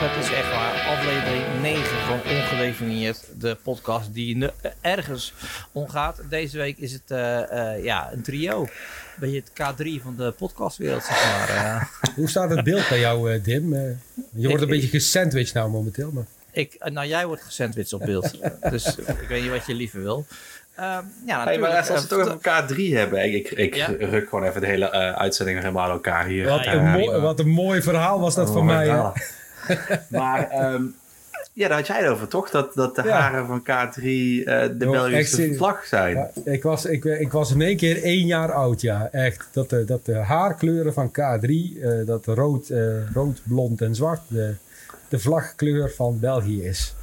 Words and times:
Het 0.00 0.24
is 0.24 0.30
echt 0.32 0.50
waar. 0.50 0.96
Aflevering 0.96 1.44
9 1.62 1.82
van 2.06 2.20
Ongedefinieerd. 2.36 3.24
De 3.38 3.56
podcast 3.62 4.14
die 4.14 4.48
ergens 4.80 5.34
omgaat. 5.72 6.20
Deze 6.28 6.56
week 6.58 6.78
is 6.78 6.92
het 6.92 7.02
eh, 7.06 7.74
eh, 7.74 7.84
ja, 7.84 8.12
een 8.12 8.22
trio. 8.22 8.68
Beetje 9.16 9.42
het 9.44 9.50
K3 9.50 10.02
van 10.02 10.14
de 10.16 10.30
podcastwereld, 10.38 11.02
zeg 11.04 11.24
maar. 11.24 11.48
eh. 11.48 11.82
Hoe 12.16 12.28
staat 12.28 12.50
het 12.50 12.64
beeld 12.64 12.88
bij 12.88 12.98
jou, 12.98 13.32
eh, 13.32 13.44
Dim? 13.44 13.74
Je 14.34 14.48
wordt 14.48 14.62
een 14.62 14.68
beetje 14.68 14.88
gesandwiched 14.88 15.54
nou 15.54 15.70
momenteel. 15.70 16.10
Maar... 16.12 16.24
ik, 16.52 16.76
nou, 16.92 17.06
jij 17.06 17.26
wordt 17.26 17.42
gesandwiched 17.42 17.92
op 17.92 18.00
beeld. 18.04 18.30
dus 18.70 18.96
ik 18.96 19.28
weet 19.28 19.42
niet 19.42 19.50
wat 19.50 19.66
je 19.66 19.74
liever 19.74 20.02
wil. 20.02 20.26
Ehm, 20.74 20.86
ja, 20.86 21.02
Hey, 21.26 21.36
natuurlijk. 21.36 21.60
maar 21.60 21.76
als 21.76 21.88
we 21.88 21.94
het 21.94 22.08
toch 22.08 22.18
over 22.18 22.30
elkaar 22.32 22.66
drie 22.66 22.96
hebben. 22.96 23.24
Ik, 23.24 23.50
ik, 23.50 23.50
ik 23.58 23.74
Ja. 23.74 23.86
ruk 23.98 24.28
gewoon 24.28 24.44
even 24.44 24.60
de 24.60 24.66
hele 24.66 24.90
uitzending 25.14 25.58
helemaal 25.58 25.84
aan 25.84 25.90
elkaar 25.90 26.26
hier. 26.26 26.48
Wat, 26.48 26.64
ja, 26.64 26.72
een 26.72 26.90
mooi, 26.90 27.20
wat 27.20 27.38
een 27.40 27.48
mooi 27.48 27.82
verhaal 27.82 28.20
was 28.20 28.34
dat 28.34 28.48
Oh, 28.48 28.54
van 28.54 28.64
mij. 28.64 29.12
maar 30.08 30.48
ehm, 30.50 30.82
ja, 31.52 31.68
daar 31.68 31.76
had 31.76 31.86
jij 31.86 31.98
het 31.98 32.08
over, 32.08 32.28
toch? 32.28 32.50
Dat, 32.50 32.74
dat 32.74 32.94
de 32.96 33.02
Ja. 33.02 33.20
haren 33.20 33.46
van 33.46 33.60
K3 33.62 33.94
eh, 33.94 34.02
de 34.02 34.74
Belgische 34.78 35.54
vlag 35.54 35.84
zijn. 35.86 36.16
Ja, 36.16 36.30
ik, 36.44 36.62
was, 36.62 36.84
ik, 36.84 37.04
ik 37.04 37.32
was 37.32 37.50
in 37.52 37.60
één 37.62 37.76
keer 37.76 38.02
één 38.02 38.26
jaar 38.26 38.52
oud, 38.52 38.80
ja. 38.80 39.08
Echt. 39.12 39.48
Dat 39.52 39.70
de, 39.70 39.84
dat 39.84 40.04
de 40.04 40.14
haarkleuren 40.16 40.92
van 40.92 41.08
K3, 41.10 41.44
eh, 41.82 41.90
dat 42.06 42.26
rood, 42.26 42.68
eh, 42.68 43.10
rood, 43.12 43.40
blond 43.44 43.80
en 43.80 43.94
zwart, 43.94 44.20
de, 44.28 44.54
de 45.08 45.18
vlagkleur 45.18 45.90
van 45.96 46.18
België 46.20 46.64
is. 46.64 46.94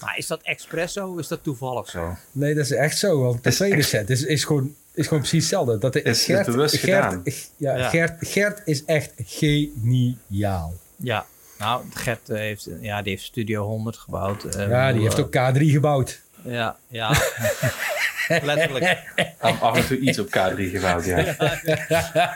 Maar 0.00 0.18
is 0.18 0.26
dat 0.26 0.40
expresso 0.42 1.06
of 1.12 1.18
is 1.18 1.28
dat 1.28 1.42
toevallig 1.42 1.88
zo? 1.88 2.16
Nee, 2.32 2.54
dat 2.54 2.64
is 2.64 2.70
echt 2.72 2.98
zo. 2.98 3.20
Want 3.22 3.42
de 3.42 3.48
Is 3.48 3.56
tweede 3.56 3.76
echt- 3.76 3.88
set 3.88 4.10
is, 4.10 4.22
is, 4.24 4.44
gewoon, 4.44 4.74
is 4.94 5.04
gewoon 5.06 5.18
precies 5.22 5.40
hetzelfde. 5.40 5.78
Dat 5.78 5.92
de, 5.92 6.02
Is- 6.02 6.28
is 6.28 6.44
bewust 6.46 6.76
gedaan. 6.76 7.22
ja, 7.56 7.76
Ja. 7.76 7.88
Gert, 7.88 8.12
Gert 8.28 8.60
is 8.64 8.84
echt 8.84 9.12
geniaal. 9.24 10.74
Ja. 10.96 11.26
Nou, 11.58 11.82
Gert 11.94 12.28
eh, 12.30 12.36
heeft, 12.36 12.68
ja, 12.80 13.02
die 13.02 13.12
heeft 13.12 13.24
Studio 13.24 13.64
100 13.66 13.96
gebouwd. 13.96 14.44
Eh, 14.44 14.68
Ja, 14.68 14.92
die 14.92 15.02
heeft 15.02 15.20
ook 15.20 15.36
K3 15.36 15.58
gebouwd. 15.58 16.20
Ja, 16.42 16.76
ja. 16.88 17.08
Letterlijk. 18.28 19.02
Af, 19.38 19.60
af 19.62 19.76
en 19.76 19.86
toe 19.86 19.98
iets 19.98 20.18
op 20.18 20.26
K3 20.26 20.54
gebouwd, 20.56 21.04
ja. 21.04 21.14
Die 21.22 21.34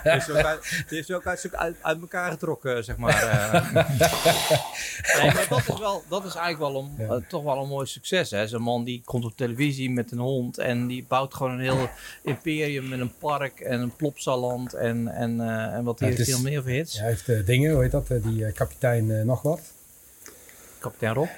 heeft 0.02 0.24
ze 0.24 0.32
ook 0.32 0.44
uit, 0.44 0.62
die 0.70 0.96
heeft 0.96 1.06
ze 1.06 1.14
ook 1.14 1.26
uit, 1.26 1.48
uit, 1.52 1.76
uit 1.80 2.00
elkaar 2.00 2.30
getrokken, 2.30 2.84
zeg 2.84 2.96
maar. 2.96 3.22
eh. 3.22 3.74
nee, 5.22 5.32
maar 5.34 5.46
dat 5.48 5.58
is, 5.68 5.78
wel, 5.78 6.02
dat 6.08 6.24
is 6.24 6.34
eigenlijk 6.34 6.72
wel 6.72 6.82
een, 6.82 7.06
Ja. 7.08 7.14
eh, 7.14 7.20
toch 7.28 7.42
wel 7.42 7.62
een 7.62 7.68
mooi 7.68 7.86
succes. 7.86 8.30
hè. 8.30 8.46
Zo'n 8.46 8.62
man 8.62 8.84
die 8.84 9.02
komt 9.04 9.24
op 9.24 9.32
televisie 9.36 9.90
met 9.90 10.12
een 10.12 10.18
hond 10.18 10.58
en 10.58 10.86
die 10.86 11.04
bouwt 11.08 11.34
gewoon 11.34 11.52
een 11.52 11.60
heel 11.60 11.88
imperium 12.22 12.88
met 12.88 13.00
een 13.00 13.14
park 13.18 13.60
en 13.60 13.80
een 13.80 13.96
plopsaland 13.96 14.74
en, 14.74 15.08
en, 15.08 15.40
eh, 15.40 15.74
en 15.74 15.84
wat 15.84 15.98
Ja, 15.98 16.06
heeft 16.06 16.18
het 16.18 16.26
hij 16.26 16.36
nog 16.36 16.44
meer 16.44 16.62
voor 16.62 16.70
hits? 16.70 16.98
Hij 17.00 17.08
heeft 17.08 17.46
dingen, 17.46 17.72
hoe 17.72 17.82
heet 17.82 17.90
dat? 17.90 18.06
die 18.22 18.52
kapitein 18.52 19.26
nog 19.26 19.42
wat? 19.42 19.60
Kapitein 20.78 21.14
Rob, 21.14 21.28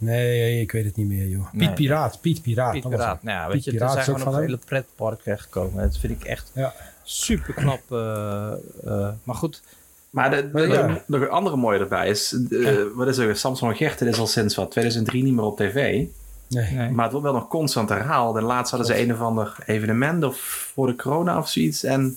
Nee, 0.00 0.60
ik 0.60 0.72
weet 0.72 0.84
het 0.84 0.96
niet 0.96 1.06
meer, 1.08 1.26
joh. 1.26 1.52
Nee. 1.52 1.66
Piet 1.66 1.74
Piraat, 1.74 2.20
Piet 2.20 2.42
Piraat. 2.42 2.72
Piet 2.72 2.82
dat 2.82 2.92
was 2.92 3.00
Piraat. 3.00 3.22
Nou 3.22 3.36
ja, 3.38 3.44
Piet 3.44 3.52
weet 3.54 3.64
je, 3.64 3.70
er 3.70 3.76
Piraat 3.76 3.92
zijn 3.92 4.04
is 4.04 4.10
ook 4.10 4.16
gewoon 4.18 4.28
op 4.28 4.34
van 4.34 4.42
een 4.42 4.48
hele 4.50 4.64
pretpark 4.66 5.40
gekomen. 5.40 5.82
Dat 5.82 5.96
vind 5.98 6.20
ik 6.20 6.24
echt 6.28 6.50
Ja. 6.54 6.72
super 7.02 7.54
knap. 7.54 7.80
eh, 7.90 8.52
eh, 8.84 9.08
maar 9.22 9.34
goed, 9.34 9.62
Maar, 10.10 10.30
de, 10.30 10.48
Maar 10.52 10.68
ja. 10.68 10.86
de- 10.86 11.00
nog 11.06 11.20
een 11.20 11.28
andere 11.28 11.56
mooie 11.56 11.78
erbij 11.78 12.08
is... 12.08 12.32
eh, 12.50 12.76
Wat 12.94 13.08
is 13.08 13.16
er? 13.18 13.36
Samson 13.36 13.68
en 13.70 13.76
Gert 13.76 14.00
is 14.00 14.18
al 14.18 14.26
sinds 14.26 14.54
wat, 14.54 14.70
2003 14.70 15.22
niet 15.22 15.34
meer 15.34 15.44
op 15.44 15.56
tv. 15.56 15.74
Nee. 16.48 16.70
nee. 16.72 16.90
Maar 16.90 17.02
het 17.04 17.12
wordt 17.12 17.26
wel 17.26 17.36
nog 17.36 17.48
constant 17.48 17.88
herhaald. 17.88 18.36
En 18.36 18.42
laatst 18.42 18.70
hadden 18.74 18.88
ze 18.96 19.02
een 19.02 19.12
of 19.12 19.20
ander 19.20 19.56
evenement 19.66 20.24
of 20.24 20.36
voor 20.74 20.86
de 20.86 20.96
corona 20.96 21.38
of 21.38 21.48
zoiets. 21.48 21.84
En 21.84 22.16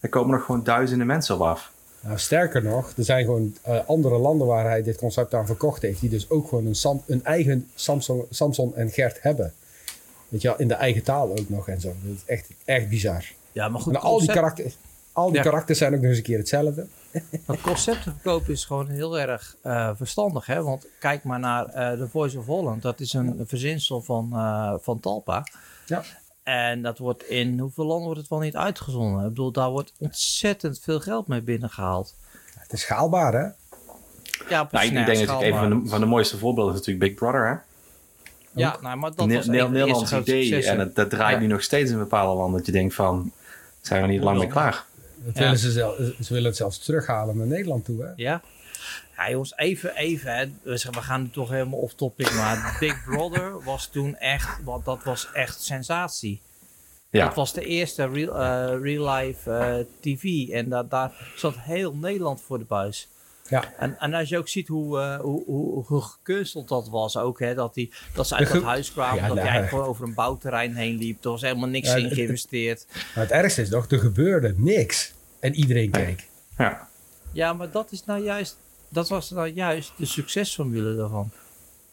er 0.00 0.08
komen 0.08 0.36
nog 0.36 0.44
gewoon 0.44 0.64
duizenden 0.64 1.06
mensen 1.06 1.34
op 1.34 1.40
af. 1.40 1.72
Nou, 2.00 2.18
sterker 2.18 2.62
nog, 2.62 2.92
er 2.96 3.04
zijn 3.04 3.24
gewoon 3.24 3.56
eh, 3.62 3.78
andere 3.86 4.18
landen 4.18 4.46
waar 4.46 4.64
hij 4.64 4.82
dit 4.82 4.96
concept 4.96 5.34
aan 5.34 5.46
verkocht 5.46 5.82
heeft, 5.82 6.00
die 6.00 6.10
dus 6.10 6.30
ook 6.30 6.48
gewoon 6.48 6.66
een, 6.66 6.74
Sam- 6.74 7.02
een 7.06 7.24
eigen 7.24 7.68
Samson, 7.74 8.26
Samson 8.30 8.76
en 8.76 8.90
Gert 8.90 9.22
hebben. 9.22 9.52
Weet 10.28 10.42
je 10.42 10.48
wel, 10.48 10.56
in 10.58 10.68
de 10.68 10.74
eigen 10.74 11.02
taal 11.02 11.30
ook 11.30 11.48
nog 11.48 11.68
en 11.68 11.80
zo. 11.80 11.88
Dat 12.02 12.14
is 12.14 12.22
echt, 12.26 12.48
echt 12.64 12.88
bizar. 12.88 13.24
Ja, 13.52 13.68
maar 13.68 13.80
goed, 13.80 13.94
En 13.94 14.00
al 14.00 14.18
die, 14.18 14.28
karakters, 14.32 14.76
al 15.12 15.26
die 15.26 15.36
Ja. 15.36 15.42
karakters 15.42 15.78
zijn 15.78 15.94
ook 15.94 16.00
nog 16.00 16.08
eens 16.08 16.16
een 16.18 16.22
keer 16.24 16.38
hetzelfde. 16.38 16.86
Maar 17.46 17.60
concepten 17.60 18.12
verkopen 18.12 18.52
is 18.52 18.64
gewoon 18.64 18.88
heel 18.88 19.18
erg 19.18 19.56
eh, 19.62 19.90
verstandig. 19.96 20.46
Hè? 20.46 20.62
Want 20.62 20.86
kijk 20.98 21.24
maar 21.24 21.38
naar 21.38 21.66
eh 21.66 21.92
The 21.98 22.08
Voice 22.08 22.38
of 22.38 22.46
Holland. 22.46 22.82
Dat 22.82 23.00
is 23.00 23.12
een 23.12 23.44
verzinsel 23.46 24.00
van, 24.02 24.28
van 24.82 25.00
Talpa. 25.00 25.46
Ja. 25.86 26.04
En 26.48 26.82
dat 26.82 26.98
wordt 26.98 27.22
in 27.28 27.58
hoeveel 27.58 27.84
landen 27.84 28.04
wordt 28.04 28.20
het 28.20 28.28
wel 28.28 28.38
niet 28.38 28.56
uitgezonden? 28.56 29.22
Ik 29.22 29.28
bedoel, 29.28 29.52
daar 29.52 29.70
wordt 29.70 29.92
ontzettend 29.98 30.80
veel 30.82 31.00
geld 31.00 31.26
mee 31.26 31.42
binnengehaald. 31.42 32.14
Het 32.58 32.72
is 32.72 32.80
schaalbaar, 32.80 33.32
hè? 33.32 33.38
Ja, 33.42 33.52
Nou, 34.48 34.66
precies. 34.66 34.88
ik 34.88 34.94
Nou, 34.94 35.06
denk 35.06 35.18
ja, 35.18 35.26
dat 35.26 35.42
ik 35.42 35.46
een 35.52 35.58
van 35.58 35.82
de, 35.82 35.88
van 35.88 36.00
de 36.00 36.06
mooiste 36.06 36.38
voorbeelden 36.38 36.72
is 36.74 36.78
natuurlijk 36.78 37.10
Big 37.10 37.18
Brother. 37.18 37.46
Hè? 37.48 37.54
Ja, 38.60 38.76
nou, 38.82 38.96
maar 38.96 39.10
dat 39.14 39.18
was 39.18 39.46
Ne- 39.46 39.58
een 39.58 39.70
Nederlands 39.72 40.12
idee. 40.12 40.44
successen. 40.44 40.72
En 40.72 40.78
het, 40.78 40.94
dat 40.94 41.10
draait 41.10 41.34
Ja. 41.34 41.40
nu 41.40 41.46
nog 41.46 41.62
steeds 41.62 41.90
in 41.90 41.98
bepaalde 41.98 42.36
landen. 42.38 42.56
Dat 42.56 42.66
je 42.66 42.72
denkt 42.72 42.94
van, 42.94 43.32
zijn 43.80 44.02
we 44.02 44.08
niet 44.08 44.22
lang 44.22 44.38
mee 44.38 44.48
klaar? 44.48 44.84
Dat 45.24 45.34
Ja. 45.34 45.40
willen 45.42 45.58
ze, 45.58 45.70
zelf, 45.72 45.96
ze 45.96 46.32
willen 46.32 46.44
het 46.48 46.56
zelfs 46.56 46.78
terughalen 46.78 47.36
naar 47.36 47.46
Nederland 47.46 47.84
toe, 47.84 48.02
hè? 48.02 48.10
Ja. 48.16 48.40
Ja, 49.16 49.30
jongens, 49.30 49.56
even, 49.56 49.96
even. 49.96 50.36
Hè. 50.36 50.46
We 50.62 50.76
zeggen, 50.76 51.00
we 51.00 51.06
gaan 51.06 51.22
nu 51.22 51.30
toch 51.30 51.50
helemaal 51.50 51.78
off 51.78 51.94
topic. 51.94 52.32
Maar 52.34 52.76
Big 52.80 53.04
Brother 53.04 53.64
was 53.64 53.86
toen 53.86 54.16
echt, 54.16 54.64
want 54.64 54.84
dat 54.84 55.04
was 55.04 55.32
echt 55.32 55.62
sensatie. 55.62 56.40
Ja. 57.10 57.26
Dat 57.26 57.34
was 57.34 57.52
de 57.52 57.64
eerste 57.64 58.08
real, 58.08 58.38
eh, 58.38 58.80
real 58.80 59.14
life 59.14 59.50
eh, 59.50 59.84
tv. 60.00 60.48
En 60.48 60.68
da 60.68 60.82
daar 60.82 61.32
zat 61.36 61.54
heel 61.58 61.94
Nederland 61.94 62.40
voor 62.40 62.58
de 62.58 62.64
buis. 62.64 63.08
Ja. 63.48 63.74
En, 63.78 63.98
en 63.98 64.14
als 64.14 64.28
je 64.28 64.38
ook 64.38 64.48
ziet 64.48 64.68
hoe, 64.68 65.00
eh, 65.00 65.20
hoe, 65.20 65.44
hoe, 65.44 65.84
hoe 65.84 66.02
gekunsteld 66.02 66.68
dat 66.68 66.88
was 66.88 67.16
ook. 67.16 67.40
Hè, 67.40 67.54
dat, 67.54 67.74
die, 67.74 67.92
dat 68.14 68.28
ze 68.28 68.34
uit 68.34 68.52
dat 68.52 68.62
huis 68.62 68.92
kwamen. 68.92 69.22
Ja, 69.22 69.26
dat 69.26 69.36
nou, 69.36 69.48
jij 69.48 69.68
gewoon 69.68 69.84
over 69.84 70.04
een 70.04 70.14
bouwterrein 70.14 70.74
heen 70.74 70.96
liep. 70.96 71.24
Er 71.24 71.30
was 71.30 71.42
helemaal 71.42 71.68
niks 71.68 71.88
Ja, 71.88 71.96
in 71.96 72.10
geïnvesteerd. 72.10 72.86
Maar 73.14 73.24
het 73.24 73.30
ergste 73.32 73.62
is 73.62 73.68
nog, 73.68 73.90
er 73.90 73.98
gebeurde 73.98 74.54
niks. 74.56 75.14
En 75.40 75.54
iedereen 75.54 75.90
keek. 75.90 76.28
Ja. 76.58 76.88
Ja, 77.32 77.52
maar 77.52 77.70
dat, 77.70 77.92
is 77.92 78.04
nou 78.04 78.24
juist, 78.24 78.58
dat 78.88 79.08
was 79.08 79.30
nou 79.30 79.48
juist 79.48 79.92
de 79.96 80.06
succesformule 80.06 80.96
daarvan. 80.96 81.30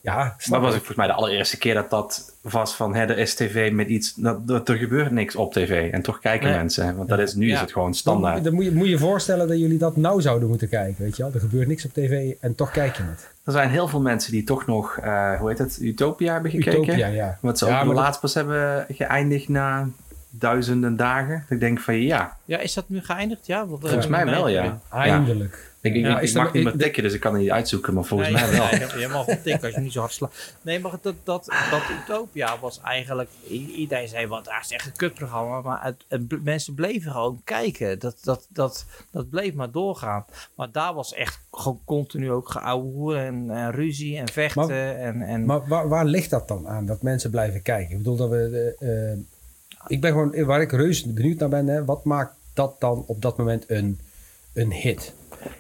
Ja, 0.02 0.16
Maar 0.16 0.36
snap 0.38 0.62
was 0.62 0.70
ik. 0.70 0.76
ook 0.80 0.86
volgens 0.86 0.98
mij 0.98 1.08
de 1.08 1.14
allereerste 1.14 1.58
keer 1.58 1.74
dat 1.74 1.90
dat 1.90 2.34
was 2.42 2.76
van, 2.76 2.96
hè, 2.96 3.02
er 3.06 3.18
is 3.18 3.36
tv 3.36 3.72
met 3.72 3.88
iets, 3.88 4.14
dat, 4.14 4.48
dat 4.48 4.70
er 4.70 4.76
gebeurt 4.78 5.12
niks 5.12 5.36
op 5.36 5.54
tv. 5.54 5.92
En 5.92 6.02
toch 6.02 6.20
kijken 6.20 6.48
Nee. 6.50 6.58
mensen. 6.58 6.96
Want 6.96 7.10
dat 7.10 7.20
is, 7.20 7.34
nu 7.34 7.48
Ja. 7.48 7.54
is 7.54 7.60
het 7.60 7.72
gewoon 7.72 7.94
standaard. 7.94 8.44
dan 8.44 8.54
moet, 8.54 8.64
je, 8.66 8.72
moet 8.72 8.88
je 8.88 8.98
voorstellen 8.98 9.48
dat 9.48 9.60
jullie 9.60 9.78
dat 9.78 9.96
nou 9.96 10.22
zouden 10.22 10.48
moeten 10.50 10.70
kijken, 10.70 11.04
weet 11.04 11.16
je 11.18 11.24
wel. 11.24 11.32
Er 11.34 11.40
gebeurt 11.40 11.68
niks 11.68 11.86
op 11.86 11.94
tv 11.94 12.34
en 12.40 12.56
toch 12.56 12.72
kijk 12.72 12.98
je 12.98 13.04
het. 13.04 13.30
Er 13.44 13.52
zijn 13.52 13.70
heel 13.70 13.88
veel 13.88 14.02
mensen 14.02 14.32
die 14.32 14.44
toch 14.44 14.66
nog, 14.66 14.98
eh, 14.98 15.40
hoe 15.40 15.50
heet 15.50 15.58
het, 15.58 15.78
Utopia 15.82 16.34
hebben 16.34 16.52
gekeken. 16.52 16.82
Utopia, 16.84 17.08
ja. 17.08 17.38
Wat 17.42 17.58
ze 17.58 17.66
Ja, 17.66 17.80
ook 17.82 17.86
dat- 17.86 17.96
laatst 17.96 18.22
pas 18.22 18.34
hebben 18.34 18.86
geëindigd 18.90 19.48
na 19.50 19.88
duizenden 20.30 20.96
dagen. 20.96 21.40
Dat 21.42 21.52
ik 21.52 21.60
denk 21.60 21.80
van 21.80 21.96
ja, 22.02 22.38
Ja, 22.46 22.58
is 22.60 22.74
dat 22.74 22.84
nu 22.90 23.02
geëindigd? 23.04 23.48
Ja, 23.48 23.68
want, 23.68 23.82
Volgens 23.82 24.06
eh, 24.06 24.12
mij 24.12 24.26
wel, 24.26 24.48
ja. 24.48 24.80
Eindelijk. 24.92 25.74
Ik, 25.86 25.96
Ja, 25.96 26.20
ik 26.20 26.34
mag 26.34 26.54
niet 26.54 26.64
meer 26.64 26.74
ik- 26.74 26.80
tikken, 26.80 27.04
dus 27.04 27.14
ik 27.14 27.20
kan 27.20 27.34
het 27.34 27.42
niet 27.42 27.52
uitzoeken. 27.52 27.94
Maar 27.94 28.04
volgens 28.04 28.30
nee, 28.30 28.42
mij 28.42 28.52
wel. 28.52 28.66
nee, 28.72 28.80
je- 28.80 29.00
je 29.00 29.08
mag 29.08 29.26
wel 29.26 29.42
tikken 29.44 29.62
als 29.66 29.74
je 29.76 29.80
niet 29.82 29.92
zo 29.92 30.00
hard 30.00 30.12
slaat. 30.14 30.34
Nee, 30.62 30.80
maar 30.80 30.92
dat, 31.02 31.16
dat, 31.24 31.46
dat 31.72 31.82
Utopia 32.04 32.60
was 32.60 32.80
eigenlijk... 32.84 33.30
Iedereen 33.76 34.08
zei, 34.08 34.28
wat, 34.28 34.46
dat 34.46 34.54
is 34.62 34.72
echt 34.72 34.86
een 34.86 34.92
kutprogramma. 34.96 35.62
Maar 35.62 35.94
het, 36.08 36.44
mensen 36.44 36.74
bleven 36.74 37.12
gewoon 37.12 37.42
kijken. 37.44 38.00
Dat, 38.00 38.18
dat, 38.24 38.48
dat, 38.50 38.86
dat 39.12 39.30
bleef 39.30 39.54
maar 39.54 39.72
doorgaan. 39.72 40.26
Maar 40.56 40.72
daar 40.72 40.94
was 40.94 41.14
echt 41.14 41.40
gewoon 41.52 41.80
continu 41.86 42.32
ook 42.32 42.50
geouwe 42.50 43.18
en, 43.18 43.50
en 43.50 43.72
ruzie 43.72 44.18
en 44.18 44.30
vechten. 44.30 44.68
Maar- 44.68 44.96
en, 44.96 45.22
en, 45.22 45.46
Maar 45.46 45.68
waar, 45.68 45.88
waar 45.90 46.06
ligt 46.06 46.30
dat 46.30 46.48
dan 46.48 46.68
aan, 46.68 46.86
dat 46.86 47.02
mensen 47.02 47.30
blijven 47.30 47.62
kijken? 47.62 47.92
Ik 47.92 47.98
bedoel 47.98 48.16
dat 48.16 48.30
we... 48.30 48.76
eh, 48.80 49.12
eh, 49.12 49.18
ik 49.88 50.02
ben 50.02 50.12
gewoon, 50.12 50.46
waar 50.46 50.62
ik 50.62 50.72
reuze 50.72 51.10
benieuwd 51.14 51.38
naar 51.40 51.50
ben, 51.50 51.68
hè, 51.68 51.86
wat 51.86 52.04
maakt 52.04 52.34
dat 52.54 52.76
dan 52.80 53.04
op 53.08 53.22
dat 53.22 53.38
moment 53.38 53.70
een, 53.70 54.00
een 54.54 54.72
hit? 54.72 55.14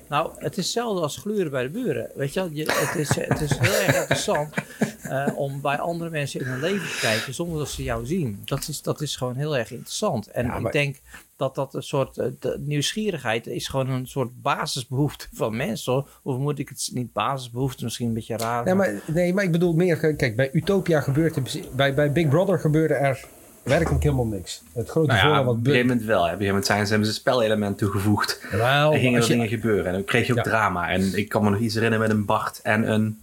Nou, 0.09 0.31
het 0.37 0.57
is 0.57 0.63
hetzelfde 0.63 1.01
als 1.01 1.17
gluren 1.17 1.51
bij 1.51 1.63
de 1.63 1.69
buren. 1.69 2.11
Weet 2.15 2.33
je 2.33 2.39
het, 2.39 2.95
is, 2.95 3.15
het 3.15 3.41
is 3.41 3.57
heel 3.57 3.81
erg 3.87 3.95
interessant 3.95 4.53
eh, 5.01 5.27
om 5.35 5.61
bij 5.61 5.77
andere 5.77 6.09
mensen 6.09 6.39
in 6.39 6.45
hun 6.45 6.59
leven 6.59 6.87
te 6.87 6.97
kijken 7.01 7.33
zonder 7.33 7.57
dat 7.57 7.69
ze 7.69 7.83
jou 7.83 8.05
zien. 8.05 8.41
Dat 8.45 8.67
is, 8.67 8.81
dat 8.81 9.01
is 9.01 9.15
gewoon 9.15 9.35
heel 9.35 9.57
erg 9.57 9.71
interessant. 9.71 10.27
En 10.27 10.45
Ja, 10.45 10.57
ik 10.57 10.71
denk 10.71 11.01
dat 11.35 11.55
dat 11.55 11.73
een 11.73 11.83
soort 11.83 12.17
eh, 12.17 12.27
de 12.39 12.57
nieuwsgierigheid 12.59 13.47
is 13.47 13.67
gewoon 13.67 13.89
een 13.89 14.07
soort 14.07 14.41
basisbehoefte 14.41 15.27
van 15.33 15.55
mensen. 15.55 15.93
Hoor. 15.93 16.09
Of 16.23 16.37
moet 16.37 16.59
ik 16.59 16.69
het 16.69 16.89
niet 16.93 17.13
basisbehoefte, 17.13 17.83
misschien 17.83 18.07
een 18.07 18.13
beetje 18.13 18.37
raar. 18.37 18.65
Nee, 18.65 18.73
maar, 18.73 19.01
nee, 19.07 19.33
maar 19.33 19.43
ik 19.43 19.51
bedoel 19.51 19.73
meer, 19.73 20.15
kijk, 20.15 20.35
bij 20.35 20.49
Utopia 20.53 21.01
gebeurt 21.01 21.35
er, 21.35 21.43
bij, 21.75 21.93
bij 21.93 22.11
Big 22.11 22.27
Brother 22.29 22.59
gebeurde 22.59 22.93
er 22.93 23.25
werkelijk 23.65 24.03
helemaal 24.03 24.25
niks. 24.25 24.61
Het 24.73 24.89
grote 24.89 25.07
Nou 25.07 25.19
ja, 25.19 25.25
voordeel 25.25 25.39
op 25.41 25.45
wat 25.45 25.55
een 25.55 25.65
gegeven 25.65 25.87
moment 25.87 26.05
wel. 26.05 26.17
Op 26.17 26.23
een 26.23 26.29
gegeven 26.29 26.47
moment 26.47 26.65
zijn 26.65 26.83
ze, 26.85 26.89
hebben 26.89 27.07
ze 27.09 27.13
een 27.13 27.19
spelelement 27.19 27.77
toegevoegd. 27.77 28.39
Wel, 28.51 28.93
en 28.93 28.99
gingen 28.99 29.21
er 29.21 29.27
dingen 29.27 29.47
gebeuren. 29.47 29.85
En 29.85 29.93
dan 29.93 30.03
kreeg 30.03 30.25
je 30.27 30.31
ook 30.31 30.37
Ja. 30.37 30.43
drama. 30.51 30.89
En 30.89 31.17
ik 31.17 31.29
kan 31.29 31.43
me 31.43 31.49
nog 31.49 31.59
iets 31.59 31.73
herinneren 31.73 32.07
met 32.07 32.17
een 32.17 32.25
Bart 32.25 32.59
en 32.63 32.91
een 32.91 33.19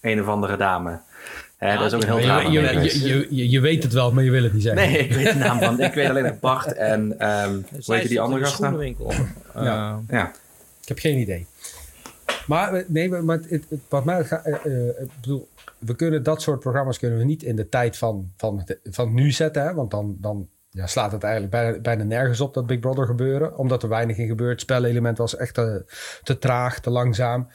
een 0.00 0.20
of 0.20 0.26
andere 0.28 0.56
dame. 0.56 0.98
Hè, 1.56 1.76
dat 1.76 1.86
is 1.86 1.92
ook 1.94 2.00
een 2.02 2.06
heel 2.08 2.18
je, 2.18 2.24
drama. 2.24 2.48
je, 2.50 3.26
je, 3.30 3.50
je, 3.50 3.60
weet 3.60 3.82
het 3.82 3.92
wel, 3.92 4.12
maar 4.12 4.24
je 4.24 4.30
wil 4.30 4.42
het 4.42 4.52
niet 4.52 4.62
zeggen. 4.62 4.90
Nee, 4.90 4.98
ik 4.98 5.12
weet 5.12 5.32
de 5.32 5.38
naam 5.38 5.58
van. 5.60 5.80
Ik 5.80 5.94
weet 5.94 6.08
alleen 6.08 6.24
nog 6.24 6.40
Bart 6.40 6.72
en 6.72 7.18
ehm 7.18 7.54
hoe 7.84 7.94
heet 7.94 8.08
die 8.08 8.20
andere 8.20 8.44
gast 8.44 8.60
nou? 8.60 8.94
Ja. 9.54 10.00
Ja. 10.08 10.32
Ik 10.82 10.88
heb 10.88 10.98
geen 10.98 11.18
idee. 11.18 11.46
Maar 12.46 12.74
eh, 12.74 12.84
nee, 12.86 13.08
maar- 13.08 13.24
maar 13.24 13.36
het, 13.36 13.50
het- 13.68 13.80
wat 13.88 14.04
mij 14.04 14.24
gaat, 14.24 14.44
eh, 14.46 14.54
eh, 14.64 14.88
ik 14.88 15.08
bedoel, 15.20 15.48
we 15.78 15.96
kunnen 15.96 16.22
dat 16.22 16.42
soort 16.42 16.60
programma's 16.60 16.98
kunnen 16.98 17.18
we 17.18 17.24
niet 17.24 17.42
in 17.42 17.56
de 17.56 17.68
tijd 17.68 17.96
van, 17.96 18.32
van, 18.36 18.66
van 18.82 19.14
nu 19.14 19.30
zetten, 19.30 19.62
hè? 19.62 19.74
want 19.74 19.90
dan, 19.90 20.16
dan 20.20 20.48
ja, 20.70 20.86
slaat 20.86 21.12
het 21.12 21.22
eigenlijk 21.22 21.82
bijna, 21.82 22.04
nergens 22.04 22.40
op 22.40 22.54
dat 22.54 22.66
Big 22.66 22.78
Brother 22.78 23.06
gebeuren, 23.06 23.56
omdat 23.56 23.82
er 23.82 23.88
weinig 23.88 24.16
in 24.16 24.26
gebeurt. 24.26 24.50
Het 24.50 24.60
spelelement 24.60 25.18
was 25.18 25.36
echt 25.36 25.54
te, 25.54 25.92
te 26.22 26.38
traag, 26.38 26.80
te 26.80 26.90
langzaam. 26.90 27.48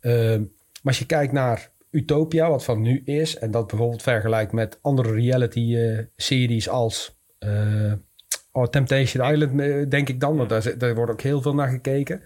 Ehm, 0.00 0.38
maar 0.40 0.92
als 0.92 0.98
je 0.98 1.06
kijkt 1.06 1.32
naar 1.32 1.70
Utopia, 1.90 2.48
wat 2.48 2.64
van 2.64 2.80
nu 2.80 3.02
is, 3.04 3.38
en 3.38 3.50
dat 3.50 3.66
bijvoorbeeld 3.66 4.02
vergelijkt 4.02 4.52
met 4.52 4.78
andere 4.82 5.12
reality-series 5.12 6.68
als 6.68 7.18
eh, 7.38 7.92
oh, 8.52 8.66
Temptation 8.66 9.32
Island, 9.32 9.60
eh, 9.60 9.88
denk 9.88 10.08
ik 10.08 10.20
dan, 10.20 10.36
want 10.36 10.48
daar, 10.48 10.78
daar 10.78 10.94
wordt 10.94 11.12
ook 11.12 11.20
heel 11.20 11.42
veel 11.42 11.54
naar 11.54 11.68
gekeken. 11.68 12.22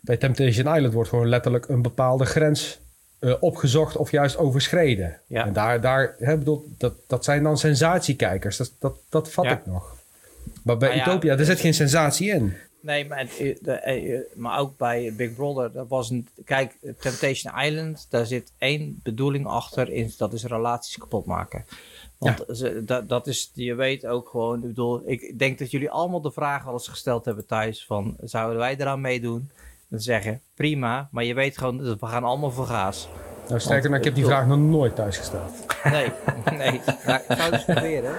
Bij 0.00 0.16
Temptation 0.16 0.74
Island 0.74 0.92
wordt 0.92 1.08
gewoon 1.08 1.28
letterlijk 1.28 1.68
een 1.68 1.82
bepaalde 1.82 2.24
grens 2.24 2.80
eh, 3.18 3.34
opgezocht 3.40 3.96
of 3.96 4.10
juist 4.10 4.36
overschreden. 4.36 5.20
Ja. 5.26 5.46
En 5.46 5.52
daar, 5.52 5.80
daar 5.80 6.14
hè, 6.18 6.36
bedoel, 6.36 6.68
dat, 6.78 6.94
dat 7.06 7.24
zijn 7.24 7.42
dan 7.42 7.58
sensatiekijkers. 7.58 8.56
Dat, 8.56 8.72
dat, 8.78 8.96
dat 9.08 9.30
vat 9.30 9.44
Ja. 9.44 9.50
ik 9.50 9.66
nog. 9.66 9.96
Maar 10.62 10.76
bij 10.76 10.88
Maar 10.88 10.96
ja, 10.96 11.06
Utopia, 11.06 11.36
er 11.36 11.44
zit 11.44 11.60
geen 11.60 11.74
sensatie 11.74 12.30
in. 12.30 12.56
Nee, 12.80 13.06
maar, 13.06 13.28
eh, 13.38 14.14
eh, 14.14 14.20
maar 14.34 14.58
ook 14.58 14.76
bij 14.76 15.12
Big 15.16 15.34
Brother, 15.34 15.72
dat 15.72 15.88
was 15.88 16.10
een. 16.10 16.28
Kijk, 16.44 16.76
Temptation 17.00 17.60
Island, 17.60 18.06
daar 18.10 18.26
zit 18.26 18.52
één 18.58 19.00
bedoeling 19.02 19.46
achter, 19.46 19.90
in, 19.90 20.12
dat 20.18 20.32
is 20.32 20.44
relaties 20.44 20.96
kapot 20.96 21.26
maken. 21.26 21.64
Want 22.18 22.44
ze, 22.52 22.84
dat, 22.84 23.08
dat 23.08 23.26
is, 23.26 23.50
je 23.54 23.74
weet 23.74 24.06
ook 24.06 24.28
gewoon, 24.28 24.56
ik 24.56 24.68
bedoel, 24.68 25.02
ik 25.04 25.38
denk 25.38 25.58
dat 25.58 25.70
jullie 25.70 25.90
allemaal 25.90 26.20
de 26.20 26.32
vraag 26.32 26.64
wel 26.64 26.72
eens 26.72 26.88
gesteld 26.88 27.24
hebben 27.24 27.46
thuis: 27.46 27.84
van 27.86 28.16
zouden 28.20 28.58
wij 28.58 28.76
eraan 28.78 29.00
meedoen? 29.00 29.50
Dan 29.88 30.00
zeggen 30.00 30.40
prima, 30.54 31.08
maar 31.10 31.24
je 31.24 31.34
weet 31.34 31.58
gewoon, 31.58 31.78
dat 31.84 32.00
we 32.00 32.06
gaan 32.06 32.24
allemaal 32.24 32.50
voor 32.50 32.66
gaas. 32.66 33.08
Nou, 33.48 33.60
sterker 33.60 33.90
nog, 33.90 33.98
ik 33.98 34.04
heb 34.04 34.14
die 34.14 34.22
ik 34.24 34.30
vraag 34.30 34.46
nog 34.46 34.58
nooit 34.58 34.94
thuis 34.96 35.16
gesteld. 35.16 35.50
Nee, 35.84 36.06
nee, 36.58 36.80
nou, 37.06 37.18
ik 37.18 37.24
zou 37.36 37.40
het 37.40 37.52
eens 37.52 37.64
proberen. 37.64 38.12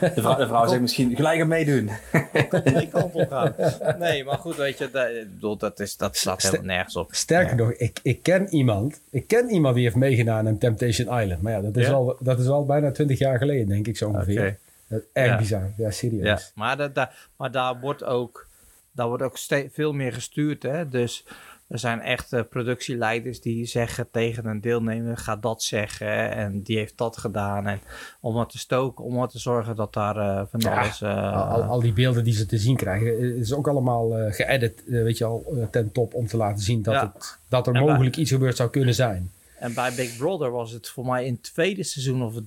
De 0.00 0.12
vrouw, 0.22 0.36
de 0.36 0.46
vrouw 0.46 0.66
zegt 0.66 0.80
misschien 0.80 1.16
gelijk 1.16 1.40
aan 1.40 1.48
meedoen. 1.48 1.90
Ik 2.82 2.90
kan 2.90 3.02
op 3.02 3.26
gaan. 3.28 3.54
Nee, 3.98 4.24
maar 4.24 4.38
goed, 4.38 4.56
weet 4.56 4.78
je, 4.78 4.90
dat, 4.90 5.08
ik 5.08 5.30
bedoel, 5.34 5.56
dat, 5.56 5.80
is, 5.80 5.96
dat 5.96 6.16
slaat 6.16 6.42
helemaal 6.42 6.64
nergens 6.66 6.96
op. 6.96 7.14
Sterker 7.14 7.56
nog, 7.56 7.72
ik, 7.72 7.98
ik 8.02 8.22
ken 8.22 8.48
iemand. 8.48 9.00
Ik 9.10 9.26
ken 9.28 9.50
iemand 9.50 9.74
die 9.74 9.84
heeft 9.84 9.96
meegedaan 9.96 10.46
aan 10.46 10.58
Temptation 10.58 11.20
Island. 11.20 11.42
Maar 11.42 11.52
ja, 11.52 11.60
dat 11.60 11.76
is, 11.76 11.86
Ja? 11.86 11.92
al, 11.92 12.16
dat 12.20 12.38
is 12.38 12.46
al 12.48 12.64
bijna 12.66 12.90
twintig 12.90 13.18
jaar 13.18 13.38
geleden, 13.38 13.66
denk 13.66 13.86
ik 13.86 13.96
zo 13.96 14.08
ongeveer. 14.08 14.58
Dat 14.88 15.00
is 15.00 15.06
erg 15.12 15.28
Ja. 15.30 15.36
bizar. 15.36 15.70
Ja, 15.76 15.90
serieus. 15.90 16.24
Ja, 16.24 16.38
maar, 16.54 16.76
dat, 16.76 16.94
daar- 16.94 17.28
maar 17.36 17.50
daar 17.50 17.80
wordt 17.80 18.04
ook, 18.04 18.46
daar 18.94 19.06
wordt 19.08 19.22
ook 19.22 19.36
ste- 19.36 19.68
veel 19.72 19.92
meer 19.92 20.12
gestuurd. 20.12 20.62
Hè? 20.62 20.88
Dus 20.88 21.24
er 21.68 21.78
zijn 21.78 22.00
echt 22.00 22.48
productieleiders 22.48 23.40
die 23.40 23.66
zeggen 23.66 24.08
tegen 24.10 24.46
een 24.46 24.60
deelnemer: 24.60 25.16
ga 25.16 25.36
dat 25.36 25.62
zeggen. 25.62 26.30
En 26.30 26.62
die 26.62 26.76
heeft 26.76 26.98
dat 26.98 27.16
gedaan. 27.16 27.66
En 27.66 27.80
om 28.20 28.34
wat 28.34 28.50
te 28.50 28.58
stoken, 28.58 29.04
om 29.04 29.14
wat 29.14 29.30
te 29.30 29.38
zorgen 29.38 29.76
dat 29.76 29.92
daar 29.92 30.16
eh, 30.16 30.42
van 30.50 30.60
Ja, 30.60 30.80
alles. 30.80 31.00
eh, 31.02 31.68
Al, 31.68 31.80
die 31.80 31.92
beelden 31.92 32.24
die 32.24 32.34
ze 32.34 32.46
te 32.46 32.58
zien 32.58 32.76
krijgen, 32.76 33.06
eh, 33.06 33.22
is 33.36 33.52
ook 33.52 33.68
allemaal 33.68 34.18
eh 34.18 34.32
geëdit, 34.34 34.82
weet 34.86 35.18
je 35.18 35.24
al, 35.24 35.66
ten 35.70 35.92
top 35.92 36.14
om 36.14 36.26
te 36.26 36.36
laten 36.36 36.62
zien 36.62 36.82
dat, 36.82 36.94
Ja. 36.94 37.12
het, 37.14 37.38
dat 37.48 37.66
er 37.66 37.74
En 37.74 37.80
bij- 37.82 37.90
mogelijk 37.90 38.16
iets 38.16 38.30
gebeurd 38.30 38.56
zou 38.56 38.70
kunnen 38.70 38.94
zijn. 38.94 39.30
En 39.58 39.74
bij 39.74 39.92
Big 39.94 40.16
Brother 40.16 40.50
was 40.50 40.70
het 40.70 40.88
voor 40.88 41.06
mij 41.06 41.24
in 41.24 41.32
het 41.32 41.42
tweede 41.42 41.82
seizoen 41.84 42.22
of 42.22 42.34
het 42.34 42.44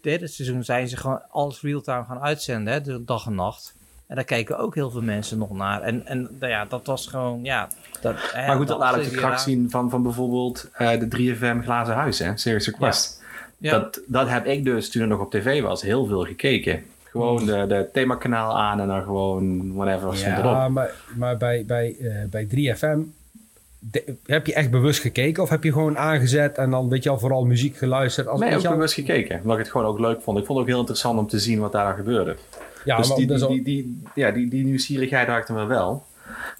derde 0.00 0.26
seizoen 0.26 0.64
zijn 0.64 0.88
ze 0.88 0.96
gewoon 0.96 1.22
alles 1.30 1.60
real-time 1.62 2.04
gaan 2.04 2.20
uitzenden, 2.20 2.72
hè, 2.72 2.80
de 2.80 3.04
dag 3.04 3.26
en 3.26 3.34
nacht. 3.34 3.74
En 4.10 4.16
daar 4.16 4.24
keken 4.24 4.58
ook 4.58 4.74
heel 4.74 4.90
veel 4.90 5.02
mensen 5.02 5.38
nog 5.38 5.50
naar. 5.50 5.82
En, 5.82 6.06
en 6.06 6.28
nou 6.38 6.52
ja, 6.52 6.64
dat 6.64 6.86
was 6.86 7.06
gewoon, 7.06 7.40
ja. 7.42 7.68
Dat, 8.00 8.16
hè, 8.32 8.46
Maar 8.46 8.56
goed, 8.56 8.68
dat 8.68 8.78
laat 8.78 8.96
ook 8.96 9.04
de 9.04 9.10
kracht 9.10 9.42
zien 9.42 9.70
van, 9.70 9.90
van 9.90 10.02
bijvoorbeeld 10.02 10.70
eh, 10.72 10.90
de 10.98 11.34
3FM 11.36 11.62
Glazen 11.62 11.94
Huis, 11.94 12.18
hè? 12.18 12.36
Serious 12.36 12.66
Request. 12.66 13.22
Ja. 13.58 13.70
Dat, 13.70 14.00
dat 14.06 14.28
heb 14.28 14.46
ik 14.46 14.64
dus 14.64 14.90
toen 14.90 15.00
het 15.00 15.10
nog 15.10 15.20
op 15.20 15.30
tv 15.30 15.62
was 15.62 15.82
heel 15.82 16.06
veel 16.06 16.24
gekeken. 16.24 16.82
Gewoon 17.04 17.46
de, 17.46 17.64
de 17.68 17.88
themakanaal 17.92 18.58
aan 18.58 18.80
en 18.80 18.86
dan 18.86 19.02
gewoon 19.02 19.74
whatever 19.74 20.16
stond 20.16 20.38
erop. 20.38 20.52
Ja, 20.52 20.68
maar, 20.68 20.90
maar 21.16 21.36
bij, 21.36 21.64
bij, 21.66 21.96
eh, 22.00 22.28
bij 22.30 22.46
3FM 22.46 23.19
de- 23.80 24.16
heb 24.26 24.46
je 24.46 24.54
echt 24.54 24.70
bewust 24.70 25.00
gekeken 25.00 25.42
of 25.42 25.48
heb 25.48 25.64
je 25.64 25.72
gewoon 25.72 25.98
aangezet 25.98 26.56
en 26.58 26.70
dan 26.70 26.88
weet 26.88 27.02
je 27.02 27.10
al 27.10 27.18
vooral 27.18 27.44
muziek 27.44 27.76
geluisterd? 27.76 28.26
Als, 28.26 28.40
Nee, 28.40 28.50
je 28.60 28.68
al- 28.68 28.74
bewust 28.74 28.94
gekeken. 28.94 29.36
Omdat 29.42 29.56
ik 29.58 29.62
het 29.62 29.72
gewoon 29.72 29.86
ook 29.86 29.98
leuk 29.98 30.20
vond. 30.22 30.38
Ik 30.38 30.44
vond 30.44 30.58
het 30.58 30.66
ook 30.66 30.72
heel 30.72 30.78
interessant 30.80 31.18
om 31.18 31.26
te 31.26 31.38
zien 31.38 31.58
wat 31.60 31.72
daar 31.72 31.94
gebeurde. 31.94 32.36
ja, 32.84 32.96
dus 32.96 33.08
maar 33.08 33.16
die, 33.16 33.26
die, 33.26 33.42
al- 33.42 33.48
die, 33.48 33.62
die, 33.62 34.02
ja, 34.14 34.30
die, 34.30 34.48
die 34.50 34.64
nieuwsgierigheid 34.64 35.28
ik 35.28 35.46
dan 35.46 35.66
wel. 35.66 36.08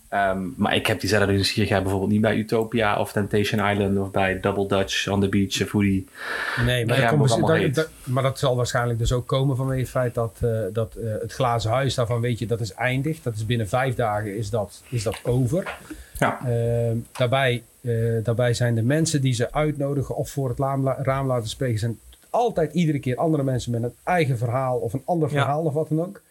Ehm, 0.08 0.38
maar 0.56 0.74
ik 0.74 0.86
heb 0.86 1.00
diezelfde 1.00 1.32
nieuwsgierigheid 1.32 1.82
bijvoorbeeld 1.82 2.12
niet 2.12 2.20
bij 2.20 2.36
Utopia 2.36 2.98
of 3.00 3.12
Temptation 3.12 3.70
Island 3.70 3.98
of 3.98 4.10
bij 4.10 4.40
Double 4.40 4.66
Dutch 4.68 5.08
on 5.08 5.20
the 5.20 5.28
Beach 5.28 5.62
of 5.62 5.70
hoe 5.70 5.82
die... 5.82 6.06
Nee, 6.64 6.86
maar, 6.86 7.00
Ja, 7.00 7.10
dat 7.16 7.28
dat- 7.40 7.74
dat- 7.74 7.88
maar 8.04 8.22
dat 8.22 8.38
zal 8.38 8.56
waarschijnlijk 8.56 8.98
dus 8.98 9.12
ook 9.12 9.26
komen 9.26 9.56
vanwege 9.56 9.80
het 9.80 9.90
feit 9.90 10.14
dat, 10.14 10.36
eh, 10.40 10.50
dat 10.72 10.94
eh, 10.94 11.10
het 11.20 11.32
glazen 11.32 11.70
huis 11.70 11.94
daarvan 11.94 12.20
weet 12.20 12.38
je, 12.38 12.46
dat 12.46 12.60
is 12.60 12.74
eindig. 12.74 13.22
Dat 13.22 13.34
is 13.34 13.46
binnen 13.46 13.68
vijf 13.68 13.94
dagen 13.94 14.36
is 14.36 14.50
dat, 14.50 14.82
is 14.88 15.02
dat 15.02 15.18
over. 15.24 15.76
Ja. 16.20 16.40
Ehm, 16.46 16.96
daarbij, 17.12 17.62
eh, 17.80 17.92
daarbij 18.22 18.54
zijn 18.54 18.74
de 18.74 18.82
mensen 18.82 19.20
die 19.20 19.32
ze 19.32 19.52
uitnodigen 19.52 20.16
of 20.16 20.30
voor 20.30 20.48
het 20.48 20.58
raam, 20.58 20.82
la- 20.82 20.98
raam 21.02 21.26
laten 21.26 21.48
spreken, 21.48 21.78
zijn 21.78 21.98
altijd 22.30 22.72
iedere 22.72 22.98
keer 22.98 23.16
andere 23.16 23.42
mensen 23.42 23.70
met 23.72 23.82
een 23.82 23.94
eigen 24.04 24.38
verhaal 24.38 24.78
of 24.78 24.92
een 24.92 25.02
ander 25.04 25.28
Ja. 25.32 25.34
verhaal 25.34 25.62
of 25.62 25.72
wat 25.72 25.88
dan 25.88 26.00
ook. 26.02 26.22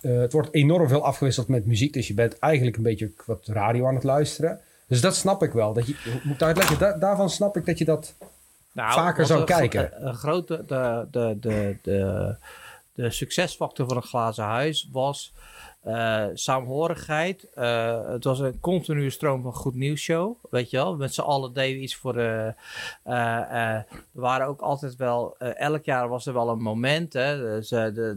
Eh, 0.00 0.18
het 0.18 0.32
wordt 0.32 0.48
enorm 0.54 0.88
veel 0.88 1.04
afgewisseld 1.04 1.48
met 1.48 1.66
muziek, 1.66 1.92
dus 1.92 2.08
je 2.08 2.14
bent 2.14 2.38
eigenlijk 2.38 2.76
een 2.76 2.82
beetje 2.82 3.10
wat 3.26 3.46
radio 3.46 3.86
aan 3.86 3.94
het 3.94 4.04
luisteren. 4.04 4.60
Dus 4.86 5.00
dat 5.00 5.16
snap 5.16 5.42
ik 5.42 5.52
wel. 5.52 5.72
Dat 5.72 5.86
je, 5.86 5.96
moet 6.04 6.22
ik 6.24 6.30
het 6.30 6.42
uitleggen? 6.42 6.78
Da- 6.78 6.98
daarvan 6.98 7.30
snap 7.30 7.56
ik 7.56 7.66
dat 7.66 7.78
je 7.78 7.84
dat 7.84 8.14
Nou, 8.72 8.92
vaker 8.92 9.26
zou 9.26 9.44
kijken. 9.44 10.06
Een, 10.06 10.14
grote, 10.14 10.64
de, 10.66 11.06
de, 11.10 11.36
de, 11.40 11.76
de, 11.82 12.34
de 12.94 13.10
succesfactor 13.10 13.86
van 13.86 13.96
een 13.96 14.02
glazen 14.02 14.44
huis 14.44 14.88
was 14.92 15.32
eh 15.82 16.26
saamhorigheid. 16.32 17.50
Eh, 17.54 18.08
het 18.08 18.24
was 18.24 18.38
een 18.38 18.60
continue 18.60 19.10
stroom 19.10 19.42
van 19.42 19.54
goed 19.54 19.74
nieuws 19.74 20.00
show. 20.00 20.36
Weet 20.50 20.70
je 20.70 20.76
wel, 20.76 20.96
met 20.96 21.14
z'n 21.14 21.20
allen 21.20 21.52
deden 21.52 21.76
we 21.76 21.82
iets 21.82 21.96
voor 21.96 22.12
de. 22.12 22.54
eh, 23.02 23.74
er 23.74 23.86
waren 24.12 24.46
ook 24.46 24.60
altijd 24.60 24.96
wel, 24.96 25.36
elk 25.38 25.84
jaar 25.84 26.08
was 26.08 26.26
er 26.26 26.32
wel 26.32 26.48
een 26.48 26.62
moment. 26.62 27.12
Hè, 27.12 27.38
dus, 27.38 27.68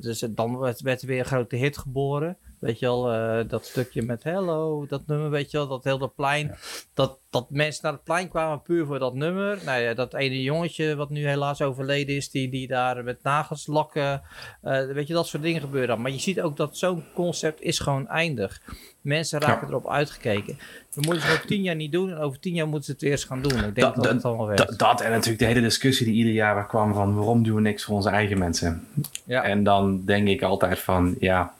dus 0.01 0.19
dan 0.19 0.57
werd, 0.57 0.81
werd 0.81 1.01
er 1.01 1.07
weer 1.07 1.19
een 1.19 1.25
grote 1.25 1.55
hit 1.55 1.77
geboren. 1.77 2.37
Weet 2.65 2.79
je 2.79 2.85
wel, 2.85 3.11
eh, 3.11 3.39
dat 3.49 3.65
stukje 3.65 4.01
met 4.01 4.23
Hello, 4.23 4.85
dat 4.87 5.07
nummer, 5.07 5.29
weet 5.29 5.51
je 5.51 5.57
wel, 5.57 5.67
dat 5.67 5.83
hele 5.83 6.07
plein. 6.15 6.55
Dat, 6.93 7.19
dat 7.29 7.49
mensen 7.49 7.83
naar 7.83 7.93
het 7.93 8.03
plein 8.03 8.29
kwamen 8.29 8.61
puur 8.61 8.85
voor 8.85 8.99
dat 8.99 9.13
nummer. 9.13 9.59
Nou 9.65 9.81
ja, 9.81 9.93
dat 9.93 10.13
ene 10.13 10.41
jongetje 10.41 10.95
wat 10.95 11.09
nu 11.09 11.27
helaas 11.27 11.61
overleden 11.61 12.15
is, 12.15 12.29
die, 12.29 12.49
die 12.49 12.67
daar 12.67 13.03
met 13.03 13.23
nagels 13.23 13.67
lakken. 13.67 14.21
eh, 14.61 14.85
weet 14.85 15.07
je, 15.07 15.13
dat 15.13 15.27
soort 15.27 15.43
dingen 15.43 15.61
gebeuren 15.61 15.89
dan. 15.89 16.01
Maar 16.01 16.11
je 16.11 16.19
ziet 16.19 16.41
ook 16.41 16.57
dat 16.57 16.77
zo'n 16.77 17.03
concept 17.13 17.61
is 17.61 17.79
gewoon 17.79 18.07
eindig. 18.07 18.61
Mensen 19.01 19.39
raken 19.39 19.67
erop 19.67 19.89
uitgekeken. 19.89 20.57
We 20.93 21.01
moeten 21.01 21.23
het 21.23 21.31
over 21.33 21.45
tien 21.47 21.61
jaar 21.61 21.75
niet 21.75 21.91
doen 21.91 22.09
en 22.11 22.17
over 22.17 22.39
tien 22.39 22.53
jaar 22.53 22.67
moeten 22.67 22.85
ze 22.85 22.91
het 22.91 23.01
eerst 23.03 23.25
gaan 23.25 23.41
doen. 23.41 23.51
Ik 23.57 23.75
denk 23.75 23.75
dat, 23.75 23.95
Dat- 23.95 24.05
het 24.13 24.25
allemaal 24.25 24.47
werkt. 24.47 24.67
Dat, 24.67 24.79
dat 24.79 25.01
en 25.01 25.11
natuurlijk 25.11 25.39
de 25.39 25.45
hele 25.45 25.61
discussie 25.61 26.05
die 26.05 26.15
ieder 26.15 26.33
jaar 26.33 26.67
kwam 26.67 26.93
van 26.93 27.15
waarom 27.15 27.43
doen 27.43 27.55
we 27.55 27.61
niks 27.61 27.83
voor 27.83 27.95
onze 27.95 28.09
eigen 28.09 28.37
mensen. 28.37 28.87
ja, 29.25 29.43
En 29.43 29.63
dan 29.63 30.05
denk 30.05 30.27
ik 30.27 30.41
altijd 30.41 30.79
van 30.79 31.15
ja, 31.19 31.53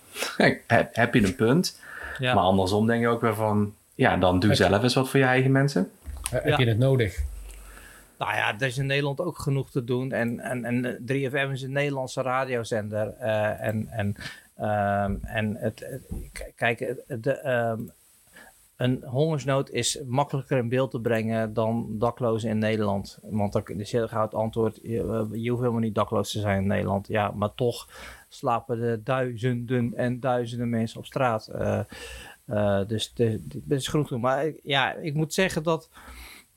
heb, 0.68 0.90
heb 0.96 1.14
je 1.14 1.24
een 1.24 1.36
punt. 1.36 1.80
ja. 2.20 2.34
Maar 2.34 2.44
andersom 2.44 2.88
denk 2.88 3.02
je 3.02 3.08
ook 3.08 3.22
weer 3.22 3.36
van 3.36 3.74
ja, 3.96 4.18
dan 4.18 4.40
doe 4.40 4.50
Heb 4.50 4.58
je- 4.60 4.66
zelf 4.66 4.84
eens 4.84 4.94
wat 4.94 5.10
voor 5.10 5.20
je 5.20 5.26
eigen 5.26 5.52
mensen. 5.52 5.92
Ja. 6.32 6.40
Heb 6.44 6.58
je 6.60 6.68
het 6.68 6.78
nodig? 6.78 7.20
Nou 8.18 8.36
ja, 8.36 8.54
er 8.60 8.68
is 8.68 8.78
in 8.78 8.86
Nederland 8.86 9.20
ook 9.20 9.38
genoeg 9.40 9.72
te 9.72 9.84
doen. 9.84 10.12
En, 10.12 10.40
en, 10.40 10.66
en 10.66 10.86
eh, 10.86 10.94
3FM 11.30 11.52
is 11.52 11.62
een 11.62 11.72
Nederlandse 11.72 12.22
radiozender. 12.22 13.14
eh, 13.20 13.62
en, 13.68 13.88
en, 13.90 14.16
ehm, 14.58 15.16
en 15.22 15.56
het, 15.56 16.00
kijk, 16.56 16.80
het- 16.80 17.24
de, 17.24 17.32
ehm, 17.32 17.80
een 18.76 19.04
hongersnood 19.04 19.70
is 19.70 20.02
makkelijker 20.06 20.58
in 20.58 20.70
beeld 20.70 20.92
te 20.92 21.02
brengen 21.02 21.54
dan 21.54 21.88
daklozen 21.90 22.50
in 22.50 22.58
Nederland. 22.58 23.20
Want 23.22 23.54
dan 23.54 23.64
is 23.68 23.92
heel 23.92 24.08
gauw 24.08 24.22
het 24.22 24.34
antwoord, 24.34 24.80
je, 24.84 25.00
eh, 25.00 25.42
je 25.42 25.50
hoeft 25.50 25.62
helemaal 25.62 25.82
niet 25.82 25.96
dakloos 25.96 26.32
te 26.32 26.40
zijn 26.40 26.62
in 26.62 26.68
Nederland. 26.68 27.08
Ja, 27.08 27.32
maar 27.32 27.54
toch 27.54 27.90
slapen 28.30 28.82
er 28.82 29.04
duizenden 29.04 29.94
en 29.94 30.20
duizenden 30.20 30.70
mensen 30.70 31.00
op 31.00 31.06
straat. 31.06 31.48
Eh, 31.48 31.80
eh, 32.46 32.88
dus 32.88 33.14
dit 33.14 33.64
is 33.68 33.88
genoeg 33.88 34.08
doen. 34.08 34.22
Maar 34.22 34.52
ja, 34.64 34.94
ik 34.94 35.14
moet 35.14 35.34
zeggen 35.34 35.64
dat 35.64 35.90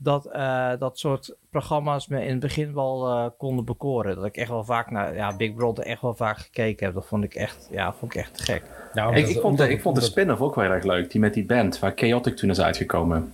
dat 0.01 0.27
eh, 0.27 0.71
dat 0.79 0.99
soort 0.99 1.35
programma's 1.51 2.07
me 2.09 2.23
in 2.25 2.31
het 2.31 2.41
begin 2.41 2.75
wel 2.75 3.07
eh, 3.09 3.27
konden 3.39 3.65
bekoren. 3.65 4.17
Dat 4.17 4.25
ik 4.25 4.37
echt 4.37 4.49
wel 4.49 4.65
vaak 4.65 4.91
naar 4.91 5.15
ja, 5.15 5.37
Big 5.37 5.55
Brother 5.55 5.85
echt 5.85 6.03
wel 6.03 6.15
vaak 6.15 6.39
gekeken 6.39 6.87
heb. 6.87 6.95
Dat 6.95 7.07
vond 7.07 7.25
ik 7.25 7.35
echt, 7.35 7.69
ja, 7.71 7.93
vond 7.93 8.15
ik 8.15 8.21
echt 8.21 8.41
gek. 8.41 8.63
Nou, 8.93 9.17
Ik, 9.17 9.41
vond, 9.41 9.59
de, 9.59 9.71
ik 9.71 9.83
vond 9.83 9.97
de 9.97 10.03
spin-off 10.03 10.41
ook 10.41 10.55
wel 10.55 10.65
heel 10.65 10.73
erg 10.73 10.85
leuk. 10.85 11.11
Die 11.11 11.21
met 11.21 11.35
die 11.35 11.45
band 11.47 11.79
waar 11.79 11.93
Chaotic 11.95 12.37
toen 12.37 12.51
is 12.51 12.61
uitgekomen. 12.61 13.33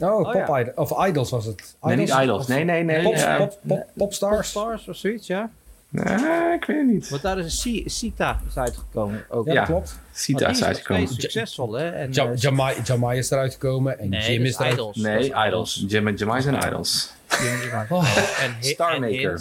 Oh, 0.00 0.08
Oh, 0.10 0.16
Pop 0.22 0.34
ja. 0.34 0.60
Idol- 0.60 0.72
of 0.74 1.06
Idols 1.06 1.30
was 1.30 1.44
het. 1.44 1.76
Nee, 1.82 1.96
niet 1.96 2.08
Idols. 2.22 2.40
Of- 2.42 2.48
Nee, 2.48 2.64
nee, 2.64 2.82
nee. 2.84 3.02
Pop, 3.02 3.14
ja. 3.14 3.36
pop, 3.36 3.58
pop, 3.66 3.86
Popstars. 3.94 4.56
Of 4.56 4.96
zoiets, 4.96 5.26
ja? 5.26 5.50
Nee, 5.88 6.52
ik 6.54 6.64
weet 6.64 6.76
het 6.76 6.86
niet. 6.86 7.08
Want 7.08 7.22
daar 7.22 7.38
is 7.38 7.64
een 7.64 7.90
Sita 7.90 8.40
is 8.48 8.56
uitgekomen 8.56 9.24
ook. 9.28 9.46
Ja, 9.46 9.64
klopt. 9.64 9.98
Sita 10.12 10.48
is 10.48 10.58
nog 10.58 10.68
uitgekomen. 10.68 11.08
succesvol, 11.08 11.72
hè? 11.72 11.88
En, 11.90 12.12
Ja, 12.12 12.24
eh, 12.30 12.36
Jamai, 12.36 12.80
Jamai 12.84 13.18
is 13.18 13.30
eruit 13.30 13.52
gekomen 13.52 13.98
en 13.98 14.08
nee, 14.08 14.32
Jim 14.32 14.44
is 14.44 14.54
eruit. 14.58 14.72
Idols. 14.72 14.96
Nee, 14.96 15.18
is 15.18 15.28
Idols. 15.46 15.84
Jim 15.88 16.06
en 16.08 16.14
Jamai 16.14 16.42
zijn 16.42 16.54
Idols. 16.66 17.12
Jim 17.28 17.60
Jamai. 17.68 17.86
Oh. 17.90 18.42
En 18.42 18.54
Hi- 18.60 18.68
Starmaker. 18.72 19.38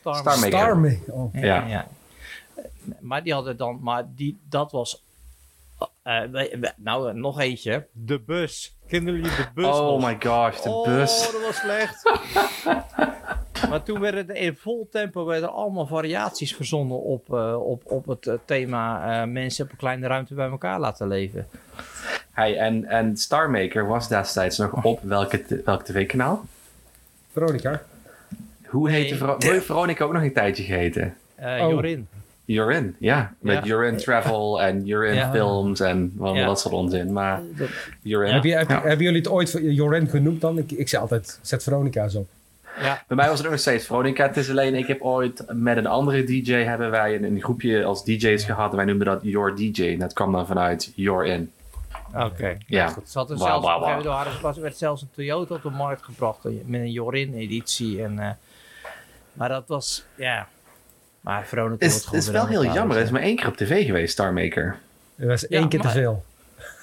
Starmaker. 0.00 0.32
Starmaker. 0.48 1.12
Oh. 1.12 1.34
Ja. 1.34 1.86
Maar 3.00 3.22
die 3.22 3.32
hadden 3.32 3.56
dan, 3.56 3.78
maar 3.82 4.04
die, 4.16 4.40
dat 4.48 4.72
was. 4.72 5.02
eh, 6.02 6.20
we- 6.20 6.56
we- 6.60 6.72
nou, 6.76 7.08
eh, 7.08 7.14
nog 7.14 7.40
eentje. 7.40 7.86
De 7.92 8.20
bus. 8.20 8.76
Kennen 8.88 9.14
jullie 9.14 9.30
de 9.36 9.46
bus? 9.54 9.64
Oh 9.66 10.00
nog? 10.00 10.00
my 10.06 10.16
gosh, 10.20 10.60
de 10.62 10.68
oh, 10.70 10.84
bus. 10.84 11.30
dat 11.32 11.42
was 11.42 11.56
slecht. 11.56 12.02
maar 13.68 13.82
toen 13.82 14.00
werden 14.00 14.28
er 14.28 14.36
in 14.36 14.56
vol 14.56 14.88
tempo 14.90 15.24
werden 15.24 15.48
er 15.48 15.54
allemaal 15.54 15.86
variaties 15.86 16.54
verzonnen 16.54 17.02
op, 17.02 17.34
eh, 17.34 17.56
op, 17.68 17.82
op 17.84 18.06
het 18.06 18.26
eh, 18.26 18.34
thema 18.44 19.20
eh, 19.22 19.28
mensen 19.28 19.64
op 19.64 19.70
een 19.70 19.76
kleine 19.76 20.06
ruimte 20.06 20.34
bij 20.34 20.48
elkaar 20.48 20.80
laten 20.80 21.08
leven. 21.08 21.46
Hey, 22.30 22.56
en, 22.58 22.84
en 22.84 23.16
Starmaker 23.16 23.86
was 23.86 24.08
destijds 24.08 24.58
nog 24.58 24.84
op 24.84 25.00
welke, 25.02 25.62
welk 25.64 25.82
tv-kanaal? 25.82 26.44
Veronica. 27.32 27.82
Hoe 28.66 28.88
Nee. 28.90 29.02
heette 29.04 29.36
heeft 29.38 29.64
Veronica 29.66 30.04
ook 30.04 30.12
nog 30.12 30.22
een 30.22 30.32
tijdje 30.32 30.62
geheten? 30.62 31.14
Eh 31.34 31.60
Oh. 31.64 31.70
Jorin. 31.70 32.08
You're 32.44 32.74
in, 32.74 32.96
ja. 32.98 33.34
Met 33.38 33.54
Ja. 33.56 33.62
You're 33.64 33.86
in 33.88 33.96
Travel 33.96 34.62
en 34.62 34.84
You're 34.86 35.06
in 35.08 35.14
Ja. 35.14 35.30
Films 35.30 35.80
en 35.80 36.12
wel 36.18 36.34
Ja. 36.34 36.46
dat 36.46 36.60
soort 36.60 36.74
onzin. 36.74 37.12
Maar 37.12 37.40
Dat- 37.56 37.68
You're 38.02 38.26
in. 38.28 38.34
Heb 38.34 38.44
je, 38.44 38.54
heb, 38.56 38.68
Ja. 38.68 38.80
Hebben 38.82 39.04
jullie 39.04 39.18
het 39.20 39.28
ooit 39.28 39.58
Joren 39.62 40.08
genoemd 40.08 40.40
dan? 40.40 40.58
Ik, 40.58 40.70
ik 40.72 40.88
zei 40.88 41.02
altijd, 41.02 41.38
zet 41.42 41.62
Veronica's 41.62 42.14
op. 42.14 42.28
ja, 42.80 43.02
Bij 43.06 43.16
mij 43.16 43.28
was 43.28 43.36
het 43.36 43.46
ook 43.46 43.52
nog 43.52 43.60
steeds 43.60 43.86
Veronica. 43.86 44.26
Het 44.26 44.36
is 44.36 44.50
alleen, 44.50 44.74
ik 44.74 44.86
heb 44.86 45.00
ooit 45.02 45.44
met 45.48 45.76
een 45.76 45.86
andere 45.86 46.24
DJ 46.24 46.52
hebben 46.52 46.90
wij 46.90 47.14
een, 47.14 47.24
een 47.24 47.42
groepje 47.42 47.84
als 47.84 48.04
DJ's 48.04 48.44
gehad. 48.44 48.70
En 48.70 48.76
wij 48.76 48.84
noemden 48.84 49.06
dat 49.06 49.20
Your 49.22 49.54
DJ. 49.56 49.92
En 49.92 49.98
dat 49.98 50.12
kwam 50.12 50.32
dan 50.32 50.46
vanuit 50.46 50.92
You're 50.94 51.26
in. 51.28 51.52
oké. 52.14 52.56
Ja. 52.66 52.86
Goed, 52.88 53.10
ze 53.10 53.18
hadden 53.18 53.38
zelfs, 53.38 54.40
was- 54.40 54.58
werd 54.58 54.76
zelfs 54.76 55.02
een 55.02 55.08
Toyota 55.14 55.54
op 55.54 55.62
de 55.62 55.70
markt 55.70 56.02
gebracht 56.04 56.44
met 56.44 56.80
een 56.80 56.90
Jorin-editie. 56.92 58.02
En, 58.02 58.18
eh, 58.18 58.30
maar 59.32 59.48
dat 59.48 59.64
was, 59.66 60.04
ja. 60.14 60.48
Maar 61.20 61.46
Veronica 61.46 61.74
Het 61.74 61.82
is, 61.84 61.90
wordt 61.92 62.04
gewoon 62.06 62.18
het 62.20 62.28
is 62.28 62.34
wel 62.34 62.62
heel 62.62 62.74
jammer. 62.74 62.96
Het 62.96 63.04
is 63.06 63.12
maar 63.12 63.22
één 63.22 63.36
keer 63.36 63.46
op 63.46 63.56
tv 63.56 63.86
geweest, 63.86 64.12
Starmaker. 64.12 64.78
Dat 65.16 65.28
was 65.28 65.40
Ja, 65.48 65.58
één 65.58 65.68
keer 65.68 65.78
maar- 65.78 65.88
te 65.92 65.98
veel. 65.98 66.24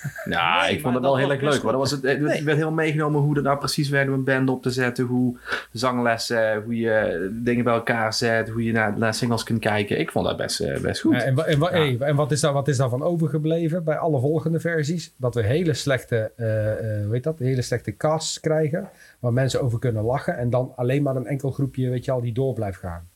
Nou, 0.26 0.62
Nee, 0.66 0.76
ik 0.76 0.82
vond 0.82 0.94
het 0.94 1.04
wel 1.04 1.18
heel 1.18 1.32
erg 1.32 1.42
leuk. 1.42 1.64
Maar 1.64 1.72
dat 1.72 1.82
was 1.82 1.92
het, 1.92 2.02
het 2.04 2.20
Nee. 2.22 2.44
werd 2.44 2.58
heel 2.58 2.72
meegenomen 2.72 3.22
hoe 3.22 3.34
dat 3.34 3.44
nou 3.44 3.58
precies 3.58 3.90
werkt 3.90 4.08
om 4.10 4.14
een 4.14 4.24
band 4.24 4.50
op 4.50 4.62
te 4.62 4.70
zetten. 4.70 5.06
Hoe 5.06 5.38
zanglessen, 5.72 6.64
hoe 6.64 6.76
je 6.78 7.30
dingen 7.44 7.64
bij 7.64 7.74
elkaar 7.74 8.14
zet. 8.14 8.50
Hoe 8.50 8.64
je 8.64 8.72
naar, 8.72 8.98
naar 8.98 9.14
singles 9.14 9.44
kunt 9.44 9.60
kijken. 9.60 10.00
Ik 10.00 10.12
vond 10.12 10.26
dat 10.26 10.38
best, 10.38 10.60
eh, 10.60 10.80
best 10.82 11.02
goed. 11.02 11.16
Ja, 11.16 11.22
en 11.22 11.38
en, 11.46 11.60
wa- 11.60 11.70
Ja. 11.70 11.78
hey, 11.78 11.98
en 12.00 12.16
wat, 12.16 12.32
is 12.32 12.40
daar, 12.42 12.54
wat 12.54 12.68
is 12.68 12.78
daarvan 12.78 13.04
overgebleven 13.04 13.84
bij 13.84 13.98
alle 13.98 14.20
volgende 14.20 14.60
versies? 14.60 15.14
Dat 15.18 15.36
we 15.36 15.44
hele 15.44 15.74
slechte, 15.74 16.32
eh, 16.36 17.02
eh, 17.02 17.10
weet 17.10 17.24
dat, 17.24 17.40
hele 17.40 17.62
slechte 17.62 17.96
casts 17.98 18.40
krijgen. 18.40 18.90
Waar 19.20 19.34
mensen 19.34 19.62
over 19.62 19.80
kunnen 19.80 20.04
lachen. 20.04 20.38
En 20.38 20.50
dan 20.50 20.74
alleen 20.76 21.04
maar 21.04 21.16
een 21.16 21.28
enkel 21.28 21.52
groepje, 21.52 21.90
weet 21.90 22.06
je 22.06 22.12
al, 22.12 22.22
die 22.22 22.34
door 22.34 22.54
blijft 22.54 22.78
gaan. 22.80 23.08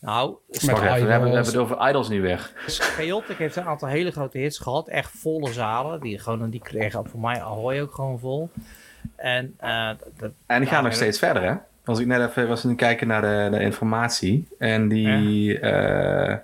Nou, 0.00 0.34
Met 0.48 0.62
Wacht 0.64 0.82
even, 0.82 0.92
we 0.92 0.92
hebben, 0.92 1.08
we 1.08 1.34
hebben 1.34 1.44
het 1.52 1.56
over 1.56 1.88
Idols 1.88 2.08
nu 2.08 2.20
weer. 2.20 2.50
Chaotic 2.66 3.36
heeft 3.36 3.56
een 3.56 3.64
aantal 3.64 3.88
hele 3.88 4.10
grote 4.10 4.38
hits 4.38 4.58
gehad. 4.58 4.88
Echt 4.88 5.10
volle 5.14 5.52
zalen. 5.52 6.00
Die, 6.00 6.18
gewoon, 6.18 6.50
die 6.50 6.60
kregen 6.60 7.06
voor 7.08 7.20
mij 7.20 7.40
Ahoy 7.42 7.80
ook 7.80 7.94
gewoon 7.94 8.18
vol. 8.18 8.50
En, 9.16 9.54
eh, 9.58 9.90
dat- 10.18 10.30
En 10.46 10.58
die 10.60 10.68
gaan 10.68 10.78
Ja, 10.78 10.84
nog 10.84 10.94
steeds 10.94 11.18
verder, 11.18 11.42
hè? 11.42 11.54
Als 11.84 11.98
ik 11.98 12.06
net 12.06 12.28
even 12.30 12.48
was 12.48 12.62
aan 12.64 12.70
het 12.70 12.78
kijken 12.78 13.06
naar 13.06 13.20
de, 13.22 13.56
de 13.56 13.62
informatie. 13.62 14.48
En 14.58 14.88
die... 14.88 15.58
eh 15.58 16.36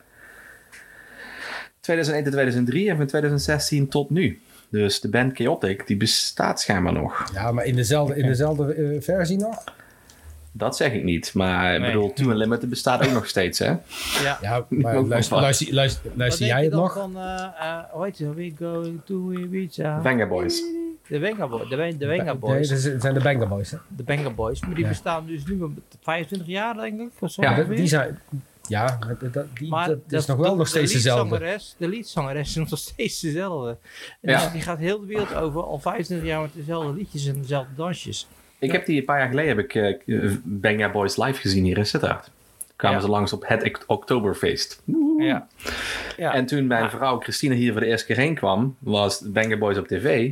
2001 1.81 2.23
tot 2.25 2.33
2003 2.33 2.91
en 2.91 2.97
van 2.97 3.07
2016 3.07 3.89
tot 3.89 4.11
nu. 4.11 4.41
Dus 4.69 5.01
de 5.01 5.09
band 5.09 5.37
Chaotic, 5.37 5.87
die 5.87 5.97
bestaat 5.97 6.61
schijnbaar 6.61 6.93
nog. 6.93 7.31
Ja, 7.35 7.53
maar 7.53 7.65
in 7.65 7.77
dezelfde, 7.77 8.17
in 8.17 8.27
dezelfde 8.27 8.75
eh, 8.75 9.03
versie 9.03 9.39
nog? 9.39 9.65
Dat 10.57 10.77
zeg 10.77 10.93
ik 10.93 11.03
niet. 11.05 11.35
Maar 11.35 11.75
ik 11.75 11.81
Nee. 11.81 11.93
bedoel, 11.93 12.13
Two 12.13 12.31
Unlimited 12.31 12.69
bestaat 12.69 13.07
ook 13.07 13.13
nog 13.13 13.27
steeds, 13.27 13.59
hè? 13.59 13.67
ja. 14.27 14.39
Ja, 14.41 14.67
maar 14.69 14.97
Ook 14.97 15.09
luister, 15.09 15.33
nog 15.35 15.43
luister, 15.43 15.75
luister, 15.75 16.11
luister 16.15 16.47
jij 16.47 16.63
het 16.63 16.71
dan 16.71 16.81
nog? 16.81 16.93
Van, 16.93 17.17
eh, 17.17 17.43
eh, 17.59 17.79
hoe 17.91 18.05
heet? 18.05 18.19
We 18.19 18.53
going 18.59 19.01
to 19.05 19.31
Ibiza. 19.33 20.01
Venga 20.03 20.27
Boys. 20.27 20.63
De 21.09 21.19
Venga 21.21 21.47
Boys. 21.49 21.69
De, 21.69 21.77
de 21.99 22.07
Venga 22.07 22.25
Nee, 22.25 22.35
Boys. 22.35 22.69
dat 22.69 23.01
zijn 23.03 23.15
de 23.15 23.21
Banger 23.21 23.49
Boys. 23.49 23.71
Hè? 23.71 23.79
De 23.89 24.03
Venga 24.07 24.31
Boys. 24.31 24.61
Maar 24.61 24.75
die 24.75 24.83
Ja. 24.85 24.89
bestaan 24.89 25.27
dus 25.27 25.45
nu 25.45 25.75
25 26.03 26.49
jaar, 26.49 26.75
denk 26.75 27.01
ik. 27.01 27.11
Of 27.21 27.31
zo 27.31 27.43
Ja, 27.43 27.51
ongeveer. 27.51 27.77
die 27.77 27.87
zijn... 27.87 28.19
Ja, 28.69 28.99
dat, 29.21 29.33
dat- 29.33 29.47
die, 29.55 29.69
Maar 29.69 29.89
dat 29.89 29.97
is 29.97 30.11
dat- 30.11 30.27
nog 30.27 30.37
wel 30.37 30.51
de- 30.51 30.57
nog 30.57 30.69
steeds 30.69 30.91
de 30.91 30.97
dezelfde. 30.97 31.23
liedzangeres- 31.31 31.75
De 31.79 31.89
liedzangeres 31.89 32.49
is 32.49 32.55
nog 32.71 32.79
steeds 32.79 33.21
dezelfde. 33.21 33.77
En 34.21 34.31
Ja. 34.31 34.41
die- 34.43 34.51
Die 34.53 34.61
gaat 34.61 34.79
heel 34.79 35.01
de 35.01 35.07
wereld 35.07 35.35
over, 35.35 35.63
al 35.63 35.79
25 35.79 36.27
jaar 36.27 36.41
met 36.41 36.51
dezelfde 36.55 36.93
liedjes 36.93 37.27
en 37.27 37.41
dezelfde 37.41 37.75
dansjes. 37.77 38.27
Ik 38.59 38.73
heb 38.73 38.87
die 38.87 38.99
een 38.99 39.05
paar 39.05 39.19
jaar 39.19 39.29
geleden 39.29 39.57
heb 39.57 39.65
ik 39.75 39.75
eh 40.07 40.31
Venga 40.61 40.91
Boys 40.91 41.17
live 41.17 41.41
gezien 41.41 41.65
hier 41.65 41.79
in 41.79 41.87
Sittard. 41.87 42.31
Kwamen 42.77 42.99
Ja. 42.99 43.05
ze 43.05 43.11
langs 43.11 43.33
op 43.33 43.45
het 43.47 43.65
Ok- 43.65 43.85
Oktoberfeest. 43.87 44.83
Ja. 45.19 45.47
ja. 46.17 46.35
En 46.35 46.47
toen 46.47 46.67
mijn 46.67 46.91
vrouw 46.91 47.19
Christine 47.19 47.55
hier 47.55 47.73
voor 47.73 47.81
de 47.81 47.87
eerste 47.87 48.07
keer 48.07 48.17
heen 48.17 48.35
kwam, 48.35 48.77
was 48.79 49.21
Banger 49.27 49.59
Boys 49.59 49.79
op 49.79 49.87
tv. 49.87 50.31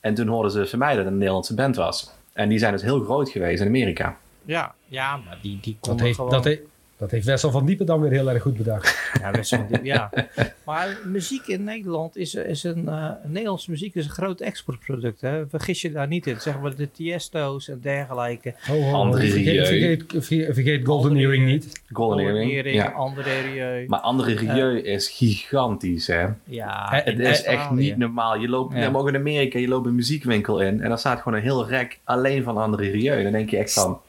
En 0.00 0.14
toen 0.14 0.28
hoorden 0.28 0.50
ze 0.52 0.66
van 0.66 0.78
mij 0.78 0.88
dat 0.94 0.98
het 0.98 1.06
een 1.06 1.18
Nederlandse 1.18 1.54
band 1.54 1.76
was. 1.76 2.10
En 2.32 2.48
die 2.48 2.58
zijn 2.58 2.72
dus 2.72 2.82
heel 2.82 3.00
groot 3.00 3.28
geweest 3.30 3.60
in 3.60 3.66
Amerika. 3.66 4.16
ja, 4.44 4.74
ja, 4.86 5.16
maar 5.16 5.38
die, 5.42 5.58
die 5.60 5.76
Dat 5.80 6.00
heeft, 6.00 6.14
gewoon... 6.14 6.30
dat, 6.30 6.44
heeft, 6.44 6.60
dat 6.96 7.10
heeft 7.10 7.26
Wessel 7.26 7.50
van 7.50 7.66
Diepen 7.66 7.86
dan 7.86 8.00
weer 8.00 8.10
heel 8.10 8.30
erg 8.30 8.42
goed 8.42 8.56
bedacht. 8.56 8.92
Ja, 9.20 9.30
wel 9.30 9.66
diep, 9.68 9.84
ja. 9.84 10.10
Maar 10.64 10.98
muziek 11.04 11.46
in 11.46 11.64
Nederland 11.64 12.16
is, 12.16 12.34
is 12.34 12.62
een... 12.64 12.88
eh, 12.88 13.10
Nederlandse 13.24 13.70
muziek 13.70 13.94
is 13.94 14.04
een 14.04 14.10
groot 14.10 14.40
exportproduct. 14.40 15.20
Hè? 15.20 15.46
Vergis 15.48 15.80
je 15.82 15.92
daar 15.92 16.06
niet 16.06 16.26
in. 16.26 16.40
Zeg 16.40 16.60
maar 16.60 16.74
de 16.76 16.90
Tiesto's 16.90 17.68
en 17.68 17.78
dergelijke. 17.82 18.54
Ho, 18.66 18.74
ho, 18.74 18.80
ho. 18.82 18.92
André 18.92 19.26
vergeet, 19.26 19.46
Rieu. 19.46 19.66
vergeet, 19.66 20.04
vergeet, 20.08 20.54
vergeet 20.54 20.86
Golden 20.86 21.10
André 21.10 21.22
Earring 21.24 21.46
niet. 21.46 21.82
Golden 21.92 22.18
Earring. 22.24 22.52
Earring, 22.52 22.74
Ja. 22.76 22.86
André 22.90 23.40
Rieu. 23.40 23.86
Maar 23.88 24.00
André 24.00 24.32
Rieu 24.34 24.78
is 24.80 25.08
gigantisch, 25.08 26.06
hè? 26.06 26.26
Ja, 26.44 26.88
Het 27.04 27.18
is 27.18 27.26
echt 27.42 27.46
Australië. 27.46 27.82
niet 27.84 27.96
normaal. 27.96 28.36
Je 28.40 28.48
loopt 28.48 28.74
Ja. 28.76 28.90
mag 28.90 29.06
in 29.08 29.16
Amerika, 29.16 29.58
je 29.58 29.68
loopt 29.68 29.86
een 29.86 29.94
muziekwinkel 29.94 30.60
in 30.60 30.80
en 30.80 30.88
dan 30.88 30.98
staat 30.98 31.20
gewoon 31.22 31.38
een 31.38 31.44
heel 31.44 31.68
rek 31.68 31.98
alleen 32.04 32.42
van 32.42 32.56
André 32.56 32.90
Rieu. 32.90 33.22
Dan 33.22 33.32
denk 33.32 33.50
je 33.50 33.56
echt 33.56 33.72
van, 33.72 34.00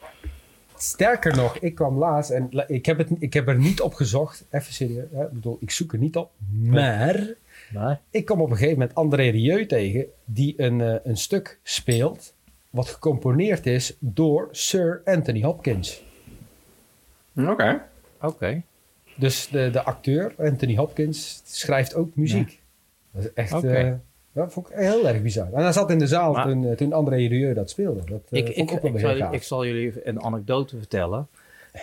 Sterker 0.86 1.36
nog, 1.36 1.58
ik 1.58 1.74
kwam 1.74 1.98
laatst 1.98 2.30
en 2.30 2.48
ik 2.66 2.86
heb, 2.86 2.98
het, 2.98 3.10
ik 3.18 3.32
heb 3.32 3.48
er 3.48 3.58
niet 3.58 3.80
op 3.80 3.94
gezocht. 3.94 4.44
Even 4.50 4.72
serieus. 4.72 5.06
Hè? 5.12 5.24
Ik 5.24 5.32
bedoel, 5.32 5.56
ik 5.60 5.70
zoek 5.70 5.92
er 5.92 5.98
niet 5.98 6.16
op. 6.16 6.30
Maar 6.62 7.34
Maar, 7.72 8.00
ik 8.10 8.24
kom 8.24 8.40
op 8.40 8.50
een 8.50 8.56
gegeven 8.56 8.78
moment 8.78 8.96
André 8.96 9.28
Rieu 9.28 9.66
tegen. 9.66 10.06
Die 10.24 10.54
een, 10.56 10.80
eh, 10.80 10.94
een 11.02 11.16
stuk 11.16 11.58
speelt. 11.62 12.34
Wat 12.70 12.88
gecomponeerd 12.88 13.66
is 13.66 13.96
door 13.98 14.48
Sir 14.50 15.02
Anthony 15.04 15.42
Hopkins. 15.42 16.04
oké. 17.36 17.82
oké. 18.20 18.62
Dus 19.16 19.48
de, 19.48 19.70
de 19.70 19.82
acteur, 19.82 20.34
Anthony 20.38 20.76
Hopkins, 20.76 21.42
schrijft 21.44 21.94
ook 21.94 22.16
muziek. 22.16 22.60
Dat 23.10 23.24
is 23.24 23.32
echt... 23.32 23.64
dat 24.36 24.52
vond 24.52 24.68
ik 24.70 24.76
heel 24.76 25.08
erg 25.08 25.22
bizar. 25.22 25.52
En 25.52 25.62
hij 25.62 25.72
zat 25.72 25.90
in 25.90 25.98
de 25.98 26.06
zaal 26.06 26.32
Maar- 26.32 26.44
toen, 26.46 26.66
eh, 26.66 26.76
toen 26.76 26.92
André 26.92 27.16
Rieu 27.16 27.54
dat 27.54 27.70
speelde. 27.70 28.04
Dat 28.04 28.22
eh, 28.30 28.38
ik, 28.38 28.48
ik, 28.48 28.70
zal, 28.98 29.32
ik 29.32 29.42
zal 29.42 29.66
jullie 29.66 30.06
een 30.08 30.22
anekdote 30.22 30.76
vertellen. 30.76 31.28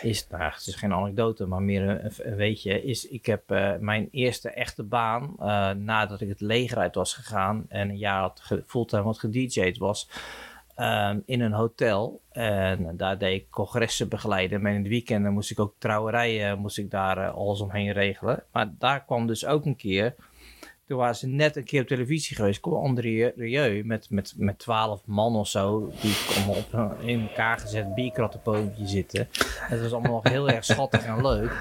Is, 0.01 0.27
nou, 0.29 0.43
het 0.43 0.67
is 0.67 0.75
geen 0.75 0.93
anekdote, 0.93 1.45
maar 1.45 1.61
meer 1.61 1.81
een, 1.89 2.11
een 2.17 2.35
weetje. 2.35 2.83
Is, 2.83 3.07
ik 3.07 3.25
heb 3.25 3.51
eh, 3.51 3.71
mijn 3.79 4.07
eerste 4.11 4.49
echte 4.49 4.83
baan, 4.83 5.35
nadat 5.83 6.21
ik 6.21 6.29
het 6.29 6.41
leger 6.41 6.77
uit 6.77 6.95
was 6.95 7.13
gegaan 7.13 7.65
en 7.69 7.89
een 7.89 7.97
jaar 7.97 8.21
had 8.21 8.39
ge- 8.43 8.63
fulltime 8.67 9.01
had 9.03 9.19
gedj'd 9.19 9.77
was, 9.77 10.09
ehm, 10.75 11.19
in 11.25 11.41
een 11.41 11.51
hotel. 11.51 12.21
En 12.31 12.93
daar 12.97 13.17
deed 13.17 13.41
ik 13.41 13.49
congressen 13.49 14.09
begeleiden. 14.09 14.61
Maar 14.61 14.71
in 14.71 14.77
het 14.79 14.87
weekenden 14.87 15.33
moest 15.33 15.51
ik 15.51 15.59
ook 15.59 15.73
trouwerijen, 15.77 16.59
moest 16.59 16.77
ik 16.77 16.91
daar 16.91 17.29
alles 17.29 17.61
omheen 17.61 17.91
regelen. 17.91 18.43
Maar 18.51 18.73
daar 18.79 19.03
kwam 19.05 19.27
dus 19.27 19.45
ook 19.45 19.65
een 19.65 19.75
keer 19.75 20.15
waren 20.97 21.15
ze 21.15 21.27
net 21.27 21.55
een 21.55 21.63
keer 21.63 21.81
op 21.81 21.87
televisie 21.87 22.35
geweest. 22.35 22.59
kwam 22.59 22.73
André 22.73 23.33
Rieu 23.35 23.83
met, 23.83 24.09
met, 24.09 24.33
met 24.37 24.59
12 24.59 25.01
man 25.05 25.35
of 25.35 25.47
zo. 25.47 25.91
Die 26.01 26.15
allemaal 26.35 26.55
op 26.55 26.73
een 26.73 27.07
in 27.07 27.21
elkaar 27.21 27.59
gezet 27.59 27.95
bierkrattenpoontje 27.95 28.87
zitten. 28.87 29.27
Het 29.59 29.81
was 29.81 29.93
allemaal 29.93 30.11
nog 30.11 30.29
heel 30.29 30.49
erg 30.49 30.65
schattig 30.65 31.03
en 31.03 31.21
leuk. 31.21 31.51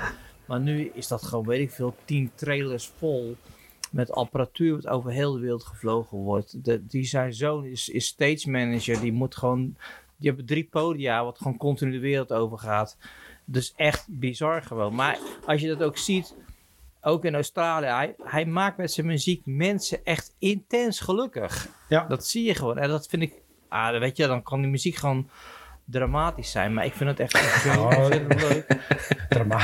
Maar 0.46 0.60
nu 0.60 0.90
is 0.94 1.08
dat 1.08 1.22
gewoon, 1.22 1.46
weet 1.46 1.60
ik 1.60 1.70
veel, 1.70 1.94
10 2.04 2.30
trailers 2.34 2.90
vol. 2.96 3.36
Met 3.90 4.12
apparatuur 4.12 4.74
wat 4.74 4.88
over 4.88 5.10
heel 5.10 5.32
de 5.32 5.40
wereld 5.40 5.64
gevlogen 5.64 6.18
wordt. 6.18 6.64
De, 6.64 6.86
die 6.86 7.04
zijn 7.04 7.34
zoon 7.34 7.64
is, 7.64 7.88
is 7.88 8.06
stage 8.06 8.50
manager. 8.50 9.00
Die 9.00 9.12
moet 9.12 9.36
gewoon. 9.36 9.76
Die 10.16 10.28
hebben 10.28 10.46
drie 10.46 10.68
podia 10.70 11.24
wat 11.24 11.38
gewoon 11.38 11.56
continu 11.56 11.90
de 11.90 11.98
wereld 11.98 12.32
over 12.32 12.58
gaat. 12.58 12.96
Dus 13.44 13.72
echt 13.76 14.06
bizar 14.10 14.62
gewoon. 14.62 14.94
Maar 14.94 15.18
als 15.44 15.60
je 15.60 15.68
dat 15.68 15.82
ook 15.82 15.98
ziet 15.98 16.34
ook 17.02 17.24
in 17.24 17.34
Australië, 17.34 17.86
hij, 17.86 18.14
hij 18.22 18.46
maakt 18.46 18.76
met 18.76 18.92
zijn 18.92 19.06
muziek 19.06 19.42
mensen 19.44 20.04
echt 20.04 20.34
intens 20.38 21.00
gelukkig. 21.00 21.68
Ja. 21.88 22.04
Dat 22.04 22.26
zie 22.26 22.44
je 22.44 22.54
gewoon. 22.54 22.78
En 22.78 22.88
dat 22.88 23.06
vind 23.08 23.22
ik, 23.22 23.42
ah, 23.68 23.98
weet 23.98 24.16
je, 24.16 24.26
dan 24.26 24.42
kan 24.42 24.60
die 24.60 24.70
muziek 24.70 24.94
gewoon 24.94 25.28
dramatisch 25.92 26.50
zijn. 26.50 26.74
Maar 26.74 26.84
ik 26.84 26.92
vind 26.92 27.10
het 27.10 27.20
echt 27.20 27.62
zo 27.62 27.80
Oh. 27.82 28.08
leuk. 28.28 28.66
Drama. 29.28 29.58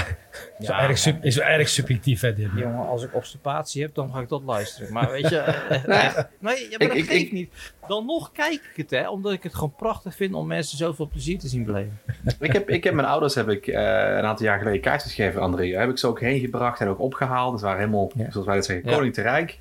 is, 0.59 0.69
wel 0.69 0.77
Ja, 0.77 0.83
erg 0.89 0.99
sub- 0.99 1.25
is 1.25 1.37
wel 1.37 1.47
erg 1.47 1.69
subjectief, 1.69 2.21
hè, 2.21 2.35
dit. 2.35 2.49
Jongen, 2.57 2.87
als 2.89 3.03
ik 3.05 3.15
obstipatie 3.15 3.83
heb, 3.83 3.95
dan 3.95 4.13
ga 4.13 4.21
ik 4.21 4.29
dat 4.29 4.43
luisteren. 4.43 4.93
Maar 4.93 5.11
weet 5.11 5.29
je, 5.29 5.37
eh, 5.39 6.05
echt. 6.05 6.17
nee, 6.41 6.69
ja, 6.71 6.77
maar 6.79 6.81
Ik- 6.81 6.89
dat 6.89 6.97
ik- 6.97 7.05
geeft 7.07 7.11
ik- 7.23 7.33
niet. 7.33 7.53
Dan 7.89 8.07
nog 8.07 8.33
kijk 8.33 8.53
ik 8.53 8.77
het, 8.77 8.91
hè, 8.91 9.09
omdat 9.09 9.33
ik 9.33 9.43
het 9.43 9.55
gewoon 9.55 9.75
prachtig 9.77 10.15
vind 10.15 10.35
om 10.35 10.47
mensen 10.47 10.79
zoveel 10.79 11.09
plezier 11.09 11.39
te 11.39 11.49
zien 11.49 11.65
beleven. 11.65 12.01
Ik 12.41 12.53
heb, 12.53 12.69
ik 12.71 12.85
heb 12.85 12.95
mijn 12.95 13.07
ouders 13.09 13.35
heb 13.35 13.49
ik, 13.49 13.67
eh, 13.67 13.75
een 14.17 14.25
aantal 14.25 14.47
jaar 14.47 14.59
geleden 14.59 14.81
kaartjes 14.81 15.15
gegeven, 15.15 15.41
André. 15.41 15.71
Daar 15.71 15.81
heb 15.81 15.91
ik 15.91 15.99
ze 15.99 16.07
ook 16.07 16.21
heen 16.21 16.41
gebracht 16.41 16.81
en 16.81 16.89
ook 16.89 17.01
opgehaald. 17.01 17.53
Dus 17.53 17.63
waren 17.63 17.79
helemaal, 17.79 18.11
Ja. 18.15 18.31
zoals 18.31 18.47
wij 18.47 18.55
dat 18.57 18.65
zeggen, 18.65 18.93
koning 18.93 19.15
te 19.15 19.23
rijk. 19.23 19.59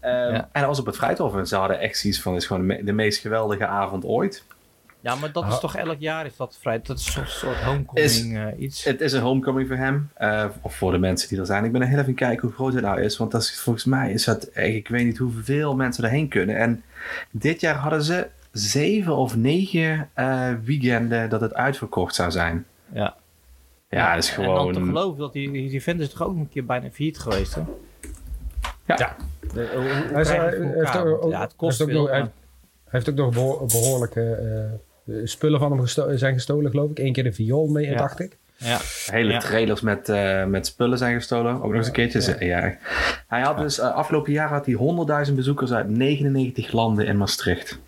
Ehm, 0.00 0.14
Ja. 0.14 0.48
En 0.52 0.60
dat 0.60 0.66
was 0.66 0.80
op 0.80 0.86
het 0.86 0.96
Fruithof. 0.96 1.34
En 1.36 1.46
ze 1.46 1.56
hadden 1.56 1.80
echt 1.80 1.98
zoiets 1.98 2.20
van, 2.20 2.32
het 2.32 2.42
is 2.42 2.48
gewoon 2.48 2.66
de, 2.68 2.74
me- 2.74 2.84
de 2.84 2.92
meest 2.92 3.20
geweldige 3.20 3.66
avond 3.66 4.04
ooit. 4.04 4.44
Ja, 5.00 5.14
maar 5.14 5.32
dat 5.32 5.46
is 5.46 5.58
toch 5.60 5.76
elk 5.76 5.96
jaar 5.98 6.26
is 6.26 6.36
dat 6.36 6.58
vrij. 6.60 6.80
Dat 6.82 6.98
is 6.98 7.16
een 7.16 7.26
soort 7.26 7.56
homecoming 7.56 8.36
eh, 8.38 8.60
iets. 8.60 8.84
Het 8.84 9.00
is 9.00 9.12
een 9.12 9.20
homecoming 9.22 9.68
voor 9.68 9.76
hem. 9.76 10.10
eh, 10.14 10.44
of 10.60 10.74
voor 10.76 10.92
de 10.92 10.98
mensen 10.98 11.28
die 11.28 11.38
er 11.38 11.46
zijn. 11.46 11.64
Ik 11.64 11.72
ben 11.72 11.80
er 11.82 11.88
heel 11.88 11.98
even 11.98 12.14
kijken 12.14 12.46
hoe 12.46 12.56
groot 12.56 12.72
het 12.72 12.82
nou 12.82 13.00
is. 13.02 13.16
Want 13.16 13.30
dat 13.30 13.42
is, 13.42 13.60
volgens 13.60 13.84
mij 13.84 14.12
is 14.12 14.24
dat, 14.24 14.56
ik 14.56 14.88
weet 14.88 15.04
niet 15.04 15.18
hoeveel 15.18 15.74
mensen 15.76 16.04
erheen 16.04 16.28
kunnen. 16.28 16.56
En 16.56 16.82
dit 17.30 17.60
jaar 17.60 17.74
hadden 17.74 18.02
ze 18.02 18.26
zeven 18.52 19.16
of 19.16 19.36
negen 19.36 20.10
eh, 20.14 20.50
weekenden 20.64 21.28
dat 21.28 21.40
het 21.40 21.54
uitverkocht 21.54 22.14
zou 22.14 22.30
zijn. 22.30 22.66
Ja. 22.92 23.16
Ja, 23.90 24.14
dat 24.14 24.22
is 24.24 24.30
En 24.36 24.42
dan 24.42 24.66
te 24.66 24.72
gewoon... 24.72 24.86
geloven 24.88 25.18
dat 25.18 25.32
die, 25.32 25.50
die 25.52 25.70
event 25.72 26.00
is 26.00 26.10
toch 26.10 26.22
ook 26.22 26.36
een 26.36 26.48
keer 26.48 26.64
bijna 26.64 26.90
failliet 26.90 27.18
geweest, 27.18 27.54
hè? 27.54 27.60
Ja. 28.84 28.94
Ja. 28.98 29.16
De, 29.54 29.68
hoe, 29.74 29.82
hoe 29.82 30.12
Hij 30.12 30.20
is, 30.20 30.28
krijg 30.28 30.28
je 30.28 30.36
het 30.36 30.54
voor 30.56 30.64
heeft 30.74 30.94
elkaar? 30.94 31.06
ook- 31.06 31.20
Want 31.20 31.32
ja, 31.32 31.40
het 31.40 31.56
kost 31.56 31.78
heeft 31.78 31.90
ook 31.90 31.96
veel. 31.96 32.00
nog- 32.04 32.10
hij- 32.10 32.20
maar- 32.20 32.30
Hij 32.88 33.00
heeft 33.00 33.08
ook 33.08 33.16
nog 33.16 33.34
beho- 33.34 33.66
behoorlijke 33.66 34.30
eh, 34.34 34.78
spullen 35.24 35.60
van 35.60 35.70
hem 35.70 35.80
gesto- 35.80 36.16
zijn 36.16 36.34
gestolen, 36.34 36.70
geloof 36.70 36.90
ik. 36.90 36.98
Eén 36.98 37.12
keer 37.12 37.24
de 37.24 37.32
viool 37.32 37.66
mee, 37.66 37.86
Ja. 37.90 37.96
dacht 37.96 38.20
ik. 38.20 38.36
Ja. 38.56 38.78
Hele 39.10 39.32
Ja. 39.32 39.38
trailers 39.38 39.80
met, 39.80 40.08
eh, 40.08 40.44
met 40.44 40.66
spullen 40.66 40.98
zijn 40.98 41.14
gestolen. 41.14 41.54
Ook 41.54 41.62
nog 41.62 41.74
eens 41.74 41.86
een 41.86 41.92
keertje. 41.92 42.36
Ja. 42.44 42.76
Hij 43.28 43.40
had 43.40 43.58
dus 43.58 43.78
eh, 43.78 43.94
afgelopen 43.94 44.32
jaar 44.32 44.48
had 44.48 44.66
hij 44.66 44.74
100.000 44.74 45.36
bezoekers 45.36 45.72
uit 45.72 45.88
99 45.88 46.72
landen 46.72 47.06
in 47.06 47.16
Maastricht. 47.16 47.78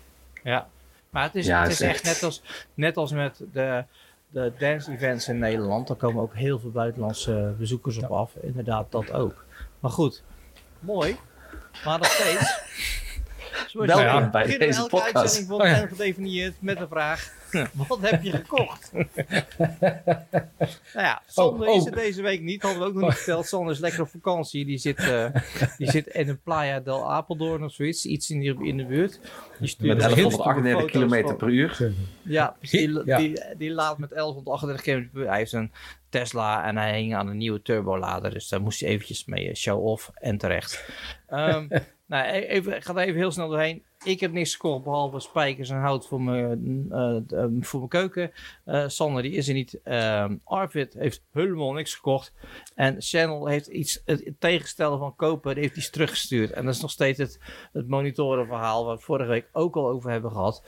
Ja, 0.43 0.67
maar 1.09 1.23
het 1.23 1.35
is, 1.35 1.45
Ja, 1.45 1.59
het 1.61 1.63
het 1.71 1.79
is 1.79 1.81
is 1.81 1.87
echt 1.93 2.03
net 2.03 2.23
als, 2.23 2.41
net 2.73 2.97
als 2.97 3.11
met 3.11 3.41
de, 3.53 3.83
de 4.29 4.51
dance 4.57 4.91
events 4.91 5.27
in 5.27 5.39
Nederland. 5.39 5.87
Daar 5.87 5.97
komen 5.97 6.21
ook 6.21 6.35
heel 6.35 6.59
veel 6.59 6.71
buitenlandse 6.71 7.53
bezoekers 7.57 7.97
op 7.97 8.11
af. 8.11 8.31
Inderdaad, 8.41 8.91
dat 8.91 9.11
ook. 9.11 9.45
Maar 9.79 9.91
goed, 9.91 10.23
mooi. 10.79 11.15
Maar 11.85 11.97
nog 11.97 12.07
steeds. 12.07 12.59
Zoals 13.67 13.87
Welkom 13.87 14.21
weet, 14.21 14.31
bij 14.31 14.57
deze 14.57 14.77
elke 14.79 14.89
podcast. 14.89 15.15
uitzending 15.15 15.47
van 15.47 15.61
Oh 15.61 15.67
ja. 15.67 15.81
En 15.81 15.87
gedefinieerd 15.87 16.53
met 16.59 16.77
de 16.77 16.87
vraag: 16.87 17.33
wat 17.87 17.99
heb 18.01 18.23
je 18.23 18.31
gekocht? 18.31 18.91
nou 18.93 19.05
ja, 20.93 21.21
Sander 21.27 21.67
Oh, 21.67 21.73
oh. 21.73 21.75
is 21.75 21.85
er 21.85 21.91
deze 21.95 22.21
week 22.21 22.41
niet. 22.41 22.61
Hadden 22.61 22.81
we 22.81 22.87
ook 22.87 22.93
nog 22.93 23.03
niet 23.03 23.13
verteld. 23.13 23.45
Sander 23.47 23.73
is 23.73 23.79
lekker 23.79 24.01
op 24.01 24.09
vakantie. 24.09 24.65
Die 24.65 24.77
zit, 24.77 24.97
eh, 24.99 25.25
die 25.77 25.91
zit 25.91 26.07
in 26.07 26.29
een 26.29 26.41
Playa 26.41 26.79
del 26.79 27.11
Apeldoorn 27.11 27.63
of 27.63 27.73
zoiets. 27.73 28.05
Iets 28.05 28.29
in, 28.29 28.39
die, 28.39 28.63
in 28.65 28.77
de 28.77 28.85
buurt. 28.85 29.19
Die 29.59 29.75
Met 29.87 30.03
ons 30.03 30.13
heel 30.13 30.29
1138 30.29 30.89
stoere 30.89 31.21
km 31.23 31.35
per 31.37 31.49
uur. 31.49 31.93
ja, 32.21 32.55
die, 32.59 33.05
Ja. 33.05 33.17
Die, 33.17 33.41
die 33.57 33.71
laat 33.71 33.97
met 33.97 34.09
1138 34.09 34.81
km 34.85 35.09
per 35.11 35.21
uur. 35.21 35.27
Hij 35.27 35.37
heeft 35.37 35.53
een 35.53 35.71
Tesla 36.09 36.65
en 36.65 36.77
hij 36.77 36.99
hing 36.99 37.15
aan 37.15 37.27
een 37.27 37.37
nieuwe 37.37 37.61
turbolader. 37.61 38.31
Dus 38.33 38.49
daar 38.49 38.61
moest 38.61 38.79
hij 38.79 38.89
eventjes 38.89 39.25
mee 39.25 39.49
eh, 39.49 39.55
show-off 39.55 40.11
en 40.13 40.37
terecht. 40.37 40.85
Ehm, 41.27 41.67
nou, 42.11 42.25
e- 42.27 42.45
even, 42.47 42.75
ik 42.75 42.83
ga 42.83 42.95
even 42.95 43.19
heel 43.19 43.31
snel 43.31 43.49
doorheen. 43.49 43.83
Ik 44.03 44.19
heb 44.19 44.31
niks 44.31 44.53
gekocht 44.53 44.83
behalve 44.83 45.19
spijkers 45.19 45.69
en 45.69 45.77
hout 45.79 46.07
voor 46.07 46.21
mijn, 46.21 46.85
eh, 46.89 47.15
d- 47.15 47.33
eh, 47.33 47.45
voor 47.59 47.79
mijn 47.79 47.89
keuken. 47.89 48.31
Eh, 48.65 48.87
Sander 48.87 49.21
die 49.23 49.31
is 49.31 49.47
er 49.47 49.53
niet. 49.53 49.79
Ehm, 49.83 50.35
Arvid 50.43 50.93
heeft 50.93 51.23
helemaal 51.31 51.73
niks 51.73 51.95
gekocht. 51.95 52.33
En 52.75 52.95
Channel 53.01 53.47
heeft 53.47 53.67
iets, 53.67 54.01
het, 54.05 54.33
tegenstellen 54.39 54.99
van 54.99 55.15
kopen, 55.15 55.53
die 55.53 55.63
heeft 55.63 55.77
iets 55.77 55.89
teruggestuurd. 55.89 56.51
En 56.51 56.65
dat 56.65 56.73
is 56.73 56.81
nog 56.81 56.91
steeds 56.91 57.17
het, 57.17 57.39
het 57.73 57.87
monitorenverhaal 57.87 58.85
waar 58.85 58.95
we 58.95 59.01
vorige 59.01 59.29
week 59.29 59.49
ook 59.51 59.75
al 59.75 59.89
over 59.89 60.11
hebben 60.11 60.31
gehad. 60.31 60.63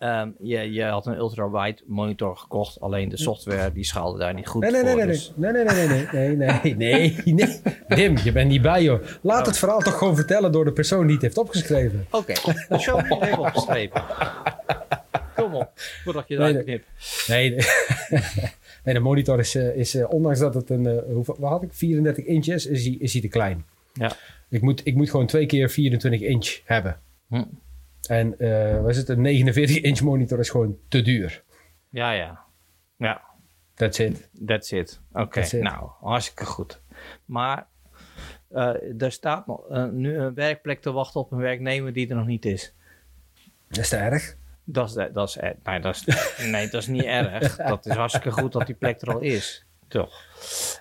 Ehm, 0.00 0.30
je, 0.38 0.72
je 0.72 0.84
had 0.84 1.06
een 1.06 1.16
ultrawide 1.16 1.82
monitor 1.86 2.36
gekocht, 2.36 2.80
alleen 2.80 3.08
de 3.08 3.16
software 3.16 3.72
die 3.72 3.84
schaalde 3.84 4.18
daar 4.18 4.34
niet 4.34 4.46
goed 4.46 4.62
Nee, 4.62 4.70
nee, 4.70 4.82
nee, 4.82 4.92
voor. 4.92 5.00
nee, 5.00 5.10
dus- 5.12 5.32
nee, 5.36 5.52
nee, 5.52 5.64
nee, 5.64 5.86
nee, 5.86 6.06
nee, 6.12 6.36
nee, 6.36 6.74
nee, 6.76 7.14
nee, 7.24 7.34
nee. 7.34 7.60
Dim, 7.88 8.16
je 8.16 8.32
bent 8.32 8.48
niet 8.48 8.62
bij, 8.62 8.82
joh. 8.82 9.02
Laat 9.22 9.46
het 9.46 9.58
verhaal 9.58 9.80
toch 9.80 9.98
gewoon 9.98 10.14
vertellen 10.16 10.52
door 10.52 10.64
de 10.64 10.72
persoon 10.72 11.04
die 11.04 11.12
het 11.14 11.22
heeft 11.22 11.38
opgeschreven. 11.38 12.06
Oké, 12.10 12.32
de 12.68 12.78
show 12.78 13.00
even 13.22 13.38
opgeschreven. 13.38 14.02
Kom 15.36 15.54
op, 15.54 15.70
voordat 16.04 16.28
je 16.28 16.38
Nee, 16.38 16.48
eruit 16.48 16.66
nee. 16.66 16.76
knipt. 16.78 17.28
Nee, 17.28 17.50
nee. 17.50 18.20
nee 18.84 18.94
de 18.94 19.00
monitor 19.00 19.38
is, 19.38 19.54
eh, 19.54 19.76
is 19.76 19.94
eh, 19.94 20.10
ondanks 20.12 20.38
dat 20.38 20.54
het 20.54 20.70
een, 20.70 20.86
eh, 20.86 20.96
hoeveel, 21.12 21.36
wat 21.38 21.50
had 21.50 21.62
ik, 21.62 21.72
34 21.72 22.24
inch 22.24 22.46
is, 22.46 22.66
is 22.66 22.84
hij, 22.84 22.96
is 22.98 23.12
hij 23.12 23.22
te 23.22 23.28
klein. 23.28 23.64
Ja. 23.92 24.12
Ik 24.50 24.62
moet, 24.62 24.80
ik 24.84 24.94
moet 24.94 25.10
gewoon 25.10 25.26
twee 25.26 25.46
keer 25.46 25.70
24 25.70 26.20
inch 26.20 26.58
hebben. 26.64 27.00
Hm. 27.28 27.42
En 28.08 28.38
eh 28.38 28.80
wat 28.80 28.90
is 28.90 28.96
het, 28.96 29.08
een 29.08 29.20
49 29.20 29.80
inch 29.80 30.00
monitor 30.00 30.38
is 30.38 30.50
gewoon 30.50 30.78
te 30.88 31.02
duur. 31.02 31.44
Ja, 31.88 32.10
ja. 32.10 32.40
Ja, 32.96 33.22
That's 33.74 33.98
it. 33.98 34.28
that's 34.46 34.72
it. 34.72 35.00
Oké, 35.12 35.56
nou, 35.56 35.90
hartstikke 36.00 36.44
goed. 36.44 36.80
Maar 37.24 37.66
eh, 38.48 39.02
er 39.02 39.12
staat 39.12 39.46
nog, 39.46 39.68
eh, 39.68 39.88
nu 39.88 40.16
een 40.16 40.34
werkplek 40.34 40.80
te 40.80 40.92
wachten 40.92 41.20
op 41.20 41.32
een 41.32 41.38
werknemer 41.38 41.92
die 41.92 42.08
er 42.08 42.16
nog 42.16 42.26
niet 42.26 42.44
is. 42.44 42.74
Dat 43.68 43.78
is 43.78 43.88
te 43.88 43.96
erg. 43.96 44.36
Dat 44.64 44.88
is, 44.88 44.94
dat 45.12 45.28
is, 45.28 45.38
nee, 45.62 45.80
dat 45.80 45.94
is, 45.94 46.04
nee, 46.44 46.68
dat 46.68 46.80
is 46.82 46.86
niet 46.86 47.04
erg. 47.04 47.56
Dat 47.68 47.86
is 47.86 47.94
hartstikke 47.94 48.30
goed 48.30 48.52
dat 48.52 48.66
die 48.66 48.74
plek 48.74 49.00
er 49.00 49.14
al 49.14 49.20
is. 49.20 49.66
Toch? 49.90 50.28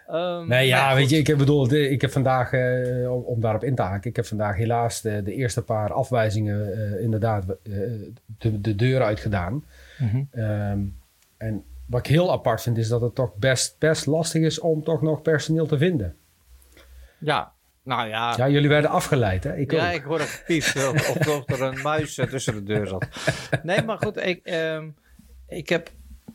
Ehm, 0.07 0.47
Nee, 0.47 0.67
ja, 0.67 0.93
weet 0.93 1.01
goed. 1.01 1.11
je, 1.11 1.17
ik 1.17 1.27
heb 1.27 1.37
bedoeld, 1.37 1.73
eh, 1.73 1.91
ik 1.91 2.01
heb 2.01 2.11
vandaag, 2.11 2.53
eh, 2.53 3.11
om, 3.13 3.21
om 3.23 3.41
daarop 3.41 3.63
in 3.63 3.75
te 3.75 3.81
haken, 3.81 4.09
ik 4.09 4.15
heb 4.15 4.25
vandaag 4.25 4.55
helaas 4.55 5.01
de, 5.01 5.23
de 5.23 5.33
eerste 5.33 5.61
paar 5.61 5.93
afwijzingen 5.93 6.73
eh, 6.73 7.03
inderdaad 7.03 7.43
eh, 7.43 7.53
de, 8.37 8.61
de 8.61 8.75
deur 8.75 9.01
uitgedaan. 9.01 9.63
Mhm. 9.97 10.23
Ehm, 10.31 10.79
en 11.37 11.63
wat 11.85 11.99
ik 11.99 12.05
heel 12.05 12.31
apart 12.31 12.61
vind, 12.61 12.77
is 12.77 12.87
dat 12.87 13.01
het 13.01 13.15
toch 13.15 13.35
best, 13.35 13.75
best 13.79 14.05
lastig 14.05 14.41
is 14.41 14.59
om 14.59 14.83
toch 14.83 15.01
nog 15.01 15.21
personeel 15.21 15.65
te 15.67 15.77
vinden. 15.77 16.15
Ja, 17.17 17.51
nou 17.83 18.07
ja. 18.07 18.33
Ja, 18.37 18.49
jullie 18.49 18.69
werden 18.69 18.89
afgeleid, 18.89 19.43
hè? 19.43 19.55
Ik 19.55 19.71
ja, 19.71 19.87
ook. 19.87 19.95
ik 19.95 20.03
hoorde 20.03 20.23
gepiept 20.23 20.75
of, 20.75 21.09
of, 21.09 21.27
of 21.27 21.49
er 21.49 21.61
een 21.61 21.81
muis 21.81 22.17
eh, 22.17 22.27
tussen 22.27 22.53
de 22.53 22.63
deur 22.63 22.87
zat. 22.87 23.07
Nee, 23.63 23.83
maar 23.83 23.97
goed, 23.97 24.17
ik, 24.17 24.45
ehm, 24.45 24.89
ik, 25.47 25.69
heb, 25.69 25.89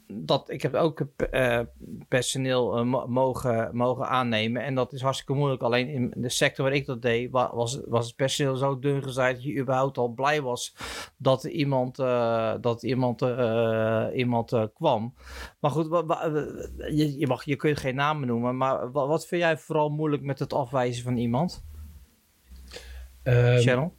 dat, 0.07 0.51
ik 0.51 0.63
heb 0.63 0.75
ook 0.75 1.01
eh, 1.31 1.61
personeel 2.09 2.77
eh, 2.79 2.85
mo- 2.85 3.07
mogen, 3.07 3.77
mogen 3.77 4.09
aannemen. 4.09 4.63
En 4.63 4.75
dat 4.75 4.93
is 4.93 5.01
hartstikke 5.03 5.33
moeilijk. 5.35 5.63
Alleen 5.63 5.89
in 5.89 6.13
de 6.17 6.29
sector 6.29 6.65
waar 6.65 6.75
ik 6.75 6.87
dat 6.87 7.03
deed, 7.03 7.31
wa- 7.31 7.55
was, 7.55 7.81
was 7.87 8.07
het 8.07 8.17
personeel 8.17 8.57
zo 8.57 8.79
dun 8.79 9.03
gezaaid 9.03 9.35
dat 9.35 9.45
je 9.45 9.61
überhaupt 9.61 9.99
al 9.99 10.09
blij 10.09 10.43
was 10.43 10.75
dat 11.17 11.45
iemand, 11.45 11.99
eh, 11.99 12.55
dat 12.61 12.83
iemand, 12.83 13.21
iemand 14.15 14.69
kwam. 14.75 15.15
Maar 15.61 15.71
goed, 15.71 15.87
je, 16.77 17.19
je, 17.19 17.27
mag, 17.27 17.45
je 17.45 17.57
kunt 17.57 17.79
geen 17.79 17.95
namen 17.95 18.27
noemen. 18.29 18.57
Maar 18.57 18.93
wa- 18.93 19.07
wat 19.07 19.27
vind 19.27 19.43
jij 19.43 19.57
vooral 19.59 19.89
moeilijk 19.89 20.23
met 20.23 20.39
het 20.39 20.53
afwijzen 20.53 21.05
van 21.05 21.17
iemand? 21.17 21.65
Ehm, 23.23 23.59
Sharon? 23.61 23.93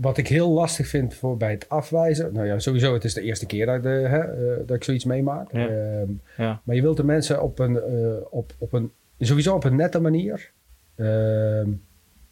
Wat 0.00 0.16
ik 0.18 0.28
heel 0.28 0.50
lastig 0.50 0.86
vind 0.88 1.14
voor 1.14 1.36
bij 1.36 1.50
het 1.50 1.68
afwijzen. 1.68 2.32
Nou 2.32 2.46
ja, 2.46 2.58
sowieso, 2.58 2.92
het 2.94 3.04
is 3.04 3.14
de 3.14 3.22
eerste 3.22 3.46
keer 3.46 3.66
dat, 3.66 3.74
ik 3.76 3.82
de, 3.82 3.88
hè, 3.88 4.18
eh, 4.18 4.58
dat 4.66 4.76
ik 4.76 4.84
zoiets 4.84 5.04
meemaak. 5.04 5.52
Ja. 5.52 5.68
Ehm, 5.68 6.10
Ja. 6.36 6.60
Maar 6.64 6.76
je 6.76 6.82
wilt 6.82 6.96
de 6.96 7.04
mensen 7.04 7.42
op 7.42 7.58
een, 7.58 7.76
eh, 7.82 8.16
op, 8.30 8.52
op 8.58 8.72
een 8.72 8.92
sowieso 9.18 9.54
op 9.54 9.64
een 9.64 9.76
nette 9.76 10.00
manier. 10.00 10.50
ehm, 10.96 11.68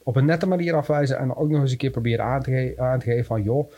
op 0.03 0.17
een 0.17 0.25
nette 0.25 0.47
manier 0.47 0.75
afwijzen. 0.75 1.19
En 1.19 1.37
ook 1.37 1.49
nog 1.49 1.61
eens 1.61 1.71
een 1.73 1.77
keer 1.77 1.91
proberen 1.91 2.25
aan 2.25 2.43
te, 2.43 2.51
ge- 2.51 2.75
aan 2.83 2.99
te 2.99 3.05
geven 3.05 3.25
van 3.25 3.43
joh, 3.43 3.73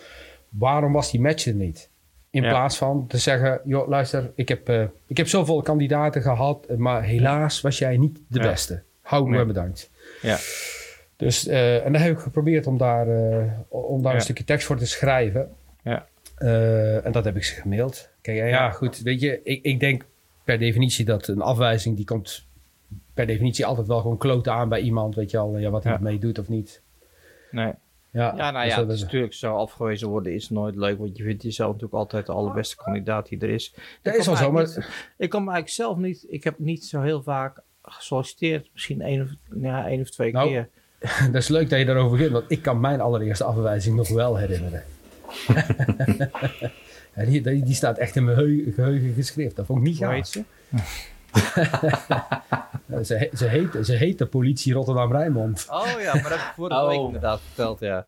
waarom 0.49 0.93
was 0.93 1.11
die 1.11 1.21
match 1.21 1.47
er 1.47 1.55
niet? 1.55 1.89
In 2.31 2.43
Ja. 2.43 2.49
plaats 2.49 2.77
van 2.77 3.07
te 3.07 3.19
zeggen, 3.19 3.61
joh, 3.65 3.89
luister, 3.89 4.31
ik 4.35 4.49
heb, 4.49 4.69
eh, 4.69 4.83
ik 5.07 5.17
heb 5.17 5.29
zoveel 5.29 5.63
kandidaten 5.63 6.23
gehad, 6.23 6.69
maar 6.77 7.03
helaas 7.03 7.61
was 7.61 7.79
jij 7.79 7.97
niet 7.97 8.19
de 8.29 8.41
beste. 8.41 8.83
Hou 9.01 9.29
me 9.29 9.37
Nee. 9.37 9.45
bedankt. 9.47 9.91
Ja. 10.23 10.37
Dus, 11.21 11.47
eh, 11.47 11.85
en 11.87 11.93
dan 11.93 12.03
heb 12.03 12.13
ik 12.13 12.19
geprobeerd 12.19 12.67
om 12.67 12.79
daar, 12.79 13.09
eh, 13.09 13.53
om 13.69 14.03
daar 14.03 14.11
Ja. 14.13 14.19
een 14.19 14.25
stukje 14.25 14.45
tekst 14.45 14.67
voor 14.67 14.77
te 14.77 14.87
schrijven. 14.87 15.51
Ja. 15.83 16.07
Eh, 16.37 17.07
en 17.07 17.13
dat 17.13 17.25
heb 17.25 17.37
ik 17.37 17.45
ze 17.45 17.55
gemaild. 17.55 18.09
Kijk, 18.21 18.39
ja, 18.49 18.71
goed, 18.71 18.99
weet 18.99 19.21
je, 19.21 19.41
ik, 19.43 19.63
ik 19.65 19.81
denk 19.81 20.05
per 20.45 20.59
definitie 20.59 21.05
dat 21.05 21.29
een 21.29 21.41
afwijzing, 21.41 21.97
die 21.97 22.05
komt 22.05 22.47
per 23.15 23.27
definitie 23.27 23.67
altijd 23.67 23.87
wel 23.87 24.01
gewoon 24.01 24.19
kloten 24.19 24.53
aan 24.53 24.69
bij 24.69 24.81
iemand, 24.81 25.15
weet 25.15 25.31
je 25.31 25.39
al, 25.39 25.59
ja, 25.59 25.71
wat 25.71 25.83
hij 25.83 25.93
Ja. 25.93 25.99
ermee 25.99 26.19
doet 26.19 26.39
of 26.39 26.49
niet. 26.49 26.83
Nee. 27.51 27.73
Ja, 28.13 28.35
Ja, 28.37 28.51
nou 28.51 28.65
dus 28.65 28.75
ja, 28.75 28.81
dat 28.85 28.95
is 28.97 29.03
natuurlijk 29.03 29.33
zo 29.35 29.57
afgewezen 29.57 30.09
worden 30.09 30.35
is 30.35 30.51
nooit 30.51 30.77
leuk, 30.77 30.99
want 30.99 31.17
je 31.17 31.23
vindt 31.23 31.43
jezelf 31.43 31.69
natuurlijk 31.73 31.99
altijd 31.99 32.27
de 32.27 32.33
allerbeste 32.33 32.77
kandidaat 32.77 33.29
die 33.29 33.39
er 33.41 33.51
is. 33.51 33.75
dat 34.03 34.15
Ik 34.15 34.21
is 34.21 34.27
wel 34.27 34.37
zo, 34.37 34.53
maar 34.53 34.63
niet- 34.63 34.89
ik 35.19 35.31
kan 35.31 35.45
me 35.45 35.51
eigenlijk 35.51 35.69
zelf 35.69 35.97
niet, 35.99 36.27
ik 36.29 36.45
heb 36.45 36.59
niet 36.59 36.85
zo 36.85 37.01
heel 37.01 37.23
vaak 37.23 37.61
gesolliciteerd, 37.83 38.69
misschien 38.73 39.01
één 39.01 39.23
of, 39.23 39.29
ja, 39.63 39.89
één 39.89 40.01
of 40.01 40.11
twee 40.11 40.33
Nou, 40.33 40.49
keer. 40.49 40.69
dat 41.33 41.43
is 41.43 41.49
leuk 41.49 41.71
dat 41.71 41.79
je 41.79 41.85
daarover 41.85 42.11
begint, 42.17 42.33
want 42.33 42.45
ik 42.49 42.63
kan 42.63 42.81
mijn 42.81 43.01
allereerste 43.01 43.45
afwijzing 43.45 43.97
nog 43.97 44.09
wel 44.09 44.37
herinneren. 44.37 44.83
Ja, 47.17 47.25
die, 47.25 47.41
die, 47.43 47.63
die 47.65 47.75
staat 47.75 47.99
echt 47.99 48.17
in 48.17 48.25
mijn 48.25 48.37
geheugen, 48.75 49.13
geschreven. 49.15 49.55
Dat 49.55 49.67
vond 49.67 49.79
ik 49.79 49.85
niet 49.85 49.97
gaaf. 49.97 50.27
ze? 50.27 50.45
Ze, 53.05 53.31
ze, 53.35 53.45
heet, 53.47 53.87
ze 53.87 53.93
heet 53.95 54.19
de 54.19 54.27
politie 54.27 54.73
Rotterdam-Rijnmond. 54.73 55.67
Oh 55.71 55.87
ja, 56.01 56.13
maar 56.13 56.23
dat 56.23 56.31
heb 56.31 56.41
ik 56.41 56.53
vorige 56.57 56.81
Oh. 56.81 56.89
week 56.89 57.01
inderdaad 57.01 57.41
verteld, 57.47 57.81
ja. 57.81 58.07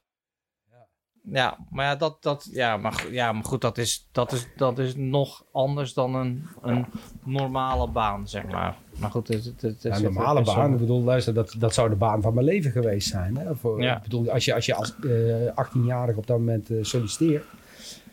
Ja, 1.31 1.57
maar 1.71 1.85
ja, 1.85 1.97
dat, 1.97 2.17
dat, 2.23 2.49
ja, 2.53 2.77
maar, 2.77 3.05
ja, 3.11 3.33
maar 3.33 3.45
goed, 3.45 3.61
dat 3.61 3.79
is, 3.79 4.07
dat, 4.13 4.33
is, 4.33 4.47
dat 4.57 4.79
is 4.79 4.95
nog 4.97 5.45
anders 5.53 5.95
dan 5.95 6.15
een, 6.15 6.47
een 6.63 6.87
normale 7.25 7.89
baan, 7.89 8.29
zeg 8.29 8.45
maar. 8.47 8.77
Maar 8.99 9.11
goed, 9.11 9.29
het, 9.29 9.45
het, 9.45 9.61
het, 9.63 9.83
Ja, 9.83 9.97
een 9.97 10.03
normale 10.03 10.39
het- 10.39 10.47
het- 10.49 10.57
baan, 10.57 10.73
ik 10.73 10.79
bedoel, 10.79 11.03
luister, 11.03 11.35
dat, 11.35 11.55
dat 11.59 11.75
zou 11.75 11.89
de 11.89 11.95
baan 11.97 12.23
van 12.23 12.35
mijn 12.35 12.47
leven 12.47 12.71
geweest 12.71 13.09
zijn. 13.09 13.37
Hè? 13.37 13.55
Voor, 13.57 13.83
Ja. 13.83 13.97
ik 13.97 14.03
bedoel, 14.03 14.31
als 14.31 14.45
je 14.45 14.55
als, 14.55 14.67
je 14.67 14.75
als 14.75 14.95
eh 15.05 15.65
18-jarige 15.67 16.19
op 16.19 16.27
dat 16.27 16.39
moment 16.39 16.71
eh, 16.71 16.77
solliciteert. 16.81 17.45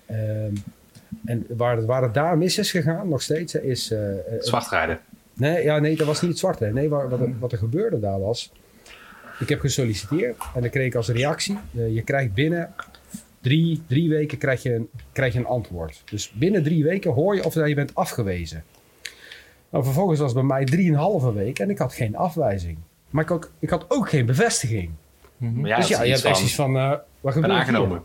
ehm, 0.05 0.55
en 1.25 1.45
waar 1.57 1.75
het, 1.75 1.85
waar 1.85 2.01
het 2.01 2.13
daar 2.13 2.37
mis 2.37 2.57
is 2.57 2.71
gegaan, 2.71 3.09
nog 3.09 3.21
steeds, 3.21 3.55
is... 3.55 3.91
eh, 3.91 3.99
Zwartrijden. 4.39 4.99
Nee, 5.33 5.63
ja, 5.63 5.79
nee, 5.79 5.95
dat 5.95 6.07
was 6.07 6.21
niet 6.21 6.29
het 6.29 6.39
zwarte. 6.39 6.65
Nee, 6.65 6.89
wat, 6.89 7.09
wat, 7.09 7.19
er, 7.19 7.39
wat 7.39 7.51
er 7.51 7.57
gebeurde 7.57 7.99
daar 7.99 8.19
was. 8.19 8.51
Ik 9.39 9.49
heb 9.49 9.59
gesolliciteerd 9.59 10.37
en 10.55 10.61
dan 10.61 10.69
kreeg 10.69 10.85
ik 10.85 10.95
als 10.95 11.07
reactie: 11.09 11.57
je 11.71 12.01
krijgt 12.01 12.33
binnen 12.33 12.73
drie, 13.41 13.81
drie 13.87 14.09
weken 14.09 14.37
krijg 14.37 14.63
je, 14.63 14.73
een, 14.73 14.89
krijg 15.11 15.33
je 15.33 15.39
een 15.39 15.45
antwoord. 15.45 16.01
Dus 16.05 16.31
binnen 16.31 16.63
drie 16.63 16.83
weken 16.83 17.11
hoor 17.11 17.35
je 17.35 17.45
of 17.45 17.53
je 17.53 17.75
bent 17.75 17.95
afgewezen. 17.95 18.63
Nou, 19.69 19.83
vervolgens 19.83 20.19
was 20.19 20.33
het 20.33 20.39
bij 20.39 20.57
mij 20.57 20.65
drieënhalve 20.65 21.33
week 21.33 21.59
en 21.59 21.69
ik 21.69 21.77
had 21.77 21.93
geen 21.93 22.15
afwijzing. 22.15 22.77
Maar 23.09 23.23
ik, 23.23 23.31
ook, 23.31 23.51
ik 23.59 23.69
had 23.69 23.85
ook 23.87 24.09
geen 24.09 24.25
bevestiging. 24.25 24.91
Mhm. 25.37 25.65
Ja, 25.65 25.75
dus 25.75 25.87
ja, 25.87 26.03
je 26.03 26.11
hebt 26.11 26.23
echt 26.23 26.37
van, 26.37 26.45
iets 26.45 26.55
van: 26.55 26.77
eh 26.77 26.89
wat 27.21 27.33
ben 27.33 27.43
gebeurt 27.43 27.45
hier? 27.45 27.61
aangenomen. 27.61 28.03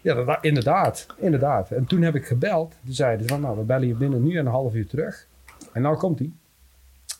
Ja, 0.00 0.14
dat, 0.14 0.38
inderdaad, 0.40 1.06
inderdaad. 1.18 1.70
En 1.70 1.86
toen 1.86 2.02
heb 2.02 2.14
ik 2.14 2.26
gebeld. 2.26 2.74
Toen 2.84 2.94
zeiden 2.94 3.22
ze 3.26 3.28
van, 3.28 3.40
nou, 3.40 3.58
we 3.58 3.62
bellen 3.62 3.88
je 3.88 3.94
binnen 3.94 4.22
nu 4.22 4.38
en 4.38 4.46
een 4.46 4.52
half 4.52 4.74
uur 4.74 4.86
terug. 4.86 5.26
En 5.72 5.82
nou 5.82 5.96
komt 5.96 6.18
hij. 6.18 6.30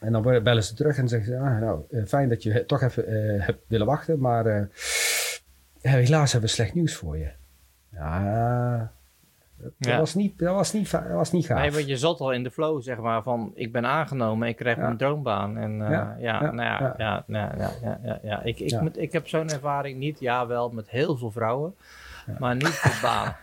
En 0.00 0.12
dan 0.12 0.22
bellen 0.22 0.64
ze 0.64 0.74
terug 0.74 0.96
en 0.96 1.08
zeggen 1.08 1.28
ze, 1.28 1.38
ah, 1.38 1.60
nou, 1.60 1.80
eh, 1.90 2.02
fijn 2.06 2.28
dat 2.28 2.42
je 2.42 2.66
toch 2.66 2.82
even 2.82 3.06
eh, 3.06 3.46
hebt 3.46 3.58
willen 3.66 3.86
wachten, 3.86 4.18
maar 4.18 4.46
eh, 4.46 4.62
ja, 5.80 5.90
helaas 5.90 6.32
hebben 6.32 6.50
we 6.50 6.56
slecht 6.56 6.74
nieuws 6.74 6.94
voor 6.94 7.18
je. 7.18 7.30
Ja, 7.98 8.90
dat, 9.59 9.72
Ja. 9.78 9.98
was, 9.98 10.14
niet, 10.14 10.38
dat, 10.38 10.54
was, 10.54 10.72
niet, 10.72 10.90
dat 10.90 11.02
was 11.11 11.32
niet 11.32 11.46
gaaf. 11.46 11.61
Nee, 11.61 11.72
want 11.72 11.87
je 11.87 11.96
zat 11.96 12.20
al 12.20 12.32
in 12.32 12.42
de 12.42 12.50
flow, 12.50 12.82
zeg 12.82 12.98
maar, 12.98 13.22
van 13.22 13.52
ik 13.54 13.72
ben 13.72 13.87
aangenomen, 13.87 14.48
ik 14.48 14.56
krijg 14.56 14.76
Ja. 14.76 14.88
een 14.90 14.96
droombaan. 14.96 15.56
En 15.56 15.82
eh, 15.82 15.90
ja, 15.90 16.16
Ja, 16.18 16.40
ja, 16.40 16.40
ja, 16.42 16.50
nou 16.50 16.68
ja, 16.68 16.78
ja. 16.80 16.94
ja, 16.98 17.24
ja, 17.26 17.52
ja, 17.59 17.70
ja, 17.82 17.98
ja, 18.04 18.18
ja. 18.22 18.42
Ik, 18.42 18.61
ik. 18.61 18.80
Moet, 18.80 18.98
ik 18.98 19.12
heb 19.12 19.28
zo'n 19.28 19.50
ervaring 19.50 19.98
niet, 19.98 20.20
ja 20.20 20.46
wel, 20.46 20.68
met 20.70 20.90
heel 20.90 21.16
veel 21.16 21.30
vrouwen, 21.30 21.74
maar 22.38 22.54
niet 22.54 22.82
de 22.82 22.98
baan. 23.02 23.37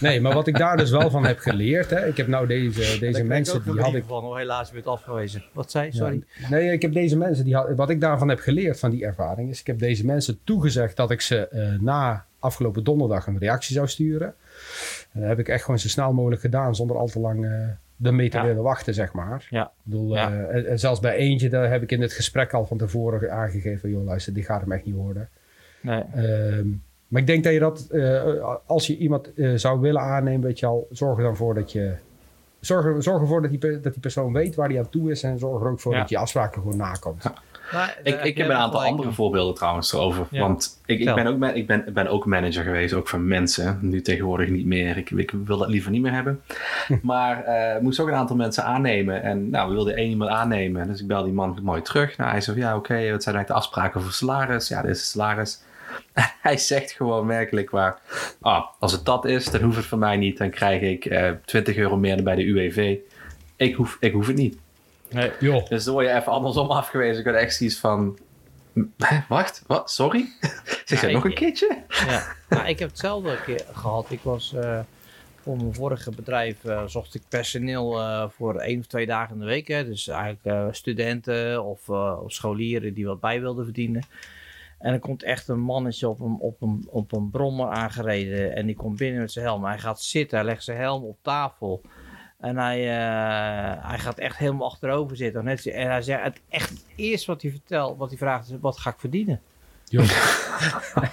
Nee, 0.00 0.20
maar 0.20 0.34
wat 0.34 0.46
ik 0.46 0.58
daar 0.58 0.76
dus 0.76 0.90
wel 0.90 1.10
van 1.10 1.26
heb 1.26 1.38
geleerd, 1.38 1.90
hè, 1.90 2.06
ik 2.06 2.16
heb 2.16 2.26
nou 2.26 2.46
deze, 2.46 2.98
deze 2.98 3.24
mensen, 3.24 3.62
die 3.64 3.80
had 3.80 3.94
ik 3.94 4.04
van, 4.06 4.24
oh, 4.24 4.36
helaas, 4.36 4.70
bent 4.70 4.86
afgewezen. 4.86 5.42
Wat 5.52 5.70
zei 5.70 5.86
je? 5.86 5.92
Sorry. 5.92 6.22
Ja, 6.40 6.48
nee, 6.48 6.72
ik 6.72 6.82
heb 6.82 6.92
deze 6.92 7.16
mensen, 7.16 7.44
die 7.44 7.54
had, 7.56 7.74
wat 7.74 7.90
ik 7.90 8.00
daarvan 8.00 8.28
heb 8.28 8.38
geleerd 8.38 8.78
van 8.78 8.90
die 8.90 9.04
ervaring, 9.04 9.50
is 9.50 9.60
ik 9.60 9.66
heb 9.66 9.78
deze 9.78 10.06
mensen 10.06 10.38
toegezegd 10.44 10.96
dat 10.96 11.10
ik 11.10 11.20
ze 11.20 11.48
eh, 11.48 11.68
na 11.80 12.24
afgelopen 12.42 12.84
donderdag 12.84 13.26
een 13.26 13.38
reactie 13.38 13.74
zou 13.74 13.88
sturen. 13.88 14.34
En 15.12 15.20
dat 15.20 15.28
heb 15.28 15.38
ik 15.38 15.48
echt 15.48 15.64
gewoon 15.64 15.78
zo 15.80 15.88
snel 15.88 16.12
mogelijk 16.12 16.40
gedaan, 16.40 16.74
zonder 16.74 16.96
al 16.96 17.06
te 17.06 17.20
lang 17.20 17.44
eh 17.44 17.50
ermee 18.02 18.30
te 18.30 18.36
Ja. 18.36 18.44
willen 18.44 18.62
wachten, 18.62 18.94
zeg 18.94 19.12
maar. 19.12 19.46
Ja. 19.50 19.64
Ik 19.64 19.70
bedoel, 19.82 20.14
Ja. 20.14 20.30
eh, 20.32 20.56
en, 20.56 20.66
en 20.66 20.78
zelfs 20.78 21.00
bij 21.00 21.16
eentje, 21.16 21.48
daar 21.48 21.70
heb 21.70 21.82
ik 21.82 21.90
in 21.90 22.00
het 22.02 22.12
gesprek 22.12 22.52
al 22.52 22.66
van 22.66 22.76
tevoren 22.76 23.32
aangegeven, 23.32 23.90
joh 23.90 24.04
luister, 24.04 24.32
die 24.34 24.44
gaat 24.44 24.60
hem 24.60 24.72
echt 24.72 24.84
niet 24.84 24.94
worden. 24.94 25.28
Nee. 25.80 26.02
Ehm, 26.14 26.66
maar 27.08 27.20
ik 27.20 27.26
denk 27.26 27.44
dat 27.44 27.52
je 27.52 27.58
dat, 27.58 27.86
eh, 27.90 28.54
als 28.66 28.86
je 28.86 28.96
iemand 28.96 29.30
zou 29.54 29.80
willen 29.80 30.00
aannemen, 30.00 30.40
weet 30.46 30.58
je 30.58 30.66
al, 30.66 30.86
zorg 30.90 31.16
er 31.18 31.24
dan 31.24 31.36
voor 31.36 31.54
dat 31.54 31.72
je. 31.72 31.92
Zorg, 32.60 33.02
zorg 33.02 33.20
ervoor 33.20 33.42
dat 33.42 33.50
die, 33.50 33.80
dat 33.80 33.92
die 33.92 34.00
persoon 34.00 34.32
weet 34.32 34.54
waar 34.54 34.68
hij 34.68 34.78
aan 34.78 34.88
toe 34.90 35.10
is. 35.10 35.22
En 35.22 35.38
zorg 35.38 35.62
er 35.62 35.68
ook 35.68 35.80
voor 35.80 35.92
Ja. 35.92 35.98
dat 36.00 36.08
je 36.08 36.18
afspraken 36.18 36.62
gewoon 36.62 36.76
nakomt. 36.76 37.22
Maar, 37.72 37.98
Ik, 38.02 38.24
ik 38.24 38.36
heb 38.36 38.48
een 38.48 38.56
aantal 38.56 38.84
andere 38.84 39.12
voorbeelden 39.12 39.54
trouwens 39.54 39.92
erover. 39.92 40.26
Ja. 40.30 40.40
Want 40.40 40.80
ik, 40.86 41.00
ik, 41.00 41.14
ben 41.14 41.26
ook, 41.26 41.38
man- 41.38 41.54
ik, 41.54 41.66
ben, 41.66 41.84
ben 41.92 42.08
ook 42.08 42.26
manager 42.26 42.62
geweest, 42.64 42.94
ook 42.94 43.08
van 43.08 43.26
mensen. 43.26 43.78
Nu 43.80 44.00
tegenwoordig 44.02 44.48
niet 44.48 44.66
meer. 44.66 44.96
Ik, 44.96 45.10
ik 45.10 45.32
wil 45.44 45.58
dat 45.58 45.68
liever 45.68 45.90
niet 45.90 46.02
meer 46.02 46.12
hebben. 46.12 46.42
maar 47.02 47.44
eh 47.44 47.80
moest 47.80 48.00
ook 48.00 48.08
een 48.08 48.14
aantal 48.14 48.36
mensen 48.36 48.64
aannemen. 48.64 49.22
En 49.22 49.50
nou, 49.50 49.68
we 49.68 49.74
wilden 49.74 49.96
één 49.96 50.10
iemand 50.10 50.30
aannemen. 50.30 50.86
Dus 50.86 51.00
ik 51.00 51.06
bel 51.06 51.24
die 51.24 51.32
man 51.32 51.58
mooi 51.62 51.82
terug. 51.82 52.16
Nou, 52.16 52.30
hij 52.30 52.40
zegt, 52.40 52.58
ja 52.58 52.76
oké, 52.76 52.94
wat 52.94 53.22
zijn 53.22 53.34
eigenlijk 53.36 53.48
de 53.48 53.52
afspraken 53.52 54.02
voor 54.02 54.12
salaris? 54.12 54.68
Ja, 54.68 54.82
dit 54.82 54.90
is 54.96 55.10
salaris. 55.10 55.62
hij 56.42 56.56
zegt 56.56 56.90
gewoon 56.92 57.26
werkelijk 57.26 57.70
waar... 57.70 57.98
Ah, 58.40 58.64
als 58.78 58.92
het 58.92 59.04
dat 59.04 59.24
is, 59.24 59.44
dan 59.44 59.62
hoeft 59.62 59.76
het 59.76 59.86
voor 59.86 59.98
mij 59.98 60.16
niet. 60.16 60.38
Dan 60.38 60.50
krijg 60.50 60.80
ik 60.82 61.04
eh 61.04 61.30
20 61.44 61.76
euro 61.76 61.96
meer 61.96 62.22
bij 62.22 62.34
de 62.34 62.44
UWV. 62.44 62.96
Ik 63.56 63.74
hoef, 63.74 63.96
ik 64.00 64.12
hoef 64.12 64.26
het 64.26 64.36
niet. 64.36 64.56
Nee. 65.12 65.30
Joh. 65.40 65.66
Dus 65.68 65.84
dan 65.84 65.94
word 65.94 66.06
je 66.06 66.12
even 66.12 66.32
andersom 66.32 66.70
afgewezen. 66.70 67.20
Ik 67.20 67.26
had 67.26 67.34
echt 67.34 67.54
zoiets 67.54 67.78
van... 67.78 68.18
Hè, 68.98 69.18
wacht, 69.28 69.64
wat? 69.66 69.90
Sorry? 69.90 70.28
zeg 70.84 71.00
Ja, 71.00 71.08
je 71.08 71.14
nog 71.14 71.24
een 71.24 71.34
keertje? 71.34 71.82
Ja, 71.88 72.34
nou, 72.48 72.66
ik 72.66 72.78
heb 72.78 72.88
hetzelfde 72.88 73.30
een 73.30 73.42
keer 73.44 73.64
gehad. 73.72 74.10
Ik 74.10 74.20
was 74.22 74.54
eh, 74.54 74.80
voor 75.42 75.56
mijn 75.56 75.74
vorige 75.74 76.10
bedrijf 76.10 76.64
eh, 76.64 76.82
zocht 76.86 77.14
ik 77.14 77.22
personeel 77.28 78.00
eh, 78.00 78.28
voor 78.28 78.56
één 78.56 78.78
of 78.78 78.86
twee 78.86 79.06
dagen 79.06 79.34
in 79.34 79.40
de 79.40 79.46
week. 79.46 79.68
Hè. 79.68 79.84
Dus 79.84 80.08
eigenlijk 80.08 80.44
eh, 80.44 80.66
studenten 80.70 81.64
of, 81.64 81.88
eh, 81.88 82.20
of 82.24 82.32
scholieren 82.32 82.94
die 82.94 83.06
wat 83.06 83.20
bij 83.20 83.40
wilden 83.40 83.64
verdienen. 83.64 84.06
En 84.78 84.92
er 84.92 84.98
komt 84.98 85.22
echt 85.22 85.48
een 85.48 85.60
mannetje 85.60 86.08
op 86.08 86.20
een, 86.20 86.36
op, 86.40 86.62
een, 86.62 86.86
op 86.90 87.12
een 87.12 87.30
brommer 87.30 87.68
aangereden. 87.68 88.54
En 88.54 88.66
die 88.66 88.76
komt 88.76 88.96
binnen 88.96 89.20
met 89.20 89.32
zijn 89.32 89.44
helm. 89.44 89.64
Hij 89.64 89.78
gaat 89.78 90.02
zitten, 90.02 90.38
hij 90.38 90.46
legt 90.46 90.64
zijn 90.64 90.78
helm 90.78 91.04
op 91.04 91.18
tafel. 91.22 91.82
En 92.42 92.56
hij, 92.56 92.80
eh, 92.80 93.88
hij 93.88 93.98
gaat 93.98 94.18
echt 94.18 94.36
helemaal 94.36 94.68
achterover 94.68 95.16
zitten. 95.16 95.44
Net, 95.44 95.66
en 95.66 95.90
hij 95.90 96.02
zegt, 96.02 96.22
het 96.24 96.40
echt 96.48 96.70
het 96.70 96.84
eerste 96.96 97.30
wat 97.30 97.42
hij 97.42 97.50
vertelt, 97.50 97.98
wat 97.98 98.08
hij 98.08 98.18
vraagt, 98.18 98.48
is: 98.48 98.56
wat 98.60 98.78
ga 98.78 98.90
ik 98.90 98.98
verdienen? 98.98 99.40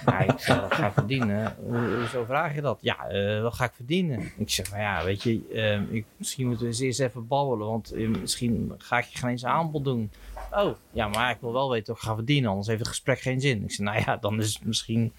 Ja, 0.06 0.18
ik 0.18 0.38
zeg, 0.38 0.60
wat 0.60 0.74
ga 0.74 0.86
ik 0.86 0.92
verdienen? 0.92 1.56
Hoezo 1.98 2.24
vraag 2.24 2.54
je 2.54 2.60
dat? 2.60 2.78
Ja, 2.80 3.08
eh, 3.08 3.42
wat 3.42 3.54
ga 3.54 3.64
ik 3.64 3.72
verdienen? 3.74 4.32
Ik 4.36 4.50
zeg, 4.50 4.70
nou 4.70 4.82
ja, 4.82 5.04
weet 5.04 5.22
je, 5.22 5.40
eh, 5.52 5.94
ik, 5.94 6.04
misschien 6.16 6.46
moeten 6.46 6.64
we 6.64 6.70
eens 6.70 6.80
eerst 6.80 7.00
even 7.00 7.26
babbelen, 7.26 7.66
want 7.66 7.92
eh, 7.92 8.08
misschien 8.08 8.74
ga 8.78 8.98
ik 8.98 9.04
je 9.04 9.18
geen 9.18 9.30
eens 9.30 9.44
aanbod 9.44 9.84
doen. 9.84 10.10
Oh, 10.52 10.74
ja, 10.92 11.08
maar 11.08 11.30
ik 11.30 11.40
wil 11.40 11.52
wel 11.52 11.70
weten 11.70 11.86
wat 11.86 12.02
ik 12.02 12.08
ga 12.08 12.14
verdienen, 12.14 12.50
anders 12.50 12.68
heeft 12.68 12.78
het 12.78 12.88
gesprek 12.88 13.20
geen 13.20 13.40
zin. 13.40 13.62
Ik 13.62 13.70
zeg, 13.70 13.86
nou 13.86 14.02
ja, 14.06 14.16
dan 14.16 14.40
is 14.40 14.54
het 14.54 14.64
misschien 14.64 15.12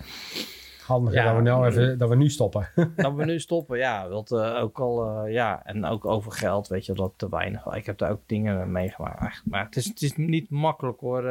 Handig 0.92 1.14
Ja. 1.14 1.26
dat, 1.26 1.36
we 1.36 1.42
nou 1.42 1.68
even, 1.68 1.98
dat 1.98 2.10
we 2.10 2.16
nu 2.16 2.30
stoppen. 2.30 2.68
dat 2.96 3.14
we 3.14 3.26
nu 3.26 3.40
stoppen. 3.40 3.78
Ja, 3.78 4.10
want 4.10 4.32
eh, 4.32 4.56
ook 4.62 4.80
al, 4.80 5.06
eh, 5.26 5.34
ja, 5.34 5.66
en 5.66 5.86
ook 5.86 6.06
over 6.06 6.32
geld, 6.32 6.68
weet 6.68 6.86
je, 6.86 6.94
dat 6.94 7.14
te 7.16 7.30
weinig. 7.30 7.66
Ik 7.66 7.86
heb 7.86 7.98
daar 7.98 8.12
ook 8.12 8.22
dingen 8.26 8.72
meegemaakt. 8.72 9.42
Maar 9.46 9.66
het 9.66 9.76
is, 9.76 9.86
het 9.86 10.02
is 10.02 10.16
niet 10.16 10.50
makkelijk 10.50 11.00
hoor, 11.00 11.26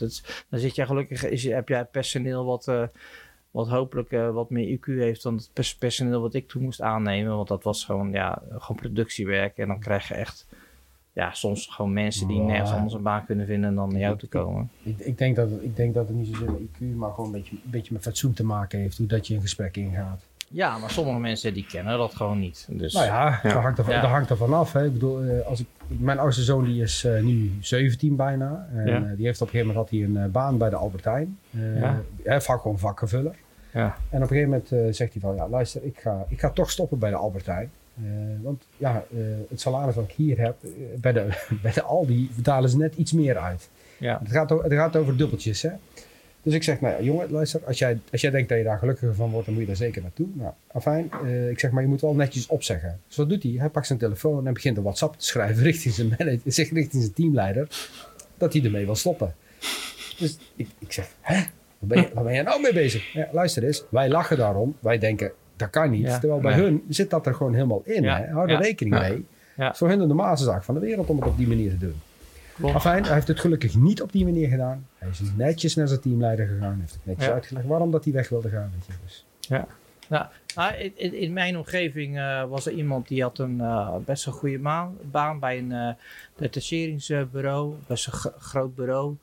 is- 0.00 0.22
Dan 0.50 0.58
zit 0.60 0.74
je 0.74 0.86
gelukkig, 0.86 1.24
is, 1.28 1.44
heb 1.44 1.68
jij 1.68 1.84
personeel 1.84 2.44
wat, 2.44 2.72
wat 3.50 3.68
hopelijk 3.68 4.10
wat 4.32 4.50
meer 4.50 4.78
IQ 4.78 4.84
heeft 4.84 5.22
dan 5.22 5.34
het 5.34 5.50
pers- 5.52 5.76
personeel 5.76 6.20
wat 6.20 6.34
ik 6.34 6.48
toen 6.48 6.62
moest 6.62 6.80
aannemen. 6.80 7.36
Want 7.36 7.48
dat 7.48 7.62
was 7.64 7.84
gewoon, 7.84 8.10
ja, 8.12 8.42
gewoon 8.48 8.76
productiewerk. 8.76 9.56
En 9.58 9.68
dan 9.68 9.80
krijg 9.80 10.08
je 10.08 10.14
echt, 10.14 10.46
ja, 11.12 11.32
soms 11.32 11.66
gewoon 11.66 11.92
mensen 11.92 12.26
die 12.28 12.40
nergens 12.40 12.70
anders 12.70 12.94
een 12.94 13.02
baan 13.02 13.24
kunnen 13.26 13.46
vinden 13.46 13.74
dan 13.74 13.88
naar 13.90 14.00
jou 14.00 14.18
te 14.18 14.26
komen. 14.28 14.70
ik, 14.82 14.98
ik, 14.98 15.18
denk 15.18 15.36
dat, 15.36 15.50
het- 15.50 15.62
ik 15.62 15.76
denk 15.76 15.94
dat 15.94 16.08
het 16.08 16.16
niet 16.16 16.26
zozeer 16.26 16.50
met 16.50 16.60
IQ, 16.60 16.96
maar 16.96 17.10
gewoon 17.10 17.26
een 17.26 17.32
beetje, 17.32 17.56
een 17.64 17.70
beetje 17.70 17.92
met 17.92 18.02
fatsoen 18.02 18.32
te 18.32 18.44
maken 18.44 18.78
heeft. 18.78 18.98
Hoe 18.98 19.06
dat 19.06 19.26
je 19.26 19.34
een 19.34 19.40
gesprek 19.40 19.76
ingaat. 19.76 20.22
Ja, 20.48 20.78
maar 20.78 20.90
sommige 20.90 21.18
mensen 21.18 21.54
die 21.54 21.66
kennen 21.66 21.98
dat 21.98 22.14
gewoon 22.14 22.38
niet. 22.38 22.66
Dus, 22.70 22.92
Nou 22.94 23.06
ja, 23.06 23.40
Ja. 23.42 23.52
Dat, 23.52 23.62
hangt 23.62 23.78
er, 23.78 23.90
Ja. 23.90 24.00
dat 24.00 24.10
hangt 24.10 24.30
er 24.30 24.36
vanaf. 24.36 24.72
Hè. 24.72 24.84
Ik 24.84 24.92
bedoel, 24.92 25.22
eh, 25.22 25.46
als 25.46 25.60
ik, 25.60 25.66
mijn 25.86 26.18
oudste 26.18 26.42
zoon 26.42 26.64
die 26.64 26.82
is 26.82 27.04
eh, 27.04 27.22
nu 27.22 27.52
17 27.60 28.16
bijna. 28.16 28.68
En 28.74 28.86
Ja. 28.86 28.96
eh, 28.96 29.16
die 29.16 29.26
heeft 29.26 29.40
op 29.40 29.46
een 29.46 29.52
gegeven 29.52 29.74
moment 29.74 29.76
had 29.76 29.90
hij 29.90 30.22
een 30.24 30.30
baan 30.30 30.58
bij 30.58 30.70
de 30.70 30.76
Albertijn. 30.76 31.38
Eh 31.50 31.80
Ja. 32.24 32.40
vak 32.40 32.60
gewoon 32.60 32.78
vakkenvuller. 32.78 33.34
ja. 33.72 33.84
En 34.10 34.22
op 34.22 34.30
een 34.30 34.36
gegeven 34.36 34.48
moment 34.50 34.96
zegt 34.96 35.12
hij 35.12 35.20
van, 35.22 35.34
ja 35.34 35.48
luister, 35.48 35.84
ik 35.84 35.98
ga, 36.00 36.24
ik 36.28 36.40
ga 36.40 36.50
toch 36.50 36.70
stoppen 36.70 36.98
bij 36.98 37.10
de 37.10 37.16
Albertijn. 37.16 37.70
Eh, 37.96 38.02
want 38.42 38.62
ja, 38.76 39.04
eh, 39.12 39.18
het 39.48 39.60
salaris 39.60 39.94
wat 39.94 40.04
ik 40.04 40.14
hier 40.16 40.38
heb, 40.38 40.56
eh, 40.64 40.70
bij, 41.00 41.12
de, 41.12 41.26
bij 41.62 41.72
de 41.72 41.82
Aldi 41.82 42.30
betalen 42.36 42.70
ze 42.70 42.76
net 42.76 42.94
iets 42.96 43.12
meer 43.12 43.36
uit. 43.38 43.68
ja. 43.98 44.18
Het 44.22 44.32
gaat, 44.32 44.52
o- 44.52 44.62
het 44.62 44.72
gaat 44.72 44.96
over 44.96 45.16
dubbeltjes, 45.16 45.62
hè. 45.62 45.70
Dus 46.42 46.54
ik 46.54 46.62
zeg, 46.62 46.80
nou 46.80 46.94
ja, 46.94 47.02
jongen, 47.02 47.30
luister, 47.30 47.60
als 47.66 47.78
jij, 47.78 47.98
als 48.12 48.20
jij 48.20 48.30
denkt 48.30 48.48
dat 48.48 48.58
je 48.58 48.64
daar 48.64 48.78
gelukkiger 48.78 49.14
van 49.14 49.30
wordt, 49.30 49.44
dan 49.44 49.54
moet 49.54 49.62
je 49.62 49.68
daar 49.68 49.78
zeker 49.78 50.02
naartoe. 50.02 50.26
Nou, 50.32 50.52
afijn, 50.72 51.10
ik 51.50 51.58
zeg, 51.58 51.70
maar 51.70 51.82
je 51.82 51.88
moet 51.88 52.00
wel 52.00 52.14
netjes 52.14 52.46
opzeggen. 52.46 53.00
Dus 53.08 53.16
wat 53.16 53.28
doet 53.28 53.42
hij? 53.42 53.52
Hij 53.52 53.68
pakt 53.68 53.86
zijn 53.86 53.98
telefoon 53.98 54.46
en 54.46 54.52
begint 54.52 54.76
een 54.76 54.82
WhatsApp 54.82 55.16
te 55.18 55.24
schrijven 55.26 55.62
richting 55.70 55.94
zijn 55.94 56.08
manager, 56.08 56.40
zich 56.44 56.70
richting 56.72 57.02
zijn 57.02 57.14
teamleider, 57.14 57.68
dat 58.36 58.52
hij 58.52 58.62
ermee 58.64 58.84
wil 58.84 58.94
stoppen. 58.94 59.34
Dus 60.18 60.38
ik, 60.56 60.68
ik 60.78 60.92
zeg, 60.92 61.08
hè? 61.20 61.34
Waar 61.34 61.48
ben, 61.88 62.00
je, 62.00 62.10
waar 62.14 62.24
ben 62.24 62.34
je 62.34 62.42
nou 62.42 62.60
mee 62.60 62.72
bezig? 62.72 63.12
Ja, 63.12 63.28
luister 63.32 63.64
eens, 63.64 63.84
wij 63.88 64.08
lachen 64.08 64.36
daarom. 64.36 64.76
Wij 64.80 64.98
denken, 64.98 65.32
dat 65.62 65.70
kan 65.70 65.90
niet. 65.90 66.06
Ja, 66.06 66.18
Terwijl 66.18 66.40
bij 66.40 66.54
nee. 66.56 66.64
hun 66.64 66.84
zit 66.88 67.10
dat 67.10 67.26
er 67.26 67.34
gewoon 67.34 67.54
helemaal 67.54 67.82
in. 67.84 68.02
Ja, 68.02 68.16
Hè? 68.18 68.30
Hou 68.32 68.46
er 68.46 68.52
ja, 68.52 68.58
rekening 68.58 68.94
ja. 68.94 69.00
mee. 69.00 69.24
Ja. 69.56 69.64
Het 69.64 69.72
is 69.72 69.78
voor 69.78 69.88
hun 69.88 69.98
de 69.98 70.06
normaalste 70.06 70.44
zaak 70.46 70.64
van 70.64 70.74
de 70.74 70.80
wereld 70.80 71.08
om 71.08 71.16
het 71.16 71.26
op 71.28 71.36
die 71.36 71.48
manier 71.48 71.70
te 71.70 71.78
doen. 71.78 72.00
Klopt. 72.56 72.74
Afijn, 72.74 73.04
hij 73.04 73.14
heeft 73.14 73.28
het 73.28 73.40
gelukkig 73.40 73.74
niet 73.76 74.02
op 74.02 74.12
die 74.12 74.24
manier 74.24 74.48
gedaan. 74.48 74.86
Hij 74.98 75.08
is 75.08 75.20
netjes 75.36 75.74
naar 75.74 75.88
zijn 75.88 76.00
teamleider 76.00 76.46
gegaan. 76.46 76.76
Heeft 76.80 76.92
het 76.92 77.06
netjes 77.06 77.26
Ja. 77.26 77.32
uitgelegd 77.32 77.66
waarom 77.66 77.90
dat 77.90 78.04
hij 78.04 78.12
weg 78.12 78.28
wilde 78.28 78.48
gaan. 78.48 78.70
Weet 78.74 78.86
je. 78.86 78.92
Dus, 79.04 79.26
Ja, 79.40 79.66
Nou, 80.08 80.26
nou, 80.54 80.74
in, 80.96 81.14
in- 81.14 81.32
mijn 81.32 81.56
omgeving 81.56 82.18
eh, 82.18 82.44
was 82.48 82.66
er 82.66 82.72
iemand 82.72 83.08
die 83.08 83.22
had 83.22 83.38
een 83.38 83.60
eh, 83.60 83.94
best 84.04 84.26
een 84.26 84.32
goede 84.32 84.58
maan, 84.58 84.96
baan 85.10 85.38
bij 85.38 85.58
een 85.58 85.72
eh 85.72 85.88
detacheringsbureau, 86.36 87.74
best 87.86 88.06
een 88.06 88.12
gro- 88.12 88.32
groot 88.38 88.74
bureau. 88.74 89.16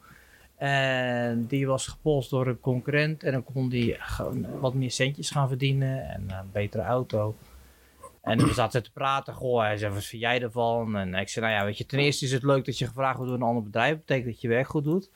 En 0.59 1.45
die 1.45 1.67
was 1.67 1.87
gepolst 1.87 2.29
door 2.29 2.47
een 2.47 2.59
concurrent 2.59 3.23
en 3.23 3.31
dan 3.31 3.43
kon 3.43 3.69
die 3.69 3.95
gewoon 3.99 4.59
wat 4.59 4.73
meer 4.73 4.91
centjes 4.91 5.29
gaan 5.29 5.47
verdienen 5.47 6.09
en 6.09 6.29
een 6.29 6.51
betere 6.51 6.83
auto. 6.83 7.35
En 8.21 8.37
we 8.37 8.53
zaten 8.53 8.83
te 8.83 8.91
praten, 8.91 9.33
goh, 9.33 9.61
hij 9.61 9.77
zei, 9.77 9.93
wat 9.93 10.03
vind 10.03 10.21
jij 10.21 10.41
ervan? 10.41 10.97
En 10.97 11.13
ik 11.13 11.29
zei, 11.29 11.45
nou 11.45 11.57
ja, 11.57 11.65
weet 11.65 11.77
je, 11.77 11.85
ten 11.85 11.99
eerste 11.99 12.25
is 12.25 12.31
het 12.31 12.43
leuk 12.43 12.65
dat 12.65 12.77
je 12.77 12.87
gevraagd 12.87 13.17
wordt 13.17 13.31
door 13.31 13.41
een 13.41 13.47
ander 13.47 13.63
bedrijf. 13.63 13.89
Dat 13.89 14.05
betekent 14.05 14.31
dat 14.31 14.41
je 14.41 14.47
werk 14.47 14.67
goed 14.67 14.83
doet. 14.83 15.11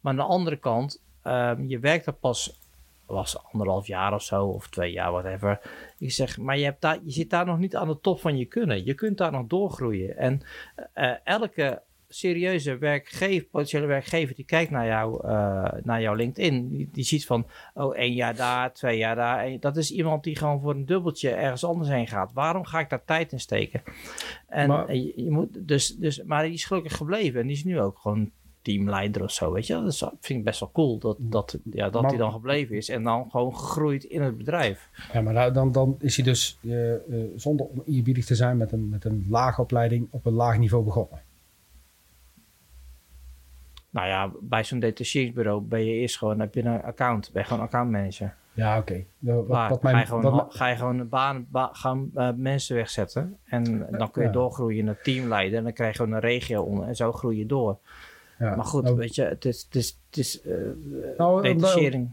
Maar 0.00 0.12
aan 0.12 0.18
de 0.18 0.24
andere 0.24 0.56
kant, 0.56 1.02
ehm, 1.22 1.64
je 1.66 1.78
werkt 1.78 2.06
er 2.06 2.12
pas, 2.12 2.60
was 3.06 3.44
anderhalf 3.52 3.86
jaar 3.86 4.14
of 4.14 4.22
zo, 4.22 4.46
of 4.46 4.68
twee 4.68 4.92
jaar, 4.92 5.12
whatever. 5.12 5.60
Ik 5.98 6.12
zeg, 6.12 6.38
maar 6.38 6.58
je, 6.58 6.64
hebt 6.64 6.80
daar, 6.80 6.98
je 7.04 7.12
zit 7.12 7.30
daar 7.30 7.46
nog 7.46 7.58
niet 7.58 7.76
aan 7.76 7.88
de 7.88 8.00
top 8.00 8.20
van 8.20 8.36
je 8.38 8.44
kunnen. 8.44 8.84
Je 8.84 8.94
kunt 8.94 9.18
daar 9.18 9.32
nog 9.32 9.46
doorgroeien. 9.46 10.16
En 10.16 10.42
eh, 10.92 11.12
elke 11.24 11.82
serieuze 12.08 12.78
werkgever, 12.78 13.46
potentiële 13.48 13.86
werkgever, 13.86 14.34
die 14.34 14.44
kijkt 14.44 14.70
naar, 14.70 14.86
jou, 14.86 15.26
eh, 15.26 15.72
naar 15.82 16.00
jouw 16.00 16.14
LinkedIn, 16.14 16.68
die, 16.68 16.88
die 16.92 17.04
ziet 17.04 17.26
van, 17.26 17.46
oh, 17.74 17.96
één 17.96 18.12
jaar 18.14 18.36
daar, 18.36 18.72
twee 18.72 18.98
jaar 18.98 19.16
daar. 19.16 19.44
En 19.44 19.60
dat 19.60 19.76
is 19.76 19.90
iemand 19.92 20.24
die 20.24 20.36
gewoon 20.36 20.60
voor 20.60 20.70
een 20.74 20.86
dubbeltje 20.86 21.30
ergens 21.30 21.64
anders 21.64 21.88
heen 21.88 22.06
gaat. 22.06 22.32
Waarom 22.32 22.64
ga 22.64 22.80
ik 22.80 22.88
daar 22.90 23.04
tijd 23.04 23.32
in 23.32 23.40
steken? 23.40 23.82
En 24.48 24.68
Maar- 24.68 24.94
je, 24.94 25.12
je 25.24 25.30
moet 25.30 25.68
dus, 25.68 25.96
dus, 25.96 26.22
maar 26.22 26.42
die 26.44 26.52
is 26.52 26.64
gelukkig 26.64 26.96
gebleven 26.96 27.40
en 27.40 27.46
die 27.46 27.56
is 27.56 27.64
nu 27.64 27.80
ook 27.80 27.98
gewoon 27.98 28.30
teamleider 28.62 29.22
of 29.22 29.30
zo, 29.32 29.52
weet 29.52 29.66
je. 29.66 29.74
Dat 29.82 29.98
vind 30.20 30.38
ik 30.38 30.44
best 30.44 30.60
wel 30.60 30.70
cool 30.72 30.98
dat, 30.98 31.16
dat, 31.20 31.58
ja, 31.70 31.90
dat 31.90 32.00
Maar- 32.02 32.10
hij 32.10 32.18
dan 32.20 32.32
gebleven 32.32 32.76
is 32.76 32.88
en 32.88 33.02
dan 33.02 33.30
gewoon 33.30 33.56
gegroeid 33.56 34.04
in 34.04 34.22
het 34.22 34.36
bedrijf. 34.36 34.88
Ja, 35.12 35.20
maar 35.20 35.52
dan, 35.52 35.72
dan 35.72 35.96
is 36.00 36.16
hij 36.16 36.24
dus 36.24 36.58
eh, 36.64 36.94
eh, 36.94 37.00
zonder 37.36 37.66
eerbiedig 37.86 38.24
te 38.24 38.34
zijn 38.34 38.56
met 38.56 38.72
een, 38.72 38.88
met 38.88 39.04
een 39.04 39.26
lage 39.28 39.60
opleiding 39.60 40.06
op 40.10 40.26
een 40.26 40.32
laag 40.32 40.58
niveau 40.58 40.84
begonnen. 40.84 41.26
Nou 43.98 44.10
ja, 44.10 44.30
bij 44.40 44.64
zo'n 44.64 44.78
detacheringsbureau 44.78 45.60
ben 45.62 45.84
je 45.84 45.92
eerst 45.92 46.18
gewoon, 46.18 46.40
heb 46.40 46.54
je 46.54 46.64
een 46.64 46.82
account, 46.82 47.30
ben 47.32 47.42
je 47.42 47.48
gewoon 47.48 47.62
accountmanager. 47.62 48.34
Ja, 48.52 48.78
oké. 48.78 49.04
Wat, 49.18 49.46
wat 49.46 49.78
ga, 49.82 49.98
je 49.98 50.06
gewoon, 50.06 50.22
wat 50.22 50.54
ga 50.54 50.66
je 50.68 50.76
gewoon 50.76 50.98
een 50.98 51.08
baan, 51.08 51.46
ba- 51.50 51.70
gaan 51.72 52.10
eh, 52.14 52.28
mensen 52.36 52.76
wegzetten 52.76 53.36
en 53.44 53.86
dan 53.90 54.10
kun 54.10 54.22
je 54.22 54.28
Ja. 54.28 54.34
doorgroeien 54.34 54.84
naar 54.84 55.00
teamleider 55.02 55.58
en 55.58 55.64
dan 55.64 55.72
krijg 55.72 55.90
je 55.90 55.96
gewoon 55.98 56.12
een 56.12 56.20
regio 56.20 56.62
onder 56.62 56.86
en 56.86 56.96
zo 56.96 57.12
groei 57.12 57.38
je 57.38 57.46
door. 57.46 57.78
ja, 58.38 58.56
Maar 58.56 58.64
goed, 58.64 58.82
nou, 58.82 58.96
weet 58.96 59.14
je, 59.14 59.22
het 59.22 59.44
is, 59.44 59.62
het 59.62 59.74
is, 59.76 60.00
het 60.06 60.16
is 60.18 60.40
nou, 61.18 61.42
detachering. 61.42 62.08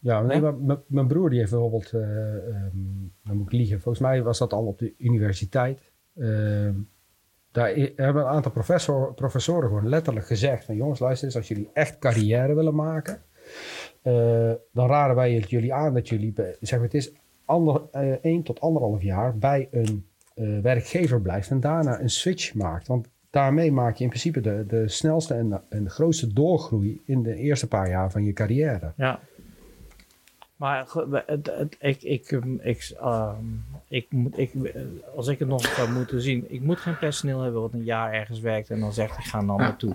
Ja, 0.00 0.22
nee, 0.22 0.40
maar 0.40 0.54
mijn 0.86 1.06
broer 1.06 1.30
die 1.30 1.38
heeft 1.38 1.50
bijvoorbeeld, 1.50 1.92
eh, 1.92 2.00
ehm, 2.36 2.70
dan 3.24 3.36
moet 3.36 3.46
ik 3.46 3.52
liegen, 3.52 3.80
volgens 3.80 4.04
mij 4.04 4.22
was 4.22 4.38
dat 4.38 4.52
al 4.52 4.66
op 4.66 4.78
de 4.78 4.94
universiteit. 4.98 5.90
Ehm, 6.18 6.74
daar 7.58 7.74
hebben 7.96 8.22
een 8.22 8.28
aantal 8.28 8.52
professor, 8.52 9.14
professoren 9.14 9.68
gewoon 9.68 9.88
letterlijk 9.88 10.26
gezegd 10.26 10.64
van 10.64 10.76
jongens, 10.76 11.00
luister 11.00 11.26
eens, 11.26 11.36
als 11.36 11.48
jullie 11.48 11.70
echt 11.72 11.98
carrière 11.98 12.54
willen 12.54 12.74
maken, 12.74 13.22
eh, 14.02 14.52
dan 14.72 14.88
raden 14.88 15.16
wij 15.16 15.32
het 15.32 15.50
jullie 15.50 15.74
aan 15.74 15.94
dat 15.94 16.08
jullie, 16.08 16.32
zeg 16.60 16.78
maar, 16.78 16.88
het 16.88 16.94
is 16.94 17.12
ander, 17.44 17.82
eh, 17.90 18.10
één 18.10 18.42
tot 18.42 18.60
anderhalf 18.60 19.02
jaar 19.02 19.38
bij 19.38 19.68
een 19.70 20.06
eh, 20.34 20.58
werkgever 20.58 21.20
blijft 21.20 21.50
en 21.50 21.60
daarna 21.60 22.00
een 22.00 22.10
switch 22.10 22.54
maakt. 22.54 22.86
Want 22.86 23.08
daarmee 23.30 23.72
maak 23.72 23.96
je 23.96 24.04
in 24.04 24.10
principe 24.10 24.40
de, 24.40 24.64
de 24.66 24.88
snelste 24.88 25.34
en 25.34 25.62
en 25.68 25.84
de 25.84 25.90
grootste 25.90 26.32
doorgroei 26.32 27.02
in 27.04 27.22
de 27.22 27.34
eerste 27.34 27.68
paar 27.68 27.88
jaar 27.88 28.10
van 28.10 28.24
je 28.24 28.32
carrière. 28.32 28.92
Ja. 28.96 29.20
Maar 30.58 30.86
het, 31.26 31.46
het, 31.46 31.76
ik, 31.80 32.02
ik, 32.02 32.30
ehm, 32.30 32.54
ik, 32.54 32.94
ehm, 33.00 33.44
ik 33.88 34.12
moet, 34.12 34.38
ik, 34.38 34.52
als 35.16 35.26
ik 35.26 35.38
het 35.38 35.48
nog 35.48 35.66
zou 35.66 35.90
moeten 35.90 36.20
zien, 36.20 36.44
ik 36.48 36.60
moet 36.60 36.78
geen 36.78 36.98
personeel 36.98 37.40
hebben 37.40 37.60
wat 37.60 37.72
een 37.72 37.84
jaar 37.84 38.12
ergens 38.12 38.40
werkt 38.40 38.70
en 38.70 38.80
dan 38.80 38.92
zegt 38.92 39.18
ik 39.18 39.24
ga 39.24 39.40
naar 39.40 39.56
naartoe. 39.56 39.94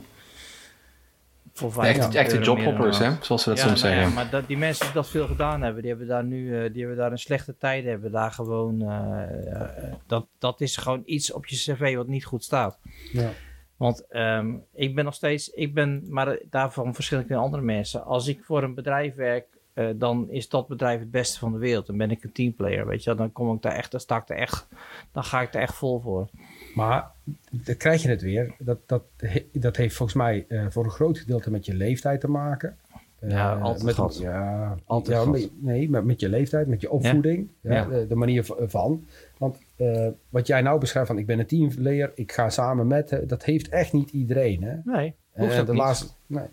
Voor 1.53 1.71
50 1.71 2.03
echte, 2.03 2.17
echte 2.17 2.39
jobhoppers, 2.39 2.97
hè? 2.97 3.09
dat. 3.09 3.25
Zoals 3.25 3.45
we 3.45 3.49
dat 3.49 3.59
Ja, 3.59 3.67
soms 3.67 3.81
nou 3.81 3.93
ja, 3.93 3.99
zeggen. 3.99 4.15
maar 4.15 4.29
dat, 4.29 4.47
die 4.47 4.57
mensen 4.57 4.85
die 4.85 4.93
dat 4.93 5.09
veel 5.09 5.27
gedaan 5.27 5.61
hebben, 5.61 5.81
die 5.81 5.89
hebben 5.89 6.07
daar 6.07 6.23
nu, 6.23 6.63
eh, 6.63 6.71
die 6.71 6.79
hebben 6.79 6.97
daar 6.97 7.11
een 7.11 7.17
slechte 7.17 7.57
tijd, 7.57 7.85
hebben 7.85 8.11
daar 8.11 8.31
gewoon, 8.31 8.81
eh, 8.81 9.51
eh, 9.51 9.93
dat, 10.07 10.27
dat 10.37 10.61
is 10.61 10.77
gewoon 10.77 11.01
iets 11.05 11.31
op 11.31 11.45
je 11.45 11.55
cv 11.55 11.95
wat 11.95 12.07
niet 12.07 12.25
goed 12.25 12.43
staat. 12.43 12.79
Ja. 13.11 13.29
Want 13.77 14.07
ehm, 14.07 14.55
ik 14.73 14.95
ben 14.95 15.05
nog 15.05 15.13
steeds, 15.13 15.49
ik 15.49 15.73
ben, 15.73 16.03
maar 16.09 16.37
daarvan 16.49 16.93
verschil 16.93 17.19
ik 17.19 17.27
van 17.27 17.37
andere 17.37 17.63
mensen. 17.63 18.03
Als 18.03 18.27
ik 18.27 18.43
voor 18.43 18.63
een 18.63 18.75
bedrijf 18.75 19.15
werk, 19.15 19.45
eh, 19.73 19.87
dan 19.95 20.29
is 20.29 20.49
dat 20.49 20.67
bedrijf 20.67 20.99
het 20.99 21.11
beste 21.11 21.39
van 21.39 21.51
de 21.51 21.57
wereld. 21.57 21.85
Dan 21.87 21.97
ben 21.97 22.11
ik 22.11 22.23
een 22.23 22.31
teamplayer, 22.31 22.87
weet 22.87 23.03
je. 23.03 23.09
wel. 23.09 23.19
Dan 23.19 23.31
kom 23.31 23.55
ik 23.55 23.61
daar 23.61 23.75
echt, 23.75 23.91
dan 23.91 23.99
sta 23.99 24.17
ik 24.17 24.29
er 24.29 24.37
echt, 24.37 24.67
dan 25.11 25.23
ga 25.23 25.41
ik 25.41 25.53
er 25.53 25.61
echt 25.61 25.75
vol 25.75 25.99
voor. 25.99 26.27
Maar 26.75 27.11
dan 27.51 27.77
krijg 27.77 28.01
je 28.01 28.09
het 28.09 28.21
weer. 28.21 28.53
Dat, 28.59 28.77
dat, 28.85 29.03
dat 29.51 29.75
heeft 29.77 29.95
volgens 29.95 30.17
mij 30.17 30.45
eh, 30.47 30.65
voor 30.69 30.83
een 30.83 30.89
groot 30.91 31.17
gedeelte 31.17 31.51
met 31.51 31.65
je 31.65 31.73
leeftijd 31.73 32.19
te 32.21 32.27
maken. 32.29 32.77
Eh, 33.19 33.29
Ja, 33.29 33.53
altijd 33.59 33.83
met, 33.83 33.95
gehad. 33.95 34.17
Ja, 34.17 34.75
Altijd 34.85 35.17
ja, 35.17 35.23
gehad. 35.23 35.39
met- 35.39 35.51
nee, 35.63 35.89
met, 35.89 36.03
met 36.05 36.19
je 36.19 36.29
leeftijd, 36.29 36.67
met 36.67 36.81
je 36.81 36.91
opvoeding. 36.91 37.47
Ja. 37.61 37.73
Ja. 37.73 37.85
De, 37.85 38.07
de 38.07 38.15
manier 38.15 38.45
van. 38.67 39.05
Want 39.37 39.57
eh, 39.75 40.07
wat 40.29 40.47
jij 40.47 40.61
nou 40.61 40.79
beschrijft 40.79 41.07
van 41.07 41.17
ik 41.17 41.25
ben 41.25 41.39
een 41.39 41.45
teamplayer, 41.47 42.11
ik 42.15 42.31
ga 42.31 42.49
samen 42.49 42.87
met, 42.87 43.19
dat 43.27 43.43
heeft 43.43 43.69
echt 43.69 43.93
niet 43.93 44.09
iedereen. 44.11 44.63
Hè? 44.63 44.75
Nee, 44.83 45.13
hoeft 45.31 45.53
Eh, 45.53 45.59
ook 45.59 45.65
de 45.65 45.71
niet. 45.71 45.81
laatste, 45.81 46.07
nee. 46.25 46.45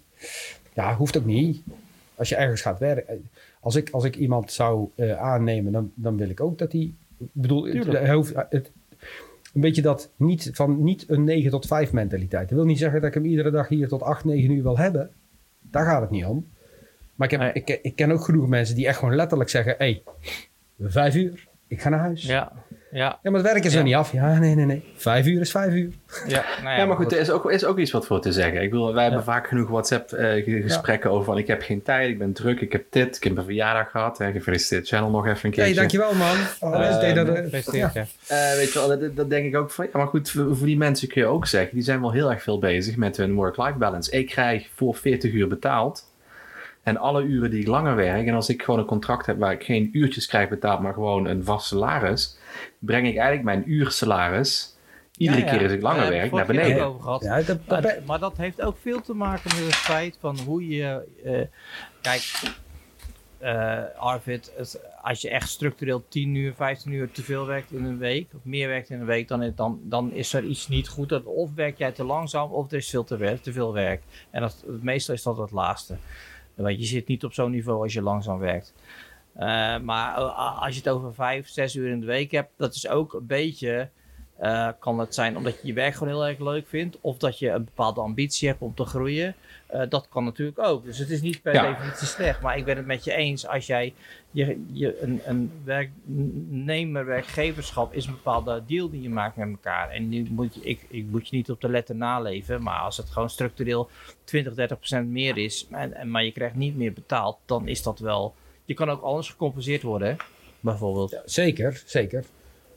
Ja, 0.75 0.97
hoeft 0.97 1.17
ook 1.19 1.25
niet. 1.25 1.63
Als 2.21 2.29
je 2.29 2.37
ergens 2.37 2.61
gaat 2.61 2.79
werken. 2.79 3.31
Als 3.61 3.77
ik, 3.77 3.91
als 3.91 4.05
ik 4.05 4.17
iemand 4.17 4.53
zou 4.53 4.89
eh, 4.95 5.19
aannemen, 5.19 5.73
dan, 5.73 5.93
dan 5.95 6.17
wil 6.17 6.29
ik 6.29 6.41
ook 6.41 6.59
dat 6.59 6.73
hij. 6.73 6.93
Ik 7.19 7.29
bedoel, 7.33 7.65
het, 7.65 8.09
hoeft, 8.09 8.35
het, 8.49 8.71
een 9.55 9.61
beetje 9.61 9.83
dat 9.83 10.11
niet 10.17 10.51
van 10.53 10.83
niet 10.83 11.05
een 11.09 11.25
9 11.25 11.51
tot 11.51 11.67
5 11.67 11.93
mentaliteit. 11.93 12.49
Dat 12.49 12.59
wil 12.59 12.67
niet 12.67 12.79
zeggen 12.79 13.01
dat 13.01 13.09
ik 13.09 13.15
hem 13.15 13.25
iedere 13.25 13.51
dag 13.51 13.69
hier 13.69 13.89
tot 13.89 14.03
8, 14.03 14.25
9 14.25 14.51
uur 14.51 14.63
wil 14.63 14.79
hebben. 14.79 15.11
Daar 15.61 15.85
gaat 15.85 16.01
het 16.01 16.11
niet 16.11 16.25
om. 16.25 16.49
Maar 17.15 17.33
ik, 17.33 17.39
heb, 17.39 17.41
Nee. 17.41 17.53
ik, 17.53 17.81
ik 17.83 17.97
ken 17.97 18.11
ook 18.11 18.25
genoeg 18.25 18.49
mensen 18.49 18.75
die 18.75 18.87
echt 18.87 18.99
gewoon 18.99 19.15
letterlijk 19.15 19.51
zeggen: 19.51 19.75
hé, 19.79 19.85
hey, 19.85 20.03
vijf 20.79 21.15
uur, 21.15 21.49
ik 21.67 21.81
ga 21.81 21.89
naar 21.89 22.01
huis. 22.01 22.23
Ja, 22.27 22.53
Ja, 22.93 23.19
ja, 23.23 23.31
maar 23.31 23.41
het 23.41 23.53
werk 23.53 23.65
is 23.65 23.73
Ja. 23.73 23.79
er 23.79 23.85
niet 23.85 23.95
af. 23.95 24.13
Ja, 24.13 24.39
nee, 24.39 24.55
nee, 24.55 24.65
nee. 24.65 24.85
Vijf 24.97 25.27
uur 25.27 25.41
is 25.41 25.51
vijf 25.51 25.73
uur. 25.73 25.93
ja. 26.27 26.45
Nou 26.63 26.79
Ja, 26.79 26.87
maar 26.87 26.97
goed, 26.97 27.13
er 27.13 27.19
is 27.19 27.31
ook, 27.31 27.51
is 27.51 27.65
ook 27.65 27.79
iets 27.79 27.91
wat 27.91 28.07
voor 28.07 28.21
te 28.21 28.33
zeggen. 28.33 28.63
Ik 28.63 28.71
bedoel, 28.71 28.93
wij 28.95 29.03
hebben 29.03 29.21
Ja. 29.21 29.27
vaak 29.27 29.47
genoeg 29.49 29.69
WhatsApp-gesprekken 29.69 31.11
over 31.11 31.25
van 31.25 31.39
ik 31.39 31.47
heb 31.47 31.63
geen 31.63 31.83
tijd, 31.83 32.09
ik 32.11 32.19
ben 32.19 32.33
druk, 32.33 32.61
ik 32.61 32.73
heb 32.73 32.85
dit, 32.91 33.17
ik 33.17 33.25
heb 33.25 33.37
een 33.37 33.45
verjaardag 33.45 33.91
gehad. 33.91 34.19
Hè, 34.19 34.33
gefeliciteerd 34.33 34.87
channel 34.89 35.11
nog 35.11 35.27
even 35.27 35.35
een 35.45 35.51
keertje. 35.51 35.63
hey, 35.63 35.75
dankjewel 35.75 36.15
man. 36.15 36.37
Oh, 36.61 37.01
deden 37.01 37.27
dat, 37.27 37.37
eh, 37.37 37.43
Gefeliciteerd, 37.43 37.93
ja. 37.93 38.05
ja. 38.29 38.51
Eh, 38.51 38.57
weet 38.57 38.73
je 38.73 38.79
wel, 38.79 38.89
dat, 38.99 39.17
dat 39.17 39.31
denk 39.31 39.47
ik 39.47 39.57
ook 39.57 39.71
van, 39.71 39.85
ja, 39.85 39.99
maar 39.99 40.07
goed, 40.07 40.31
voor, 40.31 40.57
voor 40.57 40.67
die 40.67 40.77
mensen 40.77 41.09
kun 41.09 41.21
je 41.23 41.27
ook 41.29 41.47
zeggen, 41.47 41.75
die 41.75 41.85
zijn 41.85 42.01
wel 42.01 42.13
heel 42.13 42.31
erg 42.31 42.43
veel 42.43 42.59
bezig 42.59 42.97
met 42.97 43.17
hun 43.17 43.35
work-life 43.35 43.79
balance. 43.79 44.11
Ik 44.11 44.27
krijg 44.27 44.69
voor 44.75 44.95
40 44.95 45.33
uur 45.33 45.49
betaald. 45.49 46.09
En 46.83 46.97
alle 46.97 47.23
uren 47.23 47.51
die 47.51 47.61
ik 47.61 47.67
langer 47.67 47.97
werk, 47.97 48.27
en 48.27 48.35
als 48.35 48.49
ik 48.49 48.63
gewoon 48.63 48.81
een 48.81 48.87
contract 48.87 49.27
heb 49.27 49.39
waar 49.39 49.53
ik 49.53 49.63
geen 49.65 49.91
uurtjes 49.93 50.27
krijg 50.27 50.49
betaald, 50.49 50.81
maar 50.81 50.93
gewoon 50.93 51.27
een 51.27 51.45
vast 51.45 51.67
salaris, 51.67 52.39
breng 52.79 53.07
ik 53.07 53.15
eigenlijk 53.17 53.45
mijn 53.45 53.71
uursalaris, 53.73 54.77
iedere 55.17 55.39
Ja, 55.41 55.45
ja. 55.47 55.53
keer 55.53 55.63
als 55.63 55.73
ik 55.73 55.83
langer 55.83 56.09
werk, 56.09 56.33
naar 56.33 56.47
beneden. 56.47 56.85
ook 56.85 56.89
over 56.89 57.01
gehad. 57.03 57.23
Ja, 57.23 57.37
dat, 57.43 57.59
dat, 57.67 57.83
Maar, 57.83 57.99
maar 58.07 58.19
dat 58.19 58.37
heeft 58.37 58.63
ook 58.63 58.77
veel 58.81 59.01
te 59.01 59.15
maken 59.15 59.51
met 59.57 59.65
het 59.65 59.75
feit 59.75 60.17
van 60.21 60.39
hoe 60.39 60.69
je. 60.69 61.03
eh, 61.25 61.41
kijk, 62.01 62.43
eh, 63.39 63.83
Arvid, 63.97 64.53
het- 64.57 64.81
als 65.03 65.21
je 65.21 65.31
echt 65.31 65.49
structureel 65.49 66.05
10 66.09 66.35
uur, 66.35 66.55
15 66.55 66.93
uur 66.93 67.11
te 67.11 67.23
veel 67.23 67.47
werkt 67.47 67.73
in 67.73 67.85
een 67.85 67.99
week, 67.99 68.29
of 68.35 68.41
meer 68.45 68.69
werkt 68.69 68.91
in 68.91 69.01
een 69.01 69.07
week, 69.07 69.29
dan, 69.29 69.43
is- 69.43 69.55
dan, 69.55 69.81
dan 69.83 70.13
is 70.13 70.33
er 70.33 70.45
iets 70.45 70.69
niet 70.69 70.89
goed. 70.89 71.09
Dat 71.09 71.25
Of 71.25 71.55
werk 71.55 71.79
jij 71.79 71.93
te 71.93 72.05
langzaam, 72.05 72.51
of 72.51 72.71
er 72.71 72.77
is 72.77 72.91
veel 72.91 73.05
te, 73.05 73.17
werk, 73.17 73.43
te 73.43 73.53
veel 73.53 73.73
werk. 73.73 74.03
En 74.31 74.41
dat, 74.41 74.65
meestal 74.81 75.15
is 75.15 75.23
dat 75.23 75.37
het 75.39 75.51
laatste. 75.51 75.97
Want 76.55 76.79
je 76.79 76.85
zit 76.87 77.07
niet 77.07 77.25
op 77.25 77.33
zo'n 77.33 77.51
niveau 77.51 77.83
als 77.83 77.93
je 77.93 78.03
langzaam 78.03 78.39
werkt. 78.39 78.75
Eh, 79.41 79.79
maar 79.79 80.17
eh, 80.17 80.63
als 80.63 80.75
je 80.75 80.81
het 80.81 80.89
over 80.89 81.15
5, 81.15 81.49
6 81.49 81.75
uur 81.75 81.91
in 81.91 82.01
de 82.01 82.07
week 82.07 82.31
hebt, 82.31 82.51
dat 82.57 82.75
is 82.75 82.89
ook 82.89 83.13
een 83.13 83.27
beetje. 83.27 83.89
Eh, 84.39 84.69
kan 84.79 84.99
het 84.99 85.15
zijn 85.15 85.37
omdat 85.37 85.61
je 85.61 85.67
je 85.67 85.73
werk 85.73 85.95
gewoon 85.95 86.13
heel 86.13 86.27
erg 86.27 86.39
leuk 86.39 86.67
vindt, 86.69 86.99
of 87.01 87.19
dat 87.19 87.39
je 87.39 87.51
een 87.51 87.65
bepaalde 87.65 88.01
ambitie 88.01 88.49
hebt 88.49 88.61
om 88.61 88.75
te 88.75 88.85
groeien. 88.85 89.35
Dat 89.89 90.09
kan 90.09 90.25
natuurlijk 90.25 90.59
ook. 90.59 90.85
Dus 90.85 90.99
het 90.99 91.11
is 91.11 91.21
niet 91.21 91.43
per 91.43 91.55
Ja. 91.55 91.71
definitie 91.71 92.07
slecht. 92.07 92.41
Maar 92.41 92.57
ik 92.57 92.65
ben 92.65 92.77
het 92.77 92.87
met 92.87 93.05
je 93.05 93.13
eens. 93.13 93.47
Als 93.47 93.67
jij 93.67 93.95
je, 94.31 94.65
je, 94.73 95.03
een, 95.03 95.21
een 95.25 95.53
werknemer-werkgeverschap 95.65 97.95
is 97.95 98.07
een 98.07 98.13
bepaalde 98.13 98.63
deal 98.67 98.91
die 98.91 99.03
je 99.03 99.09
maakt 99.11 99.37
met 99.37 99.49
elkaar. 99.49 99.91
En 99.91 100.09
nu 100.09 100.27
moet 100.31 100.55
je, 100.55 100.61
ik, 100.61 100.87
ik 100.89 101.05
moet 101.11 101.29
je 101.29 101.37
niet 101.37 101.51
op 101.51 101.61
de 101.61 101.69
letter 101.69 101.95
naleven. 101.97 102.63
Maar 102.63 102.79
als 102.81 102.97
het 102.97 103.11
gewoon 103.11 103.31
structureel 103.31 103.91
20, 104.25 104.55
30 104.55 104.77
procent 104.77 105.09
meer 105.09 105.37
is, 105.37 105.67
en, 105.71 105.95
en, 105.95 106.11
maar 106.11 106.25
je 106.25 106.33
krijgt 106.33 106.55
niet 106.55 106.77
meer 106.77 106.93
betaald, 106.93 107.39
dan 107.47 107.69
is 107.69 107.83
dat 107.83 107.99
wel. 107.99 108.35
Je 108.71 108.77
kan 108.77 108.91
ook 108.91 109.03
anders 109.03 109.29
gecompenseerd 109.31 109.83
worden, 109.83 110.09
hè? 110.09 110.15
bijvoorbeeld. 110.61 111.21
Zeker, 111.25 111.83
zeker. 111.87 112.25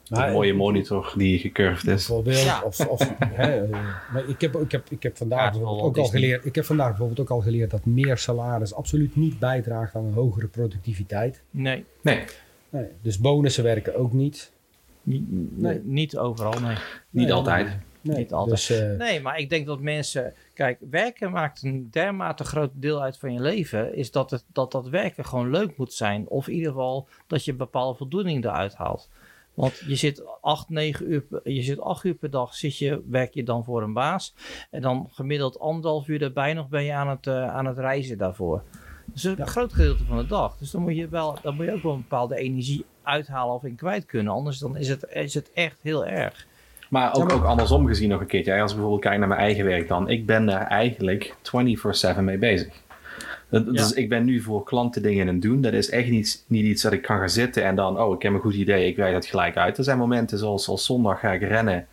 Een 0.08 0.32
mooie 0.32 0.54
monitor 0.54 1.12
die 1.16 1.38
gecurved 1.38 1.86
is. 1.86 2.06
Bijvoorbeeld, 2.06 2.42
Ja. 2.42 2.62
of, 2.62 2.80
of, 2.86 3.12
hè, 3.40 3.68
maar 4.12 4.28
ik 4.28 4.40
heb, 4.40 4.56
ik 4.56 4.72
heb, 4.72 4.90
ik 4.90 5.02
heb 5.02 5.16
vandaag 5.16 5.44
Ja, 5.44 5.50
bijvoorbeeld 5.58 5.86
ook 5.86 5.96
al 5.96 6.04
geleerd. 6.10 6.44
Ik 6.44 6.54
heb 6.54 6.64
vandaag 6.64 6.88
bijvoorbeeld 6.88 7.20
ook 7.20 7.30
al 7.30 7.40
geleerd 7.40 7.70
dat 7.70 7.84
meer 7.84 8.18
salaris 8.18 8.74
absoluut 8.74 9.16
niet 9.16 9.38
bijdraagt 9.38 9.94
aan 9.94 10.04
een 10.04 10.12
hogere 10.12 10.46
productiviteit. 10.46 11.42
Nee. 11.50 11.84
Nee, 12.02 12.24
Nee, 12.68 12.86
dus 13.02 13.18
bonussen 13.18 13.64
werken 13.64 13.96
ook 13.96 14.12
niet. 14.12 14.52
Niet, 15.02 15.22
nee. 15.58 15.80
niet 15.84 16.16
overal, 16.18 16.60
nee. 16.60 16.76
Niet 17.10 17.24
Nee, 17.24 17.32
altijd. 17.32 17.66
Nee, 17.66 17.76
Niet 18.04 18.32
altijd. 18.32 18.56
Dus, 18.56 18.70
eh, 18.80 18.96
Nee, 18.96 19.20
maar 19.20 19.38
ik 19.38 19.48
denk 19.48 19.66
dat 19.66 19.80
mensen... 19.80 20.34
Kijk, 20.54 20.78
werken 20.90 21.30
maakt 21.30 21.62
een 21.62 21.88
dermate 21.90 22.44
groot 22.44 22.70
deel 22.74 23.02
uit 23.02 23.18
van 23.18 23.32
je 23.32 23.40
leven... 23.40 23.94
is 23.94 24.10
dat 24.10 24.30
het, 24.30 24.44
dat, 24.52 24.72
dat 24.72 24.88
werken 24.88 25.24
gewoon 25.24 25.50
leuk 25.50 25.76
moet 25.76 25.92
zijn. 25.92 26.28
Of 26.28 26.48
in 26.48 26.54
ieder 26.54 26.70
geval 26.72 27.08
dat 27.26 27.44
je 27.44 27.50
een 27.50 27.56
bepaalde 27.56 27.96
voldoening 27.98 28.44
eruit 28.44 28.74
haalt. 28.74 29.08
Want 29.54 29.82
je 29.86 29.94
zit 29.94 30.22
acht, 30.40 30.68
negen 30.68 31.12
uur, 31.12 31.20
per- 31.22 31.50
je 31.50 31.62
zit 31.62 31.80
acht 31.80 32.04
uur 32.04 32.14
per 32.14 32.30
dag, 32.30 32.54
zit 32.54 32.78
je, 32.78 33.02
werk 33.10 33.34
je 33.34 33.42
dan 33.44 33.64
voor 33.64 33.82
een 33.82 33.92
baas. 33.92 34.34
En 34.70 34.82
dan 34.82 35.08
gemiddeld 35.12 35.58
anderhalf 35.60 36.08
uur 36.08 36.22
erbij 36.22 36.54
nog 36.54 36.68
ben 36.68 36.82
je 36.84 36.92
aan 36.92 37.08
het, 37.08 37.26
eh, 37.26 37.54
aan 37.54 37.66
het 37.66 37.78
reizen 37.78 38.18
daarvoor. 38.18 38.62
Dus 39.06 39.24
een 39.24 39.36
Ja. 39.36 39.44
groot 39.46 39.72
gedeelte 39.72 40.04
van 40.04 40.16
de 40.16 40.26
dag. 40.26 40.56
Dus 40.56 40.70
dan 40.70 40.82
moet 40.82 40.96
je, 40.96 41.08
wel, 41.08 41.38
dan 41.42 41.54
moet 41.54 41.64
je 41.64 41.72
ook 41.72 41.82
wel 41.82 41.92
een 41.92 42.00
bepaalde 42.00 42.36
energie 42.36 42.84
uithalen 43.02 43.54
of 43.54 43.64
in 43.64 43.74
kwijt 43.76 44.06
kunnen. 44.06 44.32
Anders 44.32 44.58
dan 44.58 44.76
is 44.76 44.88
het, 44.88 45.06
is 45.12 45.34
het 45.34 45.52
echt 45.52 45.78
heel 45.82 46.06
erg. 46.06 46.46
Maar 46.94 47.08
ook, 47.14 47.16
Ja, 47.16 47.24
maar- 47.24 47.34
ook 47.34 47.44
andersom 47.44 47.86
gezien 47.86 48.08
nog 48.08 48.20
een 48.20 48.26
keertje. 48.26 48.52
Als 48.60 48.70
ik 48.70 48.76
bijvoorbeeld 48.76 49.04
kijk 49.04 49.18
naar 49.18 49.28
mijn 49.28 49.40
eigen 49.40 49.64
werk 49.64 49.88
dan. 49.88 50.08
Ik 50.08 50.26
ben 50.26 50.46
daar 50.46 50.66
eigenlijk 50.66 51.34
24-7 51.42 52.24
mee 52.24 52.38
bezig. 52.38 52.68
Dat- 53.48 53.66
Dus 53.74 53.92
ik 53.92 54.08
ben 54.08 54.24
nu 54.24 54.40
voor 54.40 54.64
klanten 54.64 55.02
dingen 55.02 55.28
aan 55.28 55.32
het 55.34 55.42
doen. 55.42 55.60
Dat 55.60 55.72
is 55.72 55.90
echt 55.90 56.08
niet, 56.08 56.44
niet 56.48 56.64
iets 56.64 56.82
dat 56.82 56.92
ik 56.92 57.02
kan 57.02 57.18
gaan 57.18 57.28
zitten 57.30 57.64
en 57.64 57.76
dan... 57.76 58.00
Oh, 58.00 58.14
ik 58.14 58.22
heb 58.22 58.32
een 58.32 58.40
goed 58.40 58.54
idee, 58.54 58.86
ik 58.88 58.96
werk 58.96 59.12
dat 59.12 59.26
gelijk 59.26 59.56
uit. 59.56 59.78
Er 59.78 59.84
zijn 59.84 59.98
momenten 59.98 60.38
zoals, 60.38 60.64
zoals 60.64 60.84
zondag 60.84 61.20
ga 61.20 61.32
ik 61.32 61.42
rennen. 61.42 61.86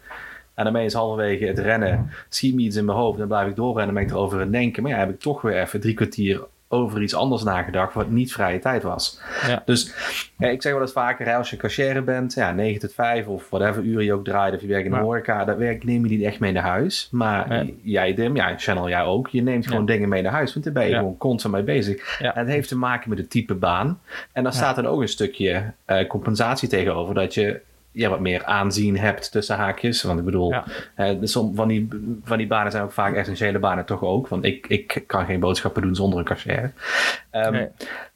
En 0.54 0.64
dan 0.64 0.74
ben 0.74 0.84
je 0.84 0.98
halverwege 0.98 1.46
het 1.46 1.60
rennen. 1.60 2.10
Schiet 2.30 2.56
me 2.56 2.62
iets 2.62 2.76
in 2.76 2.86
mijn 2.86 2.98
hoofd. 2.98 3.18
Dan 3.18 3.28
blijf 3.28 3.48
ik 3.50 3.56
doorrennen. 3.56 3.86
Dan 3.86 4.04
ben 4.04 4.04
ik 4.04 4.18
erover 4.18 4.36
aan 4.38 4.44
het 4.44 4.52
denken. 4.52 4.84
Maar 4.84 4.92
ja, 4.92 4.98
heb 4.98 5.10
ik 5.10 5.20
toch 5.20 5.42
weer 5.42 5.62
even 5.62 5.80
drie 5.80 5.94
kwartier 5.94 6.42
over 6.72 7.02
iets 7.02 7.16
anders 7.16 7.44
nagedacht. 7.44 7.94
Wat 7.94 8.10
niet 8.10 8.34
vrije 8.34 8.60
tijd 8.60 8.84
was. 8.84 9.22
Ja. 9.48 9.62
Dus 9.66 9.94
ja, 10.38 10.48
ik 10.48 10.62
zeg 10.62 10.72
wel 10.74 10.82
eens 10.82 10.92
vaker, 10.92 11.26
hè, 11.26 11.36
als 11.36 11.50
je 11.50 11.58
cashier 11.58 12.04
bent, 12.04 12.34
ja, 12.34 12.52
9 12.52 12.80
tot 12.80 12.94
5 12.94 13.28
of 13.28 13.50
whatever 13.50 13.84
uur 13.84 14.02
je 14.04 14.14
ook 14.14 14.24
draait, 14.26 14.54
of 14.56 14.62
je 14.62 14.68
werkt 14.68 14.86
in 14.86 14.92
de 14.92 14.98
Ja. 14.98 15.04
horeca, 15.04 15.46
dat 15.46 15.58
werk 15.58 15.84
neem 15.84 16.04
je 16.06 16.10
niet 16.18 16.26
echt 16.26 16.40
mee 16.40 16.52
naar 16.52 16.64
huis. 16.64 17.08
Maar 17.12 17.66
jij, 17.82 18.14
Dim, 18.14 18.36
ja, 18.36 18.54
Channel, 18.58 18.90
jij 18.90 19.04
ook, 19.04 19.28
je 19.28 19.42
neemt 19.42 19.68
gewoon 19.68 19.86
dingen 19.86 20.10
mee 20.10 20.22
naar 20.22 20.32
huis, 20.32 20.54
want 20.54 20.66
daar 20.66 20.74
ben 20.74 20.88
je 20.88 20.96
gewoon 20.96 21.18
constant 21.18 21.54
mee 21.54 21.64
bezig. 21.64 22.20
Ja. 22.20 22.34
En 22.36 22.40
het 22.40 22.50
heeft 22.54 22.68
te 22.68 22.78
maken 22.78 23.10
met 23.10 23.18
het 23.18 23.30
type 23.30 23.54
baan. 23.54 24.00
En 24.32 24.44
dan 24.44 24.52
Ja. 24.52 24.58
staat 24.58 24.78
er 24.78 24.88
ook 24.88 25.02
een 25.02 25.08
stukje 25.08 25.64
eh, 25.86 26.08
compensatie 26.08 26.70
tegenover, 26.70 27.14
dat 27.14 27.34
je 27.34 27.62
ja, 27.92 28.10
wat 28.10 28.20
meer 28.20 28.44
aanzien 28.44 28.98
hebt 28.98 29.32
tussen 29.32 29.56
haakjes. 29.56 30.04
Want 30.04 30.20
ik 30.20 30.26
bedoel, 30.26 30.50
Ja. 30.52 30.64
eh, 30.96 31.16
som- 31.22 31.56
van, 31.56 31.68
die, 31.68 31.88
van 32.24 32.38
die 32.38 32.48
banen 32.48 32.72
zijn 32.72 32.84
ook 32.84 32.92
vaak 32.92 33.16
essentiële 33.16 33.60
banen 33.60 33.86
toch 33.86 34.02
ook. 34.04 34.28
Want 34.28 34.46
ik, 34.46 34.68
ik 34.68 35.04
kan 35.08 35.26
geen 35.26 35.40
boodschappen 35.40 35.82
doen 35.82 35.96
zonder 35.96 36.20
een 36.20 36.26
cashier. 36.26 36.74
Ehm, 37.30 37.52
Nee. 37.52 37.68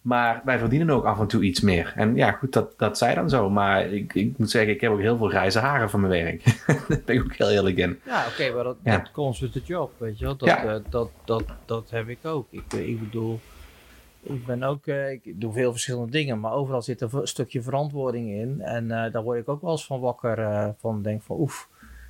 maar 0.01 0.41
wij 0.45 0.57
verdienen 0.59 0.89
ook 0.89 1.05
af 1.05 1.19
en 1.19 1.27
toe 1.27 1.43
iets 1.43 1.61
meer. 1.61 1.93
En 1.95 2.15
ja, 2.15 2.31
goed, 2.31 2.53
dat, 2.53 2.73
dat 2.77 2.97
zij 2.97 3.15
dan 3.15 3.29
zo. 3.29 3.49
Maar 3.49 3.85
ik, 3.87 4.13
ik 4.13 4.37
moet 4.37 4.49
zeggen, 4.49 4.73
ik 4.73 4.81
heb 4.81 4.91
ook 4.91 4.99
heel 4.99 5.17
veel 5.17 5.27
grijze 5.29 5.59
haren 5.59 5.89
van 5.89 6.01
mijn 6.01 6.23
werk. 6.23 6.43
Daar 6.87 7.01
ben 7.05 7.15
ik 7.15 7.23
ook 7.23 7.35
heel 7.35 7.49
eerlijk 7.51 7.77
in. 7.77 7.99
Ja, 8.05 8.23
oké, 8.31 8.53
maar 8.53 8.63
dat, 8.63 8.77
Ja. 8.83 8.97
dat 8.97 9.11
comes 9.11 9.39
with 9.39 9.51
the 9.51 9.61
job, 9.65 9.91
weet 9.97 10.19
je 10.19 10.25
wel. 10.25 10.35
Dat, 10.35 10.47
Ja. 10.47 10.63
eh, 10.65 10.75
dat, 10.89 11.09
dat, 11.25 11.43
dat 11.65 11.89
heb 11.89 12.07
ik 12.09 12.17
ook. 12.23 12.47
Ik, 12.49 12.63
eh, 12.73 12.87
ik 12.87 12.99
bedoel, 12.99 13.39
ik 14.25 14.45
ben 14.45 14.63
ook, 14.63 14.87
eh, 14.87 15.11
ik 15.11 15.41
doe 15.41 15.53
veel 15.53 15.71
verschillende 15.71 16.11
dingen, 16.11 16.39
maar 16.39 16.53
overal 16.53 16.81
zit 16.81 17.01
een 17.01 17.27
stukje 17.27 17.61
verantwoording 17.61 18.29
in. 18.29 18.61
En 18.61 18.91
eh, 18.91 19.11
daar 19.11 19.23
word 19.23 19.39
ik 19.39 19.49
ook 19.49 19.61
wel 19.61 19.71
eens 19.71 19.85
van 19.85 19.99
wakker, 19.99 20.39
eh, 20.39 20.69
van 20.77 21.01
denk 21.01 21.21
van 21.21 21.39
oef, 21.39 21.69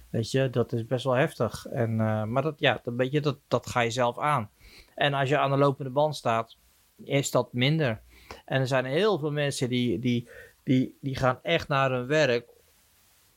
weet 0.09 0.31
je, 0.31 0.49
dat 0.49 0.73
is 0.73 0.85
best 0.85 1.03
wel 1.03 1.13
heftig. 1.13 1.65
En, 1.65 1.95
maar 2.31 2.41
dat, 2.41 2.59
ja, 2.59 2.79
dat, 2.83 2.93
weet 2.95 3.11
je, 3.11 3.21
dat, 3.21 3.37
dat 3.47 3.67
ga 3.67 3.79
je 3.79 3.91
zelf 3.91 4.19
aan. 4.19 4.49
En 4.95 5.13
als 5.13 5.29
je 5.29 5.37
aan 5.37 5.51
de 5.51 5.57
lopende 5.57 5.91
band 5.91 6.15
staat, 6.15 6.57
is 7.03 7.31
dat 7.31 7.53
minder. 7.53 8.01
En 8.45 8.59
er 8.59 8.67
zijn 8.67 8.85
heel 8.85 9.19
veel 9.19 9.31
mensen 9.31 9.69
die, 9.69 9.99
die, 9.99 10.29
die, 10.63 10.97
die 11.01 11.15
gaan 11.15 11.39
echt 11.41 11.67
naar 11.67 11.91
hun 11.91 12.07
werk 12.07 12.55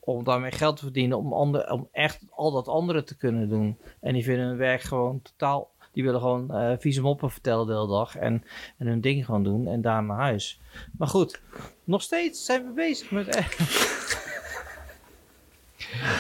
om 0.01 0.25
daarmee 0.25 0.51
geld 0.51 0.77
te 0.77 0.83
verdienen, 0.83 1.19
om, 1.19 1.33
ander, 1.33 1.71
om 1.71 1.89
echt 1.93 2.25
al 2.31 2.53
dat 2.53 2.69
andere 2.69 3.03
te 3.03 3.17
kunnen 3.17 3.49
doen. 3.49 3.79
En 4.01 4.13
die 4.13 4.25
vinden 4.25 4.47
hun 4.47 4.57
werk 4.57 4.81
gewoon 4.81 5.23
totaal. 5.23 5.71
Die 5.93 6.05
willen 6.05 6.21
gewoon 6.21 6.51
eh 6.51 6.73
vieze 6.79 7.01
moppen 7.01 7.31
vertellen 7.31 7.67
de 7.67 7.73
hele 7.73 7.89
dag 7.89 8.17
en, 8.17 8.45
en 8.79 8.87
hun 8.87 9.01
ding 9.01 9.25
gewoon 9.25 9.45
doen 9.45 9.67
en 9.67 9.81
daar 9.81 10.03
naar 10.03 10.17
huis. 10.17 10.61
Maar 10.99 11.09
goed, 11.09 11.41
nog 11.85 12.03
steeds 12.03 12.45
zijn 12.45 12.65
we 12.67 12.73
bezig 12.73 13.11
met. 13.11 13.27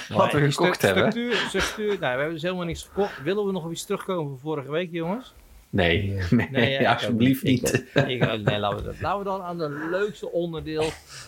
Wat 0.08 0.32
we 0.32 0.50
gekocht 0.50 0.82
hebben. 0.82 1.10
Structuur, 1.10 1.34
structuur, 1.34 1.86
nou, 1.86 1.98
we 1.98 2.06
hebben 2.06 2.32
dus 2.32 2.42
helemaal 2.42 2.64
niks 2.64 2.82
gekocht. 2.82 3.22
Willen 3.22 3.46
we 3.46 3.52
nog 3.52 3.64
op 3.64 3.70
iets 3.70 3.84
terugkomen 3.84 4.28
van 4.28 4.38
vorige 4.38 4.70
week, 4.70 4.90
jongens? 4.90 5.34
Nee, 5.70 6.18
nee, 6.30 6.48
Nee, 6.50 6.80
ja, 6.80 6.92
alsjeblieft 6.92 7.42
niet. 7.42 7.86
Ik, 7.94 8.04
nee, 8.06 8.58
laten 8.58 8.78
we, 8.78 8.84
dat. 8.84 9.00
laten 9.00 9.18
we 9.18 9.24
dan 9.24 9.42
aan 9.42 9.58
de 9.58 9.88
leukste 9.90 10.30
onderdeel 10.30 10.84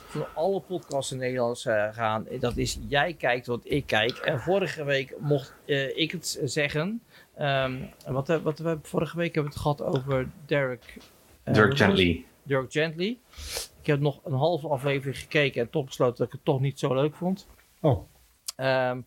van 0.06 0.26
alle 0.34 0.60
podcasts 0.60 1.12
in 1.12 1.18
Nederlands 1.18 1.66
eh, 1.66 1.88
gaan. 1.92 2.26
Dat 2.40 2.56
is 2.56 2.78
jij 2.88 3.14
kijkt 3.14 3.46
wat 3.46 3.60
ik 3.62 3.86
kijk. 3.86 4.16
En 4.16 4.40
vorige 4.40 4.84
week 4.84 5.14
mocht 5.18 5.54
eh, 5.66 5.96
ik 5.96 6.10
het 6.10 6.40
zeggen. 6.44 7.02
Ehm, 7.40 7.76
wat, 8.06 8.28
eh, 8.28 8.36
wat 8.36 8.58
we 8.58 8.78
vorige 8.82 9.16
week 9.16 9.34
hebben 9.34 9.52
we 9.52 9.58
het 9.58 9.66
gehad 9.66 9.82
over 9.96 10.28
Derek. 10.46 10.96
eh, 11.42 11.54
Dirk? 11.54 11.76
Gently. 11.76 12.24
Dirk 12.42 12.72
Gently. 12.72 13.18
Ik 13.80 13.86
heb 13.86 14.00
nog 14.00 14.20
een 14.24 14.32
halve 14.32 14.68
aflevering 14.68 15.18
gekeken 15.18 15.60
en 15.60 15.70
toch 15.70 15.84
besloten 15.84 16.16
dat 16.16 16.26
ik 16.26 16.32
het 16.32 16.44
toch 16.44 16.60
niet 16.60 16.78
zo 16.78 16.94
leuk 16.94 17.14
vond. 17.14 17.46
oh, 17.80 18.08
Ehm, 18.56 19.00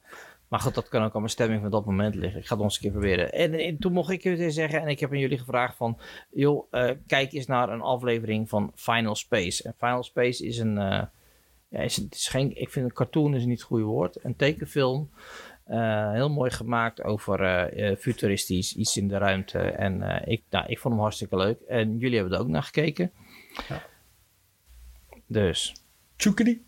maar 0.47 0.59
goed, 0.59 0.73
dat 0.75 0.87
kan 0.89 1.03
ook 1.03 1.13
aan 1.13 1.19
mijn 1.19 1.31
stemming 1.31 1.61
van 1.61 1.71
dat 1.71 1.85
moment 1.85 2.15
liggen. 2.15 2.39
Ik 2.39 2.47
ga 2.47 2.55
het 2.55 2.63
nog 2.63 2.73
eens 2.73 2.75
een 2.75 2.81
keer 2.81 2.91
proberen. 2.99 3.31
En, 3.33 3.53
en 3.53 3.77
toen 3.77 3.93
mocht 3.93 4.09
ik 4.11 4.23
het 4.23 4.37
weer 4.37 4.51
zeggen 4.51 4.81
en 4.81 4.87
ik 4.87 4.99
heb 4.99 5.11
aan 5.11 5.17
jullie 5.19 5.37
gevraagd 5.37 5.75
van... 5.75 5.97
joh, 6.31 6.67
eh, 6.71 6.91
kijk 7.07 7.31
eens 7.33 7.45
naar 7.45 7.69
een 7.69 7.81
aflevering 7.81 8.49
van 8.49 8.71
Final 8.75 9.15
Space. 9.15 9.63
En 9.63 9.73
Final 9.77 10.03
Space 10.03 10.45
is 10.45 10.57
een... 10.57 10.77
eh, 10.77 11.03
ja, 11.67 11.79
is, 11.79 12.07
is 12.09 12.27
geen, 12.27 12.55
ik 12.61 12.69
vind 12.69 12.85
een 12.85 12.93
cartoon 12.93 13.35
is 13.35 13.45
niet 13.45 13.57
het 13.57 13.67
goede 13.67 13.83
woord. 13.83 14.23
Een 14.23 14.35
tekenfilm. 14.35 15.09
Eh, 15.63 16.11
heel 16.11 16.29
mooi 16.29 16.51
gemaakt 16.51 17.03
over 17.03 17.41
eh, 17.41 17.89
eh, 17.89 17.97
futuristisch, 17.97 18.75
iets 18.75 18.97
in 18.97 19.07
de 19.07 19.17
ruimte. 19.17 19.59
En 19.59 20.21
ik, 20.25 20.43
nou, 20.49 20.65
ik 20.67 20.79
vond 20.79 20.93
hem 20.93 21.03
hartstikke 21.03 21.37
leuk. 21.37 21.59
En 21.59 21.97
jullie 21.97 22.17
hebben 22.17 22.33
er 22.37 22.43
ook 22.43 22.49
naar 22.49 22.63
gekeken. 22.63 23.11
Dus... 25.27 25.75
tjoekedy. 26.15 26.59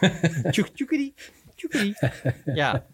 Tjoek, 0.50 0.68
tjoekedy, 0.68 1.12
tjoekedy. 1.54 1.92
Ja. 2.44 2.86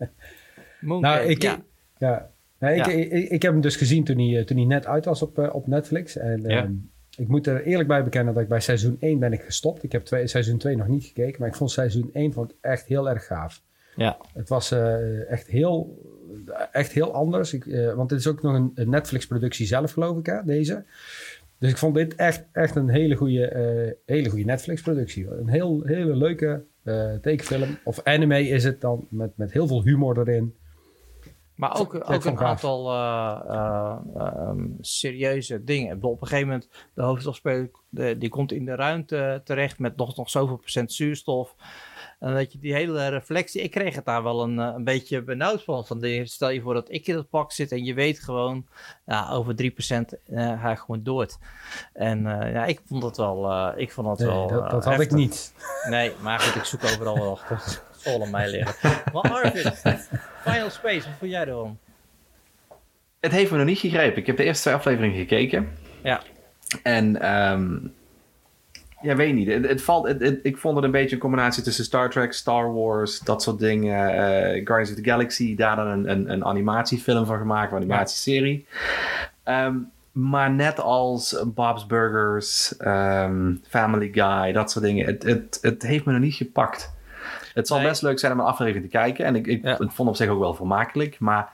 Mooncake, 0.81 1.17
Nou, 1.17 1.31
ik, 1.31 1.43
ja. 1.43 1.63
ja. 1.99 2.31
Nee, 2.59 2.77
ik, 2.77 2.87
Ja. 2.87 2.93
ik, 3.35 3.43
heb 3.43 3.53
hem 3.53 3.61
dus 3.61 3.77
gezien 3.77 4.05
toen 4.05 4.19
hij, 4.19 4.45
toen 4.45 4.57
hij 4.57 4.67
net 4.67 4.87
uit 4.87 5.05
was 5.05 5.23
op, 5.23 5.39
op 5.39 5.67
Netflix. 5.67 6.17
En 6.17 6.47
ehm, 6.47 6.73
ik 7.17 7.29
moet 7.29 7.47
er 7.47 7.65
eerlijk 7.65 7.89
bij 7.89 8.05
bekennen 8.05 8.35
dat 8.35 8.43
ik 8.43 8.49
bij 8.49 8.61
seizoen 8.61 8.97
1 9.01 9.19
ben 9.19 9.33
ik 9.33 9.43
gestopt. 9.43 9.83
Ik 9.83 9.93
heb 9.93 10.05
twee, 10.05 10.27
seizoen 10.27 10.59
2 10.59 10.77
nog 10.77 10.89
niet 10.89 11.05
gekeken, 11.05 11.41
maar 11.41 11.49
ik 11.49 11.55
vond 11.55 11.71
seizoen 11.71 12.11
1 12.13 12.33
vond 12.33 12.51
ik 12.51 12.57
echt 12.61 12.87
heel 12.87 13.11
erg 13.11 13.27
gaaf. 13.27 13.63
Ja. 14.01 14.17
Het 14.33 14.49
was 14.49 14.71
eh, 14.71 15.31
echt, 15.31 15.47
heel, 15.47 15.99
echt 16.73 16.93
heel 16.93 17.15
anders. 17.15 17.53
Ik, 17.53 17.67
eh, 17.67 17.93
want 17.93 18.09
dit 18.09 18.19
is 18.19 18.27
ook 18.27 18.43
nog 18.43 18.55
een, 18.55 18.71
een 18.75 18.91
Netflix-productie 18.91 19.67
zelf, 19.67 19.93
geloof 19.93 20.19
ik, 20.19 20.27
hè, 20.27 20.45
deze. 20.45 20.85
Dus 21.59 21.71
ik 21.71 21.77
vond 21.77 21.95
dit 21.95 22.15
echt, 22.15 22.45
echt 22.53 22.77
een 22.77 22.89
hele 22.89 23.15
goede, 23.15 23.47
eh, 23.47 23.93
hele 24.07 24.29
goede 24.29 24.45
Netflix-productie. 24.45 25.31
Een 25.31 25.49
heel, 25.49 25.83
hele 25.85 26.17
leuke 26.17 26.65
eh, 26.83 27.15
tekenfilm. 27.15 27.79
Of 27.85 28.03
anime 28.03 28.49
is 28.49 28.65
het 28.65 28.81
dan, 28.81 29.07
met, 29.09 29.37
met 29.37 29.53
heel 29.53 29.67
veel 29.67 29.83
humor 29.83 30.19
erin. 30.19 30.55
Maar 31.61 31.79
ook, 31.79 31.95
ook 31.95 32.25
een 32.25 32.39
gaaf. 32.39 32.41
aantal 32.41 32.91
eh, 32.91 33.41
eh, 33.49 33.97
ehm, 34.17 34.67
serieuze 34.81 35.65
dingen. 35.65 36.03
Op 36.03 36.21
een 36.21 36.27
gegeven 36.27 36.49
moment, 36.49 36.69
de 36.95 37.03
hoofdrolspeler 37.03 37.71
de, 37.89 38.19
die 38.19 38.29
komt 38.29 38.53
in 38.53 38.65
de 38.65 38.75
ruimte 38.75 39.41
terecht 39.45 39.79
met 39.79 39.97
nog, 39.97 40.17
nog 40.17 40.31
zoveel 40.31 40.57
procent 40.57 40.93
zuurstof. 40.93 41.55
En 42.21 42.35
dat 42.35 42.53
je 42.53 42.59
die 42.59 42.75
hele 42.75 43.09
reflectie, 43.09 43.63
ik 43.63 43.71
kreeg 43.71 43.95
het 43.95 44.05
daar 44.05 44.23
wel 44.23 44.43
een, 44.43 44.59
eh, 44.59 44.73
een 44.75 44.85
beetje 44.85 45.23
benauwd 45.23 45.65
van. 45.65 45.87
van 45.87 46.01
de, 46.01 46.27
stel 46.27 46.51
je 46.51 46.61
voor 46.61 46.75
dat 46.75 46.91
ik 46.91 47.07
in 47.07 47.17
het 47.17 47.29
pak 47.29 47.53
zit 47.53 47.73
en 47.73 47.85
je 47.85 47.95
weet 47.95 48.19
gewoon, 48.19 48.67
ja, 49.07 49.31
over 49.31 49.55
3% 49.55 50.19
eh 50.27 50.63
ga 50.63 50.71
ik 50.71 50.79
gewoon 50.79 51.03
dood. 51.03 51.39
En 51.93 52.27
eh, 52.27 52.53
ja, 52.53 52.65
ik 52.65 52.81
vond 52.87 53.03
dat 53.03 53.17
wel, 53.17 53.51
eh, 53.51 53.73
ik 53.77 53.93
vond 53.93 54.07
dat 54.07 54.19
Nee, 54.19 54.29
wel 54.29 54.49
dat, 54.49 54.71
dat 54.71 54.85
had 54.85 55.01
ik 55.01 55.11
niet. 55.11 55.55
Nee, 55.89 56.13
maar 56.21 56.41
goed, 56.41 56.55
ik 56.55 56.65
zoek 56.65 56.85
overal 56.85 57.19
wel 57.19 57.31
achter. 57.31 57.83
Zal 57.97 58.23
aan 58.23 58.31
mij 58.31 58.51
liggen. 58.51 58.91
Maar 59.13 59.31
Arvid, 59.31 59.83
Final 60.45 60.71
Space, 60.71 61.09
wat 61.09 61.19
vond 61.19 61.31
jij 61.31 61.47
ervan? 61.47 61.79
Het 63.21 63.33
heeft 63.33 63.51
me 63.51 63.57
nog 63.57 63.67
niet 63.67 63.79
gegrepen. 63.79 64.21
Ik 64.21 64.27
heb 64.27 64.37
de 64.37 64.45
eerste 64.45 64.63
twee 64.63 64.75
afleveringen 64.75 65.19
gekeken. 65.19 65.77
Ja. 66.03 66.23
En 66.83 67.21
ehm 67.21 67.77
ja, 69.03 69.17
weet 69.17 69.35
niet. 69.35 69.49
Het, 69.49 69.69
het 69.69 69.83
valt, 69.83 70.07
het, 70.07 70.21
het- 70.21 70.41
ik 70.43 70.57
vond 70.59 70.77
het 70.77 70.85
een 70.85 70.91
beetje 70.91 71.15
een 71.15 71.21
combinatie 71.23 71.63
tussen 71.63 71.85
Star 71.85 72.11
Trek, 72.11 72.33
Star 72.33 72.73
Wars, 72.75 73.19
dat 73.21 73.43
soort 73.43 73.59
dingen. 73.59 74.09
eh, 74.09 74.67
Guardians 74.67 74.91
of 74.91 74.97
the 74.97 75.05
Galaxy, 75.11 75.55
daar 75.57 75.77
dan 75.77 75.87
een, 75.87 76.11
een, 76.11 76.31
een 76.33 76.45
animatiefilm 76.45 77.27
van 77.27 77.39
gemaakt, 77.39 77.71
een 77.73 77.77
animatieserie. 77.79 78.67
Ehm, 79.43 79.75
maar 80.13 80.51
net 80.51 80.81
als 80.81 81.43
Bob's 81.47 81.87
Burgers, 81.87 82.77
ehm, 82.77 83.55
Family 83.69 84.11
Guy, 84.13 84.53
dat 84.53 84.71
soort 84.71 84.85
dingen. 84.85 85.07
Het, 85.07 85.23
het, 85.23 85.59
het 85.63 85.83
heeft 85.83 86.05
me 86.05 86.13
nog 86.13 86.21
niet 86.21 86.35
gepakt. 86.35 86.93
Het 87.55 87.67
zal 87.67 87.79
Nee. 87.79 87.87
best 87.89 88.03
leuk 88.03 88.19
zijn 88.19 88.33
om 88.33 88.39
een 88.41 88.45
aflevering 88.45 88.85
te 88.85 88.91
kijken. 88.91 89.25
En 89.25 89.37
ik, 89.37 89.47
ik, 89.47 89.63
Ja. 89.63 89.79
ik 89.79 89.91
vond 89.91 90.09
op 90.09 90.17
zich 90.17 90.29
ook 90.29 90.39
wel 90.41 90.55
vermakelijk. 90.55 91.17
Maar 91.19 91.49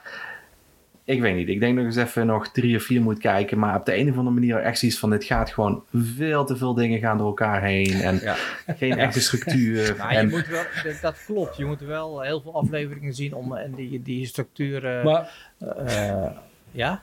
ik 1.07 1.21
weet 1.21 1.35
niet. 1.35 1.47
Ik 1.47 1.59
denk 1.59 1.75
nog 1.75 1.85
eens 1.85 1.95
even 1.95 2.25
nog 2.25 2.51
drie 2.51 2.75
of 2.77 2.83
vier 2.83 3.01
moet 3.01 3.19
kijken. 3.19 3.59
Maar 3.59 3.75
op 3.79 3.85
de 3.85 3.97
een 3.97 4.09
of 4.09 4.17
andere 4.17 4.35
manier 4.35 4.57
echt 4.57 4.79
zoiets 4.79 4.99
van... 4.99 5.09
dit 5.09 5.23
gaat 5.23 5.49
gewoon 5.51 5.83
veel 5.93 6.45
te 6.45 6.57
veel 6.57 6.73
dingen 6.73 6.99
gaan 6.99 7.17
door 7.17 7.27
elkaar 7.27 7.63
heen. 7.63 7.91
En 8.01 8.19
Ja. 8.23 8.35
geen 8.77 8.97
echte 8.97 9.21
structuur. 9.21 9.95
Nou, 9.97 10.11
je 10.11 10.17
en, 10.17 10.29
moet 10.29 10.47
wel, 10.47 10.63
dat- 11.01 11.23
klopt. 11.25 11.57
Je 11.57 11.65
moet 11.65 11.79
wel 11.79 12.21
heel 12.21 12.41
veel 12.41 12.53
afleveringen 12.55 13.13
zien 13.13 13.33
om 13.33 13.55
en 13.55 13.73
die, 13.75 14.01
die 14.01 14.25
structuur. 14.25 14.85
eh, 14.97 15.03
Maar 15.03 15.49
eh, 15.85 16.25
ja? 16.71 17.01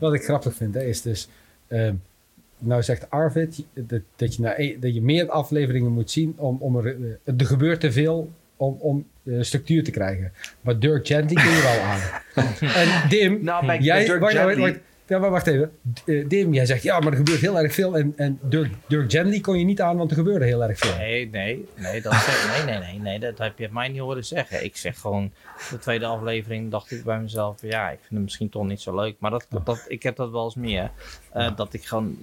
wat 0.00 0.14
ik 0.14 0.22
grappig 0.22 0.54
vind, 0.54 0.74
hè, 0.74 0.82
is 0.84 1.02
dus... 1.02 1.28
ehm, 1.68 1.94
nou 2.58 2.82
zegt 2.82 3.10
Arvid 3.10 3.64
dat, 3.74 4.00
dat, 4.16 4.34
je 4.34 4.42
na, 4.42 4.58
e- 4.60 4.76
dat 4.78 4.94
je 4.94 5.02
meer 5.02 5.28
afleveringen 5.30 5.92
moet 5.92 6.10
zien 6.10 6.34
om, 6.36 6.56
om 6.60 6.76
er, 6.76 6.86
eh, 6.86 7.34
er 7.38 7.46
gebeurt 7.46 7.80
te 7.80 7.92
veel 7.92 8.32
om, 8.60 8.76
om 8.80 9.06
eh, 9.24 9.34
structuur 9.40 9.84
te 9.84 9.90
krijgen. 9.90 10.32
Maar 10.60 10.78
Dirk 10.78 11.06
Gently 11.06 11.42
kun 11.42 11.50
je 11.52 11.62
wel 11.62 11.80
aan. 11.82 12.00
en 13.02 13.08
Dim, 13.08 13.44
nou, 13.44 13.66
bij, 13.66 13.78
jij, 13.78 13.96
bij 13.96 14.06
Dirk 14.06 14.20
wacht, 14.20 14.34
wacht, 14.34 14.46
Gently- 14.46 14.70
wacht. 14.70 14.80
Ja, 15.06 15.18
maar 15.18 15.30
wacht 15.30 15.46
even. 15.46 15.72
Eh, 16.06 16.28
Dim, 16.28 16.54
jij 16.54 16.66
zegt 16.66 16.82
ja, 16.82 17.00
maar 17.00 17.10
er 17.12 17.16
gebeurt 17.18 17.40
heel 17.40 17.58
erg 17.58 17.74
veel. 17.74 17.96
En, 17.98 18.12
en 18.16 18.38
Dirk, 18.42 18.72
Dirk 18.86 19.10
Gently 19.10 19.40
kon 19.40 19.58
je 19.58 19.64
niet 19.64 19.80
aan, 19.80 19.96
want 19.96 20.10
er 20.10 20.16
gebeurde 20.16 20.44
heel 20.44 20.62
erg 20.62 20.78
veel. 20.78 20.96
Nee, 20.96 21.28
nee, 21.30 21.68
nee, 21.76 22.00
dat 22.02 22.12
zeg, 22.12 22.48
nee, 22.66 22.78
nee, 22.78 22.88
nee, 22.88 22.98
nee, 22.98 23.18
dat 23.18 23.38
heb 23.38 23.58
je 23.58 23.68
mij 23.72 23.88
niet 23.88 24.00
horen 24.00 24.24
zeggen. 24.24 24.64
Ik 24.64 24.76
zeg 24.76 24.98
gewoon, 24.98 25.32
de 25.70 25.78
tweede 25.78 26.06
aflevering 26.06 26.70
dacht 26.70 26.90
ik 26.90 27.04
bij 27.04 27.18
mezelf, 27.20 27.62
ja, 27.62 27.90
ik 27.90 27.98
vind 27.98 28.10
het 28.10 28.20
misschien 28.22 28.48
toch 28.48 28.66
niet 28.66 28.80
zo 28.80 28.94
leuk. 28.94 29.14
Maar 29.18 29.30
dat, 29.30 29.46
dat, 29.64 29.84
ik 29.88 30.02
heb 30.02 30.16
dat 30.16 30.30
wel 30.30 30.44
eens 30.44 30.54
meer. 30.54 30.90
eh, 31.32 31.56
Dat 31.56 31.72
ik 31.72 31.84
gewoon 31.84 32.18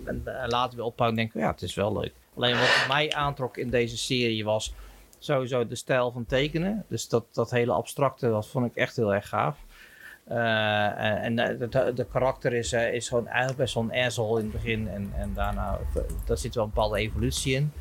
later 0.47 0.77
weer 0.77 0.85
ophoud 0.85 1.09
en 1.09 1.15
denk, 1.15 1.33
ja, 1.33 1.51
het 1.51 1.61
is 1.61 1.75
wel 1.75 1.99
leuk. 1.99 2.11
Alleen 2.35 2.55
wat 2.57 2.85
mij 2.88 3.13
aantrok 3.13 3.57
in 3.57 3.69
deze 3.69 3.97
serie 3.97 4.43
was 4.43 4.73
sowieso 5.20 5.68
de 5.68 5.76
stijl 5.76 6.11
van 6.11 6.26
tekenen. 6.26 6.86
Dus 6.88 7.09
dat, 7.09 7.26
dat 7.32 7.51
hele 7.51 7.72
abstracte, 7.72 8.30
dat 8.30 8.47
vond 8.47 8.65
ik 8.65 8.76
echt 8.76 8.95
heel 8.95 9.13
erg 9.13 9.28
gaaf. 9.30 9.57
Eh, 10.28 11.24
en 11.24 11.36
de, 11.36 11.91
de, 11.95 12.05
karakter 12.11 12.53
is, 12.53 12.74
eh, 12.74 12.93
is 12.93 13.07
gewoon 13.07 13.28
eigenlijk 13.28 13.57
best 13.57 13.74
wel 13.74 13.84
een 13.84 14.05
asshole 14.05 14.39
in 14.39 14.45
het 14.45 14.53
begin. 14.53 14.88
En, 14.88 15.11
en 15.15 15.34
daarna, 15.34 15.80
daar 16.26 16.38
zit 16.38 16.55
wel 16.55 16.63
een 16.63 16.70
bepaalde 16.70 16.97
evolutie 16.97 17.55
in. 17.55 17.72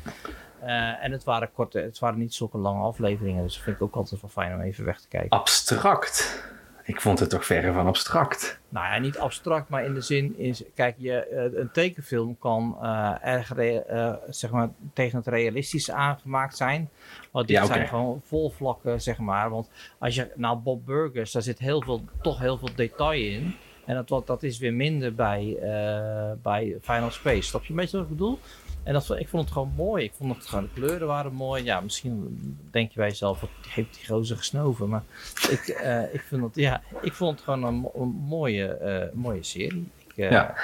Eh, 0.59 1.03
en 1.03 1.11
het 1.11 1.23
waren 1.23 1.51
korte, 1.51 1.79
het 1.79 1.99
waren 1.99 2.19
niet 2.19 2.33
zulke 2.33 2.57
lange 2.57 2.81
afleveringen. 2.81 3.43
Dus 3.43 3.53
dat 3.53 3.63
vind 3.63 3.75
ik 3.75 3.81
ook 3.81 3.95
altijd 3.95 4.21
wel 4.21 4.29
fijn 4.29 4.53
om 4.53 4.61
even 4.61 4.85
weg 4.85 4.99
te 4.99 5.07
kijken. 5.07 5.29
abstract. 5.29 6.45
Ik 6.87 7.01
vond 7.01 7.19
het 7.19 7.29
toch 7.29 7.45
verre 7.45 7.73
van 7.73 7.87
abstract. 7.87 8.59
Nou 8.69 8.85
ja, 8.85 8.99
niet 8.99 9.17
abstract, 9.17 9.69
maar 9.69 9.85
in 9.85 9.93
de 9.93 10.01
zin 10.01 10.37
is, 10.37 10.63
kijk, 10.75 10.95
je, 10.97 11.25
eh, 11.25 11.59
een 11.59 11.71
tekenfilm 11.71 12.37
kan 12.39 12.77
eh, 12.81 13.13
erg 13.21 13.55
eh, 13.55 14.13
zeg 14.29 14.51
maar, 14.51 14.69
tegen 14.93 15.17
het 15.17 15.27
realistische 15.27 15.93
aangemaakt 15.93 16.57
zijn. 16.57 16.89
Maar 17.31 17.45
dit 17.45 17.55
Ja, 17.55 17.65
zijn 17.65 17.87
gewoon 17.87 18.21
vol 18.25 18.49
vlakken, 18.49 19.01
zeg 19.01 19.17
maar. 19.17 19.49
Want 19.49 19.69
als 19.97 20.15
je 20.15 20.31
nou 20.35 20.57
Bob 20.57 20.85
Burgers, 20.85 21.31
daar 21.31 21.41
zit 21.41 21.59
heel 21.59 21.81
veel, 21.81 22.03
toch 22.21 22.39
heel 22.39 22.57
veel 22.57 22.75
detail 22.75 23.21
in. 23.21 23.55
En 23.85 24.05
dat, 24.05 24.27
dat 24.27 24.43
is 24.43 24.57
weer 24.57 24.73
minder 24.73 25.15
bij, 25.15 25.57
bij 26.41 26.77
Final 26.81 27.11
Space. 27.11 27.41
Snap 27.41 27.63
je 27.63 27.69
een 27.69 27.75
beetje 27.75 27.97
wat 27.97 28.05
ik 28.05 28.11
bedoel? 28.11 28.39
En 28.87 28.93
dat, 28.93 29.15
ik 29.19 29.27
vond 29.27 29.43
het 29.43 29.53
gewoon 29.53 29.71
mooi. 29.75 30.03
Ik 30.03 30.11
vond 30.17 30.35
het 30.35 30.45
gewoon, 30.45 30.63
de 30.73 30.81
kleuren 30.81 31.07
waren 31.07 31.33
mooi. 31.33 31.63
Ja, 31.63 31.79
misschien 31.79 32.27
denk 32.71 32.91
je 32.91 32.97
bij 32.99 33.07
jezelf, 33.07 33.41
wat 33.41 33.49
heeft 33.69 33.93
die 33.93 34.05
gozer 34.07 34.37
gesnoven? 34.37 34.89
Maar 34.89 35.03
ik, 35.49 35.67
eh, 35.67 36.13
ik, 36.13 36.21
vind 36.27 36.55
ja, 36.55 36.81
ik 37.01 37.13
vond 37.13 37.31
het 37.35 37.43
gewoon 37.43 37.63
een, 37.63 37.73
mo- 37.73 37.91
een 37.95 38.07
mooie, 38.27 38.67
eh, 38.67 39.13
mooie 39.13 39.43
serie. 39.43 39.87
Ik, 40.07 40.17
eh, 40.17 40.31
Ja. 40.31 40.55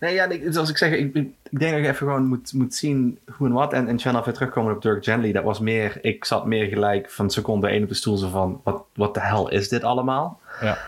Nee, 0.00 0.14
ja, 0.14 0.24
ik, 0.28 0.42
zoals 0.48 0.70
ik 0.70 0.76
zeg, 0.76 0.92
ik, 0.92 1.14
ik 1.14 1.26
ik 1.50 1.58
denk 1.58 1.72
dat 1.72 1.80
je 1.82 1.86
even 1.88 2.06
gewoon 2.06 2.26
moet, 2.26 2.52
moet 2.52 2.74
zien 2.74 3.18
hoe 3.36 3.46
en 3.46 3.52
wat. 3.52 3.72
En, 3.72 3.88
en 3.88 3.98
Channel 3.98 4.24
weer 4.24 4.34
terugkomen 4.34 4.74
op 4.74 4.82
Dirk 4.82 5.04
Gently. 5.04 5.32
Dat 5.32 5.44
was 5.44 5.58
meer, 5.58 5.98
ik 6.04 6.24
zat 6.24 6.46
meer 6.46 6.66
gelijk 6.66 7.10
van 7.10 7.30
seconde 7.30 7.68
één 7.68 7.82
op 7.82 7.88
de 7.88 7.94
stoel. 7.94 8.16
Zo 8.16 8.28
van, 8.28 8.60
wat, 8.64 8.82
wat 8.94 9.14
de 9.14 9.20
hel 9.20 9.50
is 9.50 9.68
dit 9.68 9.84
allemaal? 9.84 10.40
Ja. 10.60 10.78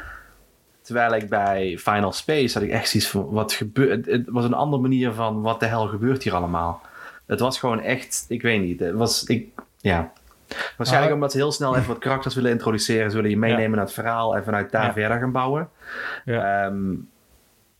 Terwijl 0.84 1.14
ik 1.14 1.28
bij 1.28 1.78
Final 1.78 2.12
Space 2.12 2.54
had 2.58 2.62
ik 2.62 2.70
echt 2.72 2.88
zoiets 2.88 3.08
van, 3.10 3.30
wat 3.30 3.52
gebeurt... 3.52 4.06
Het 4.06 4.28
was 4.28 4.44
een 4.44 4.54
andere 4.54 4.82
manier 4.82 5.12
van, 5.12 5.42
wat 5.42 5.60
de 5.60 5.66
hel 5.66 5.86
gebeurt 5.86 6.22
hier 6.22 6.34
allemaal? 6.34 6.82
Het 7.26 7.40
was 7.40 7.58
gewoon 7.58 7.80
echt, 7.80 8.24
ik 8.28 8.42
weet 8.42 8.60
niet. 8.60 8.80
Het 8.80 8.94
was, 8.94 9.24
ik, 9.24 9.48
ja... 9.80 10.12
Waarschijnlijk 10.76 11.10
Ah. 11.12 11.16
omdat 11.16 11.32
ze 11.32 11.38
heel 11.38 11.52
snel 11.52 11.76
even 11.76 11.88
wat 11.88 11.98
karakters 11.98 12.34
willen 12.34 12.50
introduceren. 12.50 13.10
Ze 13.10 13.16
willen 13.16 13.30
je 13.30 13.36
meenemen 13.36 13.70
naar 13.70 13.84
het 13.84 13.94
verhaal 13.94 14.36
en 14.36 14.44
vanuit 14.44 14.70
daar 14.70 14.84
Ja. 14.84 14.92
verder 14.92 15.18
gaan 15.18 15.32
bouwen. 15.32 15.68
Ja. 16.24 16.64
Ehm, 16.64 16.94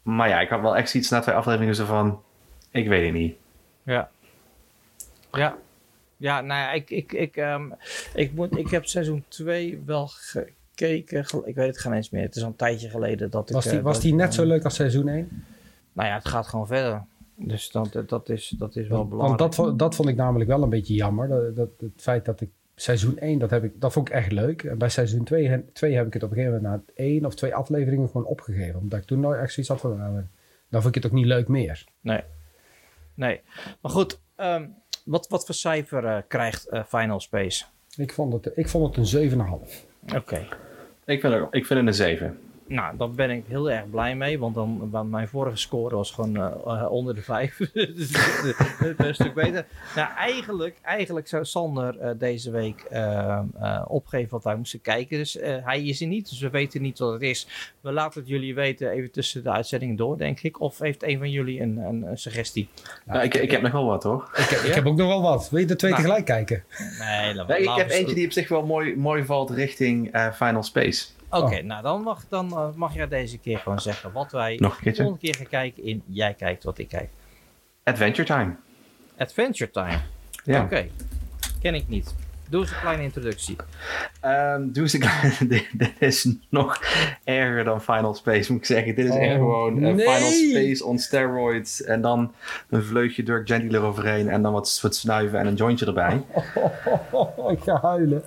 maar 0.03 0.29
ja, 0.29 0.41
ik 0.41 0.49
had 0.49 0.61
wel 0.61 0.77
echt 0.77 0.91
zoiets 0.91 1.11
na 1.11 1.21
twee 1.21 1.35
afleveringen 1.35 1.75
zo 1.75 1.85
van... 1.85 2.23
Ik 2.71 2.89
weet 2.89 3.05
het 3.05 3.13
niet. 3.15 3.35
Ja. 3.83 4.09
Ja. 5.33 5.57
Ja, 6.17 6.41
nou 6.41 6.61
ja, 6.61 6.73
ik, 6.73 6.91
ik, 6.91 7.13
ik, 7.13 7.37
ehm, 7.37 7.71
ik, 8.15 8.33
moet, 8.33 8.57
ik 8.57 8.69
heb 8.71 8.87
seizoen 8.87 9.25
2 9.29 9.83
wel 9.87 10.11
gekeken. 10.79 11.25
Ik 11.45 11.55
weet 11.55 11.67
het 11.67 11.79
geen 11.79 11.93
eens 11.93 12.11
meer. 12.11 12.23
Het 12.23 12.37
is 12.37 12.43
al 12.43 12.49
een 12.49 12.57
tijdje 12.57 12.89
geleden 12.89 13.31
dat 13.31 13.49
ik... 13.49 13.55
Was 13.55 13.65
die, 13.65 13.79
eh, 13.79 13.83
was 13.83 13.93
dat 13.95 14.03
die 14.03 14.13
ik, 14.13 14.19
net 14.19 14.29
eh, 14.29 14.35
zo 14.35 14.45
leuk 14.45 14.65
als 14.65 14.75
seizoen 14.75 15.09
1? 15.09 15.45
Nou 15.93 16.09
ja, 16.09 16.15
het 16.15 16.29
gaat 16.29 16.47
gewoon 16.47 16.67
verder. 16.67 17.05
Dus 17.37 17.71
dat, 17.71 18.03
dat, 18.07 18.29
is, 18.29 18.55
dat 18.59 18.77
is 18.77 18.89
wel 18.89 18.99
Want 18.99 19.11
belangrijk. 19.11 19.39
dat, 19.39 19.55
vo- 19.55 19.77
dat 19.77 19.95
vond 19.95 20.09
ik 20.09 20.17
namelijk 20.17 20.51
wel 20.51 20.63
een 20.63 20.69
beetje 20.71 20.95
jammer. 20.95 21.29
Dat, 21.29 21.57
dat, 21.57 21.69
het 21.79 21.91
feit 21.97 22.25
dat 22.25 22.41
ik 22.41 22.51
seizoen 22.75 23.19
1, 23.19 23.39
dat, 23.39 23.51
heb 23.51 23.65
ik, 23.65 23.81
dat 23.81 23.93
vond 23.93 24.09
ik 24.09 24.15
echt 24.15 24.33
leuk. 24.33 24.63
En 24.63 24.79
bij 24.79 24.89
seizoen 24.89 25.25
2, 25.25 25.49
he- 25.49 25.63
2 25.73 25.95
heb 25.95 26.07
ik 26.07 26.13
het 26.13 26.23
op 26.23 26.31
een 26.31 26.37
gegeven 26.37 26.63
moment 26.63 26.87
na 26.87 26.93
één 26.95 27.25
of 27.25 27.35
twee 27.35 27.55
afleveringen 27.55 28.07
gewoon 28.09 28.27
opgegeven. 28.27 28.81
Omdat 28.81 28.99
ik 29.01 29.05
toen 29.07 29.21
nooit 29.21 29.41
echt 29.41 29.53
zoiets 29.53 29.73
had 29.73 29.81
van, 29.81 29.97
nou, 29.99 30.15
dan 30.69 30.83
vond 30.83 30.97
ik 30.97 31.03
het 31.03 31.13
ook 31.13 31.19
niet 31.19 31.27
leuk 31.27 31.49
meer. 31.49 31.85
Nee. 32.01 32.21
Nee. 33.15 33.41
Maar 33.81 33.91
goed, 33.93 34.21
ehm, 34.37 34.67
wat, 35.05 35.29
wat 35.29 35.45
voor 35.47 35.55
cijfer 35.55 36.05
eh, 36.05 36.19
krijgt 36.29 36.69
eh, 36.69 36.85
Final 36.85 37.21
Space? 37.21 37.65
Ik 37.97 38.13
vond 38.13 38.33
het, 38.33 38.51
ik 38.57 38.69
vond 38.69 38.97
het 38.97 39.13
een 39.13 39.31
7,5. 39.31 39.73
Oké. 40.17 40.47
Ik 41.05 41.21
vind, 41.21 41.33
het, 41.35 41.43
ik 41.51 41.67
vind 41.67 41.79
het 41.79 41.89
een 41.89 41.95
7. 41.95 42.39
Nou, 42.67 42.97
daar 42.97 43.11
ben 43.11 43.31
ik 43.31 43.45
heel 43.49 43.71
erg 43.71 43.91
blij 43.91 44.17
mee, 44.17 44.39
want 44.39 44.55
dan, 44.55 44.91
want 44.91 45.11
mijn 45.11 45.29
vorige 45.29 45.57
score 45.57 45.97
was 45.97 46.11
gewoon 46.11 46.37
eh, 46.37 46.47
eh, 46.67 46.91
onder 46.91 47.15
de 47.15 47.23
vijf. 47.23 47.57
dus 47.73 48.11
het 48.79 48.99
is 48.99 49.07
een 49.07 49.15
stuk 49.15 49.35
beter. 49.35 49.67
Nou, 49.97 50.09
eigenlijk, 50.17 50.77
eigenlijk 50.83 51.29
zou 51.29 51.45
Sander 51.45 51.99
eh, 51.99 52.11
deze 52.19 52.51
week 52.51 52.81
eh, 52.91 53.39
eh, 53.61 53.83
opgeven 53.89 54.31
wat 54.31 54.45
wij 54.45 54.57
moesten 54.57 54.81
kijken. 54.81 55.19
Dus 55.19 55.37
eh, 55.37 55.57
hij 55.65 55.83
is 55.85 56.01
er 56.01 56.07
niet, 56.07 56.29
dus 56.29 56.41
we 56.41 56.51
weten 56.51 56.83
niet 56.83 56.99
wat 56.99 57.13
het 57.13 57.23
is. 57.23 57.47
We 57.81 57.93
laten 57.93 58.21
het 58.21 58.29
jullie 58.29 58.55
weten 58.55 58.91
even 58.91 59.11
tussen 59.11 59.43
de 59.43 59.51
uitzendingen 59.51 59.97
door, 59.97 60.19
denk 60.19 60.41
ik. 60.41 60.61
Of 60.61 60.79
heeft 60.79 61.03
een 61.03 61.19
van 61.19 61.31
jullie 61.31 61.61
een, 61.61 61.77
een, 61.77 62.03
een 62.03 62.19
suggestie? 62.19 62.69
Nou, 63.05 63.23
ik, 63.23 63.35
ik 63.35 63.51
heb 63.51 63.63
nog 63.63 63.73
wel 63.73 63.87
wat 63.87 64.03
hoor. 64.03 64.31
Ik, 64.37 64.45
heb- 64.49 64.61
ik 64.61 64.75
heb 64.75 64.87
ook 64.87 64.97
nog 64.97 65.07
wel 65.09 65.23
wat. 65.23 65.51
Wil 65.51 65.61
je 65.61 65.67
de 65.67 65.77
twee 65.77 65.91
Nou. 65.91 66.03
tegelijk 66.03 66.27
kijken? 66.27 66.65
Nee, 66.99 67.35
laat 67.35 67.49
Nee, 67.49 67.59
ik 67.63 67.71
heb 67.77 67.91
eentje 67.91 68.15
die 68.15 68.27
op 68.27 68.33
zich 68.33 68.49
wel 68.49 68.67
mooi, 68.67 68.97
mooi 68.97 69.25
valt 69.25 69.51
richting 69.51 70.13
eh, 70.13 70.33
Final 70.33 70.63
Space. 70.63 71.07
Oké, 71.43 71.57
Oh. 71.57 71.63
nou 71.63 71.83
dan 71.83 72.03
mag, 72.03 72.25
dan 72.29 72.51
eh, 72.51 72.69
mag 72.75 72.95
jij 72.95 73.09
deze 73.09 73.39
keer 73.39 73.59
gewoon 73.59 73.81
zeggen 73.81 74.13
wat 74.13 74.33
wij 74.33 74.57
Nog 74.61 74.79
een 74.85 74.93
de 74.93 74.95
volgende 74.97 75.21
keer 75.21 75.35
gaan 75.35 75.47
kijken 75.47 75.85
in 75.85 76.03
Jij 76.07 76.35
kijkt 76.35 76.65
wat 76.65 76.79
ik 76.79 76.89
kijk. 76.89 77.09
Adventure 77.85 78.27
Time. 78.29 78.55
Adventure 79.17 79.71
Time. 79.71 79.99
Ja. 80.45 80.63
Oké, 80.63 80.87
ken 81.61 81.75
ik 81.75 81.89
niet. 81.89 82.15
Doe 82.49 82.61
eens 82.61 82.71
een 82.71 82.81
kleine 82.81 83.03
introductie. 83.03 83.57
Ehm, 84.21 84.63
doe 84.73 84.83
eens 84.83 84.93
een 84.93 85.49
dit, 85.49 85.69
dit 85.73 85.93
is 85.99 86.29
nog 86.49 86.81
erger 87.25 87.65
dan 87.65 87.83
Final 87.83 88.15
Space, 88.15 88.53
moet 88.53 88.61
ik 88.61 88.67
zeggen. 88.67 88.95
Dit 88.95 89.05
is 89.05 89.11
Oh, 89.11 89.23
echt 89.23 89.35
gewoon 89.35 89.75
eh, 89.85 89.95
nee. 89.95 90.09
Final 90.09 90.31
Space 90.31 90.85
on 90.85 90.99
steroids. 90.99 91.83
En 91.83 92.01
dan 92.01 92.35
een 92.69 92.83
vleugje 92.83 93.23
Dirk 93.23 93.47
Gently 93.49 93.75
eroverheen. 93.79 94.29
En 94.29 94.43
dan 94.43 94.53
wat, 94.53 94.79
wat 94.83 94.95
snuiven 94.97 95.39
en 95.39 95.47
een 95.47 95.55
jointje 95.55 95.87
erbij. 95.87 96.15
ik 97.57 97.61
ga 97.63 97.79
huilen. 97.83 98.23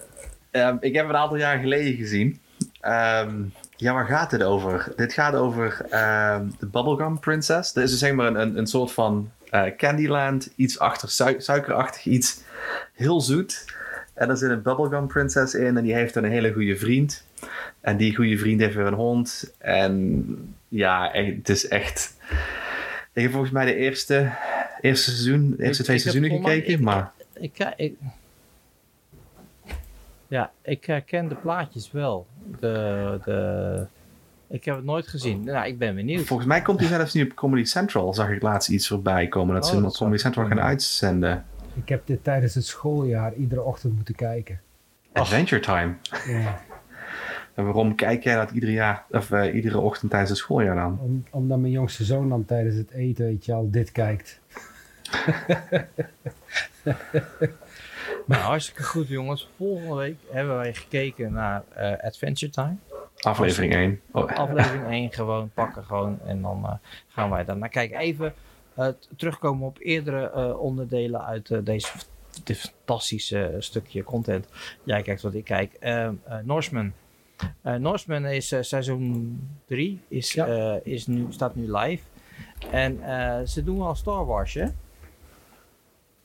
Ehm, 0.52 0.78
ik 0.80 0.94
heb 0.94 1.06
hem 1.06 1.16
een 1.16 1.22
aantal 1.22 1.38
jaar 1.38 1.60
geleden 1.60 1.94
gezien. 1.94 2.40
Ehm, 2.88 3.36
ja, 3.76 3.94
waar 3.94 4.06
gaat 4.06 4.30
dit 4.30 4.44
over? 4.44 4.88
Dit 4.96 5.14
gaat 5.14 5.34
over 5.36 5.86
ehm, 5.90 6.46
de 6.60 6.66
Bubblegum 6.66 7.20
Princess. 7.20 7.74
Dat 7.74 7.84
is 7.84 7.90
dus 7.90 8.00
zeg 8.00 8.14
maar 8.14 8.36
een, 8.36 8.58
een, 8.58 8.68
soort 8.68 8.92
van 8.92 9.32
eh, 9.50 9.64
Candyland. 9.78 10.50
Iets 10.56 10.80
achter 10.80 11.10
sui- 11.10 11.42
suikerachtig, 11.42 12.06
iets 12.06 12.42
heel 12.94 13.22
zoet. 13.22 13.66
En 14.14 14.30
er 14.30 14.38
zit 14.38 14.50
een 14.50 14.62
Bubblegum 14.62 15.08
Princess 15.08 15.54
in 15.54 15.78
en 15.78 15.84
die 15.84 15.94
heeft 15.94 16.16
een 16.16 16.24
hele 16.24 16.54
goede 16.54 16.78
vriend. 16.78 17.24
En 17.82 17.98
die 17.98 18.16
goede 18.16 18.38
vriend 18.38 18.62
heeft 18.62 18.76
weer 18.76 18.86
een 18.86 18.94
hond. 18.94 19.54
En 19.58 20.26
ja, 20.68 21.10
het 21.12 21.50
is 21.50 21.68
echt... 21.68 22.16
Ik 23.14 23.22
heb 23.24 23.32
volgens 23.32 23.52
mij 23.52 23.66
de 23.66 23.76
eerste, 23.76 24.32
eerste 24.82 25.12
seizoen, 25.12 25.54
de 25.58 25.64
eerste 25.64 25.78
Ik- 25.82 25.86
twee 25.86 25.96
ik 25.98 26.02
seizoenen 26.02 26.32
gekeken. 26.44 26.84
maar 26.84 27.12
Ik, 27.40 27.74
ik, 27.78 27.94
ja, 30.28 30.52
ik 30.62 30.86
herken 30.86 31.28
de 31.28 31.36
plaatjes 31.36 31.92
wel. 31.92 32.28
De, 32.60 33.20
de, 33.26 33.86
ik 34.48 34.66
heb 34.66 34.76
het 34.76 34.86
nooit 34.86 35.08
gezien. 35.08 35.44
Nou, 35.44 35.68
ik 35.68 35.78
ben 35.78 35.96
benieuwd. 35.96 36.26
Volgens 36.26 36.48
mij 36.48 36.62
komt 36.62 36.80
hij 36.80 36.90
zelfs 36.90 37.14
nu 37.14 37.24
op 37.24 37.34
Comedy 37.34 37.64
Central. 37.64 38.14
Zag 38.14 38.30
ik 38.30 38.42
laatst 38.42 38.70
iets 38.70 38.88
voorbij 38.88 39.28
komen. 39.28 39.54
Dat 39.54 39.64
Oh, 39.64 39.70
ze 39.70 39.76
hem 39.76 39.84
dat 39.84 39.92
op 39.94 39.98
Comedy 39.98 40.18
Central 40.22 40.46
gaan 40.46 40.60
uitzenden. 40.62 41.46
Ik 41.74 41.90
heb 41.90 42.08
dit 42.08 42.24
tijdens 42.24 42.56
het 42.56 42.66
schooljaar 42.66 43.34
iedere 43.34 43.62
ochtend 43.62 43.96
moeten 43.96 44.16
kijken. 44.16 44.62
Adventure 45.14 45.62
Time. 45.62 45.94
Ja, 46.28 46.62
En 47.54 47.64
waarom 47.64 47.96
kijk 47.96 48.24
jij 48.24 48.36
dat 48.36 48.52
iedere, 48.52 48.72
jaar, 48.72 49.06
of, 49.10 49.32
eh, 49.32 49.56
iedere 49.56 49.80
ochtend 49.80 50.10
tijdens 50.12 50.32
het 50.32 50.40
schooljaar 50.40 50.76
dan? 50.76 51.00
om, 51.02 51.24
omdat 51.30 51.60
mijn 51.60 51.72
jongste 51.72 52.04
zoon 52.04 52.30
dan 52.30 52.46
tijdens 52.46 52.76
het 52.76 52.92
eten, 52.92 53.26
weet 53.26 53.46
je 53.46 53.54
al, 53.54 53.72
dit 53.72 53.92
kijkt. 53.92 54.40
Nou, 58.26 58.42
hartstikke 58.42 58.84
goed 58.84 59.08
jongens. 59.08 59.50
Volgende 59.58 59.96
week 59.96 60.16
hebben 60.32 60.56
wij 60.58 60.74
gekeken 60.74 61.34
naar 61.34 61.64
eh, 61.76 61.92
Adventure 62.06 62.52
Time. 62.52 62.76
Aflevering 63.22 63.74
1. 63.74 64.02
Oh, 64.12 64.32
Aflevering 64.38 64.86
1 64.88 65.12
gewoon 65.12 65.52
pakken 65.54 65.84
gewoon. 65.84 66.20
En 66.26 66.42
dan 66.42 66.66
eh, 66.66 66.74
gaan 67.08 67.30
wij 67.30 67.46
daarna 67.46 67.68
kijken. 67.68 67.98
Even 68.00 68.34
eh, 68.74 68.88
terugkomen 69.16 69.68
op 69.68 69.78
eerdere 69.80 70.30
eh, 70.32 70.60
onderdelen 70.60 71.26
uit 71.26 71.50
eh, 71.52 71.60
deze 71.64 71.88
dit 72.44 72.60
fantastische 72.60 73.56
stukje 73.60 74.04
content. 74.04 74.48
Jij 74.84 75.02
kijkt 75.02 75.22
wat 75.22 75.34
ik 75.34 75.44
kijk. 75.44 75.74
Ehm, 75.80 76.14
eh, 76.24 76.38
Norseman. 76.44 76.92
Eh, 77.62 77.76
Norseman 77.76 78.26
is 78.26 78.48
seizoen 78.60 79.40
3. 79.66 80.02
Is, 80.08 80.34
Ja. 80.34 80.48
eh, 80.48 80.76
is 80.94 81.08
nu, 81.08 81.26
staat 81.30 81.56
nu 81.56 81.72
live. 81.78 82.04
En 82.72 83.04
eh, 83.04 83.46
ze 83.46 83.64
doen 83.64 83.82
al 83.82 83.96
Star 83.96 84.26
Wars, 84.26 84.54
hè? 84.54 84.66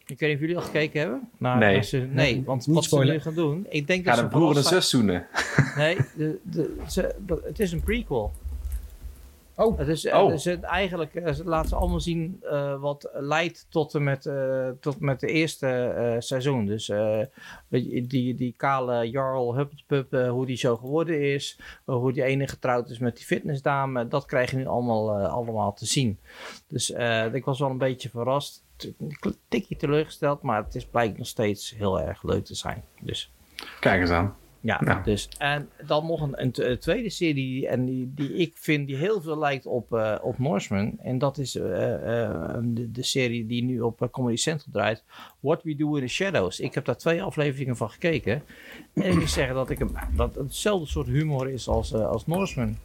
Ik 0.07 0.19
weet 0.19 0.29
niet 0.29 0.35
of 0.35 0.41
jullie 0.41 0.57
al 0.57 0.63
gekeken 0.63 1.01
hebben. 1.01 1.29
Naar, 1.39 1.59
Nee. 1.59 1.75
naar 1.75 1.85
ze- 1.85 1.99
nee, 2.11 2.43
want 2.45 2.67
Niet 2.67 2.75
wat 2.75 2.85
ze 2.85 2.89
spoilen. 2.91 3.15
nu 3.15 3.21
gaan 3.21 3.35
doen. 3.35 3.67
Ik 3.69 3.87
denk 3.87 4.05
dat 4.05 4.15
de 4.15 4.21
ze 4.21 4.27
broer 4.27 4.49
en 4.49 4.55
de 4.55 4.63
zus 4.63 4.89
zoenen. 4.91 5.27
Nee, 5.77 5.97
de, 6.17 6.39
de, 6.43 6.77
ze, 6.89 7.15
het 7.45 7.61
is 7.61 7.73
een 7.73 7.83
prequel. 7.83 8.33
Oh. 9.57 9.79
Het 9.79 9.89
is, 9.89 10.11
Oh. 10.11 10.27
het 10.31 10.47
is 10.47 10.61
eigenlijk 10.61 11.15
uh, 11.15 11.33
laten 11.45 11.69
ze 11.69 11.75
allemaal 11.77 12.01
zien 12.01 12.39
eh, 12.43 12.81
wat 12.81 13.09
leidt 13.13 13.67
tot 13.69 13.95
en 13.95 14.03
met, 14.05 14.27
eh, 14.27 14.69
tot 14.81 15.01
met 15.01 15.21
de 15.21 15.27
eerste 15.27 15.67
eh, 15.69 16.15
seizoen. 16.19 16.67
Dus 16.67 16.89
eh, 16.89 17.19
weet 17.69 17.91
je, 17.91 18.07
die, 18.07 18.35
die 18.35 18.55
kale 18.57 19.11
Jarl 19.11 19.55
Huppelpup, 19.57 20.13
eh, 20.15 20.31
hoe 20.31 20.47
die 20.47 20.57
zo 20.57 20.77
geworden 20.77 21.21
is, 21.33 21.59
eh, 21.87 21.95
hoe 21.95 22.13
die 22.13 22.23
ene 22.25 22.49
getrouwd 22.49 22.91
is 22.91 22.99
met 22.99 23.17
die 23.17 23.25
fitnessdame, 23.25 24.09
dat 24.09 24.25
krijg 24.27 24.51
je 24.51 24.57
nu 24.57 24.67
allemaal, 24.67 25.19
eh, 25.19 25.33
allemaal 25.33 25.73
te 25.75 25.87
zien. 25.87 26.19
Dus 26.69 26.93
eh, 26.93 27.35
ik 27.35 27.45
was 27.45 27.59
wel 27.59 27.71
een 27.71 27.79
beetje 27.79 28.09
verrast, 28.11 28.62
een 28.85 29.37
tikje 29.49 29.77
teleurgesteld, 29.77 30.43
maar 30.43 30.65
het 30.65 30.75
is 30.75 30.87
blijkt 30.87 31.19
nog 31.19 31.27
steeds 31.27 31.75
heel 31.77 32.01
erg 32.01 32.23
leuk 32.23 32.45
te 32.45 32.55
zijn. 32.55 32.85
Dus 33.01 33.33
Kijk 33.81 34.01
eens 34.01 34.11
aan. 34.11 34.37
ja, 34.61 34.81
Nou. 34.83 35.03
dus 35.03 35.29
en 35.39 35.69
dan 35.87 36.07
nog 36.07 36.21
een, 36.21 36.43
een, 36.43 36.79
tweede 36.79 37.11
serie 37.11 37.69
en 37.69 37.85
die, 37.85 38.13
die 38.15 38.35
ik 38.35 38.53
vind 38.55 38.87
die 38.87 38.97
heel 38.97 39.21
veel 39.21 39.39
lijkt 39.39 39.67
op, 39.67 39.93
eh 39.93 40.19
op 40.23 40.39
Norseman. 40.39 40.99
En 40.99 41.19
dat 41.19 41.39
is 41.39 41.57
eh, 41.57 42.25
eh, 42.25 42.59
de, 42.63 42.91
de 42.91 43.03
serie 43.03 43.47
die 43.47 43.65
nu 43.65 43.81
op 43.81 44.09
Comedy 44.11 44.37
Central 44.37 44.73
draait. 44.73 45.05
What 45.41 45.63
We 45.63 45.77
Do 45.77 45.95
in 45.95 46.03
the 46.03 46.09
Shadows. 46.09 46.61
Ik 46.61 46.75
heb 46.75 46.85
daar 46.85 46.97
twee 46.97 47.23
afleveringen 47.23 47.77
van 47.77 47.91
gekeken. 47.91 48.43
En 48.95 49.11
ik 49.11 49.15
moet 49.15 49.31
zeggen 49.31 49.55
dat, 49.55 49.71
ik 49.71 49.79
hem, 49.79 49.93
dat 50.17 50.35
het 50.35 50.45
hetzelfde 50.45 50.87
soort 50.87 51.07
humor 51.07 51.49
is 51.49 51.69
als, 51.69 51.95
als 51.95 52.27
Norseman. 52.27 52.77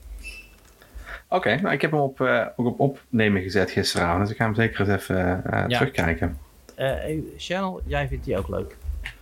Oké, 1.30 1.56
nou, 1.56 1.74
ik 1.74 1.82
heb 1.82 1.92
hem 1.92 2.00
op, 2.00 2.22
eh, 2.22 2.46
ook 2.56 2.66
op 2.68 2.80
opnemen 2.80 3.42
gezet 3.42 3.72
gisteravond. 3.72 4.22
Dus 4.22 4.32
ik 4.32 4.38
ga 4.38 4.44
hem 4.46 4.56
zeker 4.56 4.80
eens 4.80 4.90
even 4.90 5.44
eh, 5.46 5.64
Ja. 5.68 5.78
terugkijken. 5.78 6.38
Eh 6.76 6.94
Channel, 7.38 7.82
jij 7.86 8.08
vindt 8.08 8.26
die 8.26 8.38
ook 8.38 8.48
leuk. 8.48 8.76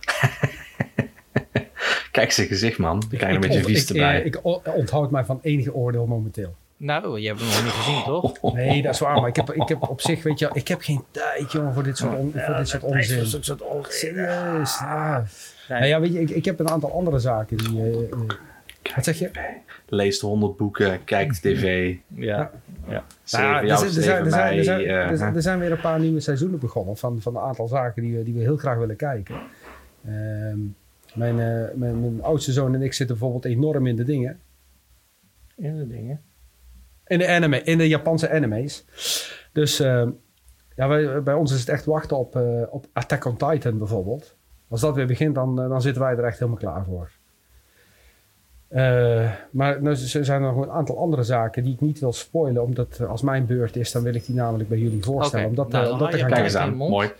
Kijk 2.10 2.32
zijn 2.32 2.46
gezicht, 2.46 2.78
man. 2.78 3.02
Ik 3.10 3.18
krijg 3.18 3.36
een 3.36 3.42
Ik 3.42 3.48
beetje 3.48 3.64
vies 3.64 3.82
ik, 3.82 3.88
erbij. 3.96 4.22
Ik 4.22 4.38
o- 4.42 4.62
onthoud 4.64 5.10
mij 5.10 5.24
van 5.24 5.38
enige 5.42 5.74
oordeel 5.74 6.06
momenteel. 6.06 6.54
Nou, 6.76 7.20
je 7.20 7.28
hebt 7.28 7.40
hem 7.40 7.48
nog 7.48 7.62
niet 7.62 7.72
gezien, 7.72 8.02
toch? 8.04 8.32
Nee, 8.54 8.82
dat 8.82 8.94
is 8.94 9.00
waar. 9.00 9.20
Maar 9.20 9.28
ik 9.28 9.36
heb, 9.36 9.52
ik 9.52 9.68
heb 9.68 9.88
op 9.88 10.00
zich, 10.00 10.22
weet 10.22 10.38
je, 10.38 10.50
ik 10.52 10.68
heb 10.68 10.80
geen 10.80 11.04
tijd, 11.10 11.52
jongen, 11.52 11.74
voor 11.74 11.82
dit 11.82 11.96
soort, 11.96 12.16
on- 12.16 12.32
voor 12.46 12.56
dit 12.56 12.68
soort 12.68 12.82
onzin. 12.82 13.26
Serieus. 13.88 14.78
Ja. 14.78 15.24
Nee. 15.68 15.78
Nou 15.78 15.84
ja, 15.90 16.00
weet 16.00 16.12
je, 16.12 16.20
ik, 16.20 16.30
ik 16.30 16.44
heb 16.44 16.58
een 16.58 16.70
aantal 16.70 16.92
andere 16.92 17.18
zaken 17.18 17.56
die... 17.56 18.08
wat 18.94 19.04
zeg 19.04 19.18
je? 19.18 19.30
Leest 19.88 20.20
100 20.20 20.56
boeken, 20.56 21.04
kijkt 21.04 21.42
tv. 21.42 21.96
Ja. 22.14 22.50
ja. 22.88 22.94
Er, 22.94 23.02
zijn- 23.24 23.42
er, 23.54 23.66
er, 24.26 24.32
er, 24.68 24.86
eh, 24.86 25.20
er, 25.36 25.46
er 25.46 25.58
weer 25.58 25.72
een 25.72 25.80
paar 25.80 26.00
nieuwe 26.00 26.20
seizoenen 26.20 26.58
begonnen 26.58 26.96
van, 26.96 27.20
van 27.20 27.36
een 27.36 27.42
aantal 27.42 27.68
zaken 27.68 28.02
die 28.02 28.16
we, 28.16 28.22
die 28.22 28.34
we 28.34 28.40
heel 28.40 28.56
graag 28.56 28.78
willen 28.78 28.96
kijken. 28.96 29.34
Ehm, 30.04 30.58
mijn, 31.14 31.40
eh, 31.40 31.74
mijn, 31.74 32.00
mijn 32.00 32.22
oudste 32.22 32.52
zoon 32.52 32.74
en 32.74 32.82
ik 32.82 32.92
zitten 32.92 33.18
bijvoorbeeld 33.18 33.44
enorm 33.54 33.86
in 33.86 33.96
de 33.96 34.04
dingen. 34.04 34.40
In 35.56 35.76
de 35.76 35.86
dingen. 35.86 36.20
In 37.06 37.18
de, 37.18 37.28
anime, 37.28 37.62
in 37.62 37.78
de 37.78 37.88
Japanse 37.88 38.30
anime's. 38.30 38.84
Dus 39.52 39.80
ehm, 39.80 40.10
ja, 40.76 40.88
wij, 40.88 41.22
bij 41.22 41.34
ons 41.34 41.52
is 41.52 41.60
het 41.60 41.68
echt 41.68 41.84
wachten 41.84 42.16
op, 42.16 42.36
eh, 42.36 42.62
op 42.70 42.86
Attack 42.92 43.24
on 43.24 43.36
Titan 43.36 43.78
bijvoorbeeld. 43.78 44.34
Als 44.68 44.80
dat 44.80 44.94
weer 44.94 45.06
begint, 45.06 45.34
dan, 45.34 45.62
eh, 45.62 45.68
dan 45.68 45.82
zitten 45.82 46.02
wij 46.02 46.12
er 46.16 46.24
echt 46.24 46.38
helemaal 46.38 46.60
klaar 46.60 46.84
voor. 46.84 47.10
Eh, 48.68 49.30
maar 49.50 49.82
nou, 49.82 49.96
z- 49.96 50.14
zijn 50.20 50.42
er 50.42 50.52
nog 50.54 50.62
een 50.64 50.70
aantal 50.70 50.98
andere 50.98 51.22
zaken 51.22 51.64
die 51.64 51.72
ik 51.74 51.80
niet 51.80 51.98
wil 51.98 52.12
spoilen. 52.12 52.62
Omdat 52.62 53.00
als 53.08 53.22
mijn 53.22 53.46
beurt 53.46 53.76
is, 53.76 53.92
dan 53.92 54.02
wil 54.02 54.14
ik 54.14 54.26
die 54.26 54.34
namelijk 54.34 54.68
bij 54.68 54.78
jullie 54.78 55.02
voorstellen. 55.02 55.46
Oké, 55.46 55.54
Omdat, 55.60 55.68
nou, 55.72 55.84
eh, 56.04 56.10
te 56.10 56.16
je 56.16 56.22
gaan 56.22 56.30
kijken. 56.32 56.60
aan. 56.60 56.64
in 56.66 56.70
je 56.72 56.76
mond. 56.76 56.90
Mooi. 56.90 57.10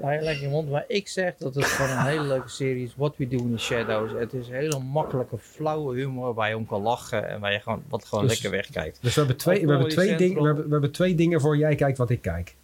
Hij 0.00 0.22
legt 0.22 0.40
je 0.40 0.48
mond, 0.48 0.70
maar 0.70 0.84
ik 0.88 1.08
zeg 1.08 1.36
dat 1.36 1.54
het 1.54 1.64
gewoon 1.64 1.90
een 1.98 2.04
hele 2.04 2.22
leuke 2.24 2.48
serie 2.48 2.82
is. 2.84 2.94
What 2.96 3.16
We 3.16 3.28
Do 3.28 3.36
in 3.36 3.52
the 3.56 3.58
Shadows. 3.62 4.10
Het 4.12 4.32
is 4.32 4.48
hele 4.48 4.78
makkelijke, 4.78 5.38
flauwe 5.38 5.96
humor 5.96 6.34
waar 6.34 6.48
je 6.48 6.56
om 6.56 6.66
kan 6.66 6.82
lachen 6.82 7.28
en 7.28 7.40
waar 7.40 7.52
je 7.52 7.60
gewoon, 7.60 7.82
wat 7.88 8.04
gewoon 8.04 8.24
Dus- 8.26 8.32
lekker 8.32 8.50
wegkijkt. 8.58 8.98
Dus 9.02 9.14
we 9.14 9.18
hebben, 9.20 9.36
twee, 9.38 9.66
we, 9.66 9.70
hebben 9.72 9.88
twee 9.88 10.16
we, 10.16 10.24
hebben, 10.44 10.64
we 10.64 10.70
hebben 10.70 10.92
twee 10.92 11.14
dingen 11.14 11.40
voor 11.40 11.56
jij 11.56 11.74
kijkt 11.74 11.98
wat 11.98 12.10
ik 12.10 12.22
kijk. 12.22 12.54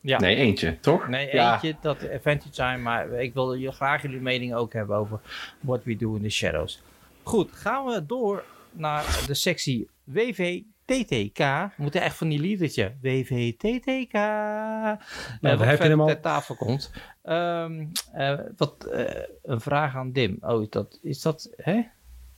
Ja. 0.00 0.18
Nee, 0.18 0.36
eentje, 0.36 0.80
toch? 0.80 1.08
Nee, 1.08 1.28
Ja. 1.32 1.52
eentje, 1.52 1.74
dat 1.80 1.96
Adventure 2.14 2.50
Time, 2.54 2.76
maar 2.78 3.12
ik 3.12 3.34
wil 3.34 3.54
je 3.54 3.72
graag 3.72 4.02
jullie 4.02 4.20
mening 4.20 4.54
ook 4.54 4.72
hebben 4.72 4.96
over 4.96 5.18
What 5.60 5.84
We 5.84 5.96
Do 5.96 6.14
in 6.14 6.22
the 6.22 6.28
Shadows. 6.28 6.82
Goed, 7.30 7.50
gaan 7.52 7.84
we 7.86 8.06
door 8.06 8.44
naar 8.72 9.24
de 9.26 9.34
sectie 9.34 9.88
WVTTK. 10.04 11.38
We 11.38 11.70
moeten 11.76 12.02
echt 12.02 12.16
van 12.16 12.28
die 12.28 12.40
liedertje. 12.40 12.92
WVTTK. 13.02 14.12
Nou, 14.12 15.64
heb 15.64 15.82
je 15.82 15.88
hem 15.88 16.00
al. 16.00 16.06
ter 16.06 16.20
tafel 16.20 16.54
komt. 16.54 16.90
Ehm, 17.22 17.84
eh, 18.12 18.38
wat, 18.56 18.84
eh, 18.84 19.22
een 19.42 19.60
vraag 19.60 19.96
aan 19.96 20.12
Dim. 20.12 20.36
Oh, 20.40 20.62
is 20.62 20.70
dat... 20.70 20.98
Is 21.02 21.22
dat 21.22 21.50
hè? 21.56 21.80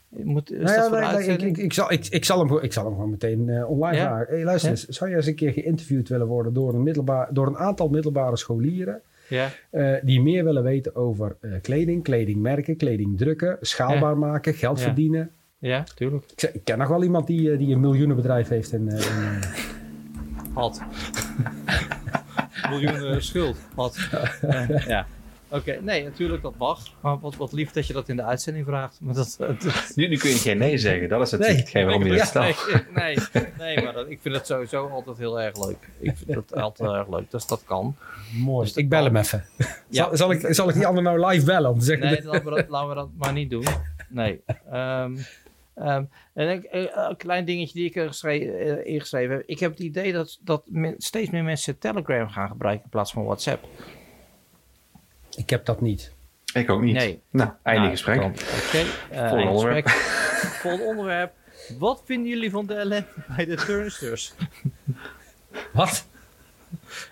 Moet, 0.09 0.53
is 0.53 0.59
Nou 0.63 0.73
ja, 0.73 1.11
dat 1.11 1.19
nee, 1.19 1.27
nee, 1.27 1.37
ik, 1.37 1.43
ik, 1.43 1.57
ik, 1.57 1.73
zal, 1.73 1.93
ik, 1.93 2.07
ik, 2.07 2.25
zal 2.25 2.39
hem, 2.39 2.47
gewoon- 2.47 2.63
ik 2.63 2.73
zal 2.73 2.85
hem 2.85 2.95
gewoon 2.95 3.11
meteen 3.11 3.49
eh, 3.49 3.71
online 3.71 3.97
Ja? 3.97 4.07
vragen. 4.07 4.35
Hey, 4.35 4.45
luister 4.45 4.71
Ja? 4.71 4.77
eens, 4.77 4.87
zou 4.89 5.11
je 5.11 5.17
eens 5.17 5.27
een 5.27 5.35
keer 5.35 5.53
geïnterviewd 5.53 6.09
willen 6.09 6.27
worden 6.27 6.53
door 6.53 6.75
een, 6.75 6.83
middelbaar, 6.83 7.35
door 7.35 7.47
een 7.47 7.59
aantal 7.59 7.89
middelbare 7.89 8.37
scholieren 8.37 9.03
ja? 9.29 9.51
eh, 9.71 9.95
die 10.03 10.21
meer 10.23 10.45
willen 10.45 10.63
weten 10.63 10.97
over 10.97 11.37
eh, 11.41 11.51
kleding, 11.63 12.03
kledingmerken, 12.03 12.77
kleding 12.77 13.19
drukken, 13.19 13.57
schaalbaar 13.61 14.19
maken, 14.19 14.55
geld 14.55 14.79
Ja. 14.79 14.85
verdienen. 14.85 15.31
ja, 15.59 15.85
tuurlijk. 15.95 16.25
Ik, 16.53 16.61
ken 16.65 16.79
nog 16.79 16.89
wel 16.89 17.03
iemand 17.03 17.27
die, 17.27 17.53
eh, 17.53 17.59
die 17.59 17.75
een 17.75 17.81
miljoenenbedrijf 17.81 18.49
heeft. 18.49 18.73
In, 18.73 18.89
eh, 18.89 18.97
in, 18.99 19.41
eh, 19.43 20.55
Had. 20.55 20.83
Miljoenen 22.71 23.23
schuld. 23.25 23.57
Had. 23.75 23.97
Ja. 24.87 25.07
Oké, 25.53 25.79
nee, 25.83 26.05
natuurlijk, 26.05 26.43
dat 26.43 26.57
mag. 26.57 26.81
Maar 27.01 27.19
wat, 27.19 27.37
wat 27.37 27.53
lief 27.53 27.71
dat 27.71 27.87
je 27.87 27.93
dat 27.93 28.09
in 28.09 28.17
de 28.17 28.23
uitzending 28.23 28.67
vraagt. 28.67 28.99
Maar 29.01 29.15
dat, 29.15 29.35
dat- 29.39 29.93
Nu, 29.95 30.09
nu 30.09 30.17
kun 30.17 30.31
je 30.31 30.37
geen 30.37 30.59
nee 30.59 30.79
zeggen. 30.79 31.09
Dat 31.09 31.21
is 31.21 31.31
het 31.31 31.41
Nee. 31.41 31.57
hetgeen 31.57 31.85
waarom 31.85 32.03
je 32.05 32.09
dat 32.09 32.19
Ja, 32.19 32.25
stelt. 32.25 32.67
nee, 32.95 33.17
nee, 33.33 33.45
nee, 33.59 33.85
maar 33.85 33.93
dat, 33.93 34.09
ik 34.11 34.19
vind 34.23 34.35
het 34.35 34.47
sowieso 34.47 34.89
altijd 34.89 35.19
heel 35.19 35.41
erg 35.41 35.67
leuk. 35.67 35.89
Ik 36.01 36.17
vind 36.17 36.35
het 36.35 36.55
altijd 36.57 36.89
heel 36.91 36.99
erg 36.99 37.09
leuk, 37.09 37.31
dus 37.31 37.47
dat 37.47 37.63
kan. 37.65 37.97
mooi. 38.39 38.65
Dus 38.65 38.75
dat 38.75 38.83
ik 38.83 38.89
bel 38.89 39.03
kan. 39.05 39.15
hem 39.15 39.23
even. 39.25 39.45
Ja. 39.89 40.05
Zal, 40.05 40.17
zal, 40.17 40.31
ik, 40.31 40.55
zal 40.55 40.69
ik 40.69 40.75
die 40.75 40.87
ander 40.87 41.03
nou 41.03 41.27
live 41.27 41.45
bellen 41.47 41.71
om 41.71 41.79
te 41.79 41.85
zeggen... 41.85 42.07
Nee, 42.07 42.25
laten 42.25 42.45
we 42.45 42.51
dat, 42.51 42.69
laten 42.69 42.89
we 42.89 42.95
dat 42.95 43.09
maar 43.19 43.33
niet 43.33 43.51
doen. 43.51 43.65
Nee. 44.09 44.41
Ehm, 44.71 45.17
ehm, 45.75 46.05
en 46.35 46.49
ik, 46.49 46.65
eh, 46.65 46.83
een 46.95 47.17
klein 47.17 47.45
dingetje 47.45 47.75
die 47.79 47.89
ik 47.89 47.97
er 47.97 48.07
geschre- 48.09 48.39
eh, 48.53 48.93
ingeschreven 48.95 49.35
heb. 49.37 49.43
Ik 49.47 49.59
heb 49.59 49.71
het 49.71 49.81
idee 49.81 50.13
dat, 50.13 50.39
dat 50.43 50.63
men- 50.67 50.95
steeds 50.99 51.31
meer 51.31 51.45
mensen 51.45 51.79
Telegram 51.79 52.29
gaan 52.29 52.49
gebruiken 52.49 52.85
in 52.85 52.91
plaats 52.91 53.13
van 53.13 53.25
WhatsApp. 53.25 53.65
Ik 55.37 55.51
heb 55.51 55.65
dat 55.65 55.81
niet. 55.81 56.13
Ik 56.55 56.71
ook 56.71 56.81
niet. 56.83 56.95
Nee. 56.95 57.21
Nou, 57.31 57.51
einde 57.63 57.81
Nou, 57.81 57.91
gesprek. 57.93 58.23
Oké, 58.23 58.85
eh, 59.11 59.33
onderwerp. 59.33 59.89
Volgende 59.89 60.85
onderwerp. 60.93 61.33
Wat 61.79 62.03
vinden 62.05 62.29
jullie 62.29 62.51
van 62.51 62.67
de 62.67 62.75
ellende 62.75 63.07
bij 63.37 63.45
de 63.45 63.55
turnsters? 63.55 64.33
Wat? 65.73 66.07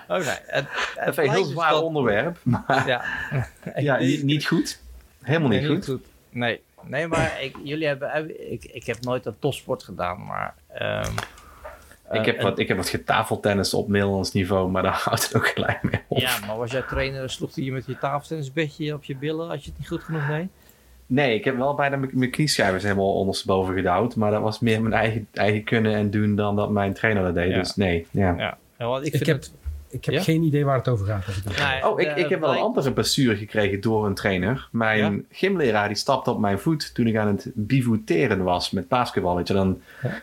Het, 0.06 0.24
het 0.46 0.66
Even 1.08 1.24
een 1.24 1.30
heel 1.30 1.44
zwaar 1.44 1.70
dat- 1.70 1.82
onderwerp. 1.82 2.38
Maar 2.42 2.86
Ja, 2.86 3.04
ja, 3.76 3.98
niet, 3.98 4.46
goed. 4.46 4.80
Helemaal 5.22 5.48
niet 5.48 5.60
Nee, 5.60 5.82
goed. 5.82 6.00
Nee, 6.30 6.60
nee 6.82 7.06
maar 7.06 7.42
ik, 7.42 7.56
jullie 7.64 7.86
hebben, 7.86 8.50
ik, 8.52 8.64
ik 8.64 8.86
heb 8.86 9.00
nooit 9.00 9.26
een 9.26 9.38
topsport 9.38 9.82
gedaan, 9.82 10.24
maar... 10.24 10.54
ehm, 10.68 11.12
Ik 12.10 12.16
eh, 12.16 12.24
heb, 12.24 12.36
en- 12.36 12.42
wat, 12.42 12.58
ik 12.58 12.68
heb 12.68 12.76
wat 12.76 12.88
getafeltennis 12.88 13.74
op 13.74 13.88
Nederlands 13.88 14.32
niveau, 14.32 14.70
maar 14.70 14.82
daar 14.82 15.00
houdt 15.04 15.22
het 15.22 15.36
ook 15.36 15.46
gelijk 15.48 15.82
mee 15.82 16.00
op. 16.08 16.18
Ja, 16.18 16.38
maar 16.46 16.56
was 16.56 16.70
jij 16.70 16.82
trainer, 16.82 17.30
sloeg 17.30 17.54
hij 17.54 17.64
je 17.64 17.72
met 17.72 17.86
je 17.86 17.98
tafeltennisbedje 17.98 18.94
op 18.94 19.04
je 19.04 19.16
billen 19.16 19.50
als 19.50 19.64
je 19.64 19.70
het 19.70 19.78
niet 19.78 19.88
goed 19.88 20.02
genoeg 20.02 20.26
deed? 20.26 20.48
Nee, 21.06 21.34
ik 21.34 21.44
heb 21.44 21.56
wel 21.56 21.74
bijna 21.74 21.96
mijn, 21.96 22.30
knieschijven 22.30 22.80
helemaal 22.80 23.14
ondersteboven 23.14 23.74
gedouwd. 23.74 24.16
Maar 24.16 24.30
dat 24.30 24.42
was 24.42 24.60
meer 24.60 24.82
mijn 24.82 24.94
eigen, 24.94 25.26
eigen 25.32 25.64
kunnen 25.64 25.94
en 25.94 26.10
doen 26.10 26.34
dan 26.36 26.56
dat 26.56 26.70
mijn 26.70 26.92
trainer 26.94 27.22
dat 27.22 27.34
deed. 27.34 27.50
Ja. 27.50 27.58
Dus 27.58 27.76
nee, 27.76 28.06
ja. 28.10 28.34
Ja, 28.38 28.58
ja 28.78 28.86
want 28.86 29.06
ik 29.06 29.12
Ik 29.12 29.16
vind 29.16 29.26
heb, 29.26 29.36
het... 29.36 29.52
ik 29.90 30.04
heb 30.04 30.14
Ja? 30.14 30.22
geen 30.22 30.42
idee 30.42 30.64
waar 30.64 30.76
het 30.76 30.88
over 30.88 31.06
gaat. 31.06 31.26
als 31.26 31.36
ik 31.36 31.44
het- 31.44 31.58
Nee, 31.58 31.86
Oh, 31.90 32.00
ik, 32.00 32.06
eh, 32.06 32.16
ik 32.16 32.28
heb 32.28 32.40
wel 32.40 32.52
een 32.52 32.58
andere 32.58 32.92
blessure 32.92 33.36
gekregen 33.36 33.80
door 33.80 34.06
een 34.06 34.14
trainer. 34.14 34.68
Mijn 34.72 34.98
Ja? 34.98 35.20
gymleraar 35.30 35.88
die 35.88 35.96
stapte 35.96 36.30
op 36.30 36.38
mijn 36.40 36.58
voet 36.58 36.94
toen 36.94 37.06
ik 37.06 37.16
aan 37.16 37.26
het 37.26 37.50
bivoeteren 37.54 38.42
was 38.42 38.70
met 38.70 38.88
basketbal. 38.88 39.36
Weet 39.36 39.48
je. 39.48 39.54
Dan, 39.54 39.80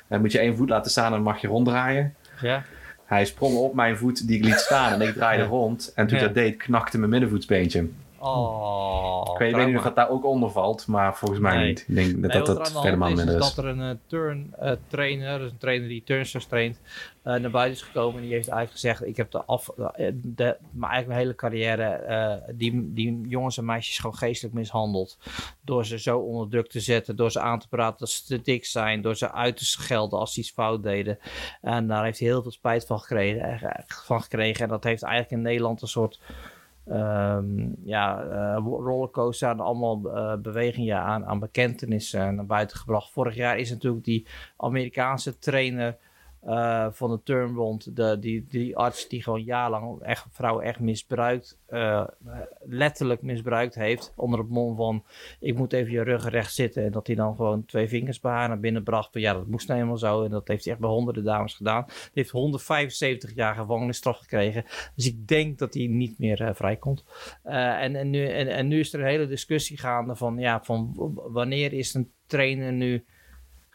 dan 0.08 0.20
moet 0.22 0.32
je 0.32 0.40
één 0.40 0.56
voet 0.56 0.70
laten 0.70 0.92
staan 0.92 1.06
en 1.06 1.12
dan 1.12 1.22
mag 1.22 1.42
je 1.42 1.48
ronddraaien. 1.48 2.16
Ja, 2.42 2.64
Hij 3.06 3.26
sprong 3.26 3.56
op 3.56 3.74
mijn 3.74 3.98
voet 3.98 4.28
die 4.28 4.38
ik 4.38 4.44
liet 4.44 4.60
staan 4.60 4.94
en 5.02 5.08
ik 5.08 5.14
draaide 5.14 5.44
Ja. 5.44 5.50
rond. 5.50 5.92
En 5.96 6.08
toen 6.08 6.18
ik 6.18 6.24
dat 6.24 6.34
deed, 6.34 6.58
knakte 6.58 6.98
mijn 6.98 7.10
middenvoetsbeentje. 7.12 7.88
Oh, 8.20 9.30
ik 9.32 9.38
weet, 9.38 9.56
weet 9.56 9.68
niet 9.68 9.78
of 9.78 9.84
dat 9.84 9.96
daar 9.96 10.10
ook 10.10 10.26
onder 10.26 10.52
valt, 10.52 10.88
maar 10.88 11.16
volgens 11.16 11.40
mij 11.40 11.58
Nee. 11.58 11.68
niet. 11.68 11.86
Ik 11.88 11.96
denk 11.96 12.22
dat 12.22 12.32
Nee, 12.34 12.42
dat, 12.42 12.76
er 12.76 12.82
helemaal 12.82 13.10
is, 13.10 13.20
is 13.20 13.34
dat 13.34 13.58
er 13.58 13.66
een 13.66 13.82
eh, 13.82 13.96
turn 14.08 14.54
eh, 14.60 14.72
trainer, 14.88 15.40
dus 15.40 15.52
een 15.52 15.58
trainer 15.58 15.88
die 15.88 16.04
turnsters 16.04 16.46
traint, 16.46 16.80
eh, 17.22 17.36
naar 17.36 17.52
buiten 17.52 17.74
is 17.74 17.82
gekomen. 17.82 18.16
En 18.16 18.22
die 18.22 18.34
heeft 18.34 18.48
eigenlijk 18.48 18.80
gezegd, 18.80 19.06
ik 19.06 19.18
heb 19.18 19.32
de 19.32 19.44
af, 19.46 19.70
de, 20.14 20.58
mijn 20.72 20.92
eigen 20.92 21.12
hele 21.12 21.36
carrière 21.36 22.44
die, 22.56 22.94
die 22.94 23.28
jongens 23.28 23.58
en 23.58 23.66
meisjes 23.66 23.98
gewoon 23.98 24.18
geestelijk 24.18 24.56
mishandeld. 24.56 25.18
Door 25.62 25.86
ze 25.86 26.00
zo 26.00 26.20
onder 26.20 26.50
druk 26.50 26.68
te 26.70 26.80
zetten, 26.80 27.16
door 27.16 27.32
ze 27.32 27.40
aan 27.40 27.60
te 27.60 27.68
praten 27.68 28.00
dat 28.00 28.10
ze 28.10 28.26
te 28.26 28.42
dik 28.42 28.66
zijn, 28.66 29.02
door 29.02 29.16
ze 29.16 29.32
uit 29.32 29.58
te 29.58 29.66
schelden 29.66 30.20
als 30.20 30.34
ze 30.34 30.40
iets 30.40 30.52
fout 30.52 30.84
deden. 30.84 31.20
En 31.62 31.88
daar 31.88 32.04
heeft 32.04 32.20
hij 32.20 32.28
heel 32.28 32.42
veel 32.42 32.52
spijt 32.52 32.86
van 32.86 33.00
gekregen. 33.00 33.84
Van 33.88 34.22
gekregen. 34.22 34.64
En 34.64 34.70
dat 34.70 34.84
heeft 34.84 35.04
eigenlijk 35.04 35.34
in 35.34 35.42
Nederland 35.42 35.82
een 35.82 35.88
soort 35.88 36.20
ehm, 36.90 37.70
ja, 37.84 38.24
eh, 38.24 38.58
rollercoaster 38.64 39.48
aan 39.48 39.60
allemaal 39.60 40.16
eh, 40.16 40.38
bewegingen 40.38 40.98
aan, 40.98 41.26
aan 41.26 41.40
bekentenis 41.40 42.14
eh, 42.14 42.30
naar 42.30 42.46
buiten 42.46 42.78
gebracht. 42.78 43.12
Vorig 43.12 43.36
jaar 43.36 43.58
is 43.58 43.70
natuurlijk 43.70 44.04
die 44.04 44.28
Amerikaanse 44.58 45.40
trainer 45.40 45.98
eh, 46.48 46.88
van 46.92 47.10
de 47.10 47.24
Turnbond, 47.24 47.96
de, 47.96 48.20
die, 48.20 48.46
die 48.50 48.78
arts 48.78 49.08
die 49.08 49.24
gewoon 49.24 49.44
jarenlang 49.44 50.02
echt, 50.02 50.26
vrouwen 50.32 50.66
echt 50.66 50.80
misbruikt, 50.80 51.60
eh, 51.66 52.08
letterlijk 52.66 53.22
misbruikt 53.22 53.76
heeft, 53.76 54.14
onder 54.16 54.40
het 54.40 54.50
mom 54.50 54.76
van 54.76 55.04
ik 55.40 55.58
moet 55.58 55.74
even 55.74 55.92
je 55.92 56.02
rug 56.02 56.30
recht 56.30 56.54
zitten 56.54 56.84
en 56.84 56.92
dat 56.92 57.08
hij 57.08 57.16
dan 57.16 57.36
gewoon 57.36 57.66
twee 57.66 57.88
vingers 57.88 58.20
bij 58.20 58.32
haar 58.32 58.48
naar 58.48 58.60
binnen 58.60 58.84
bracht. 58.84 59.12
Van, 59.12 59.22
ja, 59.22 59.34
dat 59.34 59.48
moest 59.48 59.68
nou 59.68 59.80
helemaal 59.80 60.00
zo 60.00 60.24
en 60.24 60.30
dat 60.30 60.48
heeft 60.48 60.64
hij 60.64 60.74
echt 60.74 60.82
bij 60.82 60.92
honderden 60.92 61.24
dames 61.24 61.54
gedaan. 61.54 61.84
Die 61.86 62.10
heeft 62.14 62.30
175 62.30 63.36
jaar 63.36 63.56
gevangenisstraf 63.56 64.18
gekregen. 64.18 64.64
Dus 64.96 65.08
ik 65.08 65.28
denk 65.28 65.58
dat 65.58 65.74
hij 65.74 65.88
niet 65.88 66.20
meer 66.20 66.42
eh, 66.42 66.54
vrijkomt. 66.54 67.04
En, 67.44 67.96
en, 67.96 68.10
nu, 68.10 68.28
en, 68.28 68.68
nu 68.68 68.80
is 68.80 68.94
er 68.94 69.00
een 69.00 69.06
hele 69.06 69.28
discussie 69.28 69.78
gaande 69.78 70.16
van, 70.16 70.38
ja, 70.38 70.64
van 70.64 70.94
wanneer 71.14 71.74
is 71.74 71.94
een 71.94 72.12
trainer 72.28 72.74
nu, 72.74 73.06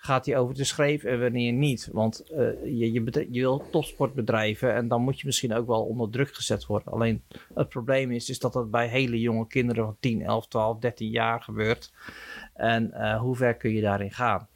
gaat 0.04 0.26
hij 0.26 0.36
over 0.36 0.54
de 0.54 0.64
schreef 0.64 1.04
en 1.04 1.20
wanneer 1.20 1.52
niet? 1.52 1.88
Want 1.92 2.20
eh, 2.30 2.38
je, 2.64 2.92
je, 2.92 3.26
je 3.30 3.40
wil 3.40 3.64
topsport 3.70 4.14
bedrijven 4.14 4.74
en 4.74 4.88
dan 4.88 5.02
moet 5.02 5.20
je 5.20 5.26
misschien 5.26 5.54
ook 5.54 5.66
wel 5.66 5.82
onder 5.84 6.10
druk 6.10 6.34
gezet 6.34 6.66
worden. 6.66 6.92
Alleen 6.92 7.22
het 7.54 7.68
probleem 7.68 8.10
is, 8.10 8.30
is 8.30 8.38
dat 8.38 8.52
dat 8.52 8.70
bij 8.70 8.88
hele 8.88 9.20
jonge 9.20 9.46
kinderen 9.46 9.84
van 9.84 9.96
10, 10.00 10.22
11, 10.22 10.48
12, 10.48 10.78
13 10.78 11.08
jaar 11.08 11.42
gebeurt. 11.42 11.92
En 12.54 12.92
eh, 12.92 13.20
hoe 13.20 13.36
ver 13.36 13.54
kun 13.54 13.72
je 13.72 13.80
daarin 13.80 14.10
gaan? 14.10 14.48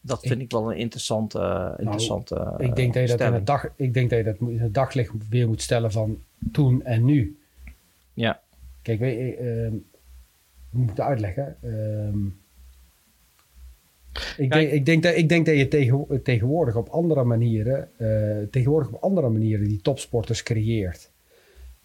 Dat 0.00 0.20
vind 0.20 0.40
ik, 0.40 0.50
wel 0.50 0.70
een 0.70 0.78
interessante, 0.78 1.38
eh, 1.38 1.74
interessante 1.78 2.34
Nou, 2.34 2.64
Ik 2.64 2.76
denk, 2.76 2.94
dat 2.94 3.02
je 3.02 3.16
dat 3.16 3.26
in 3.26 3.34
het 3.34 3.46
dag, 3.46 3.68
ik 3.76 3.94
denk 3.94 4.10
dat 4.10 4.18
je 4.18 4.24
dat 4.24 4.36
in 4.38 4.60
het 4.60 4.74
daglicht 4.74 5.12
weer 5.28 5.46
moet 5.46 5.62
stellen 5.62 5.92
van 5.92 6.22
toen 6.52 6.84
en 6.84 7.04
nu. 7.04 7.38
Ja. 8.14 8.40
Kijk, 8.82 8.98
weet 8.98 9.18
je, 9.18 9.36
ehm, 9.36 9.74
ik 9.74 9.82
moet 10.70 10.88
het 10.88 11.00
uitleggen. 11.00 11.56
Ehm, 11.62 12.18
ik, 14.36 14.48
Kijk. 14.48 14.52
denk, 14.52 14.70
ik, 14.72 14.86
denk 14.86 15.02
dat, 15.02 15.16
ik 15.16 15.28
denk 15.28 15.46
dat 15.46 15.56
je 15.56 15.68
tegen, 15.68 16.22
tegenwoordig 16.22 16.76
op 16.76 16.88
andere 16.88 17.24
manieren, 17.24 17.88
eh, 17.96 18.46
tegenwoordig 18.50 18.88
op 18.92 19.02
andere 19.02 19.28
manieren 19.28 19.68
die 19.68 19.80
topsporters 19.80 20.42
creëert. 20.42 21.12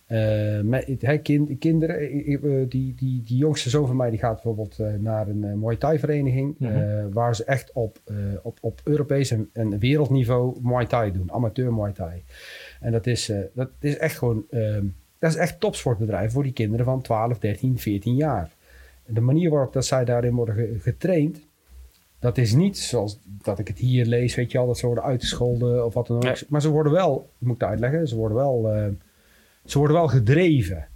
Eh, 0.05 0.59
met, 0.61 0.97
kind- 1.23 1.57
kinderen, 1.59 1.99
eh, 1.99 2.39
die, 2.69 2.95
die, 2.95 3.23
die 3.23 3.37
jongste 3.37 3.69
zoon 3.69 3.87
van 3.87 3.95
mij 3.95 4.09
die 4.09 4.19
gaat 4.19 4.33
bijvoorbeeld 4.33 4.77
naar 4.99 5.27
een 5.27 5.59
Muay 5.59 5.75
Thai 5.75 5.99
vereniging. 5.99 6.55
Mhm. 6.59 7.09
waar 7.11 7.35
ze 7.35 7.43
echt 7.43 7.71
op, 7.73 7.99
op, 8.43 8.57
op 8.61 8.81
Europees 8.83 9.31
en, 9.31 9.49
en 9.53 9.79
wereldniveau 9.79 10.57
Muay 10.61 10.85
Thai 10.85 11.11
doen. 11.11 11.31
Amateur 11.31 11.73
Muay 11.73 11.91
Thai. 11.91 12.23
En 12.79 12.91
dat 12.91 13.07
is, 13.07 13.31
dat 13.53 13.69
is 13.79 13.97
echt 13.97 14.17
gewoon, 14.17 14.43
ehm, 14.49 14.85
dat 15.19 15.29
is 15.31 15.35
echt 15.37 15.59
topsportbedrijf 15.59 16.31
voor 16.31 16.43
die 16.43 16.53
kinderen 16.53 16.85
van 16.85 17.01
12, 17.01 17.39
13, 17.39 17.77
14 17.77 18.15
jaar. 18.15 18.55
En 19.05 19.13
de 19.13 19.21
manier 19.21 19.49
waarop 19.49 19.73
dat 19.73 19.85
zij 19.85 20.05
daarin 20.05 20.35
worden 20.35 20.55
ge- 20.55 20.75
getraind, 20.79 21.47
dat 22.19 22.37
is 22.37 22.53
niet 22.53 22.77
zoals 22.77 23.19
dat 23.23 23.59
ik 23.59 23.67
het 23.67 23.77
hier 23.77 24.05
lees, 24.05 24.35
weet 24.35 24.51
je 24.51 24.57
al, 24.57 24.67
dat 24.67 24.77
ze 24.77 24.85
worden 24.85 25.03
uitgescholden 25.03 25.85
of 25.85 25.93
wat 25.93 26.07
dan 26.07 26.15
ook. 26.15 26.23
Nee. 26.23 26.35
Maar 26.47 26.61
ze 26.61 26.69
worden 26.69 26.91
wel, 26.91 27.29
moet 27.37 27.55
ik 27.55 27.61
het 27.61 27.69
uitleggen, 27.69 28.07
ze 28.07 28.15
worden 28.15 28.37
wel, 28.37 28.69
eh, 28.69 28.87
ze 29.65 29.77
worden 29.77 29.95
wel 29.95 30.07
gedreven. 30.07 30.87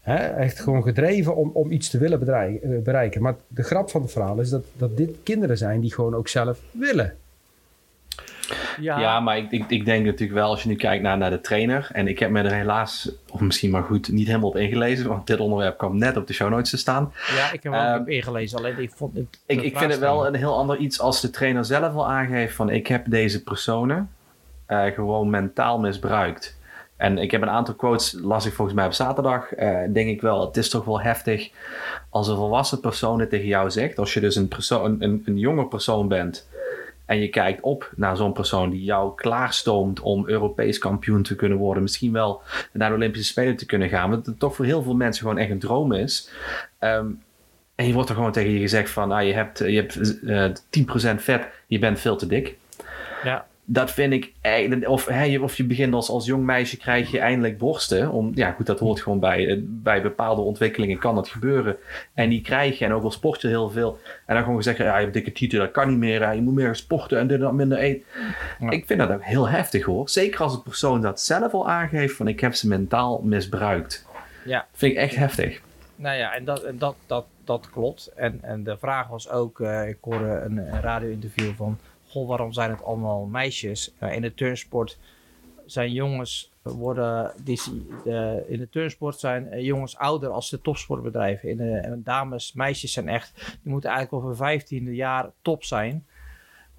Hè? 0.00 0.16
Echt 0.16 0.60
gewoon 0.60 0.82
gedreven 0.82 1.36
om, 1.36 1.50
om 1.52 1.70
iets 1.70 1.90
te 1.90 1.98
willen 1.98 2.20
eh, 2.20 2.78
bereiken. 2.82 3.22
Maar 3.22 3.36
de 3.48 3.62
grap 3.62 3.90
van 3.90 4.02
het 4.02 4.12
verhaal 4.12 4.40
is 4.40 4.50
dat, 4.50 4.64
dat 4.76 4.96
dit 4.96 5.16
kinderen 5.22 5.58
zijn 5.58 5.80
die 5.80 5.94
gewoon 5.94 6.14
ook 6.14 6.28
zelf 6.28 6.62
willen. 6.72 7.16
Ja, 8.80 9.20
maar 9.20 9.36
ik, 9.38 9.50
ik, 9.50 9.64
ik 9.68 9.84
denk 9.84 10.04
natuurlijk 10.04 10.32
wel, 10.38 10.48
als 10.50 10.62
je 10.62 10.68
nu 10.68 10.76
kijkt 10.76 11.02
naar, 11.02 11.18
naar 11.18 11.30
de 11.30 11.40
trainer. 11.40 11.88
En 11.92 12.08
ik 12.08 12.18
heb 12.18 12.30
me 12.30 12.42
er 12.42 12.52
helaas, 12.54 13.10
of 13.30 13.40
misschien 13.40 13.70
maar 13.70 13.82
goed, 13.82 14.08
niet 14.12 14.26
helemaal 14.26 14.48
op 14.48 14.56
ingelezen. 14.56 15.08
Want 15.08 15.26
dit 15.26 15.40
onderwerp 15.40 15.78
kwam 15.78 15.98
net 15.98 16.16
op 16.16 16.26
de 16.26 16.32
show 16.32 16.50
notes 16.50 16.70
te 16.70 16.76
staan. 16.76 17.12
Ja, 17.36 17.52
ik 17.52 17.62
heb 17.62 17.72
hem 17.72 17.82
ook 17.82 17.88
Ehm, 17.88 18.00
op 18.00 18.08
ingelezen. 18.08 18.58
Alleen 18.58 18.78
ik 18.78 18.90
vond 18.94 19.16
het. 19.16 19.26
Ik, 19.46 19.62
ik 19.62 19.78
vind 19.78 19.90
het 19.90 20.00
wel 20.00 20.26
een 20.26 20.34
heel 20.34 20.56
ander 20.56 20.76
iets 20.76 21.00
als 21.00 21.20
de 21.20 21.30
trainer 21.30 21.64
zelf 21.64 21.94
al 21.94 22.08
aangeeft 22.08 22.54
van 22.54 22.70
ik 22.70 22.86
heb 22.86 23.04
deze 23.08 23.42
personen 23.42 24.10
eh, 24.66 24.84
gewoon 24.84 25.30
mentaal 25.30 25.78
misbruikt. 25.78 26.58
En 26.96 27.18
ik 27.18 27.30
heb 27.30 27.42
een 27.42 27.50
aantal 27.50 27.74
quotes, 27.74 28.16
las 28.22 28.46
ik 28.46 28.52
volgens 28.52 28.76
mij 28.76 28.86
op 28.86 28.92
zaterdag. 28.92 29.52
eh, 29.54 29.78
denk 29.92 30.08
ik 30.08 30.20
wel, 30.20 30.46
het 30.46 30.56
is 30.56 30.68
toch 30.70 30.84
wel 30.84 31.00
heftig 31.00 31.50
als 32.10 32.28
een 32.28 32.36
volwassen 32.36 32.80
persoon 32.80 33.20
het 33.20 33.30
tegen 33.30 33.46
jou 33.46 33.70
zegt. 33.70 33.98
Als 33.98 34.14
je 34.14 34.20
dus 34.20 34.36
een, 34.36 34.48
persoon, 34.48 34.84
een, 34.84 35.02
een, 35.02 35.22
een 35.26 35.38
jonge 35.38 35.66
persoon 35.66 36.08
bent 36.08 36.48
en 37.10 37.20
je 37.20 37.28
kijkt 37.28 37.60
op 37.60 37.90
naar 37.96 38.16
zo'n 38.16 38.32
persoon 38.32 38.70
die 38.70 38.84
jou 38.84 39.14
klaarstoomt 39.14 40.00
om 40.00 40.28
Europees 40.28 40.78
kampioen 40.78 41.22
te 41.22 41.34
kunnen 41.34 41.58
worden. 41.58 41.82
Misschien 41.82 42.12
wel 42.12 42.42
naar 42.72 42.88
de 42.88 42.94
Olympische 42.94 43.26
Spelen 43.26 43.56
te 43.56 43.66
kunnen 43.66 43.88
gaan. 43.88 44.10
Wat 44.10 44.34
toch 44.38 44.54
voor 44.54 44.64
heel 44.64 44.82
veel 44.82 44.94
mensen 44.94 45.22
gewoon 45.22 45.38
echt 45.38 45.50
een 45.50 45.58
droom 45.58 45.92
is. 45.92 46.30
Ehm, 46.78 47.06
en 47.74 47.86
je 47.86 47.92
wordt 47.92 48.08
er 48.08 48.14
gewoon 48.14 48.32
tegen 48.32 48.50
je 48.50 48.58
gezegd 48.58 48.90
van, 48.90 49.12
ah, 49.12 49.26
je 49.26 49.32
hebt, 49.32 49.58
je 49.58 49.76
hebt 49.76 50.20
eh 50.24 50.50
10% 50.70 51.22
vet, 51.22 51.48
je 51.66 51.78
bent 51.78 52.00
veel 52.00 52.16
te 52.16 52.26
dik. 52.26 52.56
Ja. 53.24 53.46
Dat 53.72 53.90
vind 53.90 54.12
ik 54.12 54.32
eigenlijk, 54.40 54.88
of, 54.88 55.24
je- 55.24 55.42
of 55.42 55.56
je 55.56 55.64
begint 55.64 55.94
als, 55.94 56.08
als 56.10 56.26
jong 56.26 56.44
meisje, 56.44 56.76
krijg 56.76 57.10
je 57.10 57.18
eindelijk 57.18 57.58
borsten. 57.58 58.10
Om, 58.10 58.30
ja, 58.34 58.50
goed, 58.50 58.66
dat 58.66 58.78
hoort 58.78 59.00
gewoon 59.00 59.20
bij, 59.20 59.48
eh, 59.48 59.56
bij 59.62 60.02
bepaalde 60.02 60.40
ontwikkelingen 60.40 60.98
kan 60.98 61.14
dat 61.14 61.28
gebeuren. 61.28 61.76
En 62.14 62.28
die 62.28 62.40
krijg 62.40 62.78
je, 62.78 62.84
en 62.84 62.92
ook 62.92 63.02
al 63.02 63.10
sport 63.10 63.40
je 63.40 63.48
heel 63.48 63.70
veel. 63.70 63.98
En 64.26 64.34
dan 64.34 64.42
gewoon 64.42 64.56
gezegd, 64.58 64.78
ja, 64.78 64.96
je 64.96 65.02
hebt 65.02 65.12
dikke 65.14 65.32
tieten, 65.32 65.58
dat 65.58 65.70
kan 65.70 65.88
niet 65.88 65.98
meer. 65.98 66.34
Je 66.34 66.42
moet 66.42 66.54
meer 66.54 66.74
sporten 66.74 67.18
en 67.18 67.26
dit 67.26 67.36
en 67.36 67.42
dat 67.42 67.52
minder 67.52 67.78
eten. 67.78 68.04
Ja. 68.60 68.70
Ik 68.70 68.86
vind 68.86 68.98
dat 69.00 69.10
ook 69.10 69.24
heel 69.24 69.48
heftig 69.48 69.84
hoor. 69.84 70.08
Zeker 70.08 70.40
als 70.40 70.54
een 70.54 70.62
persoon 70.62 71.00
dat 71.00 71.20
zelf 71.20 71.52
al 71.52 71.68
aangeeft 71.70 72.16
van, 72.16 72.28
ik 72.28 72.40
heb 72.40 72.54
ze 72.54 72.68
mentaal 72.68 73.20
misbruikt. 73.22 74.06
Ja. 74.44 74.66
Vind 74.72 74.92
ik 74.92 74.98
echt 74.98 75.14
heftig. 75.16 75.60
Nou 75.96 76.16
ja, 76.16 76.34
en 76.34 76.44
dat, 76.44 76.62
en 76.62 76.78
dat, 76.78 76.94
dat, 77.06 77.24
dat 77.44 77.68
klopt. 77.72 78.10
En, 78.16 78.38
en 78.42 78.64
de 78.64 78.76
vraag 78.78 79.08
was 79.08 79.30
ook, 79.30 79.60
eh, 79.60 79.88
ik 79.88 79.96
hoorde 80.00 80.42
een, 80.44 80.56
een 80.56 80.80
radio-interview 80.80 81.50
van, 81.56 81.78
waarom 82.12 82.52
zijn 82.52 82.70
het 82.70 82.82
allemaal 82.84 83.24
meisjes? 83.26 83.92
Eh, 83.98 84.14
in 84.14 84.22
de 84.22 84.34
turnsport 84.34 84.98
zijn 85.66 85.92
jongens, 85.92 86.52
worden, 86.62 87.32
die, 87.44 87.60
de, 88.04 88.44
in 88.48 88.58
de 88.58 88.68
turnsport 88.68 89.18
zijn 89.18 89.48
eh, 89.48 89.64
jongens 89.64 89.96
ouder 89.96 90.28
als 90.30 90.50
de 90.50 90.60
topsportbedrijven. 90.60 91.48
In 91.48 91.56
de, 91.56 91.70
en 91.70 92.02
dames, 92.04 92.52
meisjes 92.52 92.92
zijn 92.92 93.08
echt, 93.08 93.58
die 93.62 93.72
moeten 93.72 93.90
eigenlijk 93.90 94.24
hun 94.24 94.36
vijftiende 94.36 94.94
jaar 94.94 95.30
top 95.42 95.64
zijn. 95.64 96.06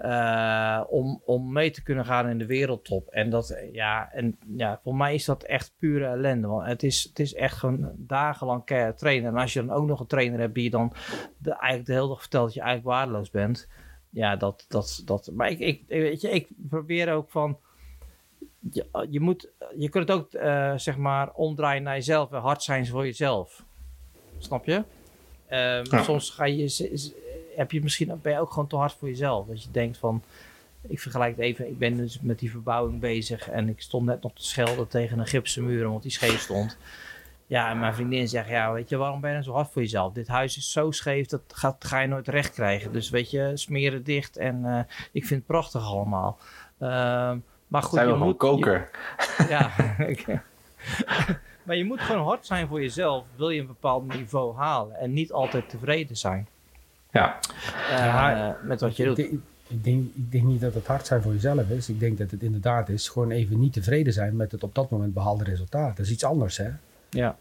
eh, 0.01 0.81
om, 0.89 1.21
om 1.25 1.51
mee 1.51 1.71
te 1.71 1.83
kunnen 1.83 2.05
gaan 2.05 2.27
in 2.29 2.37
de 2.37 2.45
wereldtop. 2.45 3.07
En, 3.07 3.29
dat, 3.29 3.49
eh, 3.49 3.73
ja, 3.73 4.09
en 4.11 4.37
ja, 4.57 4.79
voor 4.83 4.95
mij 4.95 5.13
is 5.13 5.25
dat 5.25 5.43
echt 5.43 5.73
pure 5.77 6.05
ellende. 6.05 6.47
Want 6.47 6.67
het 6.67 6.83
is, 6.83 7.03
het 7.03 7.19
is 7.19 7.33
echt 7.33 7.57
gewoon 7.57 7.91
dagenlang 7.97 8.63
trainen. 8.95 9.29
En 9.31 9.37
als 9.37 9.53
je 9.53 9.65
dan 9.65 9.75
ook 9.75 9.87
nog 9.87 9.99
een 9.99 10.07
trainer 10.07 10.39
hebt 10.39 10.53
die 10.53 10.63
je 10.63 10.69
dan 10.69 10.93
de, 11.37 11.51
eigenlijk 11.51 11.85
de 11.85 11.93
hele 11.93 12.07
dag 12.07 12.19
vertelt 12.19 12.45
dat 12.45 12.53
je 12.53 12.61
eigenlijk 12.61 12.95
waardeloos 12.95 13.29
bent. 13.29 13.67
Ja, 14.11 14.35
dat, 14.35 14.65
dat, 14.67 15.01
dat. 15.05 15.29
Maar 15.33 15.49
ik, 15.49 15.59
ik, 15.59 15.83
weet 15.87 16.21
je, 16.21 16.29
ik 16.29 16.47
probeer 16.69 17.13
ook 17.13 17.29
van. 17.29 17.57
Je, 18.71 18.85
je, 19.09 19.19
moet, 19.19 19.49
je 19.77 19.89
kunt 19.89 20.07
het 20.07 20.17
ook 20.17 20.33
eh, 20.33 20.73
zeg 20.77 20.97
maar 20.97 21.31
omdraaien 21.33 21.83
naar 21.83 21.95
jezelf 21.95 22.31
en 22.31 22.39
hard 22.39 22.63
zijn 22.63 22.87
voor 22.87 23.05
jezelf. 23.05 23.63
Snap 24.37 24.65
je? 24.65 24.83
Ehm, 25.47 25.85
Ja. 25.89 26.03
Soms 26.03 26.29
ga 26.29 26.45
je, 26.45 27.09
heb 27.55 27.71
je 27.71 27.81
misschien, 27.81 28.19
ben 28.21 28.31
je 28.31 28.39
ook 28.39 28.51
gewoon 28.51 28.67
te 28.67 28.75
hard 28.75 28.93
voor 28.93 29.07
jezelf. 29.07 29.47
Dat 29.47 29.63
je 29.63 29.71
denkt 29.71 29.97
van, 29.97 30.23
ik 30.87 30.99
vergelijk 30.99 31.35
het 31.35 31.45
even, 31.45 31.67
ik 31.67 31.77
ben 31.77 31.97
dus 31.97 32.19
met 32.21 32.39
die 32.39 32.51
verbouwing 32.51 32.99
bezig 32.99 33.49
en 33.49 33.69
ik 33.69 33.81
stond 33.81 34.05
net 34.05 34.21
nog 34.23 34.33
te 34.33 34.43
schelden 34.43 34.87
tegen 34.87 35.19
een 35.19 35.27
gipsen 35.27 35.65
muur 35.65 35.87
omdat 35.87 36.01
die 36.01 36.11
scheef 36.11 36.41
stond. 36.41 36.77
Ja, 37.51 37.69
en 37.69 37.79
mijn 37.79 37.93
vriendin 37.93 38.27
zegt, 38.27 38.49
ja, 38.49 38.71
weet 38.73 38.89
je, 38.89 38.97
waarom 38.97 39.21
ben 39.21 39.29
je 39.29 39.35
dan 39.35 39.45
zo 39.45 39.53
hard 39.53 39.71
voor 39.71 39.81
jezelf? 39.81 40.13
Dit 40.13 40.27
huis 40.27 40.57
is 40.57 40.71
zo 40.71 40.91
scheef, 40.91 41.27
dat 41.27 41.41
gaat, 41.47 41.85
ga 41.85 41.99
je 41.99 42.07
nooit 42.07 42.27
recht 42.27 42.51
krijgen. 42.53 42.91
Dus 42.91 43.09
weet 43.09 43.31
je, 43.31 43.51
smeren 43.53 44.03
dicht 44.03 44.37
en 44.37 44.65
eh, 44.65 44.79
ik 45.11 45.25
vind 45.25 45.39
het 45.39 45.45
prachtig 45.45 45.85
allemaal. 45.85 46.37
Ehm, 46.79 47.37
maar 47.67 47.83
goed, 47.83 47.93
Zijn 47.99 48.07
we 48.11 48.17
je 48.17 48.23
moet, 48.23 48.37
koker. 48.37 48.89
je- 49.37 49.45
ja, 49.49 49.71
maar 51.63 51.75
je 51.75 51.85
moet 51.85 51.99
gewoon 52.01 52.25
hard 52.25 52.45
zijn 52.45 52.67
voor 52.67 52.81
jezelf, 52.81 53.25
wil 53.35 53.49
je 53.49 53.59
een 53.61 53.67
bepaald 53.67 54.13
niveau 54.15 54.55
halen 54.55 54.95
en 54.95 55.13
niet 55.13 55.31
altijd 55.31 55.69
tevreden 55.69 56.17
zijn 56.17 56.47
Ja. 57.11 57.39
eh, 57.89 57.97
Ja, 57.97 58.57
met 58.63 58.81
wat 58.81 58.95
je 58.97 59.03
doet. 59.05 59.19
ik, 59.19 59.29
denk, 59.83 60.05
ik 60.15 60.31
denk 60.31 60.43
niet 60.43 60.61
dat 60.61 60.73
het 60.73 60.87
hard 60.87 61.05
zijn 61.07 61.21
voor 61.21 61.33
jezelf 61.33 61.69
is. 61.69 61.89
Ik 61.89 61.99
denk 61.99 62.17
dat 62.17 62.31
het 62.31 62.41
inderdaad 62.43 62.89
is 62.89 63.09
gewoon 63.09 63.31
even 63.31 63.59
niet 63.59 63.73
tevreden 63.73 64.13
zijn 64.13 64.35
met 64.35 64.51
het 64.51 64.63
op 64.63 64.75
dat 64.75 64.89
moment 64.89 65.13
behaalde 65.13 65.43
resultaat. 65.43 65.97
Dat 65.97 66.05
is 66.05 66.11
iets 66.11 66.23
anders, 66.23 66.57
hè? 66.57 66.69
Ja. 67.11 67.35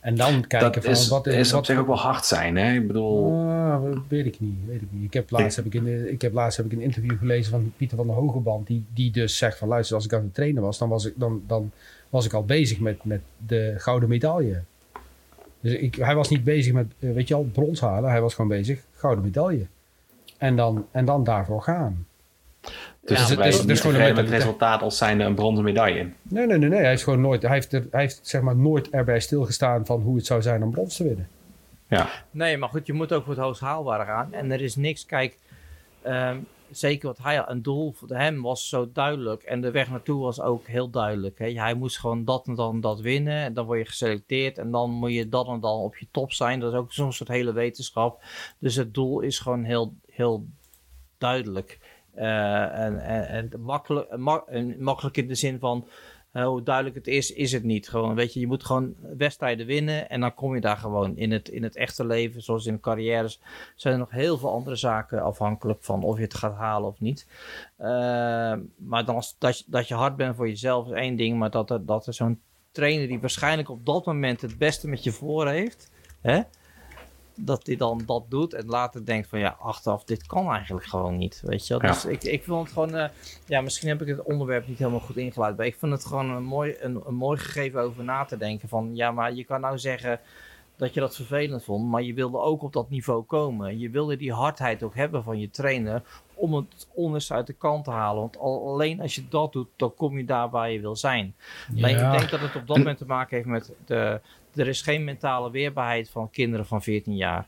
En 0.00 0.14
dan 0.14 0.46
kijken 0.46 0.72
Dat 0.72 0.82
van 0.82 0.92
is, 0.92 1.08
wat 1.08 1.26
is 1.26 1.48
op 1.48 1.54
wat, 1.54 1.66
zich 1.66 1.78
ook 1.78 1.86
wel 1.86 1.98
hard 1.98 2.24
zijn, 2.24 2.56
hè? 2.56 2.74
Ik 2.74 2.86
bedoel, 2.86 3.32
Ah, 3.48 3.82
weet 4.08 4.26
ik 4.26 4.40
niet, 4.40 4.56
weet 4.66 4.82
ik 4.82 4.88
niet. 4.90 5.04
Ik 5.04 5.12
heb 5.12 5.30
laatst, 5.30 5.56
heb 5.56 5.64
ik, 5.64 5.74
in, 5.74 6.12
ik 6.12 6.22
heb 6.22 6.32
laatst 6.32 6.56
heb 6.56 6.66
ik 6.66 6.72
een 6.72 6.80
interview 6.80 7.18
gelezen 7.18 7.50
van 7.50 7.72
Pieter 7.76 7.96
van 7.96 8.06
der 8.06 8.16
Hogeband, 8.16 8.66
die, 8.66 8.84
die 8.94 9.10
dus 9.10 9.36
zegt 9.36 9.58
van 9.58 9.68
luister, 9.68 9.96
als 9.96 10.04
ik 10.04 10.12
aan 10.12 10.22
het 10.22 10.34
trainen 10.34 10.62
was, 10.62 10.78
dan 10.78 10.88
was 10.88 11.04
ik, 11.04 11.12
dan, 11.16 11.42
dan 11.46 11.72
was 12.08 12.24
ik 12.24 12.32
al 12.32 12.44
bezig 12.44 12.80
met, 12.80 13.04
met 13.04 13.20
de 13.46 13.74
gouden 13.76 14.08
medaille. 14.08 14.62
Dus 15.60 15.72
ik, 15.72 15.94
hij 15.94 16.14
was 16.14 16.28
niet 16.28 16.44
bezig 16.44 16.72
met, 16.72 16.86
eh, 16.98 17.12
weet 17.12 17.28
je 17.28 17.34
al, 17.34 17.48
brons 17.52 17.80
halen, 17.80 18.10
hij 18.10 18.20
was 18.20 18.34
gewoon 18.34 18.50
bezig, 18.50 18.80
gouden 18.94 19.24
medaille. 19.24 19.66
En 20.38 20.56
dan, 20.56 20.86
en 20.90 21.04
dan 21.04 21.24
daarvoor 21.24 21.62
gaan. 21.62 22.06
Dus 23.04 23.18
het- 23.18 23.28
is- 23.28 23.34
zijn 23.34 23.38
het 23.40 23.54
is 23.54 23.64
niet 23.64 23.80
gewoon 23.80 24.00
een 24.00 24.16
het 24.16 24.28
resultaat 24.28 24.82
als 24.82 24.96
zijnde 24.98 25.24
een 25.24 25.34
bronzen 25.34 25.64
medaille. 25.64 26.10
Nee, 26.22 26.46
nee, 26.46 26.58
nee, 26.58 26.68
nee. 26.68 26.80
Hij, 26.80 26.92
is 26.92 27.02
gewoon 27.02 27.20
nooit, 27.20 27.42
hij, 27.42 27.50
heeft 27.52 27.72
er, 27.72 27.86
hij 27.90 28.00
heeft 28.00 28.20
zeg 28.22 28.40
maar 28.40 28.56
nooit 28.56 28.90
erbij 28.90 29.20
stilgestaan 29.20 29.86
van 29.86 30.00
hoe 30.00 30.16
het 30.16 30.26
zou 30.26 30.42
zijn 30.42 30.62
om 30.62 30.70
brons 30.70 30.96
te 30.96 31.04
winnen. 31.04 31.28
Ja, 31.88 32.08
Nee, 32.30 32.56
maar 32.56 32.68
goed, 32.68 32.86
je 32.86 32.92
moet 32.92 33.12
ook 33.12 33.24
voor 33.24 33.34
het 33.34 33.42
hoogst 33.42 33.60
haalbare 33.60 34.04
gaan. 34.04 34.32
En 34.32 34.50
er 34.50 34.60
is 34.60 34.76
niks, 34.76 35.06
kijk, 35.06 35.38
ehm, 36.02 36.38
zeker 36.70 37.08
wat 37.08 37.18
hij 37.22 37.36
had, 37.36 37.48
een 37.50 37.62
doel 37.62 37.92
voor 37.92 38.08
hem 38.08 38.42
was 38.42 38.68
zo 38.68 38.90
duidelijk. 38.92 39.42
En 39.42 39.60
de 39.60 39.70
weg 39.70 39.90
naartoe 39.90 40.22
was 40.22 40.40
ook 40.40 40.66
heel 40.66 40.90
duidelijk. 40.90 41.38
Hè. 41.38 41.52
Hij 41.52 41.74
moest 41.74 41.98
gewoon 41.98 42.24
dat 42.24 42.46
en 42.46 42.54
dan 42.54 42.80
dat 42.80 43.00
winnen. 43.00 43.42
En 43.42 43.54
dan 43.54 43.66
word 43.66 43.78
je 43.78 43.84
geselecteerd. 43.86 44.58
En 44.58 44.70
dan 44.70 44.90
moet 44.90 45.12
je 45.12 45.28
dat 45.28 45.46
en 45.48 45.60
dan 45.60 45.78
op 45.78 45.96
je 45.96 46.06
top 46.10 46.32
zijn. 46.32 46.60
Dat 46.60 46.72
is 46.72 46.78
ook 46.78 46.92
zo'n 46.92 47.12
soort 47.12 47.28
hele 47.28 47.52
wetenschap. 47.52 48.22
Dus 48.58 48.74
het 48.74 48.94
doel 48.94 49.20
is 49.20 49.38
gewoon 49.38 49.64
heel, 49.64 49.94
heel 50.10 50.46
duidelijk. 51.18 51.78
Eh, 52.14 52.78
en, 52.78 53.00
en, 53.04 53.28
en 53.28 53.60
makkelijk, 53.60 54.16
ma- 54.16 54.44
en 54.46 54.82
makkelijk 54.82 55.16
in 55.16 55.28
de 55.28 55.34
zin 55.34 55.58
van 55.58 55.88
eh, 56.32 56.44
hoe 56.46 56.62
duidelijk 56.62 56.94
het 56.94 57.06
is, 57.06 57.32
is 57.32 57.52
het 57.52 57.62
niet. 57.62 57.88
Gewoon, 57.88 58.14
weet 58.14 58.32
je, 58.32 58.40
je 58.40 58.46
moet 58.46 58.64
gewoon 58.64 58.94
wedstrijden 59.16 59.66
winnen 59.66 60.08
en 60.10 60.20
dan 60.20 60.34
kom 60.34 60.54
je 60.54 60.60
daar 60.60 60.76
gewoon 60.76 61.16
in 61.16 61.32
het, 61.32 61.48
in 61.48 61.62
het 61.62 61.76
echte 61.76 62.06
leven, 62.06 62.42
zoals 62.42 62.66
in 62.66 62.80
carrières, 62.80 63.40
zijn 63.76 63.92
er 63.94 64.00
nog 64.00 64.10
heel 64.10 64.38
veel 64.38 64.50
andere 64.52 64.76
zaken 64.76 65.22
afhankelijk 65.22 65.82
van 65.82 66.02
of 66.02 66.16
je 66.16 66.22
het 66.22 66.34
gaat 66.34 66.54
halen 66.56 66.88
of 66.88 67.00
niet. 67.00 67.26
Eh, 67.76 67.86
maar 68.76 69.04
dan 69.04 69.14
als, 69.14 69.36
dat, 69.38 69.58
je- 69.58 69.64
dat 69.66 69.88
je 69.88 69.94
hard 69.94 70.16
bent 70.16 70.36
voor 70.36 70.48
jezelf 70.48 70.86
is 70.86 70.92
één 70.92 71.16
ding, 71.16 71.38
maar 71.38 71.50
dat 71.50 71.70
er, 71.70 71.86
dat 71.86 72.06
er 72.06 72.14
zo'n 72.14 72.40
trainer 72.70 73.08
die 73.08 73.20
waarschijnlijk 73.20 73.68
op 73.70 73.86
dat 73.86 74.04
moment 74.04 74.40
het 74.40 74.58
beste 74.58 74.88
met 74.88 75.04
je 75.04 75.12
voor 75.12 75.48
heeft, 75.48 75.90
hè, 76.20 76.40
dat 77.36 77.66
hij 77.66 77.76
dan 77.76 78.02
dat 78.06 78.24
doet 78.28 78.54
en 78.54 78.66
later 78.66 79.04
denkt 79.04 79.28
van 79.28 79.38
ja, 79.38 79.56
achteraf, 79.60 80.04
dit 80.04 80.26
kan 80.26 80.50
eigenlijk 80.50 80.86
gewoon 80.86 81.16
niet, 81.16 81.42
weet 81.44 81.66
je 81.66 81.78
wel. 81.78 81.88
Ja. 81.88 81.92
Dus 81.92 82.04
ik, 82.04 82.22
ik 82.22 82.44
vond 82.44 82.62
het 82.62 82.72
gewoon, 82.72 82.94
eh, 82.94 83.08
ja, 83.46 83.60
misschien 83.60 83.88
heb 83.88 84.02
ik 84.02 84.08
het 84.08 84.22
onderwerp 84.22 84.66
niet 84.66 84.78
helemaal 84.78 85.00
goed 85.00 85.16
ingeleid, 85.16 85.56
maar 85.56 85.66
ik 85.66 85.76
vind 85.78 85.92
het 85.92 86.06
gewoon 86.06 86.30
een 86.30 86.44
mooi, 86.44 86.76
een, 86.80 87.02
een 87.06 87.14
mooi 87.14 87.38
gegeven 87.38 87.80
over 87.80 88.04
na 88.04 88.24
te 88.24 88.36
denken 88.36 88.68
van 88.68 88.90
ja, 88.94 89.10
maar 89.10 89.32
je 89.32 89.44
kan 89.44 89.60
nou 89.60 89.78
zeggen 89.78 90.20
dat 90.76 90.94
je 90.94 91.00
dat 91.00 91.16
vervelend 91.16 91.64
vond, 91.64 91.90
maar 91.90 92.02
je 92.02 92.14
wilde 92.14 92.38
ook 92.38 92.62
op 92.62 92.72
dat 92.72 92.90
niveau 92.90 93.22
komen. 93.22 93.78
Je 93.78 93.90
wilde 93.90 94.16
die 94.16 94.32
hardheid 94.32 94.82
ook 94.82 94.94
hebben 94.94 95.22
van 95.22 95.40
je 95.40 95.50
trainer 95.50 96.02
om 96.34 96.54
het 96.54 96.88
onderste 96.94 97.34
uit 97.34 97.46
de 97.46 97.52
kant 97.52 97.84
te 97.84 97.90
halen, 97.90 98.20
want 98.20 98.38
al, 98.38 98.68
alleen 98.68 99.00
als 99.00 99.14
je 99.14 99.28
dat 99.28 99.52
doet, 99.52 99.68
dan 99.76 99.94
kom 99.94 100.18
je 100.18 100.24
daar 100.24 100.50
waar 100.50 100.70
je 100.70 100.80
wil 100.80 100.96
zijn. 100.96 101.34
Alleen 101.76 101.94
ik 101.94 102.10
denk 102.10 102.30
dat 102.30 102.40
het 102.40 102.56
op 102.56 102.66
dat 102.66 102.76
moment 102.76 102.98
te 102.98 103.06
maken 103.06 103.36
heeft 103.36 103.48
met 103.48 103.72
de, 103.86 104.20
er 104.56 104.68
is 104.68 104.82
geen 104.82 105.04
mentale 105.04 105.50
weerbaarheid 105.50 106.10
van 106.10 106.30
kinderen 106.30 106.66
van 106.66 106.82
14 106.82 107.16
jaar. 107.16 107.46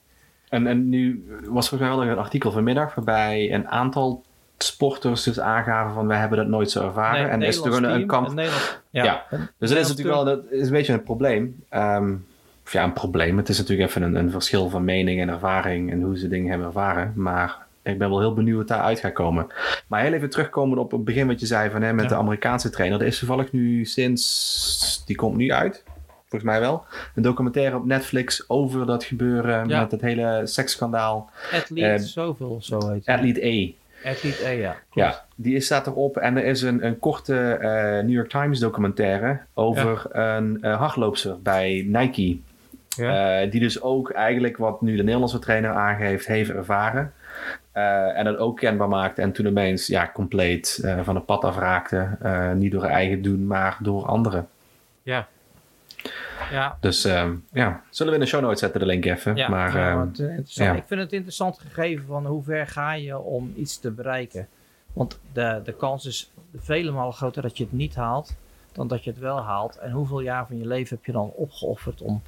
En, 0.48 0.66
en 0.66 0.88
nu 0.88 1.24
was 1.44 1.68
volgens 1.68 1.90
mij 1.90 1.98
wel 1.98 2.06
een 2.08 2.18
artikel 2.18 2.50
vanmiddag 2.50 2.94
waarbij 2.94 3.52
een 3.52 3.68
aantal 3.68 4.22
sporters 4.58 5.22
dus 5.22 5.40
aangaven 5.40 5.94
van 5.94 6.06
wij 6.06 6.18
hebben 6.18 6.38
dat 6.38 6.46
nooit 6.46 6.70
zo 6.70 6.84
ervaren. 6.86 7.22
Nee, 7.22 7.30
en 7.30 7.42
er 7.42 7.48
is 7.48 7.56
toch 7.56 7.76
een, 7.76 7.84
een 7.94 8.06
kamp. 8.06 8.40
ja. 8.90 9.24
Dus 9.58 9.70
dat 9.70 9.78
is 9.78 9.88
natuurlijk 9.88 10.16
wel 10.16 10.24
dat 10.24 10.40
is 10.50 10.66
een 10.66 10.72
beetje 10.72 10.92
een 10.92 11.02
probleem. 11.02 11.64
Ehm, 11.68 12.14
of 12.64 12.72
ja, 12.72 12.84
een 12.84 12.92
probleem. 12.92 13.36
Het 13.36 13.48
is 13.48 13.58
natuurlijk 13.58 13.88
even 13.88 14.02
een, 14.02 14.14
een 14.14 14.30
verschil 14.30 14.68
van 14.68 14.84
mening 14.84 15.20
en 15.20 15.28
ervaring 15.28 15.90
en 15.90 16.02
hoe 16.02 16.18
ze 16.18 16.28
dingen 16.28 16.48
hebben 16.48 16.66
ervaren. 16.66 17.12
Maar 17.16 17.56
ik 17.82 17.98
ben 17.98 18.08
wel 18.08 18.20
heel 18.20 18.34
benieuwd 18.34 18.56
wat 18.56 18.68
daaruit 18.68 19.00
gaat 19.00 19.12
komen. 19.12 19.46
Maar 19.86 20.02
heel 20.02 20.12
even 20.12 20.30
terugkomen 20.30 20.78
op 20.78 20.90
het 20.90 21.04
begin 21.04 21.26
wat 21.26 21.40
je 21.40 21.46
zei 21.46 21.70
van 21.70 21.82
hè, 21.82 21.92
met 21.92 22.04
Ja. 22.04 22.10
de 22.10 22.16
Amerikaanse 22.16 22.70
trainer. 22.70 23.00
Er 23.00 23.06
is 23.06 23.18
toevallig 23.18 23.52
nu 23.52 23.84
sinds, 23.84 25.02
die 25.06 25.16
komt 25.16 25.36
nu 25.36 25.52
uit, 25.52 25.84
volgens 26.40 26.58
mij 26.58 26.60
wel, 26.60 26.84
een 27.14 27.22
documentaire 27.22 27.76
op 27.76 27.84
Netflix 27.84 28.48
over 28.48 28.86
dat 28.86 29.04
gebeuren 29.04 29.68
Ja. 29.68 29.80
met 29.80 29.90
het 29.90 30.00
hele 30.00 30.40
seksschandaal. 30.44 31.30
Athlete 31.52 31.86
Eh, 31.86 31.98
zoveel, 31.98 32.58
zo 32.62 32.88
heet 32.88 33.06
het. 33.06 33.16
Athlete 33.16 33.40
A. 33.44 33.84
Athlete 34.10 34.48
E, 34.48 34.50
ja. 34.50 34.70
klopt. 34.90 35.08
Ja, 35.08 35.24
die 35.36 35.56
is, 35.56 35.64
staat 35.64 35.86
erop 35.86 36.16
en 36.16 36.36
er 36.36 36.44
is 36.44 36.62
een, 36.62 36.86
een 36.86 36.98
korte 36.98 37.36
eh, 37.50 38.04
New 38.04 38.14
York 38.14 38.28
Times 38.28 38.58
documentaire 38.58 39.38
over 39.54 40.06
een 40.10 40.58
eh, 40.62 40.78
hardloopster 40.78 41.42
bij 41.42 41.84
Nike. 41.88 42.38
Ja. 42.96 43.40
Eh, 43.40 43.50
die 43.50 43.60
dus 43.60 43.82
ook 43.82 44.10
eigenlijk 44.10 44.56
wat 44.56 44.80
nu 44.80 44.96
de 44.96 45.02
Nederlandse 45.02 45.38
trainer 45.38 45.70
aangeeft, 45.70 46.26
heeft 46.26 46.50
ervaren. 46.50 47.12
En 47.72 48.24
dat 48.24 48.36
ook 48.38 48.56
kenbaar 48.58 48.88
maakte 48.88 49.22
en 49.22 49.32
toen 49.32 49.46
opeens 49.48 49.86
ja, 49.86 50.10
compleet 50.14 50.88
van 51.02 51.14
het 51.14 51.26
pad 51.26 51.44
afraakte. 51.44 52.08
Niet 52.54 52.72
door 52.72 52.84
eigen 52.84 53.22
doen, 53.22 53.46
maar 53.46 53.76
door 53.80 54.06
anderen. 54.06 54.48
ja. 55.02 55.26
Ja, 56.50 56.76
Dus 56.80 57.04
ehm, 57.04 57.34
ja, 57.52 57.82
zullen 57.90 58.12
we 58.12 58.18
in 58.18 58.24
de 58.24 58.30
show 58.30 58.40
notes 58.42 58.58
zetten 58.60 58.80
de 58.80 58.86
link 58.86 59.04
even. 59.04 59.36
ja, 59.36 59.48
maar 59.48 59.76
ja, 59.76 59.90
ehm, 59.90 60.28
eh, 60.30 60.38
ja. 60.44 60.72
Ik 60.74 60.84
vind 60.86 61.00
het 61.00 61.12
interessant 61.12 61.58
gegeven 61.58 62.06
van 62.06 62.26
hoe 62.26 62.42
ver 62.42 62.66
ga 62.66 62.92
je 62.92 63.18
om 63.18 63.52
iets 63.56 63.78
te 63.78 63.90
bereiken. 63.90 64.48
Want 64.92 65.18
de, 65.32 65.60
de 65.64 65.72
kans 65.72 66.04
is 66.06 66.32
vele 66.56 66.90
malen 66.90 67.12
groter 67.14 67.42
dat 67.42 67.56
je 67.58 67.64
het 67.64 67.72
niet 67.72 67.94
haalt 67.94 68.34
dan 68.72 68.88
dat 68.88 69.04
je 69.04 69.10
het 69.10 69.18
wel 69.18 69.40
haalt. 69.42 69.76
En 69.78 69.90
hoeveel 69.90 70.20
jaar 70.20 70.46
van 70.46 70.58
je 70.58 70.66
leven 70.66 70.96
heb 70.96 71.04
je 71.06 71.12
dan 71.12 71.30
opgeofferd 71.34 72.02
om 72.02 72.22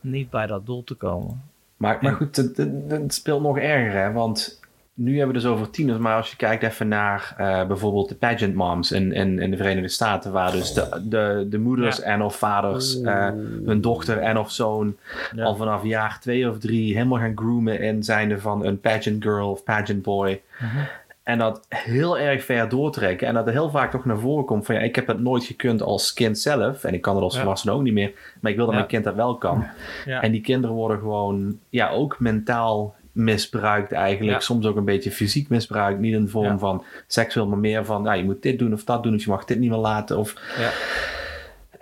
niet 0.00 0.30
bij 0.30 0.46
dat 0.46 0.66
doel 0.66 0.84
te 0.84 0.94
komen? 0.94 1.42
Maar, 1.76 1.98
maar 2.00 2.12
goed, 2.12 2.36
het, 2.36 2.56
het- 2.56 2.90
het 2.90 3.14
speelt 3.14 3.42
nog 3.42 3.58
erger, 3.58 4.00
hè? 4.00 4.12
Want 4.12 4.60
nu 5.00 5.16
hebben 5.18 5.34
we 5.36 5.40
dus 5.42 5.50
over 5.50 5.70
tieners, 5.70 5.98
maar 5.98 6.16
als 6.16 6.30
je 6.30 6.36
kijkt 6.36 6.62
even 6.62 6.88
naar 6.88 7.34
eh, 7.36 7.66
bijvoorbeeld 7.66 8.08
de 8.08 8.14
pageant 8.14 8.54
moms 8.54 8.92
in, 8.92 9.12
in, 9.12 9.38
in 9.38 9.50
de 9.50 9.56
Verenigde 9.56 9.88
Staten, 9.88 10.32
waar 10.32 10.52
dus 10.52 10.72
de, 10.72 11.02
de, 11.04 11.46
de 11.50 11.58
moeders 11.58 11.96
Ja. 11.96 12.02
en 12.02 12.22
of 12.22 12.36
vaders 12.36 13.00
eh, 13.00 13.28
hun 13.64 13.80
dochter 13.80 14.18
en 14.18 14.38
of 14.38 14.50
zoon 14.50 14.96
Ja. 15.34 15.44
al 15.44 15.56
vanaf 15.56 15.84
jaar 15.84 16.18
twee 16.20 16.48
of 16.50 16.58
drie 16.58 16.94
helemaal 16.94 17.18
gaan 17.18 17.36
groomen 17.36 17.80
in 17.80 18.02
zijnde 18.02 18.38
van 18.40 18.64
een 18.64 18.80
pageant 18.80 19.22
girl 19.22 19.50
of 19.50 19.64
pageant 19.64 20.02
boy. 20.02 20.40
Mhm. 20.60 20.76
En 21.22 21.38
dat 21.38 21.66
heel 21.68 22.18
erg 22.18 22.44
ver 22.44 22.68
doortrekken. 22.68 23.26
En 23.28 23.34
dat 23.34 23.46
er 23.46 23.52
heel 23.52 23.70
vaak 23.70 23.90
toch 23.90 24.04
naar 24.04 24.18
voren 24.18 24.44
komt 24.44 24.66
van 24.66 24.74
ja, 24.74 24.80
ik 24.80 24.94
heb 24.94 25.06
het 25.06 25.20
nooit 25.20 25.44
gekund 25.44 25.82
als 25.82 26.12
kind 26.12 26.38
zelf. 26.38 26.84
En 26.84 26.94
ik 26.94 27.00
kan 27.02 27.14
het 27.14 27.22
als 27.24 27.34
Ja. 27.34 27.40
volwassene 27.40 27.72
ook 27.72 27.82
niet 27.82 27.92
meer. 27.92 28.12
Maar 28.40 28.50
ik 28.50 28.56
wil 28.56 28.66
dat 28.66 28.74
Ja. 28.74 28.80
mijn 28.80 28.92
kind 28.92 29.04
dat 29.04 29.14
wel 29.14 29.36
kan. 29.36 29.64
Ja. 30.04 30.22
En 30.22 30.32
die 30.32 30.40
kinderen 30.40 30.76
worden 30.76 30.98
gewoon 30.98 31.58
ja, 31.68 31.90
ook 31.90 32.16
mentaal 32.20 32.94
misbruikt 33.18 33.92
eigenlijk. 33.92 34.38
Ja. 34.38 34.44
Soms 34.44 34.66
ook 34.66 34.76
een 34.76 34.84
beetje 34.84 35.10
fysiek 35.10 35.48
misbruikt. 35.48 36.00
Niet 36.00 36.14
in 36.14 36.24
de 36.24 36.30
vorm 36.30 36.46
Ja. 36.46 36.58
van 36.58 36.84
seksueel, 37.06 37.46
maar 37.46 37.58
meer 37.58 37.84
van 37.84 38.02
nou, 38.02 38.16
je 38.16 38.24
moet 38.24 38.42
dit 38.42 38.58
doen 38.58 38.72
of 38.72 38.84
dat 38.84 39.02
doen. 39.02 39.14
Of 39.14 39.24
je 39.24 39.30
mag 39.30 39.44
dit 39.44 39.58
niet 39.58 39.70
meer 39.70 39.78
laten. 39.78 40.18
Of... 40.18 40.34
Ja. 40.58 40.70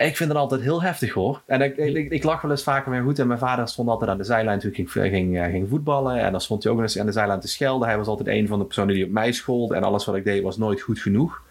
Ik 0.07 0.16
vind 0.16 0.28
het 0.28 0.39
altijd 0.39 0.61
heel 0.61 0.82
heftig 0.82 1.12
hoor. 1.12 1.43
En 1.47 1.61
ik, 1.61 1.76
ik, 1.76 2.11
ik, 2.11 2.22
lach 2.24 2.43
wel 2.43 2.51
eens 2.51 2.62
vaker 2.62 2.91
weer 2.91 3.03
goed. 3.03 3.18
En 3.18 3.26
mijn 3.26 3.39
vader 3.39 3.68
stond 3.68 3.89
altijd 3.89 4.11
aan 4.11 4.16
de 4.16 4.24
zijlijn 4.24 4.59
toen 4.59 4.70
ik 4.70 4.76
ging, 4.76 4.91
ging, 4.91 5.39
eh, 5.39 5.45
ging 5.45 5.68
voetballen. 5.68 6.18
En 6.18 6.30
dan 6.32 6.41
stond 6.41 6.62
hij 6.62 6.72
ook 6.72 6.78
nog 6.78 6.87
eens 6.87 6.99
aan 6.99 7.07
de 7.07 7.12
zijlijn 7.12 7.41
te 7.41 7.49
schelden. 7.49 7.89
Hij 7.89 7.97
was 7.97 8.07
altijd 8.07 8.28
een 8.28 8.47
van 8.47 8.59
de 8.59 8.64
personen 8.64 8.95
die 8.95 9.05
op 9.05 9.11
mij 9.11 9.32
schold. 9.32 9.72
En 9.72 9.82
alles 9.82 10.05
wat 10.05 10.14
ik 10.16 10.24
deed 10.24 10.43
was 10.43 10.57
nooit 10.57 10.80
goed 10.80 10.99
genoeg. 10.99 11.43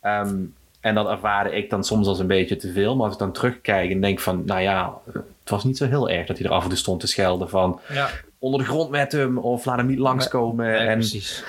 Ehm, 0.00 0.36
en 0.80 0.94
dat 0.94 1.08
ervaarde 1.08 1.50
ik 1.56 1.70
dan 1.70 1.84
soms 1.84 2.06
als 2.06 2.18
een 2.18 2.26
beetje 2.26 2.56
te 2.56 2.72
veel. 2.72 2.96
Maar 2.96 3.04
als 3.04 3.12
ik 3.14 3.18
dan 3.20 3.32
terugkijk 3.32 3.90
en 3.90 4.00
denk 4.00 4.20
van, 4.20 4.42
nou 4.44 4.60
ja, 4.60 4.94
het 5.12 5.50
was 5.50 5.64
niet 5.64 5.76
zo 5.76 5.86
heel 5.86 6.10
erg 6.10 6.26
dat 6.26 6.38
hij 6.38 6.46
er 6.46 6.52
af 6.52 6.62
en 6.62 6.68
toe 6.68 6.78
stond 6.78 7.00
te 7.00 7.06
schelden 7.06 7.48
van 7.48 7.80
Ja, 7.92 8.08
onder 8.38 8.60
de 8.60 8.66
grond 8.66 8.90
met 8.90 9.12
hem 9.12 9.38
of 9.38 9.64
laat 9.64 9.76
hem 9.76 9.86
niet 9.86 9.98
langskomen. 9.98 10.66
nee, 10.66 10.76
en, 10.76 10.94
precies. 10.98 11.44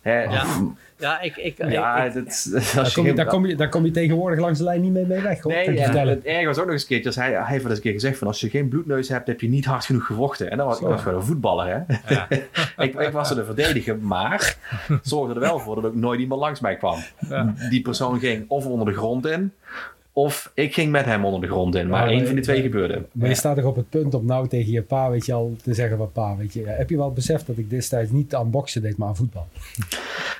hè, 0.00 0.22
Ja. 0.22 0.42
of- 0.42 0.62
Ja, 0.98 1.20
ik... 1.20 1.36
ik, 1.36 1.68
ja, 1.70 2.04
ik- 2.04 2.14
dat, 2.14 2.48
Daar 2.74 2.92
kom, 2.92 3.06
je, 3.06 3.12
daar, 3.14 3.26
kom 3.26 3.46
je, 3.46 3.54
daar 3.56 3.68
kom 3.68 3.84
je 3.84 3.90
tegenwoordig 3.90 4.38
langs 4.40 4.58
de 4.58 4.64
lijn 4.64 4.80
niet 4.80 4.92
mee, 4.92 5.06
mee 5.06 5.20
weg. 5.20 5.40
Hoor. 5.40 5.52
kan 5.52 5.64
Nee, 5.74 5.82
vertellen. 5.82 6.14
het 6.14 6.24
erge 6.24 6.46
was 6.46 6.58
ook 6.58 6.64
nog 6.64 6.72
eens 6.72 6.82
een 6.82 6.88
keertje. 6.88 7.20
Hij, 7.20 7.30
hij 7.32 7.44
heeft 7.46 7.60
wel 7.62 7.68
eens 7.70 7.76
een 7.76 7.82
keer 7.84 7.92
gezegd 7.92 8.18
van 8.18 8.26
als 8.26 8.40
je 8.40 8.50
geen 8.50 8.68
bloedneus 8.68 9.08
hebt, 9.08 9.26
heb 9.26 9.40
je 9.40 9.48
niet 9.48 9.64
hard 9.64 9.84
genoeg 9.84 10.06
gevochten. 10.06 10.50
En 10.50 10.56
dan 10.56 10.66
was 10.66 10.80
ik 10.80 10.86
was 10.86 11.02
gewoon 11.02 11.18
een 11.18 11.24
voetballer, 11.26 11.66
hè. 11.66 12.14
ja. 12.14 12.26
ik, 12.84 12.94
ik 12.94 13.10
was 13.12 13.30
er 13.30 13.36
de 13.36 13.44
verdediger, 13.44 13.98
maar 13.98 14.56
zorgde 15.02 15.34
er 15.34 15.40
wel 15.40 15.58
voor 15.58 15.74
dat 15.74 15.84
ook 15.84 15.94
nooit 15.94 16.20
iemand 16.20 16.40
langs 16.40 16.60
mij 16.60 16.76
kwam. 16.76 16.98
Ja. 17.28 17.54
Die 17.70 17.82
persoon 17.82 18.18
ging 18.18 18.44
of 18.48 18.66
onder 18.66 18.86
de 18.86 18.94
grond 18.94 19.26
in, 19.26 19.52
of 20.18 20.50
ik 20.54 20.74
ging 20.74 20.90
met 20.90 21.04
hem 21.04 21.24
onder 21.24 21.40
de 21.40 21.46
grond 21.46 21.74
in. 21.74 21.88
Maar 21.88 22.04
Ja, 22.04 22.10
één 22.16 22.26
van 22.26 22.34
die 22.34 22.44
twee 22.44 22.56
ja. 22.56 22.62
gebeurde. 22.62 23.02
Maar 23.12 23.28
je 23.28 23.34
staat 23.34 23.56
toch 23.56 23.64
op 23.64 23.76
het 23.76 23.88
punt 23.90 24.14
om 24.14 24.26
nou 24.26 24.48
tegen 24.48 24.72
je 24.72 24.82
pa, 24.82 25.10
weet 25.10 25.26
je 25.26 25.32
al, 25.32 25.56
te 25.62 25.74
zeggen 25.74 25.96
van 25.96 26.12
pa, 26.12 26.36
weet 26.36 26.52
je, 26.52 26.64
heb 26.66 26.90
je 26.90 26.96
wel 26.96 27.12
beseft 27.12 27.46
dat 27.46 27.56
ik 27.58 27.70
destijds 27.70 28.10
niet 28.10 28.34
aan 28.34 28.50
boksen 28.50 28.82
deed, 28.82 28.96
maar 28.96 29.08
aan 29.08 29.16
voetbal? 29.16 29.46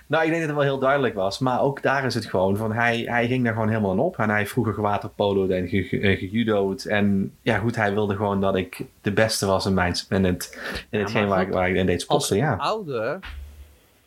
Nou, 0.08 0.24
ik 0.24 0.28
denk 0.30 0.40
dat 0.40 0.50
het 0.50 0.58
wel 0.58 0.68
heel 0.68 0.78
duidelijk 0.78 1.14
was. 1.14 1.38
Maar 1.38 1.60
ook 1.60 1.82
daar 1.82 2.04
is 2.04 2.14
het 2.14 2.26
gewoon 2.26 2.56
van, 2.56 2.72
hij, 2.72 3.02
hij 3.06 3.26
ging 3.26 3.44
daar 3.44 3.52
gewoon 3.52 3.68
helemaal 3.68 3.92
in 3.92 3.98
op. 3.98 4.18
En 4.18 4.30
hij 4.30 4.46
vroeger 4.46 4.74
gewaterpolo'd 4.74 5.50
en 5.50 5.68
ge- 5.68 5.82
ge- 5.82 6.00
eh, 6.00 6.18
gejudo'd. 6.18 6.84
En 6.84 7.32
ja, 7.42 7.58
goed, 7.58 7.76
hij 7.76 7.92
wilde 7.94 8.16
gewoon 8.16 8.40
dat 8.40 8.56
ik 8.56 8.84
de 9.00 9.12
beste 9.12 9.46
was 9.46 9.66
in, 9.66 9.74
mijn, 9.74 9.94
in, 10.08 10.24
het, 10.24 10.58
in 10.90 11.00
hetgeen 11.00 11.20
maar 11.28 11.36
waar, 11.36 11.46
ik, 11.46 11.52
waar 11.52 11.68
ik 11.70 11.76
in 11.76 11.86
deed 11.86 12.06
Als 12.06 12.24
sporten, 12.26 12.36
ja. 12.46 12.54
ouder 12.54 13.18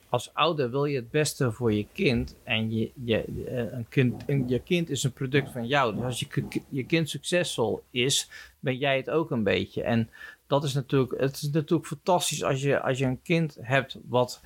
als 0.09 0.33
ouder 0.33 0.71
wil 0.71 0.85
je 0.85 0.95
het 0.95 1.11
beste 1.11 1.51
voor 1.51 1.73
je 1.73 1.85
kind. 1.93 2.35
En 2.43 2.71
je, 2.75 2.91
je, 3.03 3.23
eh, 3.47 3.57
een 3.77 3.85
kind, 3.89 4.23
een- 4.25 4.47
je 4.47 4.59
kind 4.59 4.89
is 4.89 5.03
een 5.03 5.13
product 5.13 5.51
van 5.51 5.67
jou. 5.67 5.95
Dus 5.95 6.03
als 6.03 6.19
je, 6.19 6.45
je 6.69 6.83
kind 6.85 7.09
succesvol 7.09 7.81
is, 7.91 8.29
ben 8.59 8.77
jij 8.77 8.97
het 8.97 9.09
ook 9.09 9.31
een 9.31 9.43
beetje. 9.43 9.83
En 9.83 10.09
dat 10.47 10.63
is 10.63 10.73
natuurlijk, 10.73 11.19
het 11.21 11.35
is 11.35 11.49
natuurlijk 11.51 11.87
fantastisch 11.87 12.43
als 12.43 12.61
je, 12.61 12.79
als 12.81 12.97
je 12.97 13.05
een 13.05 13.21
kind 13.21 13.57
hebt 13.61 13.97
wat, 14.07 14.41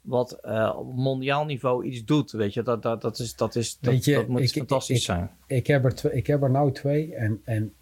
wat 0.00 0.32
eh, 0.32 0.74
op 0.76 0.94
mondiaal 0.96 1.44
niveau 1.44 1.84
iets 1.86 2.04
doet. 2.04 2.30
Weet 2.30 2.54
je, 2.54 2.62
dat, 2.62 2.82
dat, 2.82 3.00
dat, 3.00 3.18
is, 3.18 3.36
dat, 3.36 3.54
is, 3.56 3.78
dat, 3.78 3.92
Weet 3.92 4.04
je, 4.04 4.14
dat 4.14 4.28
moet 4.28 4.40
ik- 4.40 4.50
fantastisch 4.52 4.96
ik- 4.98 5.02
zijn. 5.04 5.30
ik 5.46 5.66
heb 5.66 5.84
er, 5.84 5.94
twee, 5.94 6.12
ik 6.12 6.26
heb 6.26 6.42
er 6.42 6.50
nou 6.50 6.72
twee 6.72 7.14
en, 7.14 7.40
en 7.44 7.74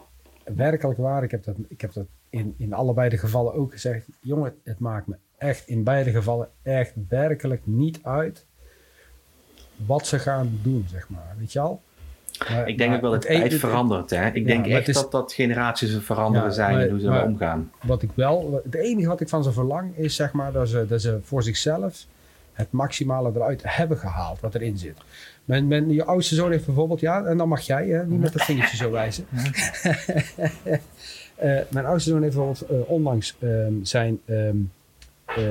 werkelijk 0.55 0.99
waar, 0.99 1.23
ik 1.23 1.31
heb 1.31 1.45
dat, 1.45 1.57
ik 1.69 1.81
heb 1.81 1.93
dat 1.93 2.07
in, 2.31 2.55
in 2.59 2.73
allebei 2.73 3.09
de 3.09 3.19
gevallen 3.19 3.55
ook 3.55 3.73
gezegd. 3.73 4.07
Jongen, 4.21 4.55
het 4.65 4.79
maakt 4.79 5.07
me 5.07 5.17
echt 5.41 5.69
in 5.69 5.85
beide 5.85 6.11
gevallen 6.11 6.49
echt 6.63 6.93
werkelijk 7.09 7.61
niet 7.65 7.99
uit 8.03 8.47
wat 9.87 10.07
ze 10.07 10.19
gaan 10.19 10.59
doen, 10.63 10.87
zeg 10.91 11.09
maar. 11.09 11.35
Weet 11.39 11.53
je 11.53 11.61
al? 11.61 11.83
Maar- 12.49 12.69
Ik 12.69 12.79
denk 12.79 12.95
ook 12.95 13.01
wel 13.01 13.11
dat 13.11 13.23
het 13.25 13.33
tijd 13.37 13.55
verandert. 13.55 14.11
Hè? 14.11 14.27
Ik 14.27 14.35
Ja, 14.37 14.45
denk 14.47 14.67
echt 14.67 14.89
is- 14.89 14.95
dat, 14.95 15.13
dat 15.13 15.33
generaties 15.33 15.97
veranderen 16.01 16.49
Ja, 16.49 16.55
zijn 16.55 16.73
maar- 16.73 16.83
en 16.83 16.91
hoe 16.91 17.01
ze 17.01 17.07
maar- 17.07 17.19
ermee 17.19 17.33
omgaan. 17.33 17.73
Wat 17.83 18.03
ik 18.03 18.11
wel, 18.15 18.61
het 18.65 18.75
enige 18.75 19.09
wat 19.09 19.21
ik 19.21 19.29
van 19.29 19.43
ze 19.43 19.53
verlang 19.53 19.97
is 19.97 20.15
zeg 20.17 20.33
maar 20.33 20.53
dat 20.53 20.69
ze, 20.69 20.87
dat 20.89 21.01
ze 21.01 21.19
voor 21.23 21.43
zichzelf 21.43 22.07
het 22.53 22.71
maximale 22.73 23.31
eruit 23.35 23.63
hebben 23.65 23.99
gehaald 23.99 24.41
wat 24.41 24.55
erin 24.55 24.79
zit. 24.79 24.99
Mijn, 25.45 25.69
mijn, 25.69 25.91
je 25.91 26.05
oudste 26.05 26.35
zoon 26.35 26.51
heeft 26.51 26.67
bijvoorbeeld, 26.67 27.01
ja, 27.01 27.25
en 27.25 27.37
dan 27.37 27.49
mag 27.49 27.61
jij, 27.61 27.87
hè, 27.87 28.07
niet 28.07 28.21
met 28.21 28.33
dat 28.33 28.43
vingertje 28.43 28.77
zo 28.77 28.91
wijzen. 28.91 29.27
Eh, 31.37 31.59
mijn 31.71 31.87
oudste 31.87 32.11
zoon 32.11 32.23
heeft 32.23 32.35
bijvoorbeeld 32.37 32.71
eh, 32.71 32.91
onlangs 32.91 33.37
ehm, 33.41 33.73
zijn 33.83 34.21
ehm, 34.25 34.39
eh, 34.39 34.53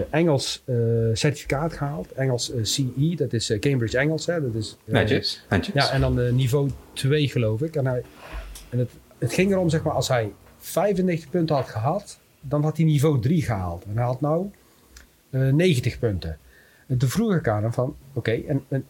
Engels 0.09 0.63
eh, 0.65 0.75
certificaat 1.13 1.73
gehaald. 1.73 2.11
Engels 2.11 2.51
eh, 2.51 2.63
CE, 2.63 3.13
dat 3.15 3.33
is 3.33 3.49
eh, 3.49 3.59
Cambridge 3.59 3.97
Engels. 3.97 4.25
Hè, 4.25 4.41
dat 4.41 4.53
is, 4.55 4.77
eh, 4.85 4.93
Netjes, 4.93 5.45
netjes. 5.49 5.73
ja, 5.73 5.91
en 5.91 6.01
dan 6.01 6.19
eh, 6.21 6.31
niveau 6.31 6.69
2 6.93 7.27
geloof 7.29 7.61
ik. 7.61 7.75
En, 7.75 7.85
hij, 7.85 8.03
en 8.69 8.79
het, 8.79 8.89
het 9.17 9.33
ging 9.33 9.51
erom, 9.51 9.69
zeg 9.69 9.83
maar, 9.83 9.93
als 9.93 10.07
hij 10.07 10.31
95 10.57 11.29
punten 11.29 11.55
had 11.55 11.69
gehad, 11.69 12.19
dan 12.41 12.63
had 12.63 12.77
hij 12.77 12.85
niveau 12.85 13.21
3 13.21 13.41
gehaald. 13.41 13.83
En 13.83 13.95
hij 13.95 14.05
had 14.05 14.21
nou 14.21 14.51
eh, 15.29 15.41
90 15.41 15.99
punten. 15.99 16.37
En 16.87 16.97
toen 16.97 17.09
vroeg 17.09 17.35
ik 17.35 17.47
aan 17.47 17.61
hem 17.63 17.73
van, 17.73 17.95
oké, 18.13 18.31
en, 18.31 18.65
en 18.67 18.85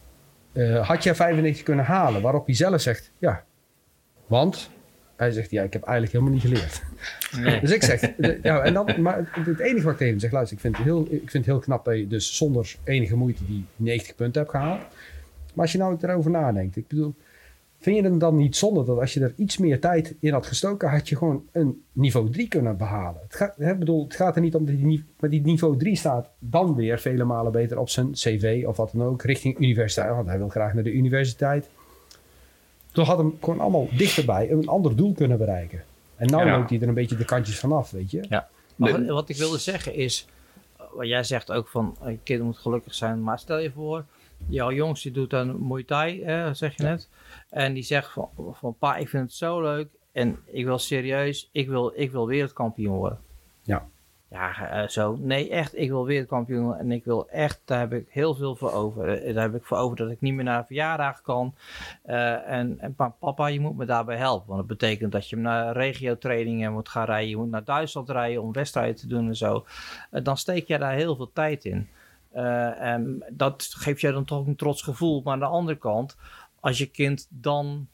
eh, 0.52 0.88
had 0.88 1.02
jij 1.04 1.14
95 1.14 1.62
kunnen 1.64 1.84
halen? 1.84 2.22
Waarop 2.22 2.46
hij 2.46 2.54
zelf 2.54 2.80
zegt, 2.80 3.10
ja. 3.18 3.44
Want? 4.26 4.70
Hij 5.20 5.30
zegt, 5.30 5.50
ja, 5.50 5.62
ik 5.62 5.72
heb 5.72 5.82
eigenlijk 5.82 6.12
helemaal 6.12 6.34
niet 6.34 6.42
geleerd. 6.42 6.82
Nee. 7.36 7.60
Dus 7.60 7.70
ik 7.70 7.82
zeg, 7.82 8.00
de- 8.16 8.38
ja, 8.42 8.62
en 8.62 8.74
dan, 8.74 8.88
maar 8.98 9.30
het, 9.30 9.58
enige 9.58 9.82
wat 9.84 9.92
ik 9.92 9.98
tegen 9.98 10.06
hem 10.12 10.18
zeg, 10.18 10.30
luister, 10.30 10.56
ik 10.56 10.62
vind, 10.62 10.76
het 10.76 10.84
heel, 10.86 11.02
ik 11.10 11.18
vind 11.30 11.32
het 11.32 11.44
heel 11.46 11.58
knap 11.58 11.84
dat 11.84 11.96
je 11.96 12.06
dus 12.06 12.36
zonder 12.36 12.76
enige 12.84 13.16
moeite 13.16 13.46
die 13.46 13.64
90 13.76 14.14
punten 14.14 14.40
hebt 14.40 14.54
gehaald. 14.54 14.80
Maar 15.54 15.64
als 15.64 15.72
je 15.72 15.78
nou 15.78 15.96
erover 16.00 16.30
nadenkt, 16.30 16.76
ik 16.76 16.88
bedoel, 16.88 17.14
vind 17.78 17.96
je 17.96 18.02
het 18.02 18.20
dan 18.20 18.36
niet 18.36 18.56
zonde 18.56 18.84
dat 18.84 18.98
als 18.98 19.14
je 19.14 19.20
er 19.20 19.32
iets 19.36 19.58
meer 19.58 19.80
tijd 19.80 20.14
in 20.20 20.32
had 20.32 20.46
gestoken, 20.46 20.88
had 20.90 21.08
je 21.08 21.16
gewoon 21.16 21.42
een 21.52 21.82
niveau 21.92 22.30
3 22.30 22.48
kunnen 22.48 22.76
behalen? 22.76 23.20
Het 23.22 23.34
gaat, 23.34 23.54
hè, 23.56 23.76
bedoel, 23.76 24.04
het 24.04 24.14
gaat 24.14 24.36
er 24.36 24.42
niet 24.42 24.54
om 24.54 24.66
dat 24.66 24.76
die, 24.76 25.04
maar 25.20 25.30
die 25.30 25.40
niveau 25.42 25.76
3 25.76 25.96
staat 25.96 26.28
dan 26.38 26.74
weer 26.74 26.98
vele 26.98 27.24
malen 27.24 27.52
beter 27.52 27.78
op 27.78 27.88
zijn 27.88 28.12
cv 28.12 28.64
of 28.66 28.76
wat 28.76 28.90
dan 28.94 29.06
ook, 29.06 29.22
richting 29.22 29.58
universiteit, 29.60 30.10
want 30.10 30.26
hij 30.26 30.38
wil 30.38 30.48
graag 30.48 30.74
naar 30.74 30.82
de 30.84 30.92
universiteit. 30.92 31.68
Toen 32.92 33.04
had 33.04 33.18
hem 33.18 33.36
gewoon 33.40 33.60
allemaal 33.60 33.88
dichterbij 33.92 34.50
een 34.50 34.68
ander 34.68 34.96
doel 34.96 35.12
kunnen 35.12 35.38
bereiken. 35.38 35.82
En 36.16 36.26
nou 36.26 36.46
Ja. 36.46 36.56
loopt 36.56 36.70
hij 36.70 36.80
er 36.80 36.88
een 36.88 36.94
beetje 36.94 37.16
de 37.16 37.24
kantjes 37.24 37.58
vanaf, 37.58 37.90
weet 37.90 38.10
je. 38.10 38.24
Ja. 38.28 38.48
Maar 38.76 38.92
wat, 38.92 39.06
wat 39.06 39.28
ik 39.28 39.36
wilde 39.36 39.58
zeggen 39.58 39.94
is, 39.94 40.26
eh, 40.76 40.84
wat 40.94 41.06
jij 41.06 41.24
zegt 41.24 41.52
ook 41.52 41.68
van, 41.68 41.96
een 42.00 42.20
kind 42.22 42.42
moet 42.42 42.58
gelukkig 42.58 42.94
zijn. 42.94 43.22
Maar 43.22 43.38
stel 43.38 43.58
je 43.58 43.70
voor, 43.70 44.04
jouw 44.48 44.72
jongste 44.72 45.10
doet 45.10 45.30
dan 45.30 45.66
Muay 45.68 45.82
Thai, 45.84 46.24
hè, 46.24 46.54
zeg 46.54 46.76
je 46.76 46.82
net. 46.82 47.08
En 47.50 47.72
die 47.74 47.82
zegt 47.82 48.12
van, 48.12 48.28
van, 48.52 48.74
pa, 48.78 48.96
ik 48.96 49.08
vind 49.08 49.22
het 49.22 49.32
zo 49.32 49.60
leuk. 49.62 49.88
En 50.12 50.38
ik 50.46 50.64
wil 50.64 50.78
serieus, 50.78 51.48
ik 51.52 51.68
wil, 51.68 51.92
ik 51.94 52.10
wil 52.10 52.26
wereldkampioen 52.26 52.96
worden. 52.96 53.18
Ja. 53.62 53.88
Ja, 54.30 54.70
eh, 54.82 54.88
zo. 54.88 55.16
Nee, 55.20 55.50
echt, 55.50 55.78
ik 55.78 55.88
wil 55.88 56.04
wereldkampioen. 56.06 56.76
En 56.76 56.92
ik 56.92 57.04
wil 57.04 57.28
echt, 57.28 57.60
daar 57.64 57.78
heb 57.78 57.92
ik 57.92 58.06
heel 58.10 58.34
veel 58.34 58.56
voor 58.56 58.72
over. 58.72 59.08
Eh, 59.22 59.34
Daar 59.34 59.42
heb 59.42 59.54
ik 59.54 59.64
voor 59.64 59.76
over 59.76 59.96
dat 59.96 60.10
ik 60.10 60.20
niet 60.20 60.34
meer 60.34 60.44
naar 60.44 60.66
verjaardag 60.66 61.22
kan. 61.22 61.54
Eh, 62.02 62.48
en, 62.48 62.76
en 62.80 62.94
pa- 62.94 63.14
papa, 63.18 63.46
je 63.46 63.60
moet 63.60 63.76
me 63.76 63.84
daarbij 63.84 64.16
helpen. 64.16 64.46
Want 64.46 64.58
dat 64.58 64.78
betekent 64.78 65.12
dat 65.12 65.28
je 65.28 65.36
naar 65.36 65.72
regio-trainingen 65.72 66.72
moet 66.72 66.88
gaan 66.88 67.04
rijden. 67.04 67.28
Je 67.28 67.36
moet 67.36 67.50
naar 67.50 67.64
Duitsland 67.64 68.10
rijden 68.10 68.42
om 68.42 68.52
wedstrijden 68.52 68.96
te 68.96 69.06
doen 69.06 69.26
en 69.28 69.36
zo. 69.36 69.64
Dan 70.10 70.36
steek 70.36 70.66
jij 70.66 70.78
daar 70.78 70.94
heel 70.94 71.16
veel 71.16 71.30
tijd 71.32 71.64
in. 71.64 71.88
En 72.32 73.24
dat 73.30 73.72
geeft 73.76 74.00
je 74.00 74.12
dan 74.12 74.24
toch 74.24 74.46
een 74.46 74.56
trots 74.56 74.82
gevoel. 74.82 75.20
Maar 75.24 75.32
aan 75.32 75.38
de 75.38 75.44
andere 75.44 75.78
kant, 75.78 76.16
als 76.60 76.78
je 76.78 76.86
kind 76.86 77.26
dan, 77.30 77.88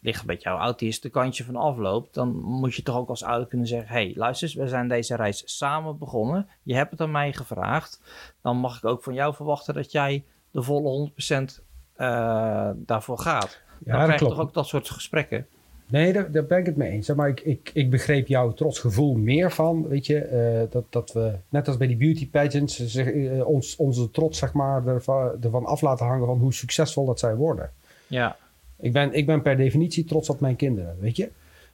ligt 0.00 0.26
met 0.26 0.42
jouw 0.42 0.58
autist, 0.58 1.02
de 1.02 1.08
kantje 1.08 1.44
van 1.44 1.56
afloopt, 1.56 2.14
dan 2.14 2.36
moet 2.36 2.74
je 2.74 2.82
toch 2.82 2.96
ook 2.96 3.08
als 3.08 3.24
ouder 3.24 3.48
kunnen 3.48 3.66
zeggen: 3.66 3.88
hey, 3.88 4.12
luister, 4.16 4.48
eens, 4.48 4.56
we 4.56 4.68
zijn 4.68 4.88
deze 4.88 5.16
reis 5.16 5.42
samen 5.58 5.98
begonnen. 5.98 6.48
Je 6.62 6.74
hebt 6.74 6.90
het 6.90 7.00
aan 7.00 7.10
mij 7.10 7.32
gevraagd. 7.32 8.00
Dan 8.42 8.56
mag 8.56 8.76
ik 8.76 8.84
ook 8.84 9.02
van 9.02 9.14
jou 9.14 9.34
verwachten 9.34 9.74
dat 9.74 9.92
jij 9.92 10.24
de 10.50 10.62
volle 10.62 11.10
100% 11.10 11.64
eh, 11.94 12.70
daarvoor 12.76 13.18
gaat. 13.18 13.60
dan 13.78 13.96
dat 13.96 14.04
krijg 14.04 14.20
je 14.20 14.26
toch 14.26 14.38
ook 14.38 14.54
dat 14.54 14.66
soort 14.66 14.90
gesprekken. 14.90 15.46
Nee, 15.90 16.12
daar, 16.12 16.32
daar 16.32 16.46
ben 16.46 16.58
ik 16.58 16.66
het 16.66 16.76
mee 16.76 16.90
eens. 16.90 17.08
Maar 17.08 17.28
ik, 17.28 17.40
ik, 17.40 17.70
ik 17.74 17.90
begreep 17.90 18.26
jouw 18.26 18.52
trotsgevoel 18.52 19.14
meer 19.14 19.52
van, 19.52 19.88
weet 19.88 20.06
je, 20.06 20.18
eh, 20.18 20.70
dat, 20.70 20.84
dat 20.90 21.12
we, 21.12 21.34
net 21.48 21.68
als 21.68 21.76
bij 21.76 21.86
die 21.86 21.96
beauty 21.96 22.30
pageants, 22.30 22.86
zeg, 22.86 23.06
eh, 23.06 23.46
ons, 23.46 23.76
onze 23.76 24.10
trots, 24.10 24.38
zeg 24.38 24.52
maar, 24.52 24.86
ervan, 24.86 25.42
ervan 25.42 25.64
af 25.64 25.80
laten 25.80 26.06
hangen 26.06 26.26
van 26.26 26.38
hoe 26.38 26.52
succesvol 26.52 27.06
dat 27.06 27.18
zij 27.18 27.34
worden. 27.34 27.70
Ja, 28.06 28.36
Ik 28.80 28.92
ben, 28.92 29.12
ik 29.12 29.26
ben 29.26 29.42
per 29.42 29.56
definitie 29.56 30.04
trots 30.04 30.28
op 30.28 30.40
mijn 30.40 30.56
kinderen, 30.56 30.96
weet 31.00 31.16
je. 31.16 31.30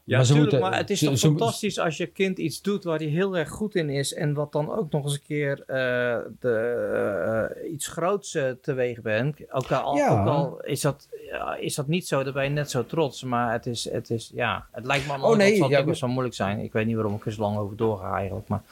Ja, 0.07 0.19
Maar 0.23 0.37
moeten- 0.37 0.61
maar 0.61 0.77
het 0.77 0.91
is 0.91 1.01
toch 1.01 1.19
fantastisch 1.19 1.79
als 1.79 1.97
je 1.97 2.07
kind 2.07 2.39
iets 2.39 2.63
doet 2.63 2.85
waar 2.85 2.99
hij 2.99 3.07
heel 3.07 3.37
erg 3.37 3.49
goed 3.49 3.75
in 3.75 3.91
is 3.91 4.15
en 4.15 4.35
wat 4.35 4.53
dan 4.53 4.73
ook 4.73 4.91
nog 4.91 5.05
eens 5.05 5.13
een 5.15 5.23
keer 5.27 5.61
eh, 5.67 6.19
de, 6.41 7.51
eh, 7.63 7.73
iets 7.73 7.87
groots 7.87 8.35
eh, 8.35 8.51
teweeg 8.63 9.01
brengt. 9.01 9.53
Ook 9.53 9.71
al, 9.73 9.97
Ja. 9.97 10.21
ook 10.21 10.27
al 10.29 10.61
is, 10.65 10.81
dat, 10.81 11.09
is 11.61 11.75
dat 11.75 11.87
niet 11.87 12.07
zo, 12.07 12.23
dan 12.25 12.33
ben 12.33 12.45
je 12.45 12.51
net 12.51 12.71
zo 12.71 12.87
trots, 12.87 13.23
maar 13.23 13.53
het 13.53 13.67
is, 13.67 13.91
het 13.91 14.11
is 14.11 14.31
ja, 14.35 14.67
het 14.73 14.87
lijkt 14.87 15.07
me 15.07 15.17
de 15.17 15.23
Oh, 15.23 15.37
nee, 15.37 15.63
het 15.63 15.71
ja, 15.71 15.79
ook 15.79 15.87
best 15.87 16.01
wel 16.01 16.11
moeilijk 16.11 16.35
zijn. 16.37 16.59
Ik 16.59 16.73
weet 16.73 16.87
niet 16.87 16.95
waarom 16.95 17.15
ik 17.15 17.27
er 17.27 17.33
zo 17.33 17.41
lang 17.41 17.57
over 17.59 17.77
doorga 17.77 18.15
eigenlijk, 18.17 18.49
maar... 18.49 18.63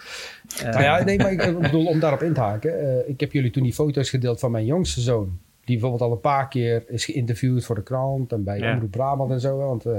Nou 0.62 0.82
ja, 0.82 1.04
nee, 1.04 1.18
maar 1.18 1.32
ik 1.32 1.42
ik 1.42 1.58
bedoel, 1.58 1.86
om 1.86 2.00
daarop 2.00 2.22
in 2.22 2.32
te 2.34 2.40
haken. 2.40 3.08
ik 3.08 3.20
heb 3.20 3.32
jullie 3.32 3.50
toen 3.50 3.62
die 3.62 3.72
foto's 3.74 4.10
gedeeld 4.10 4.40
van 4.40 4.50
mijn 4.50 4.64
jongste 4.66 5.00
zoon. 5.00 5.38
Die 5.72 5.80
bijvoorbeeld 5.80 6.10
al 6.10 6.16
een 6.16 6.22
paar 6.22 6.48
keer 6.48 6.84
is 6.88 7.04
geïnterviewd 7.04 7.64
voor 7.64 7.74
de 7.74 7.82
krant 7.82 8.32
en 8.32 8.44
bij 8.44 8.58
Ja. 8.58 8.72
Omroep 8.72 8.90
Brabant 8.90 9.30
en 9.30 9.40
zo. 9.40 9.56
Want 9.56 9.86
eh, 9.86 9.92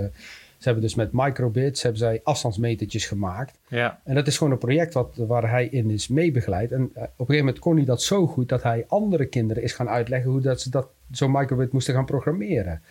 ze 0.58 0.70
hebben 0.70 0.82
dus 0.82 0.96
met 0.96 1.10
microbits 1.12 1.82
hebben 1.82 2.00
zij 2.00 2.20
afstandsmetertjes 2.24 3.06
gemaakt. 3.06 3.60
ja, 3.68 4.00
En 4.04 4.16
dat 4.16 4.28
is 4.28 4.38
gewoon 4.38 4.54
een 4.54 4.60
project 4.60 4.94
wat, 4.94 5.16
waar 5.28 5.50
hij 5.50 5.66
in 5.68 5.90
is 5.90 6.08
meebegeleid. 6.08 6.72
En 6.72 6.82
eh, 6.94 7.04
op 7.04 7.08
een 7.08 7.26
gegeven 7.26 7.38
moment 7.46 7.60
kon 7.60 7.76
hij 7.76 7.86
dat 7.86 8.02
zo 8.02 8.28
goed 8.28 8.50
dat 8.50 8.64
hij 8.64 8.86
andere 8.88 9.26
kinderen 9.26 9.64
is 9.64 9.74
gaan 9.74 9.90
uitleggen 9.90 10.32
hoe 10.32 10.42
dat 10.42 10.62
ze 10.62 10.70
dat 10.70 10.88
zo'n 11.12 11.32
microbit 11.32 11.72
moesten 11.72 11.94
gaan 11.94 12.06
programmeren. 12.06 12.82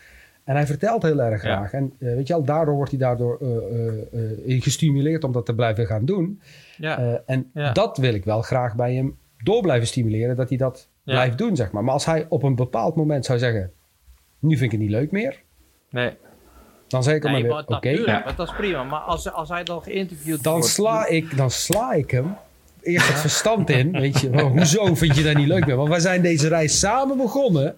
En 0.44 0.54
hij 0.54 0.66
vertelt 0.66 1.02
heel 1.02 1.20
erg 1.22 1.42
Ja. 1.42 1.56
graag. 1.56 1.72
En 1.72 1.92
eh, 1.98 2.14
weet 2.14 2.26
je 2.26 2.34
al, 2.34 2.44
daardoor 2.44 2.74
wordt 2.74 2.90
hij 2.90 2.98
daardoor 3.00 3.38
in 4.44 4.62
gestimuleerd 4.62 5.24
om 5.24 5.32
dat 5.32 5.46
te 5.46 5.54
blijven 5.54 5.86
gaan 5.86 6.04
doen. 6.04 6.40
ja, 6.76 7.22
en 7.26 7.50
Ja. 7.54 7.72
dat 7.72 7.96
wil 7.98 8.14
ik 8.14 8.24
wel 8.24 8.42
graag 8.42 8.74
bij 8.74 8.94
hem 8.94 9.16
door 9.42 9.62
blijven 9.62 9.86
stimuleren, 9.88 10.36
dat 10.36 10.48
hij 10.48 10.58
dat 10.58 10.88
Ja. 11.04 11.12
blijft 11.12 11.38
doen, 11.38 11.56
zeg 11.56 11.70
maar. 11.70 11.84
Maar 11.84 11.94
als 11.94 12.04
hij 12.04 12.26
op 12.28 12.42
een 12.42 12.54
bepaald 12.54 12.96
moment 12.96 13.24
zou 13.24 13.38
zeggen, 13.38 13.72
nu 14.38 14.50
vind 14.50 14.62
ik 14.62 14.70
het 14.70 14.80
niet 14.80 14.90
leuk 14.90 15.10
meer, 15.10 15.42
nee. 15.90 16.16
dan 16.88 17.02
zeg 17.02 17.14
ik 17.14 17.22
hem 17.22 17.32
Nee, 17.32 17.42
weer, 17.42 17.66
oké, 17.66 18.04
maar 18.06 18.34
dat 18.36 18.48
is 18.48 18.54
prima. 18.54 18.84
Maar 18.84 19.00
als, 19.00 19.32
als 19.32 19.48
hij 19.48 19.64
dan 19.64 19.82
geïnterviewd 19.82 20.42
dan, 20.42 20.52
wordt... 20.52 20.68
sla 20.68 21.06
ik, 21.06 21.36
dan 21.36 21.50
sla 21.50 21.92
ik 21.92 22.10
hem 22.10 22.36
eerst 22.82 23.08
het 23.08 23.18
verstand 23.18 23.70
in, 23.70 23.92
weet 23.92 24.20
je. 24.20 24.30
Maar 24.30 24.44
hoezo 24.44 24.94
vind 24.94 25.16
je 25.16 25.22
dat 25.22 25.36
niet 25.36 25.46
leuk 25.46 25.66
meer? 25.66 25.76
Want 25.76 25.88
wij 25.88 26.00
zijn 26.00 26.22
deze 26.22 26.48
reis 26.48 26.78
samen 26.78 27.16
begonnen. 27.16 27.76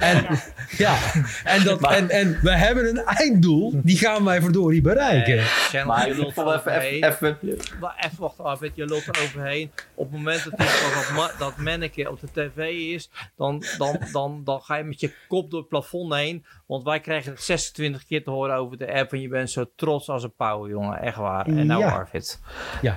En, 0.00 0.26
ja, 0.84 0.96
en, 1.44 1.64
dat, 1.64 1.92
en, 1.92 2.10
en 2.10 2.38
we 2.42 2.56
hebben 2.56 2.88
een 2.88 3.04
einddoel, 3.04 3.72
die 3.74 3.98
gaan 3.98 4.24
wij 4.24 4.40
verdorie 4.40 4.80
bereiken. 4.80 5.38
Channel, 5.38 5.86
Maar 5.86 6.08
je 6.08 6.14
lult 6.14 6.34
vond 6.34 6.46
wel 6.46 6.56
even, 6.56 6.72
even, 6.80 7.38
even 7.40 7.58
Maar 7.80 7.94
even 7.96 8.20
wachten 8.20 8.58
weet 8.60 8.76
je, 8.76 8.86
loopt 8.86 9.06
er 9.06 9.22
overheen. 9.22 9.70
Op 9.94 10.06
het 10.10 10.16
moment 10.16 10.44
dat, 10.44 10.58
die, 10.58 10.66
dat, 11.16 11.34
dat 11.38 11.56
manneke 11.56 12.10
op 12.10 12.20
de 12.20 12.28
tv 12.32 12.68
is, 12.94 13.10
dan, 13.36 13.62
dan, 13.78 13.98
dan, 14.12 14.40
dan 14.44 14.60
ga 14.60 14.76
je 14.76 14.84
met 14.84 15.00
je 15.00 15.14
kop 15.28 15.50
door 15.50 15.60
het 15.60 15.68
plafond 15.68 16.14
heen. 16.14 16.44
Want 16.66 16.84
wij 16.84 17.00
krijgen 17.00 17.32
het 17.32 17.42
26 17.42 18.04
keer 18.04 18.24
te 18.24 18.30
horen 18.30 18.56
over 18.56 18.78
de 18.78 18.92
app. 18.92 19.12
En 19.12 19.20
je 19.20 19.28
bent 19.28 19.50
zo 19.50 19.64
trots 19.76 20.08
als 20.08 20.22
een 20.22 20.34
pauw, 20.36 20.68
jongen. 20.68 21.00
Echt 21.00 21.16
waar. 21.16 21.46
En 21.46 21.66
nou, 21.66 21.80
Ja. 21.80 21.90
Arvid. 21.90 22.40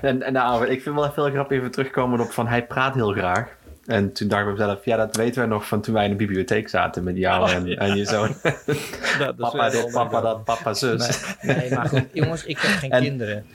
En, 0.02 0.22
en 0.22 0.34
nou, 0.34 0.68
ik 0.68 0.82
vind 0.82 0.96
wel 0.96 1.06
even 1.06 1.24
heel 1.24 1.32
grappig 1.32 1.58
even 1.58 1.72
terugkomen 1.72 2.20
op 2.20 2.32
van 2.32 2.48
hij 2.48 2.66
praat 2.66 2.94
heel 2.96 3.12
graag. 3.12 3.62
En 3.86 4.12
toen 4.14 4.28
dacht 4.28 4.42
ik 4.42 4.48
bij 4.48 4.58
mezelf, 4.66 4.86
ja, 4.86 4.98
dat 4.98 5.16
weten 5.16 5.42
we 5.42 5.48
nog 5.48 5.68
van 5.68 5.82
toen 5.82 5.94
wij 5.94 6.04
in 6.04 6.10
de 6.10 6.16
bibliotheek 6.16 6.70
zaten 6.70 7.04
met 7.04 7.18
jou 7.18 7.44
Oh, 7.44 7.54
en, 7.54 7.66
ja. 7.66 7.76
en 7.78 7.96
je 7.96 8.06
zoon. 8.06 8.30
Dat, 9.20 9.36
papa 9.52 9.70
dit, 9.70 9.92
papa 9.92 10.22
dat, 10.22 10.44
papa 10.44 10.74
zus. 10.74 11.36
Nee, 11.42 11.56
nee, 11.56 11.74
maar 11.74 11.86
goed, 11.90 12.06
jongens, 12.14 12.46
ik 12.46 12.58
heb 12.60 12.72
geen 12.72 12.92
En- 12.98 13.02
kinderen. 13.04 13.46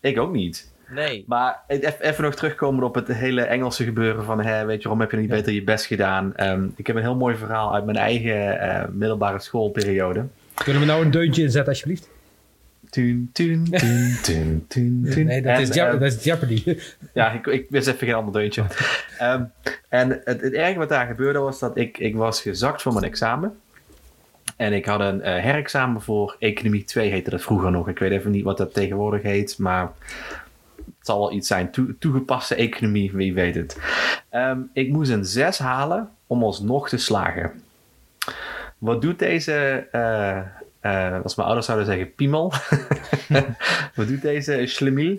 Ik 0.00 0.18
ook 0.18 0.32
niet. 0.32 0.74
Nee. 0.88 1.24
Maar 1.26 1.60
e- 1.66 1.92
even 2.00 2.24
nog 2.24 2.34
terugkomen 2.34 2.84
op 2.84 2.94
het 2.94 3.08
hele 3.08 3.42
Engelse 3.42 3.84
gebeuren 3.84 4.24
van, 4.24 4.40
hè, 4.42 4.64
weet 4.64 4.76
je, 4.76 4.82
waarom 4.82 5.00
heb 5.00 5.10
je 5.10 5.16
niet 5.16 5.28
beter 5.30 5.52
je 5.52 5.64
best 5.64 5.86
gedaan? 5.86 6.34
Ehm, 6.36 6.66
ik 6.76 6.86
heb 6.86 6.96
een 6.96 7.02
heel 7.02 7.16
mooi 7.16 7.36
verhaal 7.36 7.74
uit 7.74 7.84
mijn 7.84 7.96
eigen 7.96 8.60
eh, 8.60 8.88
middelbare 8.90 9.38
schoolperiode. 9.40 10.24
Kunnen 10.54 10.82
we 10.82 10.88
nou 10.88 11.04
een 11.04 11.10
deuntje 11.10 11.42
inzetten, 11.42 11.72
alsjeblieft? 11.72 12.08
Toen, 12.96 13.30
toen, 13.32 13.64
toen, 13.70 14.16
toen, 14.22 14.64
toen, 14.68 15.06
toen. 15.10 15.24
Nee, 15.24 15.42
dat, 15.42 15.54
En, 15.56 15.60
is, 15.60 15.74
Jeop- 15.74 15.88
ehm, 15.88 15.98
dat 15.98 16.12
is 16.12 16.24
Jeopardy. 16.24 16.62
Ja, 17.14 17.32
ik, 17.32 17.46
ik 17.46 17.66
wist 17.70 17.86
even 17.86 18.06
geen 18.06 18.16
ander 18.16 18.32
deuntje. 18.32 18.64
Ehm, 19.18 19.42
en 19.88 20.10
het, 20.24 20.40
het 20.40 20.52
erge 20.52 20.78
wat 20.78 20.88
daar 20.88 21.06
gebeurde 21.06 21.38
was 21.38 21.58
dat 21.58 21.76
ik, 21.76 21.98
ik 21.98 22.16
was 22.16 22.42
gezakt 22.42 22.82
voor 22.82 22.92
mijn 22.92 23.04
examen. 23.04 23.56
En 24.56 24.72
ik 24.72 24.84
had 24.84 25.00
een 25.00 25.22
eh, 25.22 25.42
herexamen 25.42 26.02
voor 26.02 26.36
Economie 26.38 26.84
2 26.84 27.10
heette 27.10 27.30
dat 27.30 27.42
vroeger 27.42 27.70
nog. 27.70 27.88
Ik 27.88 27.98
weet 27.98 28.10
even 28.10 28.30
niet 28.30 28.44
wat 28.44 28.56
dat 28.58 28.74
tegenwoordig 28.74 29.22
heet, 29.22 29.58
maar 29.58 29.90
het 30.76 30.94
zal 31.00 31.18
wel 31.18 31.32
iets 31.32 31.48
zijn. 31.48 31.70
Toe- 31.70 31.98
toegepaste 31.98 32.54
economie, 32.54 33.12
wie 33.12 33.34
weet 33.34 33.54
het. 33.54 33.78
Ehm, 34.30 34.58
ik 34.72 34.88
moest 34.88 35.10
een 35.10 35.24
6 35.24 35.58
halen 35.58 36.08
om 36.26 36.42
alsnog 36.42 36.88
te 36.88 36.96
slagen. 36.96 37.62
Wat 38.78 39.02
doet 39.02 39.18
deze, 39.18 39.86
eh, 39.92 40.38
eh, 40.86 41.22
als 41.22 41.34
mijn 41.34 41.46
ouders 41.46 41.66
zouden 41.66 41.86
zeggen, 41.86 42.14
piemel? 42.14 42.52
Wat 43.96 44.08
doet 44.08 44.22
deze 44.22 44.66
schlemiel? 44.66 45.18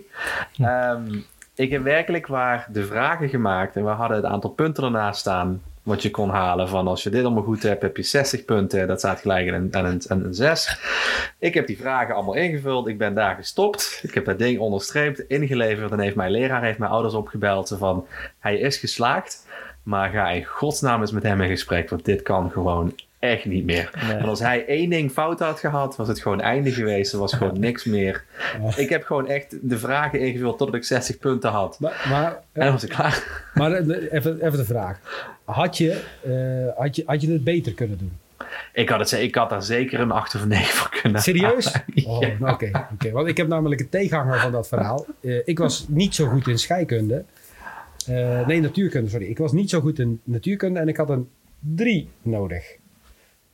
Ehm, 0.58 1.18
ik 1.54 1.70
heb 1.70 1.82
werkelijk 1.82 2.26
waar 2.26 2.68
de 2.72 2.84
vragen 2.84 3.28
gemaakt 3.28 3.76
en 3.76 3.84
we 3.84 3.90
hadden 3.90 4.16
het 4.16 4.26
aantal 4.26 4.50
punten 4.50 4.84
ernaast 4.84 5.20
staan 5.20 5.62
wat 5.88 6.02
je 6.02 6.10
kon 6.10 6.30
halen. 6.30 6.68
Van 6.68 6.88
als 6.88 7.02
je 7.02 7.10
dit 7.10 7.24
allemaal 7.24 7.42
goed 7.42 7.62
hebt, 7.62 7.82
heb 7.82 7.96
je 7.96 8.02
60 8.02 8.44
punten. 8.44 8.86
Dat 8.86 8.98
staat 8.98 9.20
gelijk 9.20 9.48
aan 9.48 9.54
een, 9.54 9.74
aan 9.74 9.84
een, 9.84 10.02
aan 10.08 10.24
een 10.24 10.34
6. 10.34 10.80
Ik 11.38 11.54
heb 11.54 11.66
die 11.66 11.78
vragen 11.78 12.14
allemaal 12.14 12.34
ingevuld. 12.34 12.88
Ik 12.88 12.98
ben 12.98 13.14
daar 13.14 13.34
gestopt. 13.34 14.00
Ik 14.02 14.14
heb 14.14 14.24
dat 14.24 14.38
ding 14.38 14.58
onderstreept, 14.58 15.18
ingeleverd. 15.18 15.92
En 15.92 16.00
heeft 16.00 16.16
mijn 16.16 16.30
leraar 16.30 16.62
heeft 16.62 16.78
mijn 16.78 16.90
ouders 16.90 17.14
opgebeld. 17.14 17.74
Van, 17.78 18.06
hij 18.38 18.58
is 18.58 18.76
geslaagd. 18.76 19.46
Maar 19.82 20.10
ga 20.10 20.30
in 20.30 20.44
godsnaam 20.44 21.00
eens 21.00 21.12
met 21.12 21.22
hem 21.22 21.40
in 21.40 21.48
gesprek. 21.48 21.90
Want 21.90 22.04
dit 22.04 22.22
kan 22.22 22.50
gewoon 22.50 22.94
echt 23.18 23.44
niet 23.44 23.64
meer. 23.64 23.90
Nee. 24.06 24.16
En 24.16 24.24
als 24.24 24.40
hij 24.40 24.66
één 24.66 24.90
ding 24.90 25.10
fout 25.10 25.40
had 25.40 25.60
gehad, 25.60 25.96
was 25.96 26.08
het 26.08 26.20
gewoon 26.20 26.40
einde 26.40 26.72
geweest. 26.72 27.12
Er 27.12 27.18
was 27.18 27.32
gewoon 27.32 27.60
niks 27.68 27.84
meer. 27.84 28.24
Ik 28.76 28.88
heb 28.88 29.04
gewoon 29.04 29.28
echt 29.28 29.56
de 29.68 29.78
vragen 29.78 30.20
ingevuld 30.20 30.58
totdat 30.58 30.76
ik 30.76 30.84
60 30.84 31.18
punten 31.18 31.50
had. 31.50 31.80
Maar, 31.80 32.06
maar, 32.08 32.42
En 32.52 32.62
dan 32.62 32.72
was 32.72 32.82
ik 32.82 32.88
klaar. 32.90 33.22
maar 33.54 33.72
eh, 33.72 34.12
even, 34.12 34.46
even 34.46 34.58
de 34.58 34.64
vraag. 34.64 35.00
Had 35.44 35.78
je, 35.78 36.02
eh, 36.24 36.78
had, 36.82 36.96
je, 36.96 37.02
had 37.06 37.20
je 37.20 37.32
het 37.32 37.44
beter 37.44 37.72
kunnen 37.72 37.98
doen? 37.98 38.12
Ik 38.72 38.88
had, 38.88 39.10
het, 39.10 39.20
ik 39.20 39.34
had 39.34 39.50
daar 39.50 39.62
zeker 39.62 40.00
een 40.00 40.10
8 40.10 40.34
of 40.34 40.42
een 40.42 40.48
9 40.48 40.74
voor 40.74 41.00
kunnen 41.02 41.22
Serieus? 41.22 41.72
Oh, 42.06 42.20
nou, 42.20 42.52
Oké, 42.52 42.86
oké. 42.92 43.10
want 43.10 43.28
ik 43.28 43.36
heb 43.36 43.48
namelijk 43.48 43.80
een 43.80 43.88
tegenhanger 43.88 44.40
van 44.40 44.52
dat 44.52 44.68
verhaal. 44.68 45.06
Eh, 45.20 45.36
ik 45.44 45.58
was 45.58 45.86
niet 45.88 46.14
zo 46.14 46.26
goed 46.26 46.46
in 46.48 46.58
scheikunde. 46.58 47.24
Nee, 48.46 48.60
natuurkunde, 48.60 49.10
sorry. 49.10 49.26
Ik 49.26 49.38
was 49.38 49.52
niet 49.52 49.70
zo 49.70 49.80
goed 49.80 49.98
in 49.98 50.20
natuurkunde 50.24 50.80
en 50.80 50.88
ik 50.88 50.96
had 50.96 51.10
een 51.10 51.28
3 51.58 52.08
nodig. 52.22 52.76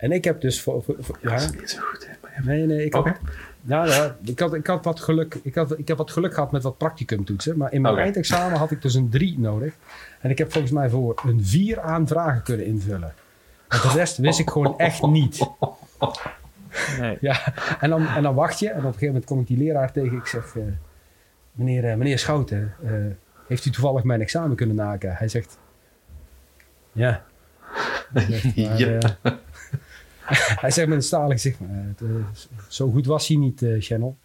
En 0.05 0.13
ik 0.13 0.25
heb 0.25 0.41
dus 0.41 0.61
voor... 0.61 0.83
voor, 0.83 0.97
voor- 0.99 1.19
Dat 1.23 1.31
ja, 1.33 1.37
is 1.37 1.51
niet 1.51 1.71
zo 1.71 1.81
goed. 1.83 2.07
Hè? 2.07 2.13
maar 2.21 2.55
nee, 2.55 2.67
nee. 2.67 2.85
Ik 2.85 2.93
had, 2.93 3.07
Oké. 3.07 3.19
ja, 3.63 3.87
ja, 3.87 4.17
ik, 4.25 4.39
had, 4.39 4.55
ik, 4.55 4.67
had 4.67 4.85
wat 4.85 5.01
geluk, 5.01 5.35
ik, 5.43 5.55
had, 5.55 5.79
ik 5.79 5.89
heb 5.89 5.97
wat 5.97 6.11
geluk 6.11 6.35
gehad 6.35 6.53
met 6.53 6.63
wat 6.63 6.79
practicumtoetsen. 6.79 7.57
Maar 7.57 7.73
in 7.73 7.81
mijn 7.81 7.97
eindexamen 7.97 8.59
had 8.59 8.71
ik 8.71 8.83
dus 8.83 8.95
een 8.95 9.09
3 9.09 9.39
nodig. 9.39 9.75
En 10.21 10.31
ik 10.31 10.39
heb 10.39 10.53
volgens 10.53 10.73
mij 10.73 10.89
voor 10.91 11.23
een 11.27 11.45
4 11.45 11.81
aan 11.81 12.07
vragen 12.07 12.43
kunnen 12.43 12.67
invullen. 12.67 13.15
Want 13.69 13.83
de 13.83 13.89
rest 13.89 14.17
wist 14.17 14.39
ik 14.39 14.51
gewoon 14.51 14.79
echt 14.79 15.03
niet. 15.03 15.39
Nee. 17.01 17.17
Ja, 17.21 17.55
en 17.81 17.91
dan, 17.91 18.07
en 18.07 18.23
dan 18.23 18.35
wacht 18.35 18.59
je. 18.59 18.69
En 18.69 18.73
op 18.79 18.85
een 18.85 18.85
gegeven 18.93 19.07
moment 19.07 19.25
kom 19.25 19.41
ik 19.41 19.47
die 19.47 19.59
leraar 19.59 19.93
tegen. 19.93 20.17
Ik 20.17 20.27
zeg, 20.27 20.57
eh, 20.57 20.63
meneer, 21.53 21.85
eh, 21.91 21.97
meneer 21.97 22.19
Schouten, 22.19 22.75
eh, 22.85 22.93
heeft 23.47 23.65
u 23.65 23.71
toevallig 23.71 24.03
mijn 24.05 24.21
examen 24.21 24.57
kunnen 24.57 24.77
naken? 24.77 25.15
Hij 25.17 25.29
zegt, 25.29 25.59
ja. 26.93 27.25
Hij 28.13 28.27
zegt, 28.31 28.57
maar, 28.57 28.79
Ja. 28.79 28.99
hij 30.61 30.70
zegt 30.70 30.89
met 30.89 30.97
een 30.97 31.03
stalig 31.03 31.33
gezicht, 31.33 31.59
eh, 31.61 32.09
eh, 32.09 32.25
zo 32.68 32.91
goed 32.91 33.07
was 33.07 33.29
hij 33.29 33.37
niet, 33.37 33.62
eh 33.62 33.75
Channel. 33.79 34.16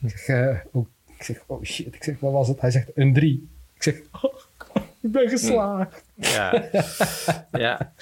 Ik 0.00 0.16
zeg, 0.16 0.64
oh, 0.72 0.86
ik 1.06 1.22
zeg, 1.22 1.42
oh 1.46 1.64
shit. 1.64 1.94
Ik 1.94 2.04
zeg, 2.04 2.20
wat 2.20 2.32
was 2.32 2.48
het? 2.48 2.60
Hij 2.60 2.70
zegt, 2.70 2.90
een 2.94 3.14
drie. 3.14 3.48
Ik 3.74 3.82
zeg, 3.82 4.00
oh, 4.22 4.34
ik 5.00 5.12
ben 5.12 5.28
geslaagd. 5.28 6.02
Ja. 6.14 6.68
ja. 7.52 7.92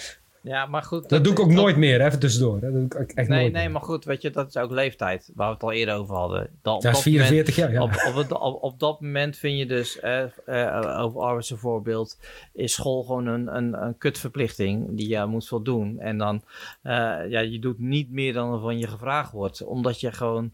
Ja, 0.46 0.66
maar 0.66 0.82
goed. 0.82 1.08
Dat 1.08 1.24
doe 1.24 1.32
ik 1.32 1.40
ook 1.40 1.50
nooit 1.50 1.76
meer, 1.76 2.00
even 2.00 2.18
tussendoor. 2.18 2.54
hè. 2.54 2.60
Dat 2.60 2.90
doe 2.90 3.02
ik 3.02 3.12
echt 3.12 3.28
Nee, 3.28 3.40
nooit 3.40 3.52
nee, 3.52 3.62
meer. 3.62 3.70
maar 3.70 3.80
goed, 3.82 4.04
weet 4.04 4.22
je, 4.22 4.30
dat 4.30 4.48
is 4.48 4.56
ook 4.56 4.70
leeftijd, 4.70 5.30
waar 5.34 5.46
we 5.48 5.54
het 5.54 5.62
al 5.62 5.72
eerder 5.72 5.94
over 5.94 6.14
hadden. 6.14 6.38
Dat 6.62 6.76
is 6.76 6.82
dat 6.82 6.92
moment- 6.92 7.02
44 7.02 7.56
jaar, 7.56 7.72
ja. 7.72 7.82
Op, 7.82 7.90
op, 8.08 8.14
het- 8.14 8.32
op, 8.32 8.62
op 8.62 8.78
dat 8.78 9.00
moment 9.00 9.36
vind 9.36 9.58
je 9.58 9.66
dus, 9.66 10.00
eh, 10.00 10.22
eh, 10.46 11.00
over 11.02 11.20
Arwis 11.20 11.50
een 11.50 11.56
voorbeeld, 11.58 12.18
is 12.52 12.72
school 12.72 13.02
gewoon 13.02 13.26
een, 13.26 13.56
een, 13.56 13.82
een 13.82 13.98
kutverplichting 13.98 14.96
die 14.96 15.08
je 15.08 15.24
moet 15.26 15.48
voldoen. 15.48 15.98
En 16.00 16.18
dan, 16.18 16.42
eh, 16.82 16.92
ja, 17.28 17.40
je 17.40 17.58
doet 17.58 17.78
niet 17.78 18.10
meer 18.10 18.32
dan 18.32 18.60
van 18.60 18.78
je 18.78 18.86
gevraagd 18.86 19.32
wordt, 19.32 19.64
omdat 19.64 20.00
je 20.00 20.12
gewoon, 20.12 20.52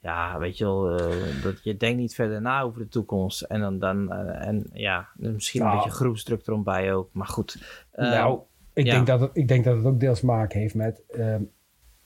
ja, 0.00 0.38
weet 0.38 0.58
je 0.58 0.64
wel, 0.64 0.96
eh, 0.98 1.06
dat 1.42 1.62
je 1.64 1.76
denkt 1.76 1.98
niet 1.98 2.14
verder 2.14 2.40
na 2.40 2.60
over 2.62 2.80
de 2.80 2.88
toekomst. 2.88 3.42
En 3.42 3.60
dan, 3.60 3.78
dan 3.78 4.12
eh, 4.12 4.46
en 4.46 4.66
ja, 4.72 5.08
misschien 5.16 5.60
een 5.60 5.66
Nou. 5.66 5.78
beetje 5.82 5.94
groepsdruk 5.96 6.46
erbij 6.46 6.94
ook, 6.94 7.08
maar 7.12 7.26
goed. 7.26 7.56
Nou, 7.96 8.38
ik, 8.74 8.84
ja. 8.86 8.92
denk 8.94 9.06
dat 9.06 9.20
het, 9.20 9.30
ik 9.32 9.48
denk 9.48 9.64
dat 9.64 9.76
het 9.76 9.84
ook 9.86 10.00
deels 10.00 10.20
maken 10.20 10.60
heeft 10.60 10.74
met... 10.74 11.02
ehm, 11.10 11.42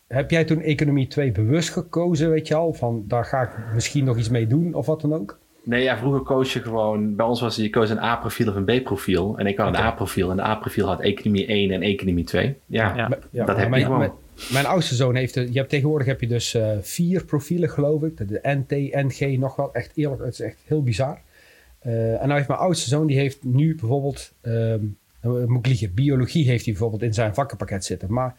heb 0.07 0.31
jij 0.31 0.45
toen 0.45 0.61
economie 0.63 1.07
2 1.07 1.33
bewust 1.33 1.71
gekozen, 1.71 2.31
weet 2.31 2.49
je 2.49 2.55
al? 2.55 2.73
Van, 2.73 3.05
daar 3.07 3.25
ga 3.25 3.43
ik 3.43 3.51
misschien 3.75 4.05
nog 4.05 4.19
iets 4.19 4.29
mee 4.29 4.47
doen 4.47 4.75
of 4.75 4.87
wat 4.87 5.01
dan 5.01 5.15
ook? 5.15 5.39
Nee, 5.65 5.83
ja, 5.83 5.99
vroeger 5.99 6.21
koos 6.21 6.53
je 6.53 6.61
gewoon... 6.63 7.17
Bij 7.17 7.27
ons 7.27 7.41
was 7.41 7.57
het, 7.57 7.65
je 7.65 7.71
koos 7.71 7.91
een 7.91 7.99
A-profiel 7.99 8.49
of 8.49 8.55
een 8.55 8.65
B-profiel. 8.81 9.39
En 9.39 9.47
ik 9.47 9.57
had 9.59 9.69
een 9.69 9.77
A-profiel. 9.81 10.31
En 10.31 10.37
de 10.37 10.43
A-profiel 10.43 10.87
had 10.87 11.01
economie 11.01 11.47
1 11.47 11.71
en 11.71 11.83
economie 11.83 12.25
2. 12.25 12.57
Ja, 12.67 12.97
Ja. 12.97 13.09
Dat 13.45 13.57
heb 13.57 13.65
je 13.65 13.69
mijn, 13.69 13.83
gewoon. 13.83 13.99
Mijn, 13.99 14.13
mijn 14.53 14.67
oudste 14.67 14.95
zoon 14.95 15.15
heeft... 15.15 15.35
de- 15.35 15.53
Je 15.53 15.59
hebt, 15.59 15.71
tegenwoordig 15.71 16.07
heb 16.07 16.21
je 16.21 16.27
dus 16.27 16.55
eh, 16.55 16.71
vier 16.81 17.25
profielen, 17.25 17.71
geloof 17.71 18.03
ik. 18.03 18.29
De, 18.29 18.41
NT, 18.43 18.71
NG, 18.95 19.39
nog 19.39 19.57
wel. 19.57 19.75
Echt 19.75 19.91
eerlijk, 19.95 20.23
het 20.25 20.33
is 20.33 20.41
echt 20.41 20.57
heel 20.65 20.83
bizar. 20.83 21.21
Eh, 21.79 22.13
en 22.13 22.21
nou 22.27 22.33
heeft 22.35 22.49
mijn 22.49 22.61
oudste 22.61 22.89
zoon, 22.89 23.07
die 23.07 23.19
heeft 23.19 23.45
nu 23.45 23.75
bijvoorbeeld... 23.75 24.33
ehm, 24.41 24.85
moet 25.21 25.59
ik 25.59 25.67
liegen, 25.67 25.95
biologie 25.95 26.47
heeft 26.47 26.65
hij 26.65 26.73
bijvoorbeeld 26.73 27.03
in 27.03 27.15
zijn 27.15 27.35
vakkenpakket 27.35 27.85
zitten. 27.85 28.13
Maar 28.13 28.37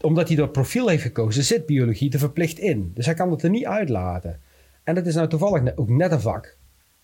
omdat 0.00 0.28
hij 0.28 0.36
dat 0.36 0.52
profiel 0.52 0.88
heeft 0.88 1.02
gekozen, 1.02 1.44
zit 1.44 1.66
biologie 1.66 2.12
er 2.12 2.18
verplicht 2.18 2.58
in. 2.58 2.90
Dus 2.94 3.06
hij 3.06 3.14
kan 3.14 3.30
het 3.30 3.42
er 3.42 3.50
niet 3.50 3.66
uitlaten. 3.66 4.40
En 4.84 4.94
dat 4.94 5.06
is 5.06 5.14
nou 5.14 5.28
toevallig 5.28 5.76
ook 5.76 5.88
net 5.88 6.12
een 6.12 6.20
vak. 6.20 6.56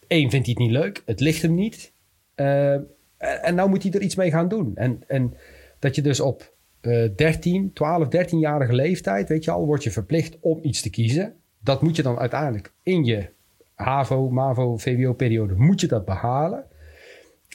Eén 0.07 0.31
vindt 0.31 0.47
hij 0.47 0.55
het 0.59 0.59
niet 0.59 0.71
leuk, 0.71 1.03
het 1.07 1.21
ligt 1.21 1.43
hem 1.43 1.55
niet. 1.55 1.93
Eh, 2.35 2.75
en 3.17 3.55
nou 3.55 3.69
moet 3.69 3.83
hij 3.83 3.93
er 3.93 4.03
iets 4.03 4.15
mee 4.15 4.31
gaan 4.31 4.49
doen. 4.49 4.77
En, 4.77 5.05
en 5.07 5.35
dat 5.79 5.95
je 5.95 6.03
dus 6.03 6.21
op 6.21 6.55
eh 6.81 7.09
13, 7.17 7.73
12, 7.73 8.07
13-jarige 8.07 8.75
leeftijd, 8.75 9.29
weet 9.29 9.45
je 9.45 9.51
al, 9.51 9.67
word 9.67 9.83
je 9.83 9.91
verplicht 9.91 10.39
om 10.41 10.59
iets 10.63 10.83
te 10.83 10.91
kiezen. 10.91 11.35
Dat 11.59 11.83
moet 11.83 11.97
je 11.97 12.03
dan 12.03 12.19
uiteindelijk 12.19 12.73
in 12.83 13.05
je 13.05 13.29
HAVO, 13.75 14.31
MAVO, 14.31 14.77
VWO-periode, 14.77 15.55
moet 15.55 15.81
je 15.81 15.87
dat 15.87 16.05
behalen. 16.05 16.65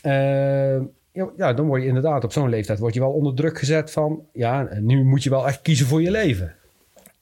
Eh, 0.08 0.82
ja, 1.38 1.54
dan 1.54 1.68
word 1.68 1.82
je 1.82 1.88
inderdaad 1.88 2.24
op 2.24 2.32
zo'n 2.32 2.50
leeftijd 2.50 2.80
word 2.80 2.94
je 2.94 3.00
wel 3.00 3.12
onder 3.12 3.36
druk 3.36 3.58
gezet 3.60 3.92
van, 3.92 4.26
ja, 4.34 4.68
nu 4.80 5.04
moet 5.04 5.24
je 5.24 5.30
wel 5.30 5.48
echt 5.48 5.62
kiezen 5.62 5.86
voor 5.86 6.02
je 6.02 6.12
leven. 6.12 6.56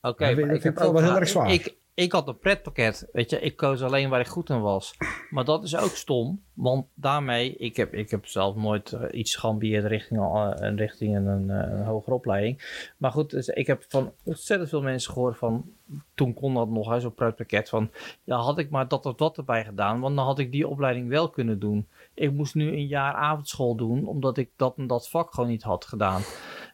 Oké, 0.02 0.36
dat 0.36 0.62
vind 0.62 0.66
ik 0.66 0.78
wel 0.78 0.98
heel 0.98 1.20
erg 1.20 1.28
zwaar. 1.28 1.52
Ik, 1.52 1.76
ik 1.94 2.12
had 2.12 2.28
een 2.28 2.40
pretpakket, 2.40 3.08
weet 3.12 3.30
je. 3.30 3.40
Ik 3.40 3.56
koos 3.56 3.82
alleen 3.82 4.10
waar 4.10 4.20
ik 4.20 4.28
goed 4.28 4.50
in 4.50 4.62
was. 4.62 4.98
Maar 5.30 5.46
dat 5.46 5.64
is 5.64 5.78
ook 5.78 5.96
stom, 5.96 6.42
want 6.54 6.86
daarmee... 6.94 7.56
Ik 7.56 7.76
heb, 7.76 7.94
ik 7.94 8.12
heb 8.12 8.26
zelf 8.26 8.56
nooit 8.56 8.92
eh, 8.92 9.20
iets 9.20 9.36
geambieerd 9.36 9.86
richting, 9.86 10.20
een 10.60 10.78
richting 10.78 11.16
een, 11.16 11.28
een, 11.28 11.50
een 11.50 11.86
hogere 11.86 12.16
opleiding. 12.16 12.84
Maar 12.98 13.12
goed, 13.12 13.30
dus 13.30 13.48
ik 13.48 13.68
heb 13.68 13.86
van 13.88 14.14
ontzettend 14.24 14.70
veel 14.70 14.82
mensen 14.82 15.14
gehoord 15.14 15.38
van... 15.38 15.66
Toen 16.14 16.34
kon 16.34 16.54
dat 16.54 16.70
nog, 16.70 17.02
zo'n 17.02 17.14
pretpakket 17.14 17.70
van... 17.70 17.90
Ja, 18.24 18.38
had 18.38 18.58
ik 18.58 18.70
maar 18.70 18.88
dat 18.88 19.06
of 19.06 19.16
dat 19.16 19.38
erbij 19.38 19.66
gedaan, 19.66 20.00
want 20.00 20.16
dan 20.16 20.26
had 20.26 20.40
ik 20.40 20.52
die 20.52 20.68
opleiding 20.68 21.10
wel 21.10 21.30
kunnen 21.30 21.60
doen. 21.60 21.88
Ik 22.16 22.32
moest 22.32 22.56
nu 22.56 22.72
een 22.72 22.88
jaar 22.88 23.14
avondschool 23.14 23.76
doen, 23.76 24.08
omdat 24.08 24.38
ik 24.38 24.50
dat 24.56 24.78
en 24.78 24.88
dat 24.88 25.10
vak 25.10 25.34
gewoon 25.34 25.50
niet 25.50 25.64
had 25.64 25.86
gedaan. 25.86 26.22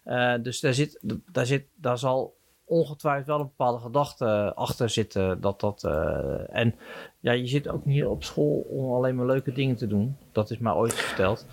Eh, 0.03 0.33
dus 0.41 0.59
daar, 0.59 0.73
zit, 0.73 0.99
daar, 1.31 1.45
zit, 1.45 1.65
daar 1.75 1.97
zal 1.97 2.39
ongetwijfeld 2.65 3.27
wel 3.27 3.39
een 3.39 3.45
bepaalde 3.57 3.79
gedachte 3.79 4.53
achter 4.55 4.89
zitten. 4.89 5.41
Dat 5.41 5.59
dat, 5.59 5.83
eh, 5.83 6.55
en 6.57 6.75
ja, 7.19 7.31
je 7.31 7.47
zit 7.47 7.67
ook 7.67 7.85
niet 7.85 8.05
op 8.05 8.23
school 8.23 8.65
om 8.69 8.93
alleen 8.93 9.15
maar 9.15 9.25
leuke 9.25 9.51
dingen 9.51 9.75
te 9.75 9.87
doen. 9.87 10.17
Dat 10.31 10.51
is 10.51 10.57
mij 10.57 10.73
ooit 10.73 10.93
verteld. 10.93 11.45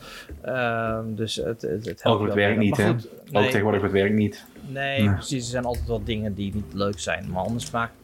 Ehm, 0.43 1.14
dus 1.14 1.36
het, 1.36 1.62
het, 1.62 1.86
het 1.86 2.03
helpt 2.03 2.20
Ook 2.20 2.26
het 2.26 2.34
mee. 2.36 2.57
niet, 2.57 2.76
hè? 2.76 2.89
goed, 2.89 3.09
Ook 3.32 3.45
tegenwoordig 3.45 3.82
het 3.82 3.93
werkt 3.93 4.14
niet. 4.14 4.47
nee, 4.68 5.01
Nee. 5.03 5.12
precies. 5.14 5.45
Er 5.45 5.51
zijn 5.51 5.64
altijd 5.64 5.86
wel 5.86 6.05
dingen 6.05 6.34
die 6.34 6.55
niet 6.55 6.72
leuk 6.74 6.99
zijn. 7.01 7.30
Maar 7.30 7.43
anders 7.45 7.70
maakt... 7.70 7.95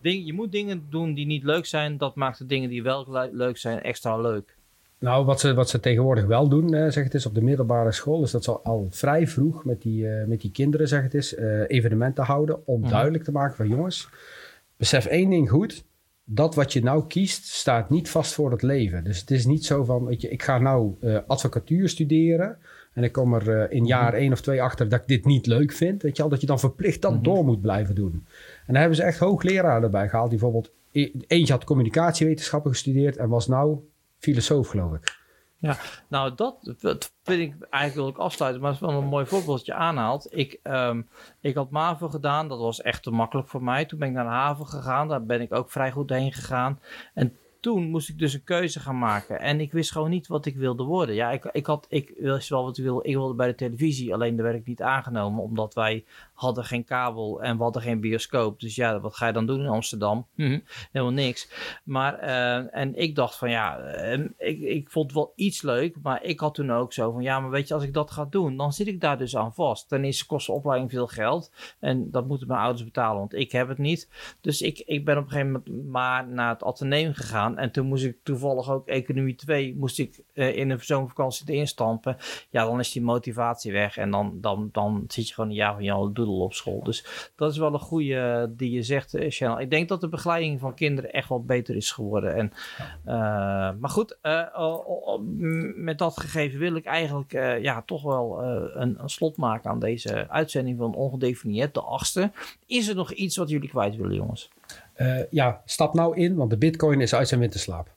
Ding, 0.00 0.26
je 0.26 0.32
moet 0.32 0.52
dingen 0.52 0.86
doen 0.90 1.14
die 1.14 1.26
niet 1.26 1.42
leuk 1.42 1.66
zijn. 1.66 1.98
Dat 1.98 2.14
maakt 2.14 2.38
de 2.38 2.46
dingen 2.46 2.68
die 2.68 2.82
wel 2.82 3.04
le- 3.08 3.28
leuk 3.32 3.56
zijn 3.56 3.82
extra 3.82 4.16
leuk. 4.20 4.56
Nou, 5.04 5.24
wat 5.24 5.40
ze, 5.40 5.54
wat 5.54 5.68
ze 5.68 5.80
tegenwoordig 5.80 6.24
wel 6.24 6.48
doen, 6.48 6.74
eh, 6.74 6.90
zeg 6.90 7.04
het 7.04 7.14
is, 7.14 7.26
op 7.26 7.34
de 7.34 7.42
middelbare 7.42 7.92
school, 7.92 8.22
is 8.22 8.30
dat 8.30 8.44
ze 8.44 8.60
al 8.60 8.86
vrij 8.90 9.26
vroeg 9.26 9.64
met 9.64 9.82
die, 9.82 10.08
eh, 10.08 10.26
met 10.26 10.40
die 10.40 10.50
kinderen, 10.50 10.88
zeg 10.88 11.02
het 11.02 11.14
is, 11.14 11.34
eh, 11.34 11.60
evenementen 11.66 12.24
houden 12.24 12.66
om 12.66 12.80
Mhm. 12.80 12.90
duidelijk 12.90 13.24
te 13.24 13.32
maken 13.32 13.56
van 13.56 13.68
jongens, 13.68 14.08
besef 14.76 15.06
één 15.06 15.30
ding 15.30 15.50
goed, 15.50 15.84
dat 16.24 16.54
wat 16.54 16.72
je 16.72 16.82
nou 16.82 17.06
kiest, 17.06 17.46
staat 17.46 17.90
niet 17.90 18.10
vast 18.10 18.34
voor 18.34 18.50
het 18.50 18.62
leven. 18.62 19.04
Dus 19.04 19.20
het 19.20 19.30
is 19.30 19.46
niet 19.46 19.64
zo 19.64 19.84
van, 19.84 20.04
weet 20.04 20.20
je, 20.20 20.28
ik 20.28 20.42
ga 20.42 20.58
nou 20.58 20.94
uh, 21.00 21.18
advocatuur 21.26 21.88
studeren. 21.88 22.56
En 22.92 23.04
ik 23.04 23.12
kom 23.12 23.34
er 23.34 23.70
in 23.72 23.86
jaar 23.86 24.14
één 24.14 24.32
of 24.32 24.40
twee 24.40 24.62
achter 24.62 24.88
dat 24.88 25.00
ik 25.00 25.08
dit 25.08 25.24
niet 25.24 25.46
leuk 25.46 25.72
vind. 25.72 26.02
Weet 26.02 26.16
je 26.16 26.22
al, 26.22 26.28
dat 26.28 26.40
je 26.40 26.46
dan 26.46 26.58
verplicht 26.58 27.02
dat 27.02 27.10
mm 27.10 27.16
-hmm. 27.16 27.26
door 27.26 27.44
moet 27.44 27.60
blijven 27.60 27.94
doen. 27.94 28.12
En 28.66 28.72
daar 28.72 28.80
hebben 28.80 28.96
ze 28.96 29.02
echt 29.02 29.18
hoogleraren 29.18 29.82
erbij 29.82 30.08
gehaald. 30.08 30.30
Die 30.30 30.38
bijvoorbeeld, 30.38 30.72
eentje 31.26 31.52
had 31.52 31.64
communicatiewetenschappen 31.64 32.70
gestudeerd 32.70 33.16
en 33.16 33.28
was 33.28 33.46
nou 33.46 33.78
filosoof, 34.24 34.68
geloof 34.68 34.94
ik. 34.94 35.22
Ja, 35.64 35.76
nou 36.08 36.34
dat, 36.34 36.74
vind 37.22 37.40
ik 37.40 37.54
eigenlijk 37.70 37.94
wil 37.94 38.08
ik 38.08 38.16
afsluiten, 38.16 38.62
maar 38.62 38.70
het 38.72 38.80
is 38.80 38.86
wel 38.86 38.96
een 38.98 39.08
mooi 39.08 39.26
voorbeeld 39.26 39.56
dat 39.56 39.66
je 39.66 39.74
aanhaalt. 39.74 40.26
Ik, 40.30 40.60
um, 40.62 41.08
ik 41.40 41.54
had 41.54 41.70
MAVO 41.70 42.08
gedaan, 42.08 42.48
dat 42.48 42.58
was 42.58 42.82
echt 42.82 43.02
te 43.02 43.10
makkelijk 43.10 43.48
voor 43.48 43.62
mij. 43.62 43.84
Toen 43.84 43.98
ben 43.98 44.08
ik 44.08 44.14
naar 44.14 44.24
de 44.24 44.30
haven 44.30 44.66
gegaan, 44.66 45.08
daar 45.08 45.24
ben 45.24 45.40
ik 45.40 45.54
ook 45.54 45.70
vrij 45.70 45.90
goed 45.90 46.10
heen 46.10 46.32
gegaan. 46.32 46.80
En 47.14 47.36
toen 47.64 47.90
moest 47.90 48.08
ik 48.08 48.18
dus 48.18 48.34
een 48.34 48.44
keuze 48.44 48.80
gaan 48.80 48.98
maken. 48.98 49.40
En 49.40 49.60
ik 49.60 49.72
wist 49.72 49.92
gewoon 49.92 50.10
niet 50.10 50.26
wat 50.26 50.46
ik 50.46 50.56
wilde 50.56 50.82
worden. 50.82 51.14
Ja, 51.14 51.30
ik, 51.30 51.44
ik, 51.44 51.66
had, 51.66 51.86
ik 51.88 52.12
wist 52.16 52.48
wel 52.48 52.64
wat 52.64 52.78
ik 52.78 52.84
wilde. 52.84 53.08
Ik 53.08 53.14
wilde 53.14 53.34
bij 53.34 53.46
de 53.46 53.54
televisie, 53.54 54.14
alleen 54.14 54.36
daar 54.36 54.44
werd 54.44 54.58
ik 54.58 54.66
niet 54.66 54.82
aangenomen. 54.82 55.42
Omdat 55.42 55.74
wij 55.74 56.04
hadden 56.34 56.64
geen 56.64 56.84
kabel 56.84 57.42
en 57.42 57.56
we 57.56 57.62
hadden 57.62 57.82
geen 57.82 58.00
bioscoop. 58.00 58.60
Dus 58.60 58.74
ja, 58.74 59.00
wat 59.00 59.16
ga 59.16 59.26
je 59.26 59.32
dan 59.32 59.46
doen 59.46 59.60
in 59.60 59.66
Amsterdam? 59.66 60.26
Hm, 60.34 60.58
helemaal 60.92 61.14
niks. 61.14 61.48
Maar, 61.84 62.22
uh, 62.22 62.76
en 62.76 62.94
ik 62.94 63.14
dacht 63.14 63.36
van 63.36 63.50
ja, 63.50 63.78
uh, 63.78 64.24
ik, 64.38 64.60
ik 64.60 64.90
vond 64.90 65.12
wel 65.12 65.32
iets 65.36 65.62
leuk. 65.62 65.96
Maar 66.02 66.22
ik 66.22 66.40
had 66.40 66.54
toen 66.54 66.72
ook 66.72 66.92
zo 66.92 67.12
van 67.12 67.22
ja, 67.22 67.40
maar 67.40 67.50
weet 67.50 67.68
je, 67.68 67.74
als 67.74 67.82
ik 67.82 67.94
dat 67.94 68.10
ga 68.10 68.24
doen, 68.30 68.56
dan 68.56 68.72
zit 68.72 68.86
ik 68.86 69.00
daar 69.00 69.18
dus 69.18 69.36
aan 69.36 69.54
vast. 69.54 69.88
Ten 69.88 70.04
eerste 70.04 70.26
kost 70.26 70.46
de 70.46 70.52
opleiding 70.52 70.90
veel 70.90 71.06
geld. 71.06 71.52
En 71.80 72.10
dat 72.10 72.26
moeten 72.26 72.46
mijn 72.46 72.60
ouders 72.60 72.84
betalen, 72.84 73.18
want 73.18 73.34
ik 73.34 73.52
heb 73.52 73.68
het 73.68 73.78
niet. 73.78 74.08
Dus 74.40 74.62
ik, 74.62 74.78
ik 74.78 75.04
ben 75.04 75.16
op 75.16 75.24
een 75.24 75.30
gegeven 75.30 75.52
moment 75.52 75.90
maar 75.90 76.28
naar 76.28 76.48
het 76.48 76.64
ateneum 76.64 77.14
gegaan. 77.14 77.53
En 77.58 77.70
toen 77.70 77.86
moest 77.86 78.04
ik 78.04 78.16
toevallig 78.22 78.70
ook 78.70 78.86
economie 78.88 79.34
2, 79.34 79.76
moest 79.76 79.98
ik 79.98 80.22
uh, 80.34 80.56
in 80.56 80.70
een 80.70 80.80
zomervakantie 80.80 81.52
erin 81.52 81.66
stampen. 81.66 82.16
Ja, 82.50 82.64
dan 82.64 82.78
is 82.78 82.92
die 82.92 83.02
motivatie 83.02 83.72
weg. 83.72 83.96
En 83.96 84.10
dan, 84.10 84.38
dan, 84.40 84.68
dan 84.72 85.04
zit 85.08 85.28
je 85.28 85.34
gewoon 85.34 85.50
een 85.50 85.56
jaar 85.56 85.74
van 85.74 85.84
jou 85.84 86.12
doedel 86.12 86.40
op 86.40 86.54
school. 86.54 86.82
Dus 86.82 87.30
dat 87.36 87.50
is 87.50 87.58
wel 87.58 87.72
een 87.72 87.78
goede 87.78 88.52
die 88.56 88.70
je 88.70 88.82
zegt, 88.82 89.14
uh, 89.14 89.30
Channel. 89.30 89.60
Ik 89.60 89.70
denk 89.70 89.88
dat 89.88 90.00
de 90.00 90.08
begeleiding 90.08 90.60
van 90.60 90.74
kinderen 90.74 91.12
echt 91.12 91.28
wel 91.28 91.44
beter 91.44 91.76
is 91.76 91.90
geworden. 91.90 92.34
En, 92.34 92.52
maar 93.80 93.90
goed, 93.90 94.18
met 95.76 95.98
dat 95.98 96.20
gegeven 96.20 96.58
wil 96.58 96.74
ik 96.74 96.84
eigenlijk 96.84 97.32
ja, 97.62 97.82
toch 97.82 98.02
wel 98.02 98.42
een, 98.42 99.02
een, 99.02 99.08
slot 99.08 99.36
maken 99.36 99.70
aan 99.70 99.78
deze 99.78 100.28
uitzending 100.28 100.78
van 100.78 100.94
Ongedefinieerd, 100.94 101.74
de 101.74 101.80
achtste. 101.80 102.30
Is 102.66 102.88
er 102.88 102.94
nog 102.94 103.12
iets 103.12 103.36
wat 103.36 103.48
jullie 103.48 103.68
kwijt 103.68 103.96
willen, 103.96 104.14
jongens? 104.14 104.50
Uh, 104.96 105.30
ja, 105.30 105.62
stap 105.64 105.94
nou 105.94 106.16
in, 106.16 106.34
want 106.36 106.50
de 106.50 106.58
bitcoin 106.58 107.00
is 107.00 107.14
uit 107.14 107.28
zijn 107.28 107.40
winterslaap. 107.40 107.94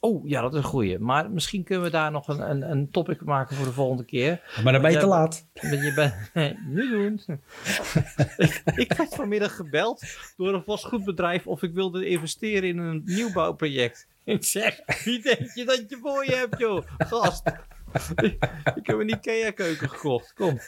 Oh, 0.00 0.28
ja, 0.28 0.40
dat 0.40 0.52
is 0.52 0.58
een 0.58 0.64
goeie. 0.64 0.98
Maar 0.98 1.30
misschien 1.30 1.64
kunnen 1.64 1.84
we 1.84 1.90
daar 1.90 2.10
nog 2.10 2.28
een, 2.28 2.50
een, 2.50 2.70
een 2.70 2.90
topic 2.90 3.24
maken 3.24 3.56
voor 3.56 3.66
de 3.66 3.72
volgende 3.72 4.04
keer. 4.04 4.60
Maar 4.64 4.72
dan 4.72 4.82
ben 4.82 4.92
je 4.92 4.98
te 4.98 5.06
laat. 5.06 5.46
Je 5.52 5.92
bent, 5.94 6.14
nu 6.74 6.90
doen. 6.90 7.20
ik, 8.36 8.62
ik 8.74 8.92
werd 8.92 9.14
vanmiddag 9.14 9.56
gebeld 9.56 10.02
door 10.36 10.54
een 10.54 10.62
vastgoedbedrijf 10.62 11.46
of 11.46 11.62
ik 11.62 11.74
wilde 11.74 12.06
investeren 12.06 12.68
in 12.68 12.78
een 12.78 13.02
nieuwbouwproject. 13.04 14.06
Ik 14.24 14.44
zeg, 14.44 14.80
wie 15.04 15.22
denk 15.22 15.50
je 15.54 15.64
dat 15.64 15.84
je 15.88 15.98
voor 16.02 16.24
je 16.24 16.34
hebt, 16.34 16.58
joh? 16.58 16.82
Gast. 16.98 17.42
ik 18.80 18.86
heb 18.86 18.98
een 18.98 19.08
Ikea-keuken 19.08 19.88
gekocht. 19.88 20.32
Kom. 20.34 20.60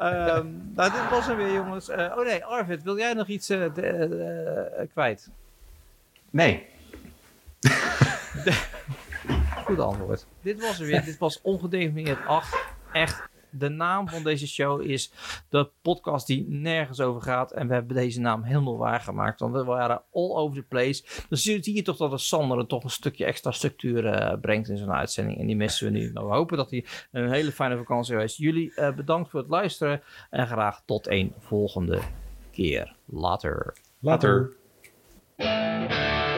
Um, 0.00 0.70
nou, 0.74 0.90
dit 0.90 1.10
was 1.10 1.26
hem 1.26 1.36
weer, 1.36 1.52
jongens. 1.52 1.88
Uh, 1.88 2.14
oh 2.16 2.24
nee, 2.24 2.44
Arvid, 2.44 2.82
wil 2.82 2.98
jij 2.98 3.12
nog 3.12 3.26
iets 3.26 3.50
uh, 3.50 3.74
de, 3.74 4.72
uh, 4.78 4.86
kwijt? 4.92 5.30
Nee. 6.30 6.66
Goed 9.64 9.78
antwoord. 9.78 10.26
Dit 10.42 10.60
was 10.60 10.80
er 10.80 10.86
weer. 10.86 11.04
dit 11.04 11.18
was 11.18 11.40
ongedefinieerd 11.42 12.26
8. 12.26 12.56
Echt 12.92 13.22
de 13.52 13.68
naam 13.68 14.08
van 14.08 14.22
deze 14.22 14.48
show 14.48 14.82
is 14.82 15.12
de 15.48 15.70
podcast 15.82 16.26
die 16.26 16.46
nergens 16.48 17.00
over 17.00 17.22
gaat. 17.22 17.52
En 17.52 17.68
we 17.68 17.74
hebben 17.74 17.96
deze 17.96 18.20
naam 18.20 18.42
helemaal 18.42 18.76
waargemaakt. 18.76 19.40
Want 19.40 19.54
we 19.54 19.64
waren 19.64 20.02
all 20.12 20.30
over 20.30 20.56
the 20.56 20.62
place. 20.68 21.04
Dan 21.28 21.38
zie 21.38 21.74
je 21.74 21.82
toch 21.82 21.96
dat 21.96 22.10
de 22.10 22.18
Sander 22.18 22.66
toch 22.66 22.84
een 22.84 22.90
stukje 22.90 23.24
extra 23.24 23.50
structuur 23.50 24.04
uh, 24.04 24.40
brengt 24.40 24.68
in 24.68 24.76
zo'n 24.76 24.92
uitzending. 24.92 25.38
En 25.38 25.46
die 25.46 25.56
missen 25.56 25.92
we 25.92 25.98
nu. 25.98 26.12
Maar 26.12 26.26
we 26.26 26.34
hopen 26.34 26.56
dat 26.56 26.70
hij 26.70 26.84
een 27.12 27.32
hele 27.32 27.52
fijne 27.52 27.76
vakantie 27.76 28.14
geweest. 28.14 28.36
Jullie 28.36 28.72
uh, 28.76 28.94
bedankt 28.94 29.30
voor 29.30 29.40
het 29.40 29.48
luisteren. 29.48 30.02
En 30.30 30.46
graag 30.46 30.82
tot 30.84 31.08
een 31.08 31.32
volgende 31.38 32.00
keer. 32.50 32.94
Later. 33.04 33.74
Later. 33.98 34.52
Later. 35.36 36.31